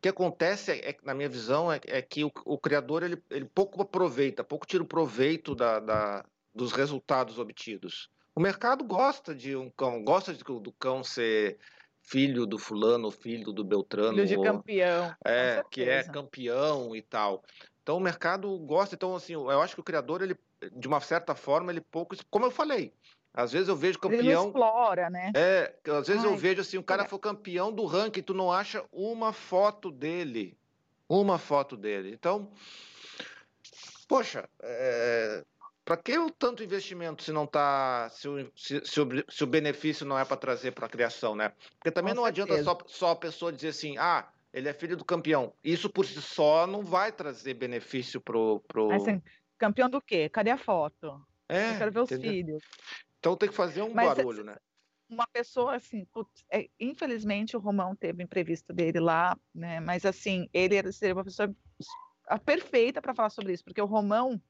que 0.00 0.08
acontece, 0.08 0.72
é, 0.72 0.90
é, 0.90 0.96
na 1.02 1.14
minha 1.14 1.28
visão, 1.28 1.70
é, 1.70 1.80
é 1.86 2.00
que 2.00 2.24
o, 2.24 2.32
o, 2.44 2.58
criador 2.58 3.02
ele, 3.02 3.22
ele 3.30 3.44
pouco 3.44 3.82
aproveita, 3.82 4.42
pouco 4.42 4.66
tira 4.66 4.82
o 4.82 4.86
proveito 4.86 5.54
da, 5.54 5.78
da, 5.78 6.24
dos 6.54 6.72
resultados 6.72 7.38
obtidos. 7.38 8.08
O 8.34 8.40
mercado 8.40 8.84
gosta 8.84 9.34
de 9.34 9.54
um 9.56 9.68
cão, 9.70 10.02
gosta 10.02 10.32
de, 10.32 10.42
do 10.42 10.72
cão 10.78 11.04
ser 11.04 11.58
filho 12.02 12.46
do 12.46 12.58
fulano, 12.58 13.10
filho 13.10 13.52
do 13.52 13.62
Beltrano. 13.62 14.14
Filho 14.14 14.26
de 14.26 14.36
ou, 14.36 14.44
campeão. 14.44 15.14
É, 15.24 15.62
que 15.70 15.82
é 15.82 16.02
campeão 16.04 16.96
e 16.96 17.02
tal. 17.02 17.44
Então 17.82 17.96
o 17.96 18.00
mercado 18.00 18.58
gosta, 18.60 18.94
então 18.94 19.14
assim, 19.14 19.34
eu 19.34 19.60
acho 19.60 19.74
que 19.74 19.80
o 19.80 19.84
criador, 19.84 20.22
ele, 20.22 20.36
de 20.72 20.88
uma 20.88 21.00
certa 21.00 21.34
forma, 21.34 21.70
ele 21.72 21.80
pouco, 21.80 22.16
como 22.30 22.46
eu 22.46 22.50
falei, 22.50 22.94
às 23.32 23.52
vezes 23.52 23.68
eu 23.68 23.76
vejo 23.76 23.98
campeão. 23.98 24.20
Ele 24.20 24.32
explora, 24.32 25.08
né? 25.08 25.32
É, 25.34 25.74
às 25.88 26.08
vezes 26.08 26.24
Ai, 26.24 26.30
eu 26.30 26.36
vejo 26.36 26.60
assim, 26.60 26.78
o 26.78 26.82
cara 26.82 27.04
é. 27.04 27.08
foi 27.08 27.18
campeão 27.18 27.72
do 27.72 27.84
ranking, 27.86 28.22
tu 28.22 28.34
não 28.34 28.52
acha 28.52 28.84
uma 28.92 29.32
foto 29.32 29.90
dele. 29.90 30.56
Uma 31.08 31.38
foto 31.38 31.76
dele. 31.76 32.12
Então, 32.12 32.50
poxa, 34.08 34.48
é, 34.62 35.44
para 35.84 35.96
que 35.96 36.16
o 36.18 36.30
tanto 36.30 36.62
investimento 36.62 37.22
se 37.22 37.32
não 37.32 37.46
tá. 37.46 38.08
Se 38.10 38.28
o, 38.28 38.50
se, 38.54 38.80
se 38.84 39.00
o, 39.00 39.08
se 39.28 39.44
o 39.44 39.46
benefício 39.46 40.06
não 40.06 40.18
é 40.18 40.24
para 40.24 40.36
trazer 40.36 40.72
para 40.72 40.86
a 40.86 40.90
criação, 40.90 41.34
né? 41.34 41.52
Porque 41.78 41.90
também 41.90 42.14
Com 42.14 42.20
não 42.20 42.26
certeza. 42.26 42.52
adianta 42.52 42.64
só, 42.64 42.78
só 42.86 43.10
a 43.10 43.16
pessoa 43.16 43.52
dizer 43.52 43.68
assim, 43.68 43.96
ah, 43.98 44.28
ele 44.52 44.68
é 44.68 44.72
filho 44.72 44.96
do 44.96 45.04
campeão. 45.04 45.52
Isso 45.62 45.88
por 45.88 46.04
si 46.04 46.20
só 46.20 46.66
não 46.66 46.82
vai 46.82 47.10
trazer 47.12 47.54
benefício 47.54 48.20
pro. 48.20 48.62
pro... 48.66 48.90
Assim, 48.92 49.22
campeão 49.58 49.88
do 49.88 50.00
quê? 50.00 50.28
Cadê 50.28 50.50
a 50.50 50.58
foto? 50.58 51.20
É, 51.48 51.72
Eu 51.74 51.78
quero 51.78 51.92
ver 51.92 52.00
entendeu? 52.02 52.30
os 52.30 52.34
filhos. 52.34 52.64
Então 53.20 53.36
tem 53.36 53.48
que 53.48 53.54
fazer 53.54 53.82
um 53.82 53.94
Mas, 53.94 54.16
barulho, 54.16 54.42
né? 54.42 54.56
Uma 55.08 55.26
pessoa 55.26 55.76
assim, 55.76 56.04
putz, 56.06 56.44
é, 56.50 56.68
infelizmente 56.78 57.56
o 57.56 57.60
Romão 57.60 57.94
teve 57.94 58.22
imprevisto 58.22 58.72
dele 58.72 58.98
lá, 58.98 59.38
né? 59.54 59.78
Mas 59.78 60.04
assim, 60.04 60.48
ele 60.52 60.90
seria 60.92 61.14
uma 61.14 61.24
pessoa 61.24 61.54
perfeita 62.44 63.02
para 63.02 63.14
falar 63.14 63.30
sobre 63.30 63.52
isso, 63.52 63.64
porque 63.64 63.82
o 63.82 63.86
Romão 63.86 64.40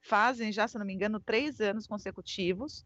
fazem 0.00 0.50
já, 0.50 0.66
se 0.66 0.78
não 0.78 0.86
me 0.86 0.94
engano, 0.94 1.20
três 1.20 1.60
anos 1.60 1.86
consecutivos. 1.86 2.84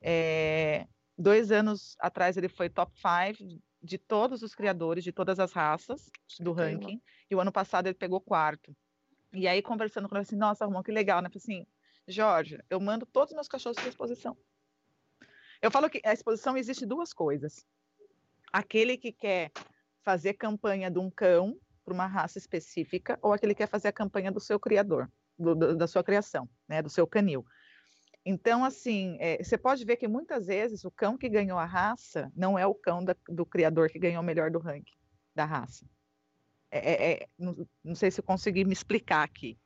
É, 0.00 0.86
dois 1.16 1.52
anos 1.52 1.94
atrás 2.00 2.36
ele 2.36 2.48
foi 2.48 2.68
top 2.68 2.92
five 3.00 3.60
de 3.82 3.98
todos 3.98 4.42
os 4.42 4.54
criadores, 4.54 5.04
de 5.04 5.12
todas 5.12 5.38
as 5.38 5.52
raças 5.52 6.10
do 6.40 6.52
ranking, 6.52 7.00
e 7.30 7.34
o 7.34 7.40
ano 7.40 7.52
passado 7.52 7.86
ele 7.86 7.94
pegou 7.94 8.20
quarto. 8.20 8.74
E 9.32 9.48
aí, 9.48 9.60
conversando 9.62 10.08
com 10.08 10.14
ele, 10.14 10.22
assim, 10.22 10.36
nossa, 10.36 10.64
Romão, 10.64 10.82
que 10.82 10.92
legal, 10.92 11.20
né? 11.20 11.28
Falei 11.28 11.42
assim, 11.42 11.66
Jorge, 12.06 12.58
eu 12.68 12.80
mando 12.80 13.06
todos 13.06 13.30
os 13.30 13.34
meus 13.34 13.48
cachorros 13.48 13.76
para 13.76 13.88
exposição. 13.88 14.36
Eu 15.62 15.70
falo 15.70 15.88
que 15.88 16.02
a 16.04 16.12
exposição 16.12 16.56
existe 16.56 16.84
duas 16.84 17.12
coisas. 17.12 17.64
Aquele 18.52 18.98
que 18.98 19.12
quer 19.12 19.52
fazer 20.02 20.34
campanha 20.34 20.90
de 20.90 20.98
um 20.98 21.08
cão 21.08 21.56
para 21.84 21.94
uma 21.94 22.06
raça 22.06 22.36
específica, 22.36 23.16
ou 23.22 23.32
aquele 23.32 23.54
que 23.54 23.58
quer 23.58 23.68
fazer 23.68 23.88
a 23.88 23.92
campanha 23.92 24.32
do 24.32 24.40
seu 24.40 24.58
criador 24.58 25.08
do, 25.38 25.54
do, 25.54 25.76
da 25.76 25.86
sua 25.86 26.02
criação, 26.02 26.48
né, 26.68 26.82
do 26.82 26.90
seu 26.90 27.06
canil. 27.06 27.46
Então, 28.24 28.64
assim, 28.64 29.16
é, 29.20 29.42
você 29.42 29.56
pode 29.56 29.84
ver 29.84 29.96
que 29.96 30.06
muitas 30.06 30.46
vezes 30.46 30.84
o 30.84 30.90
cão 30.90 31.16
que 31.16 31.28
ganhou 31.28 31.58
a 31.58 31.64
raça 31.64 32.30
não 32.36 32.58
é 32.58 32.66
o 32.66 32.74
cão 32.74 33.04
da, 33.04 33.16
do 33.28 33.46
criador 33.46 33.88
que 33.88 33.98
ganhou 33.98 34.22
o 34.22 34.24
melhor 34.24 34.50
do 34.50 34.58
ranking 34.58 34.96
da 35.34 35.44
raça. 35.44 35.86
É, 36.70 36.78
é, 36.78 37.12
é 37.12 37.28
não, 37.38 37.66
não, 37.82 37.94
sei 37.94 38.10
se 38.10 38.20
eu 38.20 38.24
consegui 38.24 38.64
me 38.64 38.72
explicar 38.72 39.22
aqui. 39.22 39.58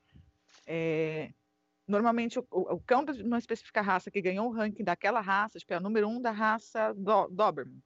Normalmente, 1.87 2.39
o, 2.39 2.47
o, 2.51 2.81
cão 2.81 3.05
de 3.05 3.23
uma 3.23 3.39
específica 3.39 3.81
raça 3.81 4.11
que 4.11 4.21
ganhou 4.21 4.49
o 4.49 4.53
ranking 4.53 4.83
daquela 4.83 5.21
raça, 5.21 5.59
tipo, 5.59 5.73
é 5.73 5.77
o 5.77 5.81
número 5.81 6.09
um 6.09 6.21
da 6.21 6.33
raça 6.33 6.93
do, 6.95 7.29
Doberman. 7.29 7.81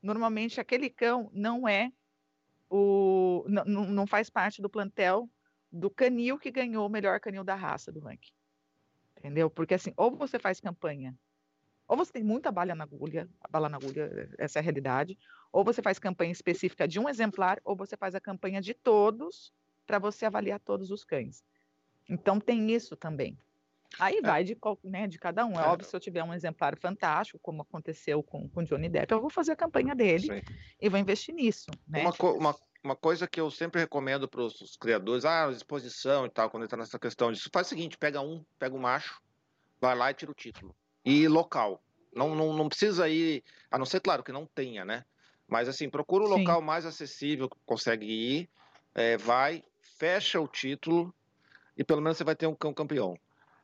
Normalmente, 0.00 0.60
aquele 0.60 0.88
cão 0.88 1.28
não 1.32 1.68
é 1.68 1.92
o. 2.70 3.44
não, 3.48 3.64
não 3.64 4.06
faz 4.06 4.30
parte 4.30 4.62
do 4.62 4.70
plantel 4.70 5.28
do 5.70 5.90
canil 5.90 6.38
que 6.38 6.50
ganhou 6.50 6.86
o 6.86 6.90
melhor 6.90 7.18
canil 7.20 7.42
da 7.42 7.54
raça 7.54 7.90
do 7.90 8.00
ranking. 8.00 8.32
Entendeu? 9.18 9.50
Porque 9.50 9.74
assim, 9.74 9.92
ou 9.96 10.14
você 10.14 10.38
faz 10.38 10.60
campanha, 10.60 11.14
ou 11.88 11.96
você 11.96 12.12
tem 12.12 12.22
muita 12.22 12.52
bala 12.52 12.74
na 12.74 12.84
agulha, 12.84 13.28
bala 13.50 13.68
na 13.68 13.76
agulha, 13.76 14.30
essa 14.38 14.58
é 14.58 14.60
a 14.60 14.62
realidade, 14.62 15.18
ou 15.50 15.64
você 15.64 15.82
faz 15.82 15.98
campanha 15.98 16.30
específica 16.30 16.86
de 16.86 17.00
um 17.00 17.08
exemplar, 17.08 17.60
ou 17.64 17.74
você 17.74 17.96
faz 17.96 18.14
a 18.14 18.20
campanha 18.20 18.60
de 18.60 18.74
todos 18.74 19.52
para 19.86 19.98
você 19.98 20.24
avaliar 20.24 20.60
todos 20.60 20.90
os 20.90 21.04
cães. 21.04 21.42
Então 22.08 22.40
tem 22.40 22.70
isso 22.70 22.96
também. 22.96 23.36
Aí 23.98 24.18
é. 24.18 24.22
vai 24.22 24.44
de, 24.44 24.56
né, 24.84 25.06
de 25.06 25.18
cada 25.18 25.46
um. 25.46 25.58
É, 25.58 25.62
é, 25.62 25.66
óbvio, 25.68 25.88
se 25.88 25.94
eu 25.94 26.00
tiver 26.00 26.22
um 26.22 26.34
exemplar 26.34 26.76
fantástico, 26.76 27.38
como 27.40 27.62
aconteceu 27.62 28.22
com 28.22 28.50
o 28.54 28.64
Johnny 28.64 28.88
Depp, 28.88 29.12
eu 29.12 29.20
vou 29.20 29.30
fazer 29.30 29.52
a 29.52 29.56
campanha 29.56 29.94
dele 29.94 30.26
Sim. 30.26 30.54
e 30.80 30.88
vou 30.88 30.98
investir 30.98 31.34
nisso. 31.34 31.70
Né? 31.86 32.02
Uma, 32.02 32.32
uma, 32.32 32.56
uma 32.82 32.96
coisa 32.96 33.26
que 33.26 33.40
eu 33.40 33.50
sempre 33.50 33.80
recomendo 33.80 34.28
para 34.28 34.42
os 34.42 34.76
criadores, 34.76 35.24
ah, 35.24 35.50
exposição 35.50 36.26
e 36.26 36.30
tal, 36.30 36.50
quando 36.50 36.64
está 36.64 36.76
nessa 36.76 36.98
questão 36.98 37.32
disso, 37.32 37.50
faz 37.52 37.66
o 37.66 37.70
seguinte, 37.70 37.96
pega 37.96 38.20
um, 38.20 38.44
pega 38.58 38.74
um 38.74 38.80
macho, 38.80 39.20
vai 39.80 39.96
lá 39.96 40.10
e 40.10 40.14
tira 40.14 40.30
o 40.30 40.34
título. 40.34 40.74
E 41.04 41.26
local. 41.26 41.82
Não, 42.14 42.34
não, 42.34 42.52
não 42.52 42.68
precisa 42.68 43.08
ir, 43.08 43.42
a 43.70 43.78
não 43.78 43.86
ser, 43.86 44.00
claro, 44.00 44.22
que 44.22 44.32
não 44.32 44.46
tenha, 44.46 44.84
né? 44.84 45.04
Mas 45.46 45.68
assim, 45.68 45.88
procura 45.88 46.24
o 46.24 46.28
local 46.28 46.60
mais 46.60 46.84
acessível 46.84 47.48
que 47.48 47.56
consegue 47.64 48.06
ir, 48.06 48.50
é, 48.94 49.16
vai, 49.16 49.64
fecha 49.80 50.40
o 50.40 50.46
título 50.46 51.14
e 51.78 51.84
pelo 51.84 52.02
menos 52.02 52.18
você 52.18 52.24
vai 52.24 52.34
ter 52.34 52.48
um 52.48 52.54
cão 52.54 52.74
campeão. 52.74 53.16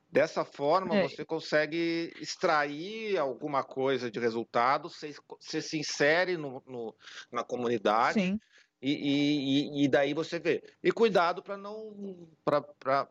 Dessa 0.09 0.45
forma, 0.45 0.95
é. 0.95 1.09
você 1.09 1.25
consegue 1.25 2.15
extrair 2.21 3.19
alguma 3.19 3.65
coisa 3.65 4.09
de 4.09 4.21
resultado, 4.21 4.89
você, 4.89 5.13
você 5.41 5.61
se 5.61 5.77
insere 5.77 6.37
no, 6.37 6.63
no 6.65 6.95
na 7.33 7.43
comunidade. 7.43 8.39
E, 8.81 8.93
e, 8.93 9.85
e 9.85 9.89
daí 9.89 10.15
você 10.15 10.39
vê. 10.39 10.63
E 10.83 10.93
cuidado 10.93 11.43
para 11.43 11.57
não. 11.57 12.29
Pra, 12.45 12.61
pra, 12.61 13.09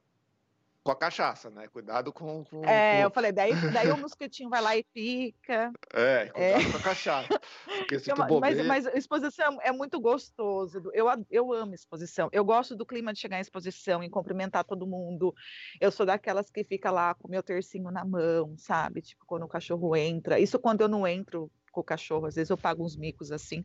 com 0.84 0.91
a 0.91 0.95
cachaça, 0.95 1.49
né? 1.49 1.68
Cuidado 1.69 2.11
com. 2.11 2.43
com 2.43 2.65
é, 2.65 2.97
com... 2.97 3.03
eu 3.03 3.11
falei, 3.11 3.31
daí, 3.31 3.53
daí 3.72 3.89
o 3.89 3.97
mosquitinho 3.97 4.49
vai 4.49 4.61
lá 4.61 4.76
e 4.76 4.84
pica. 4.84 5.72
É, 5.93 6.27
cuidado 6.27 6.61
é. 6.68 6.72
com 6.72 6.77
a 6.77 6.81
cachaça. 6.81 7.39
Porque 7.65 7.99
se 7.99 8.14
tu 8.14 8.26
bobeia... 8.26 8.64
mas, 8.64 8.85
mas 8.85 8.95
exposição 8.95 9.60
é 9.61 9.72
muito 9.72 9.99
gostoso. 9.99 10.91
Eu, 10.93 11.07
eu 11.31 11.53
amo 11.53 11.73
exposição. 11.73 12.30
Eu 12.31 12.43
gosto 12.43 12.76
do 12.76 12.85
clima 12.85 13.14
de 13.14 13.19
chegar 13.19 13.38
em 13.38 13.41
exposição, 13.41 14.03
em 14.03 14.10
cumprimentar 14.10 14.65
todo 14.65 14.85
mundo. 14.85 15.34
Eu 15.80 15.91
sou 15.91 16.05
daquelas 16.05 16.49
que 16.49 16.64
fica 16.65 16.91
lá 16.91 17.14
com 17.14 17.27
o 17.27 17.31
meu 17.31 17.41
tercinho 17.41 17.89
na 17.89 18.03
mão, 18.03 18.55
sabe? 18.57 19.01
Tipo, 19.01 19.26
quando 19.26 19.43
o 19.43 19.47
cachorro 19.47 19.95
entra. 19.95 20.39
Isso 20.39 20.60
quando 20.60 20.81
eu 20.81 20.89
não 20.89 21.07
entro 21.07 21.49
com 21.72 21.81
o 21.81 21.84
cachorro, 21.84 22.27
às 22.27 22.35
vezes 22.35 22.49
eu 22.49 22.57
pago 22.57 22.84
uns 22.84 22.95
micos 22.95 23.31
assim. 23.31 23.64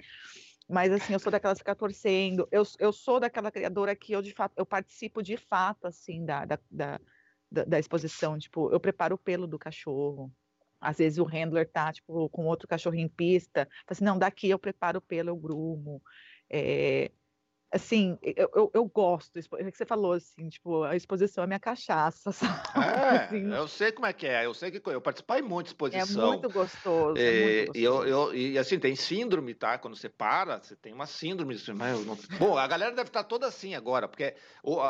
Mas 0.69 0.93
assim, 0.93 1.15
eu 1.15 1.19
sou 1.19 1.33
daquelas 1.33 1.59
que 1.59 1.63
fica 1.63 1.75
torcendo. 1.75 2.47
Eu, 2.51 2.63
eu 2.79 2.93
sou 2.93 3.19
daquela 3.19 3.51
criadora 3.51 3.97
que 3.97 4.13
eu 4.13 4.21
de 4.21 4.33
fato 4.33 4.53
eu 4.57 4.67
participo 4.67 5.23
de 5.23 5.37
fato 5.37 5.87
assim 5.87 6.25
da, 6.25 6.45
da, 6.45 6.59
da, 6.71 7.01
da 7.65 7.79
exposição. 7.79 8.39
Tipo, 8.39 8.71
eu 8.71 8.79
preparo 8.79 9.15
o 9.15 9.19
pelo 9.19 9.47
do 9.47 9.59
cachorro. 9.59 10.33
Às 10.81 10.99
vezes 10.99 11.19
o 11.19 11.25
handler 11.25 11.71
tá 11.71 11.93
tipo 11.93 12.29
com 12.31 12.47
outro 12.47 12.69
cachorro 12.69 12.97
em 12.97 13.09
pista. 13.09 13.69
Assim, 13.87 14.05
não, 14.05 14.19
daqui 14.19 14.51
eu 14.51 14.59
preparo 14.59 14.99
o 14.99 15.03
pelo, 15.03 15.31
eu 15.31 15.37
grumo. 15.37 16.03
É, 16.51 17.11
assim, 17.71 18.19
eu, 18.23 18.51
eu, 18.55 18.71
eu 18.75 18.85
gosto, 18.87 19.39
é 19.39 19.71
que 19.71 19.77
você 19.77 19.85
falou 19.85 20.13
assim, 20.13 20.49
tipo, 20.49 20.83
a 20.85 20.97
exposição 20.97 21.45
é 21.45 21.47
minha 21.47 21.61
cachaça, 21.61 22.33
sabe? 22.33 22.61
É, 22.77 23.09
assim, 23.17 23.53
eu 23.53 23.69
sei 23.69 23.93
como 23.93 24.07
é 24.07 24.13
que 24.13 24.27
é, 24.27 24.47
eu 24.47 24.55
sei 24.55 24.71
que 24.71 24.81
eu 24.91 25.01
participei 25.01 25.43
muito 25.43 25.67
de 25.67 25.71
exposição. 25.73 26.25
É 26.25 26.27
muito 26.29 26.51
gostoso. 26.51 27.19
É, 27.19 27.27
é 27.27 27.45
muito 27.45 27.67
gostoso. 27.67 27.79
E, 27.79 27.85
eu, 27.85 28.07
eu, 28.07 28.35
e 28.35 28.59
assim, 28.59 28.79
tem 28.79 28.97
síndrome, 28.97 29.55
tá? 29.55 29.79
Quando 29.79 29.97
você 29.97 30.09
para, 30.09 30.59
você 30.59 30.75
tem 30.77 30.93
uma 30.93 31.07
síndrome. 31.07 31.57
Mas 31.75 32.07
não... 32.07 32.19
Bom, 32.39 32.57
a 32.57 32.67
galera 32.67 32.93
deve 32.93 33.09
estar 33.09 33.25
toda 33.25 33.47
assim 33.47 33.75
agora, 33.75 34.09
porque 34.09 34.35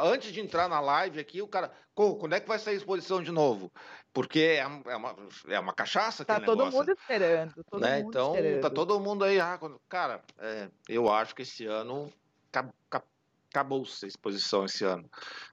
antes 0.05 0.33
de 0.33 0.41
entrar 0.41 0.69
na 0.69 0.81
live 0.81 1.19
aqui, 1.19 1.43
o 1.43 1.49
cara, 1.49 1.73
quando 1.95 2.35
é 2.35 2.41
que 2.41 2.49
vai 2.49 2.59
sair 2.59 2.75
a 2.75 2.77
exposição 2.77 3.23
de 3.23 3.33
novo? 3.33 3.73
Porque 4.13 4.41
é, 4.41 4.59
é 4.59 4.97
uma, 4.97 5.17
é 5.49 5.61
uma 5.61 5.73
cachaça 5.73 6.25
Tá 6.25 6.41
todo 6.41 6.59
negócio, 6.59 6.79
mundo 6.79 6.93
esperando. 6.93 7.65
Todo 7.71 7.81
né? 7.81 7.99
mundo 7.99 8.09
então, 8.09 8.33
tá 8.33 8.39
esperando. 8.39 8.63
tá 8.63 8.71
todo 8.71 9.01
mundo 9.01 9.25
aí. 9.25 9.41
Ah, 9.41 9.59
cara, 9.89 10.23
é, 10.39 10.69
eu 10.89 11.11
acho 11.11 11.35
que 11.35 11.43
esse 11.43 11.67
ano 11.67 12.13
acabou-se 13.51 14.05
a 14.05 14.09
exposição 14.09 14.65
esse 14.65 14.85
ano. 14.85 15.09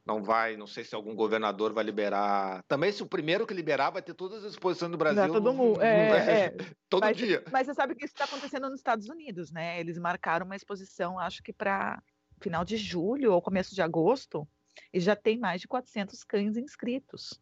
Não 0.06 0.24
vai, 0.24 0.58
não 0.58 0.68
sei 0.68 0.84
se 0.84 0.94
algum 0.94 1.16
governador 1.16 1.74
vai 1.74 1.84
liberar. 1.84 2.64
Também, 2.68 2.92
se 2.92 3.02
o 3.02 3.08
primeiro 3.08 3.48
que 3.48 3.54
liberar, 3.54 3.90
vai 3.90 4.02
ter 4.02 4.14
todas 4.14 4.44
as 4.44 4.52
exposições 4.52 4.92
do 4.92 4.98
Brasil. 4.98 5.26
Não, 5.26 5.34
todo 5.34 5.54
mundo. 5.54 5.80
É, 5.86 6.46
é. 6.46 6.56
todo 6.90 7.02
mas, 7.02 7.18
dia. 7.18 7.44
Mas 7.52 7.68
você 7.68 7.74
sabe 7.74 7.96
que 7.96 8.06
isso 8.06 8.14
está 8.14 8.26
acontecendo 8.26 8.70
nos 8.70 8.80
Estados 8.80 9.08
Unidos, 9.08 9.52
né? 9.52 9.80
Eles 9.80 9.98
marcaram 9.98 10.46
uma 10.46 10.56
exposição, 10.56 11.20
acho 11.20 11.42
que 11.42 11.54
para 11.54 12.02
final 12.42 12.66
de 12.66 12.78
julho 12.78 13.34
ou 13.34 13.42
começo 13.42 13.74
de 13.74 13.82
agosto, 13.82 14.48
e 14.94 15.00
já 15.00 15.16
tem 15.16 15.38
mais 15.38 15.62
de 15.62 15.68
400 15.68 16.24
cães 16.24 16.58
inscritos. 16.58 17.40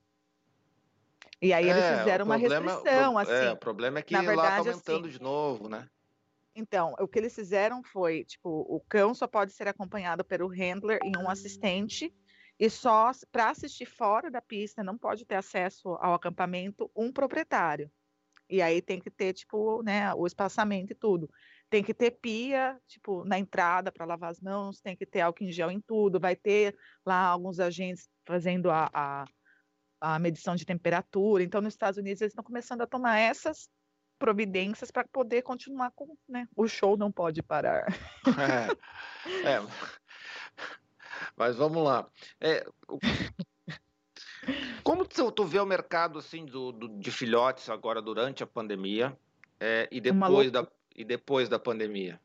E 1.42 1.52
aí 1.52 1.70
eles 1.70 1.84
é, 1.84 1.98
fizeram 2.00 2.26
uma 2.26 2.38
restrição, 2.38 3.20
é, 3.20 3.24
assim. 3.24 3.54
o 3.54 3.58
problema 3.58 4.00
é 4.00 4.02
que 4.02 4.16
verdade, 4.16 4.38
lá 4.38 4.50
tá 4.50 4.58
aumentando 4.58 5.08
assim, 5.08 5.18
de 5.18 5.22
novo, 5.22 5.68
né? 5.68 5.90
Então, 6.56 6.94
o 7.00 7.08
que 7.08 7.18
eles 7.18 7.34
fizeram 7.34 7.84
foi, 7.84 8.24
tipo, 8.26 8.50
o 8.50 8.80
cão 8.88 9.14
só 9.14 9.28
pode 9.28 9.54
ser 9.54 9.68
acompanhado 9.68 10.24
pelo 10.24 10.48
handler 10.48 11.00
e 11.04 11.18
um 11.18 11.30
assistente, 11.30 12.14
e 12.60 12.70
só 12.70 13.12
para 13.32 13.50
assistir 13.50 13.86
fora 13.86 14.30
da 14.30 14.42
pista 14.42 14.84
não 14.84 14.98
pode 14.98 15.26
ter 15.26 15.36
acesso 15.36 15.90
ao 16.00 16.14
acampamento 16.14 16.92
um 16.96 17.12
proprietário. 17.12 17.92
E 18.48 18.62
aí 18.62 18.82
tem 18.82 19.00
que 19.00 19.10
ter, 19.10 19.34
tipo, 19.34 19.82
né, 19.82 20.14
o 20.14 20.28
espaçamento 20.28 20.92
e 20.92 20.96
tudo. 20.96 21.28
Tem 21.70 21.84
que 21.84 21.94
ter 21.94 22.12
pia, 22.12 22.80
tipo, 22.88 23.26
na 23.26 23.40
entrada 23.40 23.92
para 23.92 24.06
lavar 24.06 24.30
as 24.30 24.40
mãos, 24.40 24.80
tem 24.80 24.96
que 24.96 25.08
ter 25.08 25.22
álcool 25.22 25.46
em 25.46 25.52
gel 25.52 25.72
em 25.72 25.82
tudo, 25.82 26.20
vai 26.20 26.36
ter 26.36 26.78
lá 27.04 27.26
alguns 27.26 27.60
agentes 27.60 28.08
fazendo 28.28 28.70
a, 28.70 28.92
a, 28.94 29.26
a 30.00 30.20
medição 30.20 30.56
de 30.56 30.66
temperatura. 30.66 31.42
Então, 31.42 31.62
nos 31.62 31.74
Estados 31.74 31.98
Unidos, 31.98 32.22
eles 32.22 32.32
estão 32.32 32.44
começando 32.44 32.82
a 32.82 32.88
tomar 32.88 33.18
essas 33.18 33.68
providências 34.24 34.90
para 34.90 35.06
poder 35.06 35.42
continuar 35.42 35.92
com, 35.92 36.16
né? 36.30 36.48
O 36.56 36.66
show 36.66 36.96
não 36.96 37.12
pode 37.12 37.44
parar. 37.44 37.94
É, 38.40 39.50
é. 39.50 39.62
Mas 41.36 41.58
vamos 41.58 41.84
lá. 41.84 42.08
É, 42.40 42.66
como 44.82 45.06
tu, 45.06 45.30
tu 45.30 45.44
vê 45.44 45.60
o 45.60 45.66
mercado 45.66 46.20
assim 46.20 46.46
do, 46.46 46.72
do, 46.72 46.88
de 46.88 47.12
filhotes 47.12 47.70
agora 47.70 48.02
durante 48.02 48.42
a 48.42 48.48
pandemia 48.48 49.18
é, 49.60 49.90
e 49.92 50.00
depois 50.00 50.50
da 50.50 50.66
e 50.96 51.04
depois 51.04 51.50
da 51.50 51.60
pandemia? 51.60 52.18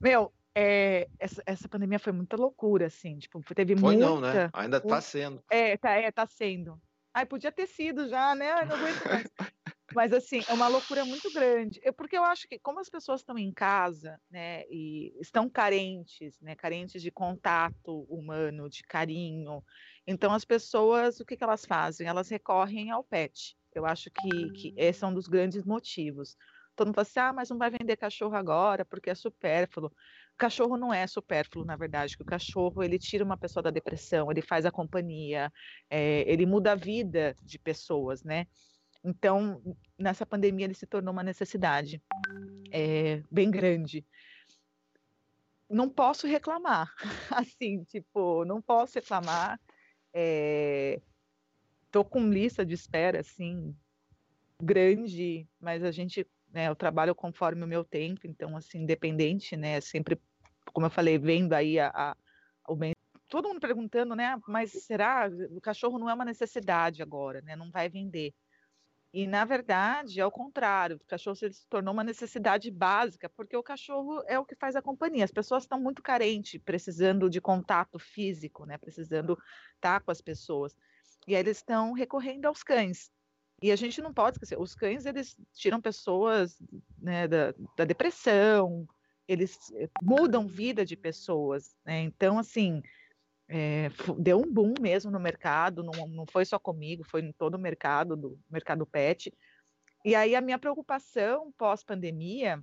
Meu, 0.00 0.32
é, 0.54 1.08
essa, 1.18 1.42
essa 1.44 1.68
pandemia 1.68 1.98
foi 1.98 2.14
muita 2.14 2.38
loucura, 2.38 2.86
assim, 2.86 3.18
tipo, 3.18 3.42
teve 3.54 3.76
foi 3.76 3.96
muita... 3.96 4.08
não, 4.08 4.18
né? 4.18 4.48
Ainda 4.54 4.78
está 4.78 4.98
sendo. 4.98 5.44
É, 5.50 5.76
tá, 5.76 5.90
é, 5.90 6.10
tá 6.10 6.26
sendo. 6.26 6.80
Ai, 7.12 7.26
podia 7.26 7.52
ter 7.52 7.66
sido 7.66 8.08
já, 8.08 8.34
né? 8.34 8.50
Ai, 8.50 8.64
não 8.64 8.76
aguento 8.76 9.04
mais. 9.04 9.26
Mas, 9.96 10.12
assim, 10.12 10.42
é 10.46 10.52
uma 10.52 10.68
loucura 10.68 11.06
muito 11.06 11.32
grande. 11.32 11.80
Eu, 11.82 11.90
porque 11.90 12.18
eu 12.18 12.22
acho 12.22 12.46
que, 12.46 12.58
como 12.58 12.78
as 12.78 12.90
pessoas 12.90 13.22
estão 13.22 13.38
em 13.38 13.50
casa, 13.50 14.20
né, 14.30 14.64
e 14.68 15.16
estão 15.18 15.48
carentes, 15.48 16.38
né, 16.38 16.54
carentes 16.54 17.00
de 17.00 17.10
contato 17.10 18.02
humano, 18.02 18.68
de 18.68 18.82
carinho, 18.82 19.64
então 20.06 20.34
as 20.34 20.44
pessoas, 20.44 21.18
o 21.18 21.24
que, 21.24 21.34
que 21.34 21.42
elas 21.42 21.64
fazem? 21.64 22.06
Elas 22.06 22.28
recorrem 22.28 22.90
ao 22.90 23.02
pet. 23.02 23.56
Eu 23.74 23.86
acho 23.86 24.10
que, 24.10 24.50
que 24.50 24.74
esse 24.76 25.02
é 25.02 25.06
um 25.06 25.14
dos 25.14 25.28
grandes 25.28 25.64
motivos. 25.64 26.36
Todo 26.74 26.88
mundo 26.88 26.96
fala 26.96 27.02
assim, 27.02 27.20
ah, 27.20 27.32
mas 27.32 27.48
não 27.48 27.56
vai 27.56 27.70
vender 27.70 27.96
cachorro 27.96 28.36
agora 28.36 28.84
porque 28.84 29.08
é 29.08 29.14
supérfluo. 29.14 29.86
O 29.88 30.36
cachorro 30.36 30.76
não 30.76 30.92
é 30.92 31.06
supérfluo, 31.06 31.64
na 31.64 31.74
verdade, 31.74 32.18
que 32.18 32.22
o 32.22 32.26
cachorro, 32.26 32.82
ele 32.82 32.98
tira 32.98 33.24
uma 33.24 33.38
pessoa 33.38 33.62
da 33.62 33.70
depressão, 33.70 34.30
ele 34.30 34.42
faz 34.42 34.66
a 34.66 34.70
companhia, 34.70 35.50
é, 35.88 36.30
ele 36.30 36.44
muda 36.44 36.72
a 36.72 36.74
vida 36.74 37.34
de 37.42 37.58
pessoas, 37.58 38.22
né? 38.22 38.46
Então, 39.06 39.62
nessa 39.96 40.26
pandemia, 40.26 40.66
ele 40.66 40.74
se 40.74 40.84
tornou 40.84 41.12
uma 41.12 41.22
necessidade 41.22 42.02
é, 42.72 43.22
bem 43.30 43.48
grande. 43.48 44.04
Não 45.70 45.88
posso 45.88 46.26
reclamar, 46.26 46.92
assim, 47.30 47.84
tipo, 47.84 48.44
não 48.44 48.60
posso 48.60 48.98
reclamar. 48.98 49.60
É, 50.12 51.00
com 52.10 52.28
lista 52.28 52.66
de 52.66 52.74
espera, 52.74 53.20
assim, 53.20 53.74
grande, 54.60 55.48
mas 55.58 55.82
a 55.82 55.90
gente, 55.90 56.26
né, 56.52 56.68
eu 56.68 56.76
trabalho 56.76 57.14
conforme 57.14 57.64
o 57.64 57.66
meu 57.66 57.82
tempo, 57.82 58.26
então, 58.26 58.54
assim, 58.54 58.82
independente, 58.82 59.56
né, 59.56 59.80
sempre, 59.80 60.20
como 60.74 60.84
eu 60.84 60.90
falei, 60.90 61.16
vendo 61.16 61.54
aí 61.54 61.78
a, 61.78 61.88
a 61.88 62.16
o 62.68 62.76
bem 62.76 62.92
todo 63.28 63.48
mundo 63.48 63.60
perguntando, 63.60 64.14
né? 64.14 64.38
Mas 64.46 64.72
será 64.72 65.30
o 65.50 65.60
cachorro 65.60 65.98
não 65.98 66.10
é 66.10 66.14
uma 66.14 66.24
necessidade 66.24 67.02
agora, 67.02 67.40
né? 67.40 67.56
Não 67.56 67.70
vai 67.70 67.88
vender. 67.88 68.34
E, 69.16 69.26
na 69.26 69.46
verdade, 69.46 70.20
é 70.20 70.26
o 70.26 70.30
contrário. 70.30 70.96
O 70.96 71.08
cachorro 71.08 71.36
se 71.36 71.66
tornou 71.70 71.94
uma 71.94 72.04
necessidade 72.04 72.70
básica, 72.70 73.30
porque 73.30 73.56
o 73.56 73.62
cachorro 73.62 74.22
é 74.26 74.38
o 74.38 74.44
que 74.44 74.54
faz 74.54 74.76
a 74.76 74.82
companhia. 74.82 75.24
As 75.24 75.30
pessoas 75.30 75.62
estão 75.62 75.80
muito 75.80 76.02
carentes, 76.02 76.60
precisando 76.62 77.30
de 77.30 77.40
contato 77.40 77.98
físico, 77.98 78.66
né? 78.66 78.76
precisando 78.76 79.38
estar 79.74 80.00
com 80.02 80.10
as 80.10 80.20
pessoas. 80.20 80.76
E 81.26 81.34
aí 81.34 81.40
eles 81.40 81.56
estão 81.56 81.94
recorrendo 81.94 82.44
aos 82.44 82.62
cães. 82.62 83.10
E 83.62 83.72
a 83.72 83.76
gente 83.76 84.02
não 84.02 84.12
pode 84.12 84.36
esquecer, 84.36 84.60
os 84.60 84.74
cães, 84.74 85.06
eles 85.06 85.34
tiram 85.54 85.80
pessoas 85.80 86.60
né, 87.00 87.26
da, 87.26 87.54
da 87.74 87.86
depressão, 87.86 88.86
eles 89.26 89.56
eh, 89.76 89.88
mudam 90.02 90.46
vida 90.46 90.84
de 90.84 90.94
pessoas. 90.94 91.74
Né? 91.86 92.02
Então, 92.02 92.38
assim, 92.38 92.82
é, 93.48 93.90
deu 94.18 94.40
um 94.40 94.52
boom 94.52 94.74
mesmo 94.80 95.10
no 95.10 95.20
mercado, 95.20 95.82
não, 95.82 96.06
não 96.08 96.26
foi 96.26 96.44
só 96.44 96.58
comigo, 96.58 97.04
foi 97.04 97.22
em 97.22 97.32
todo 97.32 97.54
o 97.54 97.58
mercado, 97.58 98.16
do 98.16 98.38
mercado 98.50 98.86
pet. 98.86 99.32
E 100.04 100.14
aí 100.14 100.34
a 100.34 100.40
minha 100.40 100.58
preocupação 100.58 101.52
pós-pandemia, 101.56 102.62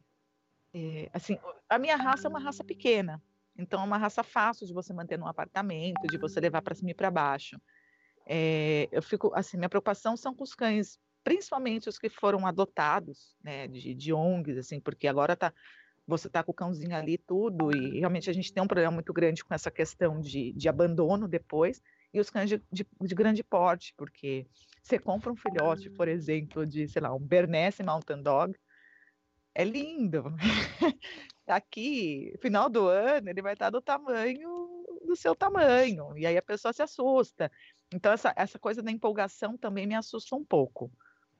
é, 0.73 1.09
assim, 1.13 1.37
a 1.69 1.77
minha 1.77 1.95
raça 1.95 2.27
é 2.27 2.29
uma 2.29 2.39
raça 2.39 2.63
pequena, 2.63 3.21
então 3.57 3.81
é 3.81 3.85
uma 3.85 3.97
raça 3.97 4.23
fácil 4.23 4.65
de 4.65 4.73
você 4.73 4.93
manter 4.93 5.17
num 5.17 5.27
apartamento, 5.27 6.07
de 6.07 6.17
você 6.17 6.39
levar 6.39 6.61
para 6.61 6.75
cima 6.75 6.91
e 6.91 6.95
para 6.95 7.11
baixo. 7.11 7.59
É, 8.25 8.89
eu 8.91 9.01
fico, 9.01 9.31
assim, 9.35 9.57
minha 9.57 9.69
preocupação 9.69 10.17
são 10.17 10.33
com 10.33 10.43
os 10.43 10.55
cães, 10.55 10.99
principalmente 11.23 11.87
os 11.87 11.97
que 11.97 12.09
foram 12.09 12.45
adotados, 12.45 13.37
né, 13.41 13.67
de, 13.67 13.93
de 13.93 14.13
ONGs, 14.13 14.57
assim, 14.57 14.79
porque 14.79 15.07
agora 15.07 15.35
tá 15.35 15.53
você 16.05 16.29
tá 16.29 16.43
com 16.43 16.51
o 16.51 16.55
cãozinho 16.55 16.95
ali 16.95 17.17
tudo, 17.17 17.75
e 17.75 17.99
realmente 17.99 18.29
a 18.29 18.33
gente 18.33 18.53
tem 18.53 18.61
um 18.61 18.67
problema 18.67 18.91
muito 18.91 19.13
grande 19.13 19.43
com 19.43 19.53
essa 19.53 19.71
questão 19.71 20.19
de, 20.19 20.51
de 20.53 20.67
abandono 20.67 21.27
depois, 21.27 21.81
e 22.13 22.19
os 22.19 22.29
cães 22.29 22.49
de, 22.49 22.61
de, 22.71 22.85
de, 23.01 23.15
grande 23.15 23.43
porte, 23.43 23.93
porque 23.97 24.45
você 24.81 24.99
compra 24.99 25.31
um 25.31 25.35
filhote, 25.35 25.89
por 25.89 26.07
exemplo, 26.07 26.65
de, 26.65 26.87
sei 26.87 27.01
lá, 27.01 27.13
um 27.13 27.19
Bernese 27.19 27.81
Mountain 27.83 28.21
Dog, 28.21 28.53
é 29.55 29.63
lindo. 29.63 30.23
Aqui, 31.47 32.33
final 32.41 32.69
do 32.69 32.87
ano, 32.87 33.29
ele 33.29 33.41
vai 33.41 33.53
estar 33.53 33.69
do 33.69 33.81
tamanho 33.81 34.83
do 35.05 35.15
seu 35.15 35.35
tamanho, 35.35 36.17
e 36.17 36.25
aí 36.25 36.37
a 36.37 36.41
pessoa 36.41 36.73
se 36.73 36.81
assusta. 36.81 37.51
Então, 37.93 38.11
essa, 38.11 38.33
essa 38.35 38.57
coisa 38.57 38.81
da 38.81 38.91
empolgação 38.91 39.57
também 39.57 39.85
me 39.85 39.95
assusta 39.95 40.35
um 40.35 40.43
pouco 40.43 40.91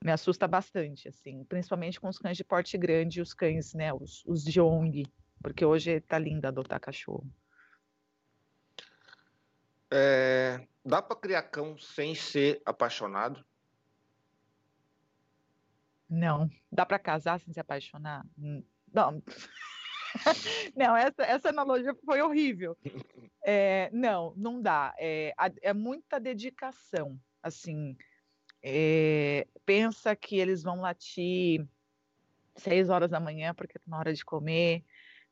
me 0.04 0.12
assusta 0.12 0.46
bastante, 0.46 1.08
assim, 1.08 1.42
principalmente 1.44 1.98
com 1.98 2.08
os 2.08 2.18
cães 2.18 2.36
de 2.36 2.44
porte 2.44 2.76
grande, 2.76 3.22
os 3.22 3.32
cães, 3.32 3.72
né, 3.72 3.90
os, 3.94 4.22
os 4.26 4.44
de 4.44 4.60
ONG, 4.60 5.10
porque 5.42 5.64
hoje 5.64 5.98
tá 6.02 6.18
lindo 6.18 6.46
adotar 6.46 6.78
cachorro. 6.78 7.26
É, 9.90 10.60
dá 10.84 11.00
para 11.00 11.16
criar 11.16 11.44
cão 11.44 11.78
sem 11.78 12.14
ser 12.14 12.60
apaixonado? 12.66 13.42
Não. 16.06 16.50
Dá 16.70 16.84
para 16.84 16.98
casar 16.98 17.40
sem 17.40 17.54
se 17.54 17.60
apaixonar? 17.60 18.26
Não. 18.92 19.22
não, 20.76 20.94
essa, 20.94 21.22
essa 21.22 21.48
analogia 21.48 21.94
foi 22.04 22.20
horrível. 22.20 22.76
É, 23.46 23.90
não, 23.92 24.32
não 24.38 24.58
dá. 24.58 24.94
É, 24.98 25.34
é 25.60 25.74
muita 25.74 26.18
dedicação, 26.18 27.20
assim 27.42 27.94
é, 28.66 29.46
pensa 29.66 30.16
que 30.16 30.38
eles 30.38 30.62
vão 30.62 30.80
latir 30.80 31.68
seis 32.56 32.88
horas 32.88 33.10
da 33.10 33.20
manhã 33.20 33.54
porque 33.54 33.76
está 33.76 33.90
na 33.90 33.98
hora 33.98 34.14
de 34.14 34.24
comer. 34.24 34.82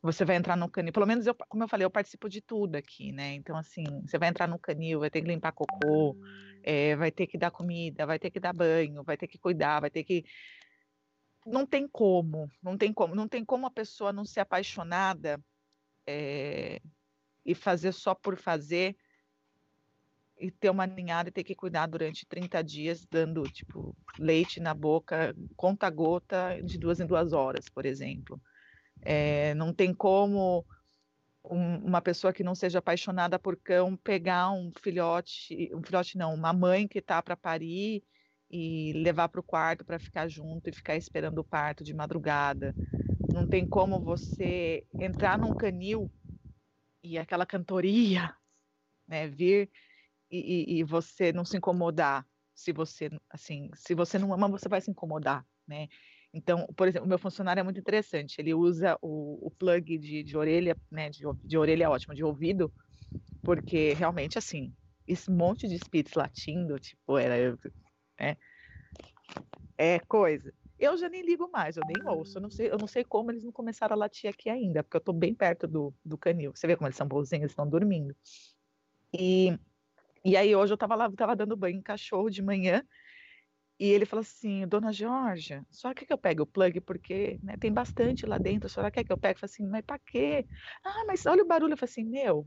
Você 0.02 0.22
vai 0.24 0.36
entrar 0.36 0.54
no 0.56 0.68
canil, 0.68 0.92
pelo 0.92 1.06
menos 1.06 1.26
eu, 1.26 1.34
como 1.34 1.62
eu 1.62 1.68
falei, 1.68 1.86
eu 1.86 1.90
participo 1.90 2.28
de 2.28 2.42
tudo 2.42 2.76
aqui, 2.76 3.10
né? 3.12 3.34
Então, 3.34 3.56
assim, 3.56 3.84
você 4.04 4.18
vai 4.18 4.28
entrar 4.28 4.48
no 4.48 4.58
canil, 4.58 5.00
vai 5.00 5.08
ter 5.08 5.22
que 5.22 5.28
limpar 5.28 5.52
cocô, 5.52 6.16
é, 6.62 6.94
vai 6.96 7.10
ter 7.10 7.26
que 7.26 7.38
dar 7.38 7.52
comida, 7.52 8.04
vai 8.04 8.18
ter 8.18 8.30
que 8.30 8.40
dar 8.40 8.52
banho, 8.52 9.02
vai 9.02 9.16
ter 9.16 9.28
que 9.28 9.38
cuidar, 9.38 9.80
vai 9.80 9.90
ter 9.90 10.04
que. 10.04 10.24
Não 11.46 11.64
tem 11.64 11.88
como, 11.88 12.50
não 12.60 12.76
tem 12.76 12.92
como, 12.92 13.14
não 13.14 13.28
tem 13.28 13.44
como 13.44 13.64
a 13.64 13.70
pessoa 13.70 14.12
não 14.12 14.24
ser 14.24 14.40
apaixonada 14.40 15.40
é, 16.06 16.82
e 17.46 17.54
fazer 17.54 17.92
só 17.92 18.14
por 18.14 18.36
fazer 18.36 18.96
e 20.38 20.50
ter 20.50 20.70
uma 20.70 20.86
ninhada 20.86 21.28
e 21.28 21.32
ter 21.32 21.44
que 21.44 21.54
cuidar 21.54 21.86
durante 21.86 22.26
30 22.26 22.62
dias, 22.62 23.06
dando, 23.10 23.42
tipo, 23.44 23.96
leite 24.18 24.60
na 24.60 24.74
boca, 24.74 25.34
conta-gota, 25.56 26.60
de 26.64 26.78
duas 26.78 27.00
em 27.00 27.06
duas 27.06 27.32
horas, 27.32 27.68
por 27.68 27.86
exemplo. 27.86 28.40
É, 29.02 29.54
não 29.54 29.72
tem 29.72 29.94
como 29.94 30.64
um, 31.44 31.76
uma 31.78 32.00
pessoa 32.00 32.32
que 32.32 32.44
não 32.44 32.54
seja 32.54 32.78
apaixonada 32.78 33.38
por 33.38 33.56
cão 33.56 33.96
pegar 33.96 34.50
um 34.52 34.72
filhote, 34.82 35.70
um 35.74 35.82
filhote 35.82 36.16
não, 36.16 36.34
uma 36.34 36.52
mãe 36.52 36.86
que 36.86 36.98
está 36.98 37.22
para 37.22 37.36
parir 37.36 38.02
e 38.50 38.92
levar 38.94 39.28
para 39.28 39.40
o 39.40 39.44
quarto 39.44 39.84
para 39.84 39.98
ficar 39.98 40.28
junto 40.28 40.68
e 40.68 40.72
ficar 40.72 40.96
esperando 40.96 41.38
o 41.38 41.44
parto 41.44 41.82
de 41.82 41.94
madrugada. 41.94 42.74
Não 43.32 43.46
tem 43.46 43.66
como 43.66 43.98
você 44.00 44.84
entrar 45.00 45.38
num 45.38 45.54
canil 45.56 46.10
e 47.02 47.18
aquela 47.18 47.46
cantoria, 47.46 48.34
né, 49.08 49.26
vir 49.26 49.70
e, 50.32 50.78
e, 50.80 50.84
você 50.84 51.32
não 51.32 51.44
se 51.44 51.56
incomodar. 51.56 52.26
Se 52.54 52.72
você, 52.72 53.10
assim, 53.30 53.70
se 53.74 53.94
você 53.94 54.18
não 54.18 54.32
ama, 54.32 54.48
você 54.48 54.68
vai 54.68 54.80
se 54.80 54.90
incomodar, 54.90 55.46
né? 55.66 55.88
Então, 56.32 56.66
por 56.76 56.88
exemplo, 56.88 57.06
o 57.06 57.08
meu 57.08 57.18
funcionário 57.18 57.60
é 57.60 57.62
muito 57.62 57.80
interessante. 57.80 58.38
Ele 58.40 58.54
usa 58.54 58.98
o, 59.02 59.46
o 59.46 59.50
plug 59.50 59.98
de, 59.98 60.22
de, 60.22 60.36
orelha, 60.36 60.76
né? 60.90 61.10
De, 61.10 61.22
de 61.44 61.58
orelha 61.58 61.84
é 61.84 61.88
ótimo, 61.88 62.14
de 62.14 62.24
ouvido, 62.24 62.72
porque 63.42 63.92
realmente, 63.94 64.38
assim, 64.38 64.74
esse 65.06 65.30
monte 65.30 65.68
de 65.68 65.74
espíritos 65.74 66.14
latindo, 66.14 66.78
tipo, 66.78 67.18
era, 67.18 67.58
é, 68.18 68.36
é 69.76 69.98
coisa. 70.00 70.52
Eu 70.78 70.96
já 70.96 71.08
nem 71.08 71.22
ligo 71.22 71.48
mais, 71.50 71.76
eu 71.76 71.84
nem 71.84 72.04
ouço. 72.06 72.38
Eu 72.38 72.42
não 72.42 72.50
sei, 72.50 72.70
eu 72.70 72.78
não 72.78 72.86
sei 72.86 73.04
como 73.04 73.30
eles 73.30 73.44
não 73.44 73.52
começaram 73.52 73.94
a 73.94 73.98
latir 73.98 74.28
aqui 74.28 74.48
ainda, 74.50 74.82
porque 74.82 74.96
eu 74.96 75.00
estou 75.00 75.14
bem 75.14 75.34
perto 75.34 75.66
do, 75.68 75.94
do 76.04 76.18
canil. 76.18 76.52
Você 76.54 76.66
vê 76.66 76.76
como 76.76 76.88
eles 76.88 76.96
são 76.96 77.06
bonzinhos, 77.06 77.42
eles 77.42 77.52
estão 77.52 77.68
dormindo. 77.68 78.16
E 79.12 79.56
e 80.24 80.36
aí 80.36 80.54
hoje 80.54 80.72
eu 80.72 80.76
estava 80.76 80.94
lá, 80.94 81.06
estava 81.06 81.36
dando 81.36 81.56
banho 81.56 81.78
em 81.78 81.82
cachorro 81.82 82.30
de 82.30 82.42
manhã, 82.42 82.84
e 83.82 83.90
ele 83.90 84.06
falou 84.06 84.20
assim, 84.20 84.64
dona 84.68 84.92
Georgia, 84.92 85.66
só 85.68 85.92
quer 85.92 86.04
que 86.04 86.12
eu 86.12 86.18
pegue 86.18 86.40
o 86.40 86.46
plug, 86.46 86.80
porque 86.82 87.40
né, 87.42 87.56
tem 87.56 87.72
bastante 87.72 88.24
lá 88.24 88.38
dentro, 88.38 88.66
a 88.66 88.70
senhora 88.70 88.92
quer 88.92 89.02
que 89.02 89.12
eu 89.12 89.18
pegue? 89.18 89.34
Eu 89.34 89.40
falei 89.40 89.52
assim, 89.52 89.66
mas 89.66 89.84
pra 89.84 89.98
quê? 89.98 90.46
Ah, 90.84 91.04
mas 91.04 91.26
olha 91.26 91.42
o 91.42 91.46
barulho. 91.46 91.72
Eu 91.72 91.76
falei 91.76 91.90
assim, 91.90 92.04
meu, 92.04 92.46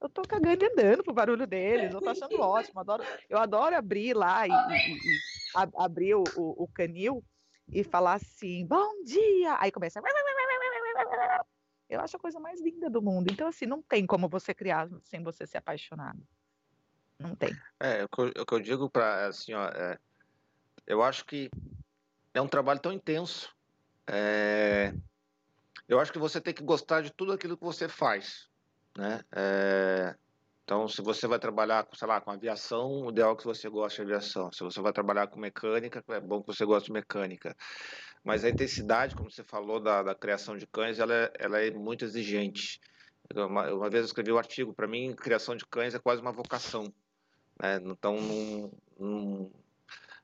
eu 0.00 0.08
tô 0.08 0.22
cagando 0.22 0.62
e 0.62 0.68
andando 0.68 1.02
pro 1.02 1.12
barulho 1.12 1.44
deles, 1.44 1.92
eu 1.92 2.00
tô 2.00 2.10
achando 2.10 2.38
ótimo, 2.40 2.78
adoro, 2.78 3.02
eu 3.28 3.38
adoro 3.38 3.74
abrir 3.74 4.14
lá 4.14 4.46
e, 4.46 4.50
e, 4.50 4.54
e 4.54 5.18
a, 5.56 5.84
abrir 5.84 6.14
o, 6.14 6.22
o, 6.36 6.64
o, 6.64 6.68
canil 6.68 7.24
e 7.72 7.82
falar 7.82 8.14
assim, 8.14 8.64
bom 8.64 9.02
dia! 9.02 9.56
Aí 9.58 9.72
começa... 9.72 10.00
Eu 11.88 12.00
acho 12.00 12.16
a 12.16 12.20
coisa 12.20 12.38
mais 12.38 12.60
linda 12.60 12.88
do 12.88 13.02
mundo. 13.02 13.32
Então, 13.32 13.48
assim, 13.48 13.66
não 13.66 13.82
tem 13.82 14.06
como 14.06 14.28
você 14.28 14.54
criar 14.54 14.88
sem 15.02 15.22
você 15.22 15.46
ser 15.46 15.58
apaixonado. 15.58 16.20
Não 17.18 17.34
tem. 17.34 17.56
É, 17.80 18.04
o 18.04 18.08
que 18.08 18.20
eu, 18.20 18.46
que 18.46 18.54
eu 18.54 18.60
digo 18.60 18.90
para 18.90 19.26
assim, 19.26 19.54
ó, 19.54 19.66
é, 19.68 19.98
eu 20.86 21.02
acho 21.02 21.24
que 21.24 21.50
é 22.34 22.40
um 22.40 22.48
trabalho 22.48 22.80
tão 22.80 22.92
intenso. 22.92 23.54
É, 24.06 24.92
eu 25.88 25.98
acho 25.98 26.12
que 26.12 26.18
você 26.18 26.40
tem 26.40 26.54
que 26.54 26.62
gostar 26.62 27.00
de 27.00 27.12
tudo 27.12 27.32
aquilo 27.32 27.56
que 27.56 27.64
você 27.64 27.88
faz, 27.88 28.48
né? 28.96 29.22
É, 29.34 30.14
então, 30.66 30.88
se 30.88 31.00
você 31.00 31.28
vai 31.28 31.38
trabalhar, 31.38 31.84
com, 31.84 31.94
sei 31.94 32.08
lá, 32.08 32.20
com 32.20 32.32
aviação, 32.32 33.04
o 33.04 33.10
ideal 33.10 33.34
é 33.34 33.36
que 33.36 33.44
você 33.44 33.68
goste 33.68 33.98
de 33.98 34.02
aviação. 34.02 34.50
Se 34.50 34.64
você 34.64 34.80
vai 34.80 34.92
trabalhar 34.92 35.28
com 35.28 35.38
mecânica, 35.38 36.02
é 36.08 36.20
bom 36.20 36.40
que 36.42 36.48
você 36.48 36.64
goste 36.64 36.88
de 36.88 36.92
mecânica. 36.92 37.56
Mas 38.24 38.44
a 38.44 38.50
intensidade, 38.50 39.14
como 39.14 39.30
você 39.30 39.44
falou, 39.44 39.78
da, 39.78 40.02
da 40.02 40.12
criação 40.12 40.56
de 40.56 40.66
cães, 40.66 40.98
ela 40.98 41.14
é, 41.14 41.32
ela 41.38 41.60
é 41.60 41.70
muito 41.70 42.04
exigente. 42.04 42.80
Uma, 43.32 43.72
uma 43.72 43.88
vez 43.88 44.02
eu 44.02 44.06
escrevi 44.06 44.32
um 44.32 44.38
artigo, 44.38 44.74
para 44.74 44.88
mim, 44.88 45.14
criação 45.14 45.54
de 45.54 45.64
cães 45.64 45.94
é 45.94 46.00
quase 46.00 46.20
uma 46.20 46.32
vocação. 46.32 46.92
Né? 47.60 47.76
Então, 47.84 48.20
não, 48.20 48.72
não, 48.98 49.50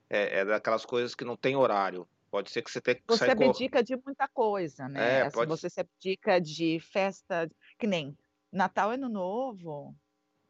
é, 0.09 0.41
é, 0.41 0.45
daquelas 0.45 0.85
coisas 0.85 1.15
que 1.15 1.25
não 1.25 1.37
tem 1.37 1.57
horário. 1.57 2.07
Pode 2.31 2.51
ser 2.51 2.63
que 2.63 2.71
você 2.71 2.81
tenha 2.81 2.95
que 2.95 3.03
Você 3.07 3.31
abdica 3.31 3.83
de 3.83 3.97
muita 3.97 4.27
coisa, 4.27 4.89
né? 4.89 5.19
É, 5.19 5.23
assim, 5.23 5.37
pode... 5.37 5.51
Você 5.51 5.69
se 5.69 5.81
abdica 5.81 6.41
de 6.41 6.81
festa, 6.81 7.51
que 7.79 7.87
nem 7.87 8.17
Natal 8.51 8.91
e 8.93 8.95
Ano 8.95 9.09
Novo, 9.09 9.95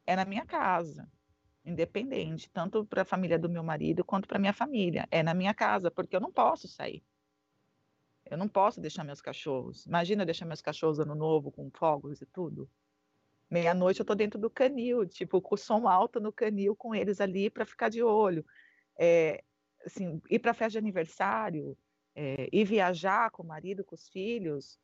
é 0.07 0.15
na 0.15 0.25
minha 0.25 0.45
casa, 0.45 1.09
independente, 1.65 2.51
tanto 2.51 2.85
para 2.85 3.03
a 3.03 3.05
família 3.05 3.39
do 3.39 3.49
meu 3.49 3.63
marido 3.63 4.05
quanto 4.05 4.29
para 4.29 4.39
minha 4.39 4.53
família. 4.53 5.07
É 5.11 5.23
na 5.23 5.35
minha 5.35 5.55
casa, 5.55 5.91
porque 5.91 6.15
eu 6.15 6.21
não 6.21 6.31
posso 6.31 6.69
sair. 6.69 7.03
Eu 8.25 8.37
não 8.37 8.49
posso 8.49 8.81
deixar 8.81 9.05
meus 9.05 9.21
cachorros. 9.21 9.85
Imagina 9.87 10.25
deixar 10.25 10.47
meus 10.47 10.61
cachorros 10.61 10.99
ano 10.99 11.15
novo 11.15 11.51
com 11.51 11.71
fogos 11.71 12.21
e 12.23 12.27
tudo. 12.27 12.69
Meia-noite 13.53 14.01
eu 14.01 14.07
tô 14.07 14.15
dentro 14.15 14.41
do 14.41 14.49
canil, 14.49 15.07
tipo, 15.07 15.39
com 15.43 15.55
o 15.55 15.59
som 15.59 15.87
alto 15.87 16.19
no 16.19 16.33
canil 16.33 16.75
com 16.75 16.95
eles 16.95 17.21
ali 17.21 17.51
para 17.51 17.67
ficar 17.67 17.91
de 17.91 18.03
olho. 18.03 18.47
É, 18.99 19.45
assim, 19.85 20.23
ir 20.31 20.39
para 20.39 20.55
festa 20.55 20.71
de 20.71 20.79
aniversário, 20.79 21.77
é, 22.15 22.49
ir 22.51 22.65
viajar 22.65 23.31
com 23.31 23.43
o 23.43 23.47
marido, 23.47 23.85
com 23.85 23.95
os 23.95 24.09
filhos. 24.09 24.81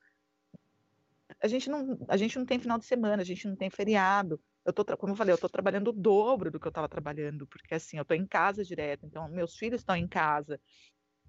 A 1.42 1.48
gente 1.48 1.70
não, 1.70 1.98
a 2.08 2.16
gente 2.18 2.38
não 2.38 2.44
tem 2.44 2.58
final 2.58 2.78
de 2.78 2.84
semana, 2.84 3.22
a 3.22 3.24
gente 3.24 3.48
não 3.48 3.56
tem 3.56 3.70
feriado. 3.70 4.38
Eu 4.66 4.72
tô, 4.74 4.84
como 4.98 5.14
eu 5.14 5.16
falei, 5.16 5.32
eu 5.32 5.36
estou 5.36 5.48
trabalhando 5.48 5.88
o 5.88 5.92
dobro 5.92 6.50
do 6.50 6.60
que 6.60 6.66
eu 6.66 6.70
estava 6.70 6.90
trabalhando, 6.90 7.46
porque 7.46 7.74
assim, 7.74 7.96
eu 7.96 8.02
estou 8.02 8.14
em 8.14 8.26
casa 8.26 8.62
direto, 8.62 9.06
então 9.06 9.26
meus 9.30 9.56
filhos 9.56 9.80
estão 9.80 9.96
em 9.96 10.06
casa, 10.06 10.60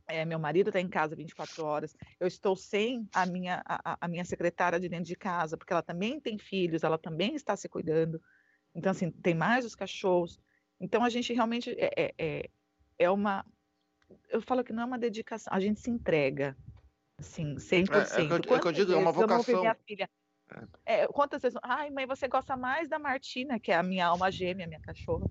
é, 0.10 0.26
meu 0.26 0.40
marido 0.40 0.70
está 0.70 0.82
em 0.82 0.90
casa 0.90 1.16
24 1.16 1.64
horas, 1.64 1.96
eu 2.20 2.28
estou 2.28 2.56
sem 2.56 3.08
a 3.14 3.26
minha, 3.26 3.62
a, 3.64 3.98
a, 4.02 4.08
minha 4.08 4.26
secretária 4.26 4.80
de 4.80 4.90
dentro 4.90 5.06
de 5.06 5.16
casa, 5.16 5.56
porque 5.56 5.72
ela 5.72 5.84
também 5.84 6.20
tem 6.20 6.38
filhos, 6.38 6.84
ela 6.84 6.98
também 6.98 7.36
está 7.36 7.56
se 7.56 7.70
cuidando. 7.70 8.20
Então, 8.74 8.92
assim, 8.92 9.12
tem 9.12 9.36
mais 9.36 9.66
os 9.66 9.76
cachorros. 9.76 10.40
Então, 10.80 11.04
a 11.04 11.10
gente 11.10 11.32
realmente 11.32 11.72
é, 11.78 11.92
é, 11.96 12.14
é, 12.18 12.50
é 12.98 13.10
uma. 13.10 13.46
Eu 14.30 14.42
falo 14.42 14.64
que 14.64 14.74
não 14.74 14.84
é 14.84 14.86
uma 14.86 14.98
dedicação, 14.98 15.54
a 15.54 15.60
gente 15.60 15.80
se 15.80 15.92
entrega, 15.92 16.58
assim, 17.20 17.56
100%. 17.56 17.72
É, 17.72 18.36
é, 18.36 18.40
que 18.40 18.52
eu, 18.52 18.56
é 18.56 18.60
que 18.60 18.68
eu 18.68 18.72
digo, 18.72 18.92
é 18.92 18.96
uma 18.96 19.12
vocação. 19.12 19.62
minha 19.62 19.76
filha, 19.88 20.10
é, 20.86 21.08
quantas 21.08 21.42
vezes, 21.42 21.60
ai, 21.62 21.92
mãe, 21.92 22.08
você 22.08 22.28
gosta 22.28 22.58
mais 22.58 22.90
da 22.90 22.98
Martina, 22.98 23.60
que 23.60 23.72
é 23.72 23.76
a 23.76 23.84
minha 23.84 24.08
alma 24.08 24.32
gêmea, 24.32 24.66
minha 24.66 24.80
cachorra. 24.80 25.26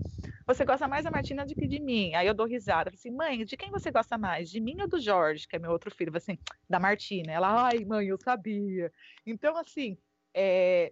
Você 0.49 0.65
gosta 0.65 0.89
mais 0.89 1.05
da 1.05 1.11
Martina 1.11 1.45
do 1.45 1.55
que 1.55 1.69
de 1.69 1.79
mim? 1.79 2.15
Aí 2.15 2.27
eu 2.27 2.33
dou 2.33 2.47
risada, 2.47 2.91
assim, 2.95 3.11
mãe, 3.11 3.45
de 3.45 3.55
quem 3.55 3.71
você 3.71 3.91
gosta 3.91 4.17
mais? 4.17 4.51
De 4.51 4.59
mim 4.59 4.81
ou 4.81 4.89
do 4.89 4.99
Jorge, 4.99 5.47
que 5.47 5.57
é 5.57 5.59
meu 5.59 5.71
outro 5.71 5.95
filho? 5.95 6.11
Assim, 6.17 6.39
da 6.69 6.81
Martina. 6.81 7.31
Ela, 7.31 7.67
ai, 7.67 7.85
mãe, 7.85 8.07
eu 8.07 8.19
sabia. 8.19 8.91
Então, 9.27 9.55
assim, 9.59 9.99
é, 10.33 10.91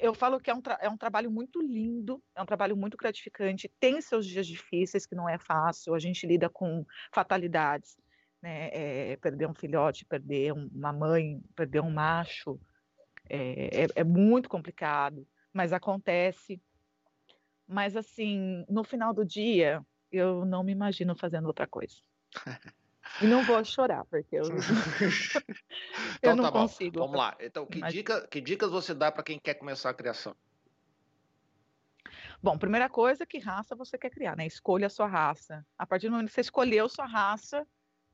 eu 0.00 0.14
falo 0.14 0.40
que 0.40 0.50
é 0.50 0.54
um, 0.54 0.62
é 0.80 0.88
um 0.88 0.96
trabalho 0.96 1.30
muito 1.30 1.60
lindo, 1.60 2.22
é 2.34 2.40
um 2.40 2.46
trabalho 2.46 2.74
muito 2.74 2.96
gratificante, 2.96 3.70
tem 3.78 4.00
seus 4.00 4.24
dias 4.24 4.46
difíceis, 4.46 5.04
que 5.04 5.14
não 5.14 5.28
é 5.28 5.38
fácil, 5.38 5.94
a 5.94 5.98
gente 5.98 6.26
lida 6.26 6.48
com 6.48 6.86
fatalidades, 7.12 7.98
né? 8.40 8.70
É, 8.72 9.16
perder 9.16 9.46
um 9.48 9.54
filhote, 9.54 10.06
perder 10.06 10.52
uma 10.52 10.94
mãe, 10.94 11.42
perder 11.54 11.80
um 11.80 11.90
macho, 11.90 12.58
é, 13.28 13.84
é, 13.84 13.86
é 13.96 14.04
muito 14.04 14.48
complicado, 14.48 15.26
mas 15.52 15.74
acontece. 15.74 16.58
Mas, 17.68 17.94
assim, 17.94 18.64
no 18.68 18.82
final 18.82 19.12
do 19.12 19.24
dia, 19.24 19.84
eu 20.10 20.44
não 20.46 20.64
me 20.64 20.72
imagino 20.72 21.14
fazendo 21.14 21.46
outra 21.46 21.66
coisa. 21.66 21.96
E 23.20 23.26
não 23.26 23.42
vou 23.42 23.62
chorar, 23.64 24.04
porque 24.06 24.36
eu, 24.36 24.44
então, 26.16 26.32
eu 26.32 26.36
não 26.36 26.44
tá 26.44 26.52
consigo. 26.52 27.00
Vamos 27.00 27.16
lá. 27.16 27.36
Então, 27.40 27.66
que, 27.66 27.82
dica, 27.82 28.26
que 28.26 28.40
dicas 28.40 28.70
você 28.70 28.94
dá 28.94 29.12
para 29.12 29.22
quem 29.22 29.38
quer 29.38 29.54
começar 29.54 29.90
a 29.90 29.94
criação? 29.94 30.34
Bom, 32.42 32.56
primeira 32.56 32.88
coisa, 32.88 33.26
que 33.26 33.38
raça 33.38 33.74
você 33.74 33.98
quer 33.98 34.10
criar, 34.10 34.36
né? 34.36 34.46
Escolha 34.46 34.86
a 34.86 34.90
sua 34.90 35.06
raça. 35.06 35.66
A 35.76 35.86
partir 35.86 36.06
do 36.06 36.12
momento 36.12 36.28
que 36.28 36.34
você 36.34 36.40
escolheu 36.40 36.88
sua 36.88 37.06
raça, 37.06 37.66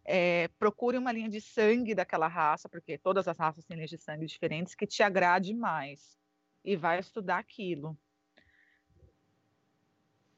é, 0.05 0.49
procure 0.59 0.99
uma 0.99 1.13
linha 1.13 1.29
de 1.29 1.41
sangue 1.41 1.95
daquela 1.95 2.27
raça, 2.27 2.69
porque 2.69 2.99
todas 2.99 3.29
as 3.29 3.39
raças 3.39 3.65
têm 3.65 3.77
linhas 3.77 3.91
de 3.91 3.99
sangue 3.99 4.27
diferentes, 4.27 4.75
que 4.75 4.87
te 4.87 5.03
agrade 5.03 5.55
mais. 5.55 6.17
E 6.65 6.75
vai 6.77 6.99
estudar 6.99 7.39
aquilo. 7.39 7.97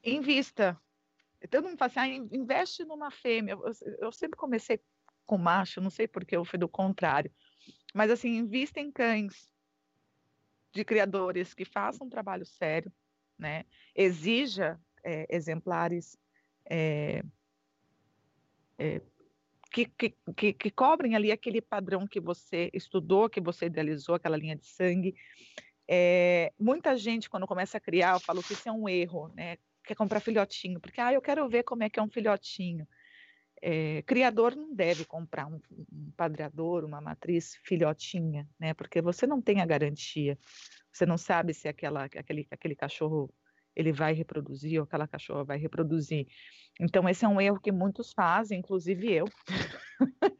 Invista. 0.07 0.79
Todo 1.49 1.65
mundo 1.65 1.77
fala 1.77 1.91
assim, 1.91 1.99
ah, 1.99 2.35
investe 2.35 2.85
numa 2.85 3.11
fêmea. 3.11 3.53
Eu, 3.53 3.71
eu, 3.99 4.11
sempre 4.11 4.37
comecei 4.37 4.79
com 5.25 5.37
macho, 5.37 5.81
não 5.81 5.89
sei 5.89 6.07
porque 6.07 6.35
eu 6.35 6.45
fui 6.45 6.57
do 6.57 6.69
contrário. 6.69 7.31
Mas 7.93 8.09
assim, 8.09 8.29
invista 8.37 8.79
em 8.79 8.91
cães 8.91 9.51
de 10.71 10.85
criadores 10.85 11.53
que 11.53 11.65
façam 11.65 12.07
um 12.07 12.09
trabalho 12.09 12.45
sério, 12.45 12.91
né? 13.37 13.65
Exija 13.93 14.79
é, 15.03 15.27
exemplares 15.29 16.17
é, 16.65 17.23
é, 18.77 19.01
que, 19.71 19.85
que, 19.85 20.15
que, 20.35 20.53
que, 20.53 20.71
cobrem 20.71 21.15
ali 21.15 21.31
aquele 21.31 21.61
padrão 21.61 22.07
que 22.07 22.19
você 22.19 22.69
estudou, 22.73 23.29
que 23.29 23.41
você 23.41 23.65
idealizou, 23.65 24.15
aquela 24.15 24.37
linha 24.37 24.55
de 24.55 24.65
sangue. 24.65 25.15
É, 25.87 26.53
muita 26.59 26.97
gente, 26.97 27.29
quando 27.29 27.47
começa 27.47 27.77
a 27.77 27.81
criar, 27.81 28.13
eu 28.13 28.19
falo 28.19 28.41
que 28.41 28.53
isso 28.53 28.67
é 28.67 28.71
um 28.71 28.87
erro, 28.87 29.29
né? 29.35 29.57
Quer 29.87 29.95
comprar 29.95 30.19
filhotinho, 30.19 30.79
porque 30.81 31.01
ah, 31.01 31.13
eu 31.13 31.21
quero 31.21 31.47
ver 31.49 31.63
como 31.63 31.83
é 31.83 31.89
que 31.89 31.99
é 31.99 32.03
um 32.03 32.09
filhotinho. 32.09 32.87
é, 33.61 34.01
criador 34.03 34.55
não 34.55 34.73
deve 34.75 35.05
comprar 35.05 35.47
um, 35.47 35.59
um 35.91 36.11
padreador, 36.15 36.85
uma 36.85 37.01
matriz 37.01 37.55
filhotinha, 37.63 38.47
né? 38.59 38.73
Porque 38.73 39.01
você 39.01 39.25
não 39.27 39.41
tem 39.41 39.61
a 39.61 39.65
garantia. 39.65 40.37
Você 40.91 41.05
não 41.05 41.17
sabe 41.17 41.53
se 41.53 41.67
aquela, 41.67 42.05
aquele, 42.05 42.47
aquele 42.51 42.75
cachorro 42.75 43.33
ele 43.75 43.91
vai 43.93 44.13
reproduzir 44.13 44.79
ou 44.79 44.85
aquela 44.85 45.07
cachorra 45.07 45.43
vai 45.43 45.57
reproduzir. 45.57 46.27
Então, 46.79 47.07
esse 47.07 47.25
é 47.25 47.27
um 47.27 47.39
erro 47.41 47.59
que 47.59 47.71
muitos 47.71 48.11
fazem, 48.13 48.59
inclusive 48.59 49.11
eu. 49.13 49.25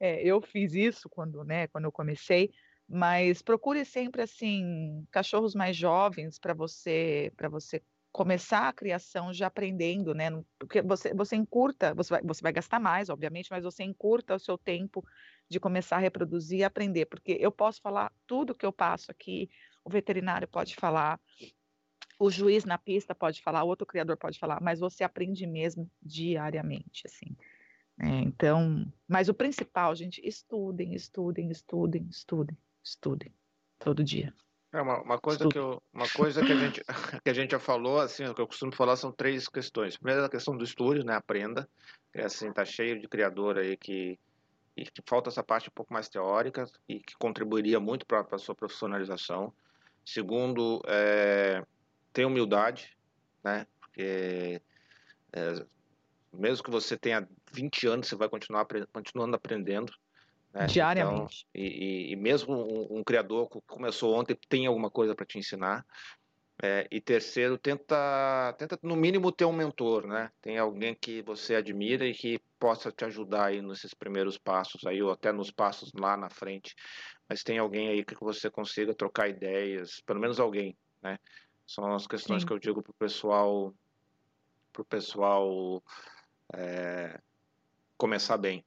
é, 0.00 0.22
eu 0.22 0.40
fiz 0.42 0.74
isso 0.74 1.08
quando, 1.08 1.44
né, 1.44 1.68
quando 1.68 1.84
eu 1.84 1.92
comecei, 1.92 2.50
mas 2.88 3.42
procure 3.42 3.84
sempre 3.84 4.22
assim 4.22 5.06
cachorros 5.12 5.54
mais 5.54 5.76
jovens 5.76 6.38
para 6.38 6.54
você 6.54 7.32
para 7.36 7.48
você 7.48 7.82
começar 8.12 8.68
a 8.68 8.72
criação 8.72 9.32
já 9.32 9.46
aprendendo, 9.46 10.14
né? 10.14 10.30
Porque 10.58 10.82
você, 10.82 11.14
você 11.14 11.36
encurta, 11.36 11.94
você 11.94 12.14
vai, 12.14 12.22
você 12.22 12.42
vai 12.42 12.52
gastar 12.52 12.80
mais, 12.80 13.08
obviamente, 13.08 13.50
mas 13.50 13.62
você 13.62 13.84
encurta 13.84 14.34
o 14.34 14.38
seu 14.38 14.58
tempo 14.58 15.04
de 15.48 15.60
começar 15.60 15.96
a 15.96 16.00
reproduzir 16.00 16.60
e 16.60 16.64
aprender, 16.64 17.06
porque 17.06 17.36
eu 17.40 17.50
posso 17.50 17.80
falar 17.80 18.12
tudo 18.26 18.54
que 18.54 18.66
eu 18.66 18.72
passo 18.72 19.10
aqui, 19.10 19.48
o 19.84 19.90
veterinário 19.90 20.46
pode 20.46 20.74
falar, 20.76 21.20
o 22.18 22.30
juiz 22.30 22.64
na 22.64 22.78
pista 22.78 23.14
pode 23.14 23.40
falar, 23.42 23.64
o 23.64 23.68
outro 23.68 23.86
criador 23.86 24.16
pode 24.16 24.38
falar, 24.38 24.60
mas 24.60 24.80
você 24.80 25.02
aprende 25.02 25.46
mesmo 25.46 25.90
diariamente, 26.02 27.06
assim. 27.06 27.36
É, 27.98 28.08
então, 28.20 28.90
mas 29.06 29.28
o 29.28 29.34
principal, 29.34 29.94
gente, 29.94 30.20
estudem, 30.26 30.94
estudem, 30.94 31.50
estudem, 31.50 32.06
estudem, 32.08 32.56
estudem, 32.82 33.34
todo 33.78 34.04
dia. 34.04 34.34
É 34.72 34.80
uma, 34.80 35.02
uma 35.02 35.18
coisa 35.18 35.48
que 35.48 35.58
eu, 35.58 35.82
uma 35.92 36.08
coisa 36.08 36.44
que 36.44 36.52
a 36.52 36.56
gente 36.56 36.82
que 37.24 37.30
a 37.30 37.34
gente 37.34 37.50
já 37.50 37.58
falou 37.58 38.00
assim, 38.00 38.24
o 38.24 38.34
que 38.34 38.40
eu 38.40 38.46
costumo 38.46 38.72
falar 38.72 38.96
são 38.96 39.10
três 39.10 39.48
questões. 39.48 39.96
Primeiro 39.96 40.24
a 40.24 40.28
questão 40.28 40.56
do 40.56 40.64
estúdio, 40.64 41.04
né, 41.04 41.14
aprenda, 41.14 41.68
é 42.14 42.24
assim 42.24 42.52
tá 42.52 42.64
cheio 42.64 43.00
de 43.00 43.08
criador 43.08 43.58
aí 43.58 43.76
que 43.76 44.18
e 44.76 44.84
que 44.84 45.02
falta 45.06 45.28
essa 45.28 45.42
parte 45.42 45.68
um 45.68 45.72
pouco 45.72 45.92
mais 45.92 46.08
teórica 46.08 46.64
e 46.88 47.00
que 47.00 47.14
contribuiria 47.18 47.80
muito 47.80 48.06
para 48.06 48.26
a 48.30 48.38
sua 48.38 48.54
profissionalização. 48.54 49.52
Segundo, 50.04 50.80
é, 50.86 51.62
ter 52.12 52.24
humildade, 52.24 52.96
né? 53.42 53.66
Porque 53.80 54.62
é, 55.32 55.66
mesmo 56.32 56.64
que 56.64 56.70
você 56.70 56.96
tenha 56.96 57.28
20 57.52 57.86
anos, 57.88 58.08
você 58.08 58.16
vai 58.16 58.28
continuar 58.28 58.66
continuando 58.92 59.36
aprendendo. 59.36 59.92
Né? 60.52 60.66
Diariamente. 60.66 61.46
Então, 61.50 61.62
e, 61.62 62.12
e, 62.12 62.16
mesmo 62.16 62.54
um, 62.54 62.98
um, 62.98 63.04
criador 63.04 63.48
que 63.48 63.60
começou 63.66 64.14
ontem 64.14 64.36
tem 64.48 64.66
alguma 64.66 64.90
coisa 64.90 65.14
para 65.14 65.26
te 65.26 65.38
ensinar. 65.38 65.86
É, 66.62 66.86
e 66.90 67.00
terceiro, 67.00 67.56
tenta, 67.56 68.54
tenta 68.58 68.78
no 68.82 68.94
mínimo 68.94 69.32
ter 69.32 69.46
um 69.46 69.52
mentor, 69.52 70.06
né? 70.06 70.30
Tem 70.42 70.58
alguém 70.58 70.94
que 70.94 71.22
você 71.22 71.54
admira 71.54 72.06
e 72.06 72.12
que 72.12 72.38
possa 72.58 72.92
te 72.92 73.02
ajudar 73.06 73.46
aí 73.46 73.62
nesses 73.62 73.94
primeiros 73.94 74.36
passos 74.36 74.84
aí 74.84 75.02
ou 75.02 75.10
até 75.10 75.32
nos 75.32 75.50
passos 75.50 75.90
lá 75.94 76.18
na 76.18 76.28
frente. 76.28 76.74
Mas 77.26 77.42
tem 77.42 77.58
alguém 77.58 77.88
aí 77.88 78.04
que 78.04 78.14
você 78.20 78.50
consiga 78.50 78.94
trocar 78.94 79.30
ideias, 79.30 80.02
pelo 80.04 80.20
menos 80.20 80.38
alguém, 80.38 80.76
né? 81.00 81.18
São 81.66 81.94
as 81.94 82.06
questões 82.06 82.42
Sim. 82.42 82.48
que 82.48 82.52
eu 82.52 82.58
digo 82.58 82.82
para 82.82 82.90
o 82.90 82.94
pessoal, 82.94 83.72
pro 84.72 84.84
pessoal 84.84 85.82
é, 86.52 87.18
começar 87.96 88.36
bem. 88.36 88.62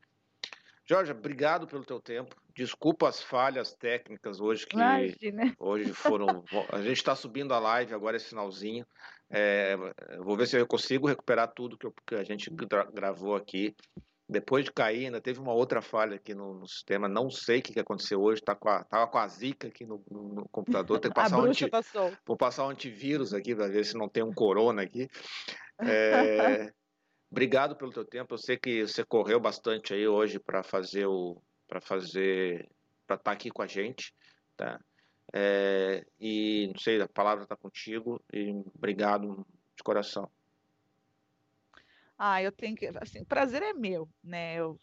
Jorge, 0.85 1.11
obrigado 1.11 1.65
pelo 1.65 1.85
teu 1.85 1.99
tempo. 1.99 2.35
Desculpa 2.55 3.07
as 3.07 3.21
falhas 3.21 3.73
técnicas 3.73 4.39
hoje 4.39 4.67
que 4.67 4.75
Imagina. 4.75 5.55
hoje 5.57 5.93
foram. 5.93 6.27
a 6.71 6.81
gente 6.81 6.97
está 6.97 7.15
subindo 7.15 7.53
a 7.53 7.59
live 7.59 7.93
agora 7.93 8.17
esse 8.17 8.27
finalzinho. 8.27 8.85
É, 9.29 9.75
vou 10.19 10.35
ver 10.35 10.47
se 10.47 10.57
eu 10.57 10.67
consigo 10.67 11.07
recuperar 11.07 11.51
tudo 11.53 11.77
que, 11.77 11.85
eu, 11.85 11.93
que 12.05 12.15
a 12.15 12.23
gente 12.23 12.49
gra 12.49 12.83
gravou 12.83 13.35
aqui. 13.35 13.75
Depois 14.27 14.65
de 14.65 14.71
cair, 14.71 15.05
ainda 15.05 15.21
teve 15.21 15.39
uma 15.39 15.53
outra 15.53 15.81
falha 15.81 16.15
aqui 16.15 16.33
no, 16.33 16.53
no 16.53 16.67
sistema. 16.67 17.07
Não 17.07 17.29
sei 17.29 17.59
o 17.59 17.61
que, 17.61 17.73
que 17.73 17.79
aconteceu 17.79 18.21
hoje. 18.21 18.41
Tá 18.41 18.55
com 18.55 18.69
a, 18.69 18.83
tava 18.83 19.07
com 19.07 19.17
a 19.17 19.27
zica 19.27 19.67
aqui 19.67 19.85
no, 19.85 20.03
no 20.09 20.47
computador. 20.49 20.99
Tem 20.99 21.11
que 21.11 21.15
passar 21.15 21.39
um 21.39 21.45
anti, 21.45 21.65
Vou 22.25 22.37
passar 22.37 22.65
um 22.65 22.69
antivírus 22.69 23.33
aqui 23.33 23.55
para 23.55 23.67
ver 23.67 23.85
se 23.85 23.97
não 23.97 24.09
tem 24.09 24.23
um 24.23 24.33
corona 24.33 24.81
aqui. 24.81 25.09
É, 25.79 26.71
obrigado 27.33 27.75
pelo 27.75 27.91
teu 27.91 28.05
tempo. 28.05 28.35
Eu 28.35 28.37
sei 28.37 28.57
que 28.57 28.85
você 28.85 29.03
correu 29.03 29.39
bastante 29.39 29.91
aí 29.91 30.07
hoje 30.07 30.39
para 30.39 30.61
fazer 30.61 31.07
o, 31.07 31.41
para 31.67 31.81
fazer, 31.81 32.69
para 33.07 33.15
estar 33.15 33.23
tá 33.23 33.31
aqui 33.31 33.49
com 33.49 33.63
a 33.63 33.67
gente, 33.67 34.13
tá? 34.55 34.79
É, 35.33 36.05
e 36.19 36.69
não 36.71 36.79
sei, 36.79 37.01
a 37.01 37.07
palavra 37.07 37.43
está 37.43 37.55
contigo. 37.55 38.23
E 38.31 38.51
obrigado 38.75 39.43
de 39.75 39.83
coração. 39.83 40.29
Ah, 42.15 42.41
eu 42.41 42.51
tenho 42.51 42.75
que. 42.75 42.85
Assim, 43.01 43.21
o 43.21 43.25
prazer 43.25 43.63
é 43.63 43.73
meu, 43.73 44.07
né? 44.23 44.53
Eu, 44.55 44.79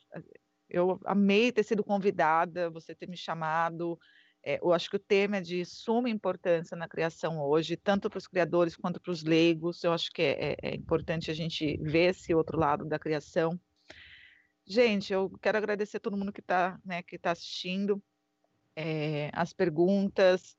eu 0.69 1.01
amei 1.05 1.53
ter 1.53 1.63
sido 1.63 1.85
convidada, 1.85 2.69
você 2.69 2.97
ter 2.97 3.09
me 3.09 3.17
chamado. 3.17 3.97
É, 4.43 4.59
eu 4.63 4.73
acho 4.73 4.89
que 4.89 4.97
o 4.97 5.01
tema 5.01 5.37
é 5.37 5.41
de 5.41 5.65
suma 5.65 6.09
importância 6.09 6.77
na 6.77 6.89
criação 6.89 7.41
hoje, 7.41 7.77
tanto 7.77 8.09
para 8.09 8.19
os 8.19 8.27
criadores 8.27 8.75
quanto 8.75 9.01
para 9.01 9.13
os 9.13 9.23
leigos. 9.23 9.85
Eu 9.85 9.93
acho 9.93 10.11
que 10.11 10.23
é, 10.23 10.53
é, 10.53 10.57
é, 10.63 10.75
importante 10.75 11.31
a 11.31 11.35
gente 11.35 11.77
ver 11.83 12.11
esse 12.11 12.35
outro 12.35 12.59
lado 12.59 12.85
da 12.85 12.99
criação. 12.99 13.61
Gente, 14.67 15.13
eu 15.13 15.31
quero 15.43 15.59
agradecer 15.59 15.99
a 15.99 16.01
todo 16.01 16.17
mundo 16.17 16.33
que 16.33 16.41
está 16.41 16.79
né, 16.85 17.03
que 17.03 17.19
tá 17.19 17.33
assistindo, 17.33 18.03
é, 18.75 19.31
as 19.33 19.53
perguntas. 19.53 20.57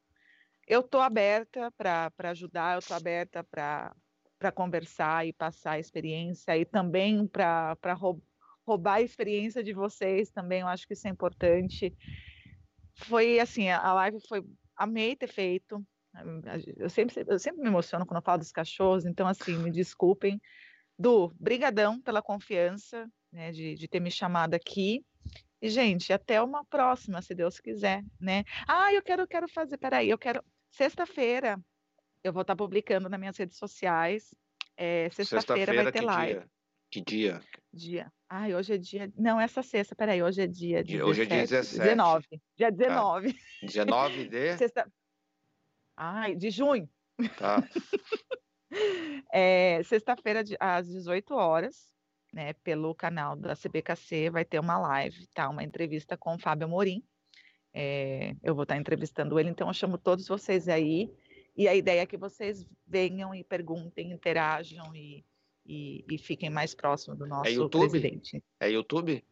Eu 0.68 0.82
estou 0.82 1.02
aberta 1.02 1.72
para 1.72 2.12
ajudar, 2.30 2.76
eu 2.76 2.80
estou 2.80 2.96
aberta 2.96 3.44
para 3.44 3.96
para 4.38 4.52
conversar 4.52 5.28
e 5.28 5.32
passar 5.32 5.74
a 5.74 5.80
experiência 5.80 6.58
e 6.58 6.66
também 6.66 7.28
para 7.28 7.78
roubar 8.66 8.96
a 8.96 9.02
experiência 9.02 9.64
de 9.64 9.72
vocês 9.72 10.32
também, 10.32 10.62
eu 10.62 10.68
acho 10.68 10.88
que 10.88 10.94
isso 10.94 11.08
é 11.08 11.12
importante. 11.12 11.96
Foi 13.04 13.40
assim, 13.40 13.70
a 13.70 13.94
live 13.94 14.20
foi, 14.28 14.44
amei 14.76 15.16
ter 15.16 15.28
feito, 15.28 15.84
eu 16.78 16.90
sempre, 16.90 17.24
eu 17.28 17.40
sempre 17.40 17.62
me 17.62 17.68
emociono 17.68 18.06
quando 18.06 18.18
eu 18.18 18.24
falo 18.24 18.40
dos 18.40 18.52
cachorros, 18.52 19.06
então 19.06 19.28
assim, 19.28 19.58
me 19.58 19.72
desculpem. 19.72 20.42
Du, 20.98 21.34
brigadão 21.40 22.02
pela 22.02 22.22
confiança, 22.22 23.10
né, 23.32 23.52
de, 23.52 23.76
de 23.76 23.88
ter 23.88 24.00
me 24.00 24.12
chamado 24.12 24.54
aqui. 24.54 25.04
E, 25.62 25.70
gente, 25.70 26.12
até 26.12 26.42
uma 26.42 26.66
próxima, 26.66 27.22
se 27.22 27.34
Deus 27.34 27.60
quiser, 27.60 28.04
né? 28.20 28.44
Ah, 28.68 28.94
eu 28.94 29.02
quero, 29.02 29.28
quero 29.28 29.48
fazer, 29.48 29.78
peraí, 29.78 30.10
eu 30.10 30.18
quero. 30.18 30.44
Sexta-feira, 30.72 31.60
eu 32.24 32.34
vou 32.34 32.42
estar 32.42 32.56
publicando 32.56 33.08
nas 33.08 33.20
minhas 33.20 33.38
redes 33.38 33.58
sociais. 33.58 34.34
É, 34.76 35.10
Sexta-feira 35.12 35.72
Sexta 35.72 35.84
vai 35.84 35.92
ter 35.92 36.02
live. 36.02 36.40
Dia? 36.40 36.50
Que 36.90 37.02
dia? 37.02 37.42
Dia. 37.74 38.12
Ai, 38.30 38.54
hoje 38.54 38.74
é 38.74 38.78
dia. 38.78 39.12
Não, 39.18 39.40
essa 39.40 39.64
sexta, 39.64 39.96
peraí, 39.96 40.22
hoje 40.22 40.42
é 40.42 40.48
dia. 40.48 40.84
17, 40.84 41.04
hoje 41.04 41.22
é 41.22 41.26
dia 41.26 41.42
17. 41.42 41.80
19. 41.80 42.28
Dia 42.58 42.72
19. 42.72 43.34
Tá. 43.34 43.40
19 43.62 44.28
de. 44.28 44.58
Sexta... 44.58 44.92
Ai, 45.96 46.36
de 46.36 46.50
junho. 46.50 46.90
Tá. 47.38 47.64
é, 49.32 49.82
Sexta-feira, 49.84 50.44
às 50.60 50.88
18 50.88 51.34
horas, 51.34 51.88
né, 52.34 52.54
pelo 52.64 52.94
canal 52.94 53.36
da 53.36 53.56
CBKC, 53.56 54.30
vai 54.30 54.44
ter 54.44 54.60
uma 54.60 54.78
live, 54.78 55.28
tá? 55.28 55.48
Uma 55.50 55.64
entrevista 55.64 56.18
com 56.18 56.36
o 56.36 56.40
Fábio 56.40 56.68
Morim. 56.68 57.04
É, 57.74 58.36
eu 58.44 58.54
vou 58.54 58.64
estar 58.64 58.76
entrevistando 58.76 59.40
ele, 59.40 59.50
então 59.50 59.68
eu 59.68 59.74
chamo 59.74 59.98
todos 59.98 60.28
vocês 60.28 60.68
aí 60.68 61.10
e 61.56 61.68
a 61.68 61.76
ideia 61.76 62.02
é 62.02 62.06
que 62.06 62.18
vocês 62.18 62.66
venham 62.86 63.34
e 63.34 63.44
perguntem, 63.44 64.12
interajam 64.12 64.94
e, 64.96 65.24
e, 65.72 66.06
e 66.10 66.18
fiquem 66.18 66.50
mais 66.50 66.76
próximos 66.76 67.18
do 67.18 67.26
nosso 67.26 67.50
é 67.50 67.54
YouTube? 67.54 67.90
presidente. 67.90 68.44
É 68.60 68.70
YouTube? 68.70 69.24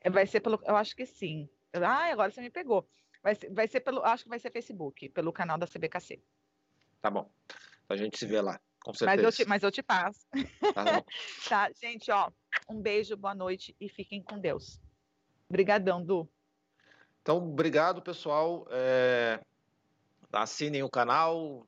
É, 0.00 0.08
vai 0.08 0.26
ser 0.26 0.40
pelo. 0.40 0.60
Eu 0.64 0.76
acho 0.76 0.94
que 0.94 1.04
sim. 1.04 1.48
Ah, 1.72 2.12
agora 2.12 2.30
você 2.30 2.40
me 2.40 2.50
pegou. 2.50 2.88
Vai 3.22 3.34
ser, 3.34 3.50
vai 3.52 3.66
ser 3.66 3.80
pelo. 3.80 4.04
Acho 4.04 4.22
que 4.22 4.28
vai 4.28 4.38
ser 4.38 4.52
Facebook, 4.52 5.08
pelo 5.08 5.32
canal 5.32 5.58
da 5.58 5.66
CBKC. 5.66 6.22
Tá 7.00 7.10
bom. 7.10 7.28
A 7.88 7.96
gente 7.96 8.16
se 8.16 8.26
vê 8.26 8.40
lá. 8.40 8.60
Com 8.84 8.94
certeza. 8.94 9.22
Mas 9.22 9.24
eu 9.24 9.44
te, 9.44 9.48
mas 9.48 9.62
eu 9.62 9.72
te 9.72 9.82
passo. 9.82 10.20
Tá, 10.74 11.04
tá, 11.48 11.70
gente, 11.80 12.10
ó. 12.10 12.30
Um 12.68 12.80
beijo, 12.80 13.16
boa 13.16 13.34
noite 13.34 13.74
e 13.80 13.88
fiquem 13.88 14.22
com 14.22 14.38
Deus. 14.38 14.80
Obrigadão, 15.48 16.04
Du. 16.04 16.28
Então, 17.22 17.38
obrigado, 17.38 18.00
pessoal. 18.00 18.66
É 18.70 19.40
assinem 20.34 20.82
o 20.82 20.90
canal, 20.90 21.66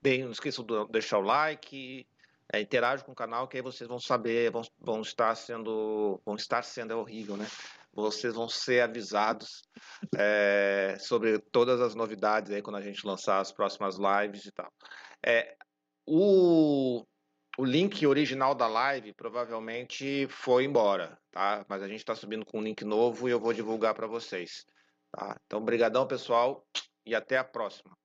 deem, 0.00 0.24
não 0.24 0.30
esqueçam 0.30 0.64
de 0.64 0.86
deixar 0.88 1.18
o 1.18 1.22
like, 1.22 2.06
é, 2.52 2.60
interajam 2.60 3.04
com 3.04 3.12
o 3.12 3.16
canal, 3.16 3.48
que 3.48 3.56
aí 3.56 3.62
vocês 3.62 3.88
vão 3.88 3.98
saber, 3.98 4.50
vão, 4.50 4.62
vão 4.78 5.00
estar 5.00 5.34
sendo, 5.34 6.20
vão 6.24 6.36
estar 6.36 6.62
sendo, 6.62 6.92
é 6.92 6.96
horrível, 6.96 7.36
né? 7.36 7.46
Vocês 7.92 8.34
vão 8.34 8.48
ser 8.48 8.82
avisados 8.82 9.62
é, 10.16 10.96
sobre 11.00 11.38
todas 11.38 11.80
as 11.80 11.94
novidades 11.94 12.52
aí 12.52 12.60
quando 12.60 12.76
a 12.76 12.82
gente 12.82 13.06
lançar 13.06 13.40
as 13.40 13.50
próximas 13.50 13.96
lives 13.96 14.44
e 14.44 14.52
tal. 14.52 14.70
É, 15.24 15.56
o, 16.06 17.04
o 17.58 17.64
link 17.64 18.06
original 18.06 18.54
da 18.54 18.68
live 18.68 19.14
provavelmente 19.14 20.28
foi 20.28 20.64
embora, 20.64 21.18
tá? 21.32 21.64
Mas 21.68 21.82
a 21.82 21.88
gente 21.88 22.00
está 22.00 22.14
subindo 22.14 22.44
com 22.44 22.58
um 22.58 22.62
link 22.62 22.84
novo 22.84 23.28
e 23.28 23.32
eu 23.32 23.40
vou 23.40 23.52
divulgar 23.52 23.94
para 23.94 24.06
vocês. 24.06 24.66
Tá? 25.10 25.34
Então, 25.46 25.64
brigadão, 25.64 26.06
pessoal 26.06 26.64
e 27.04 27.14
até 27.14 27.38
a 27.38 27.44
próxima. 27.44 27.96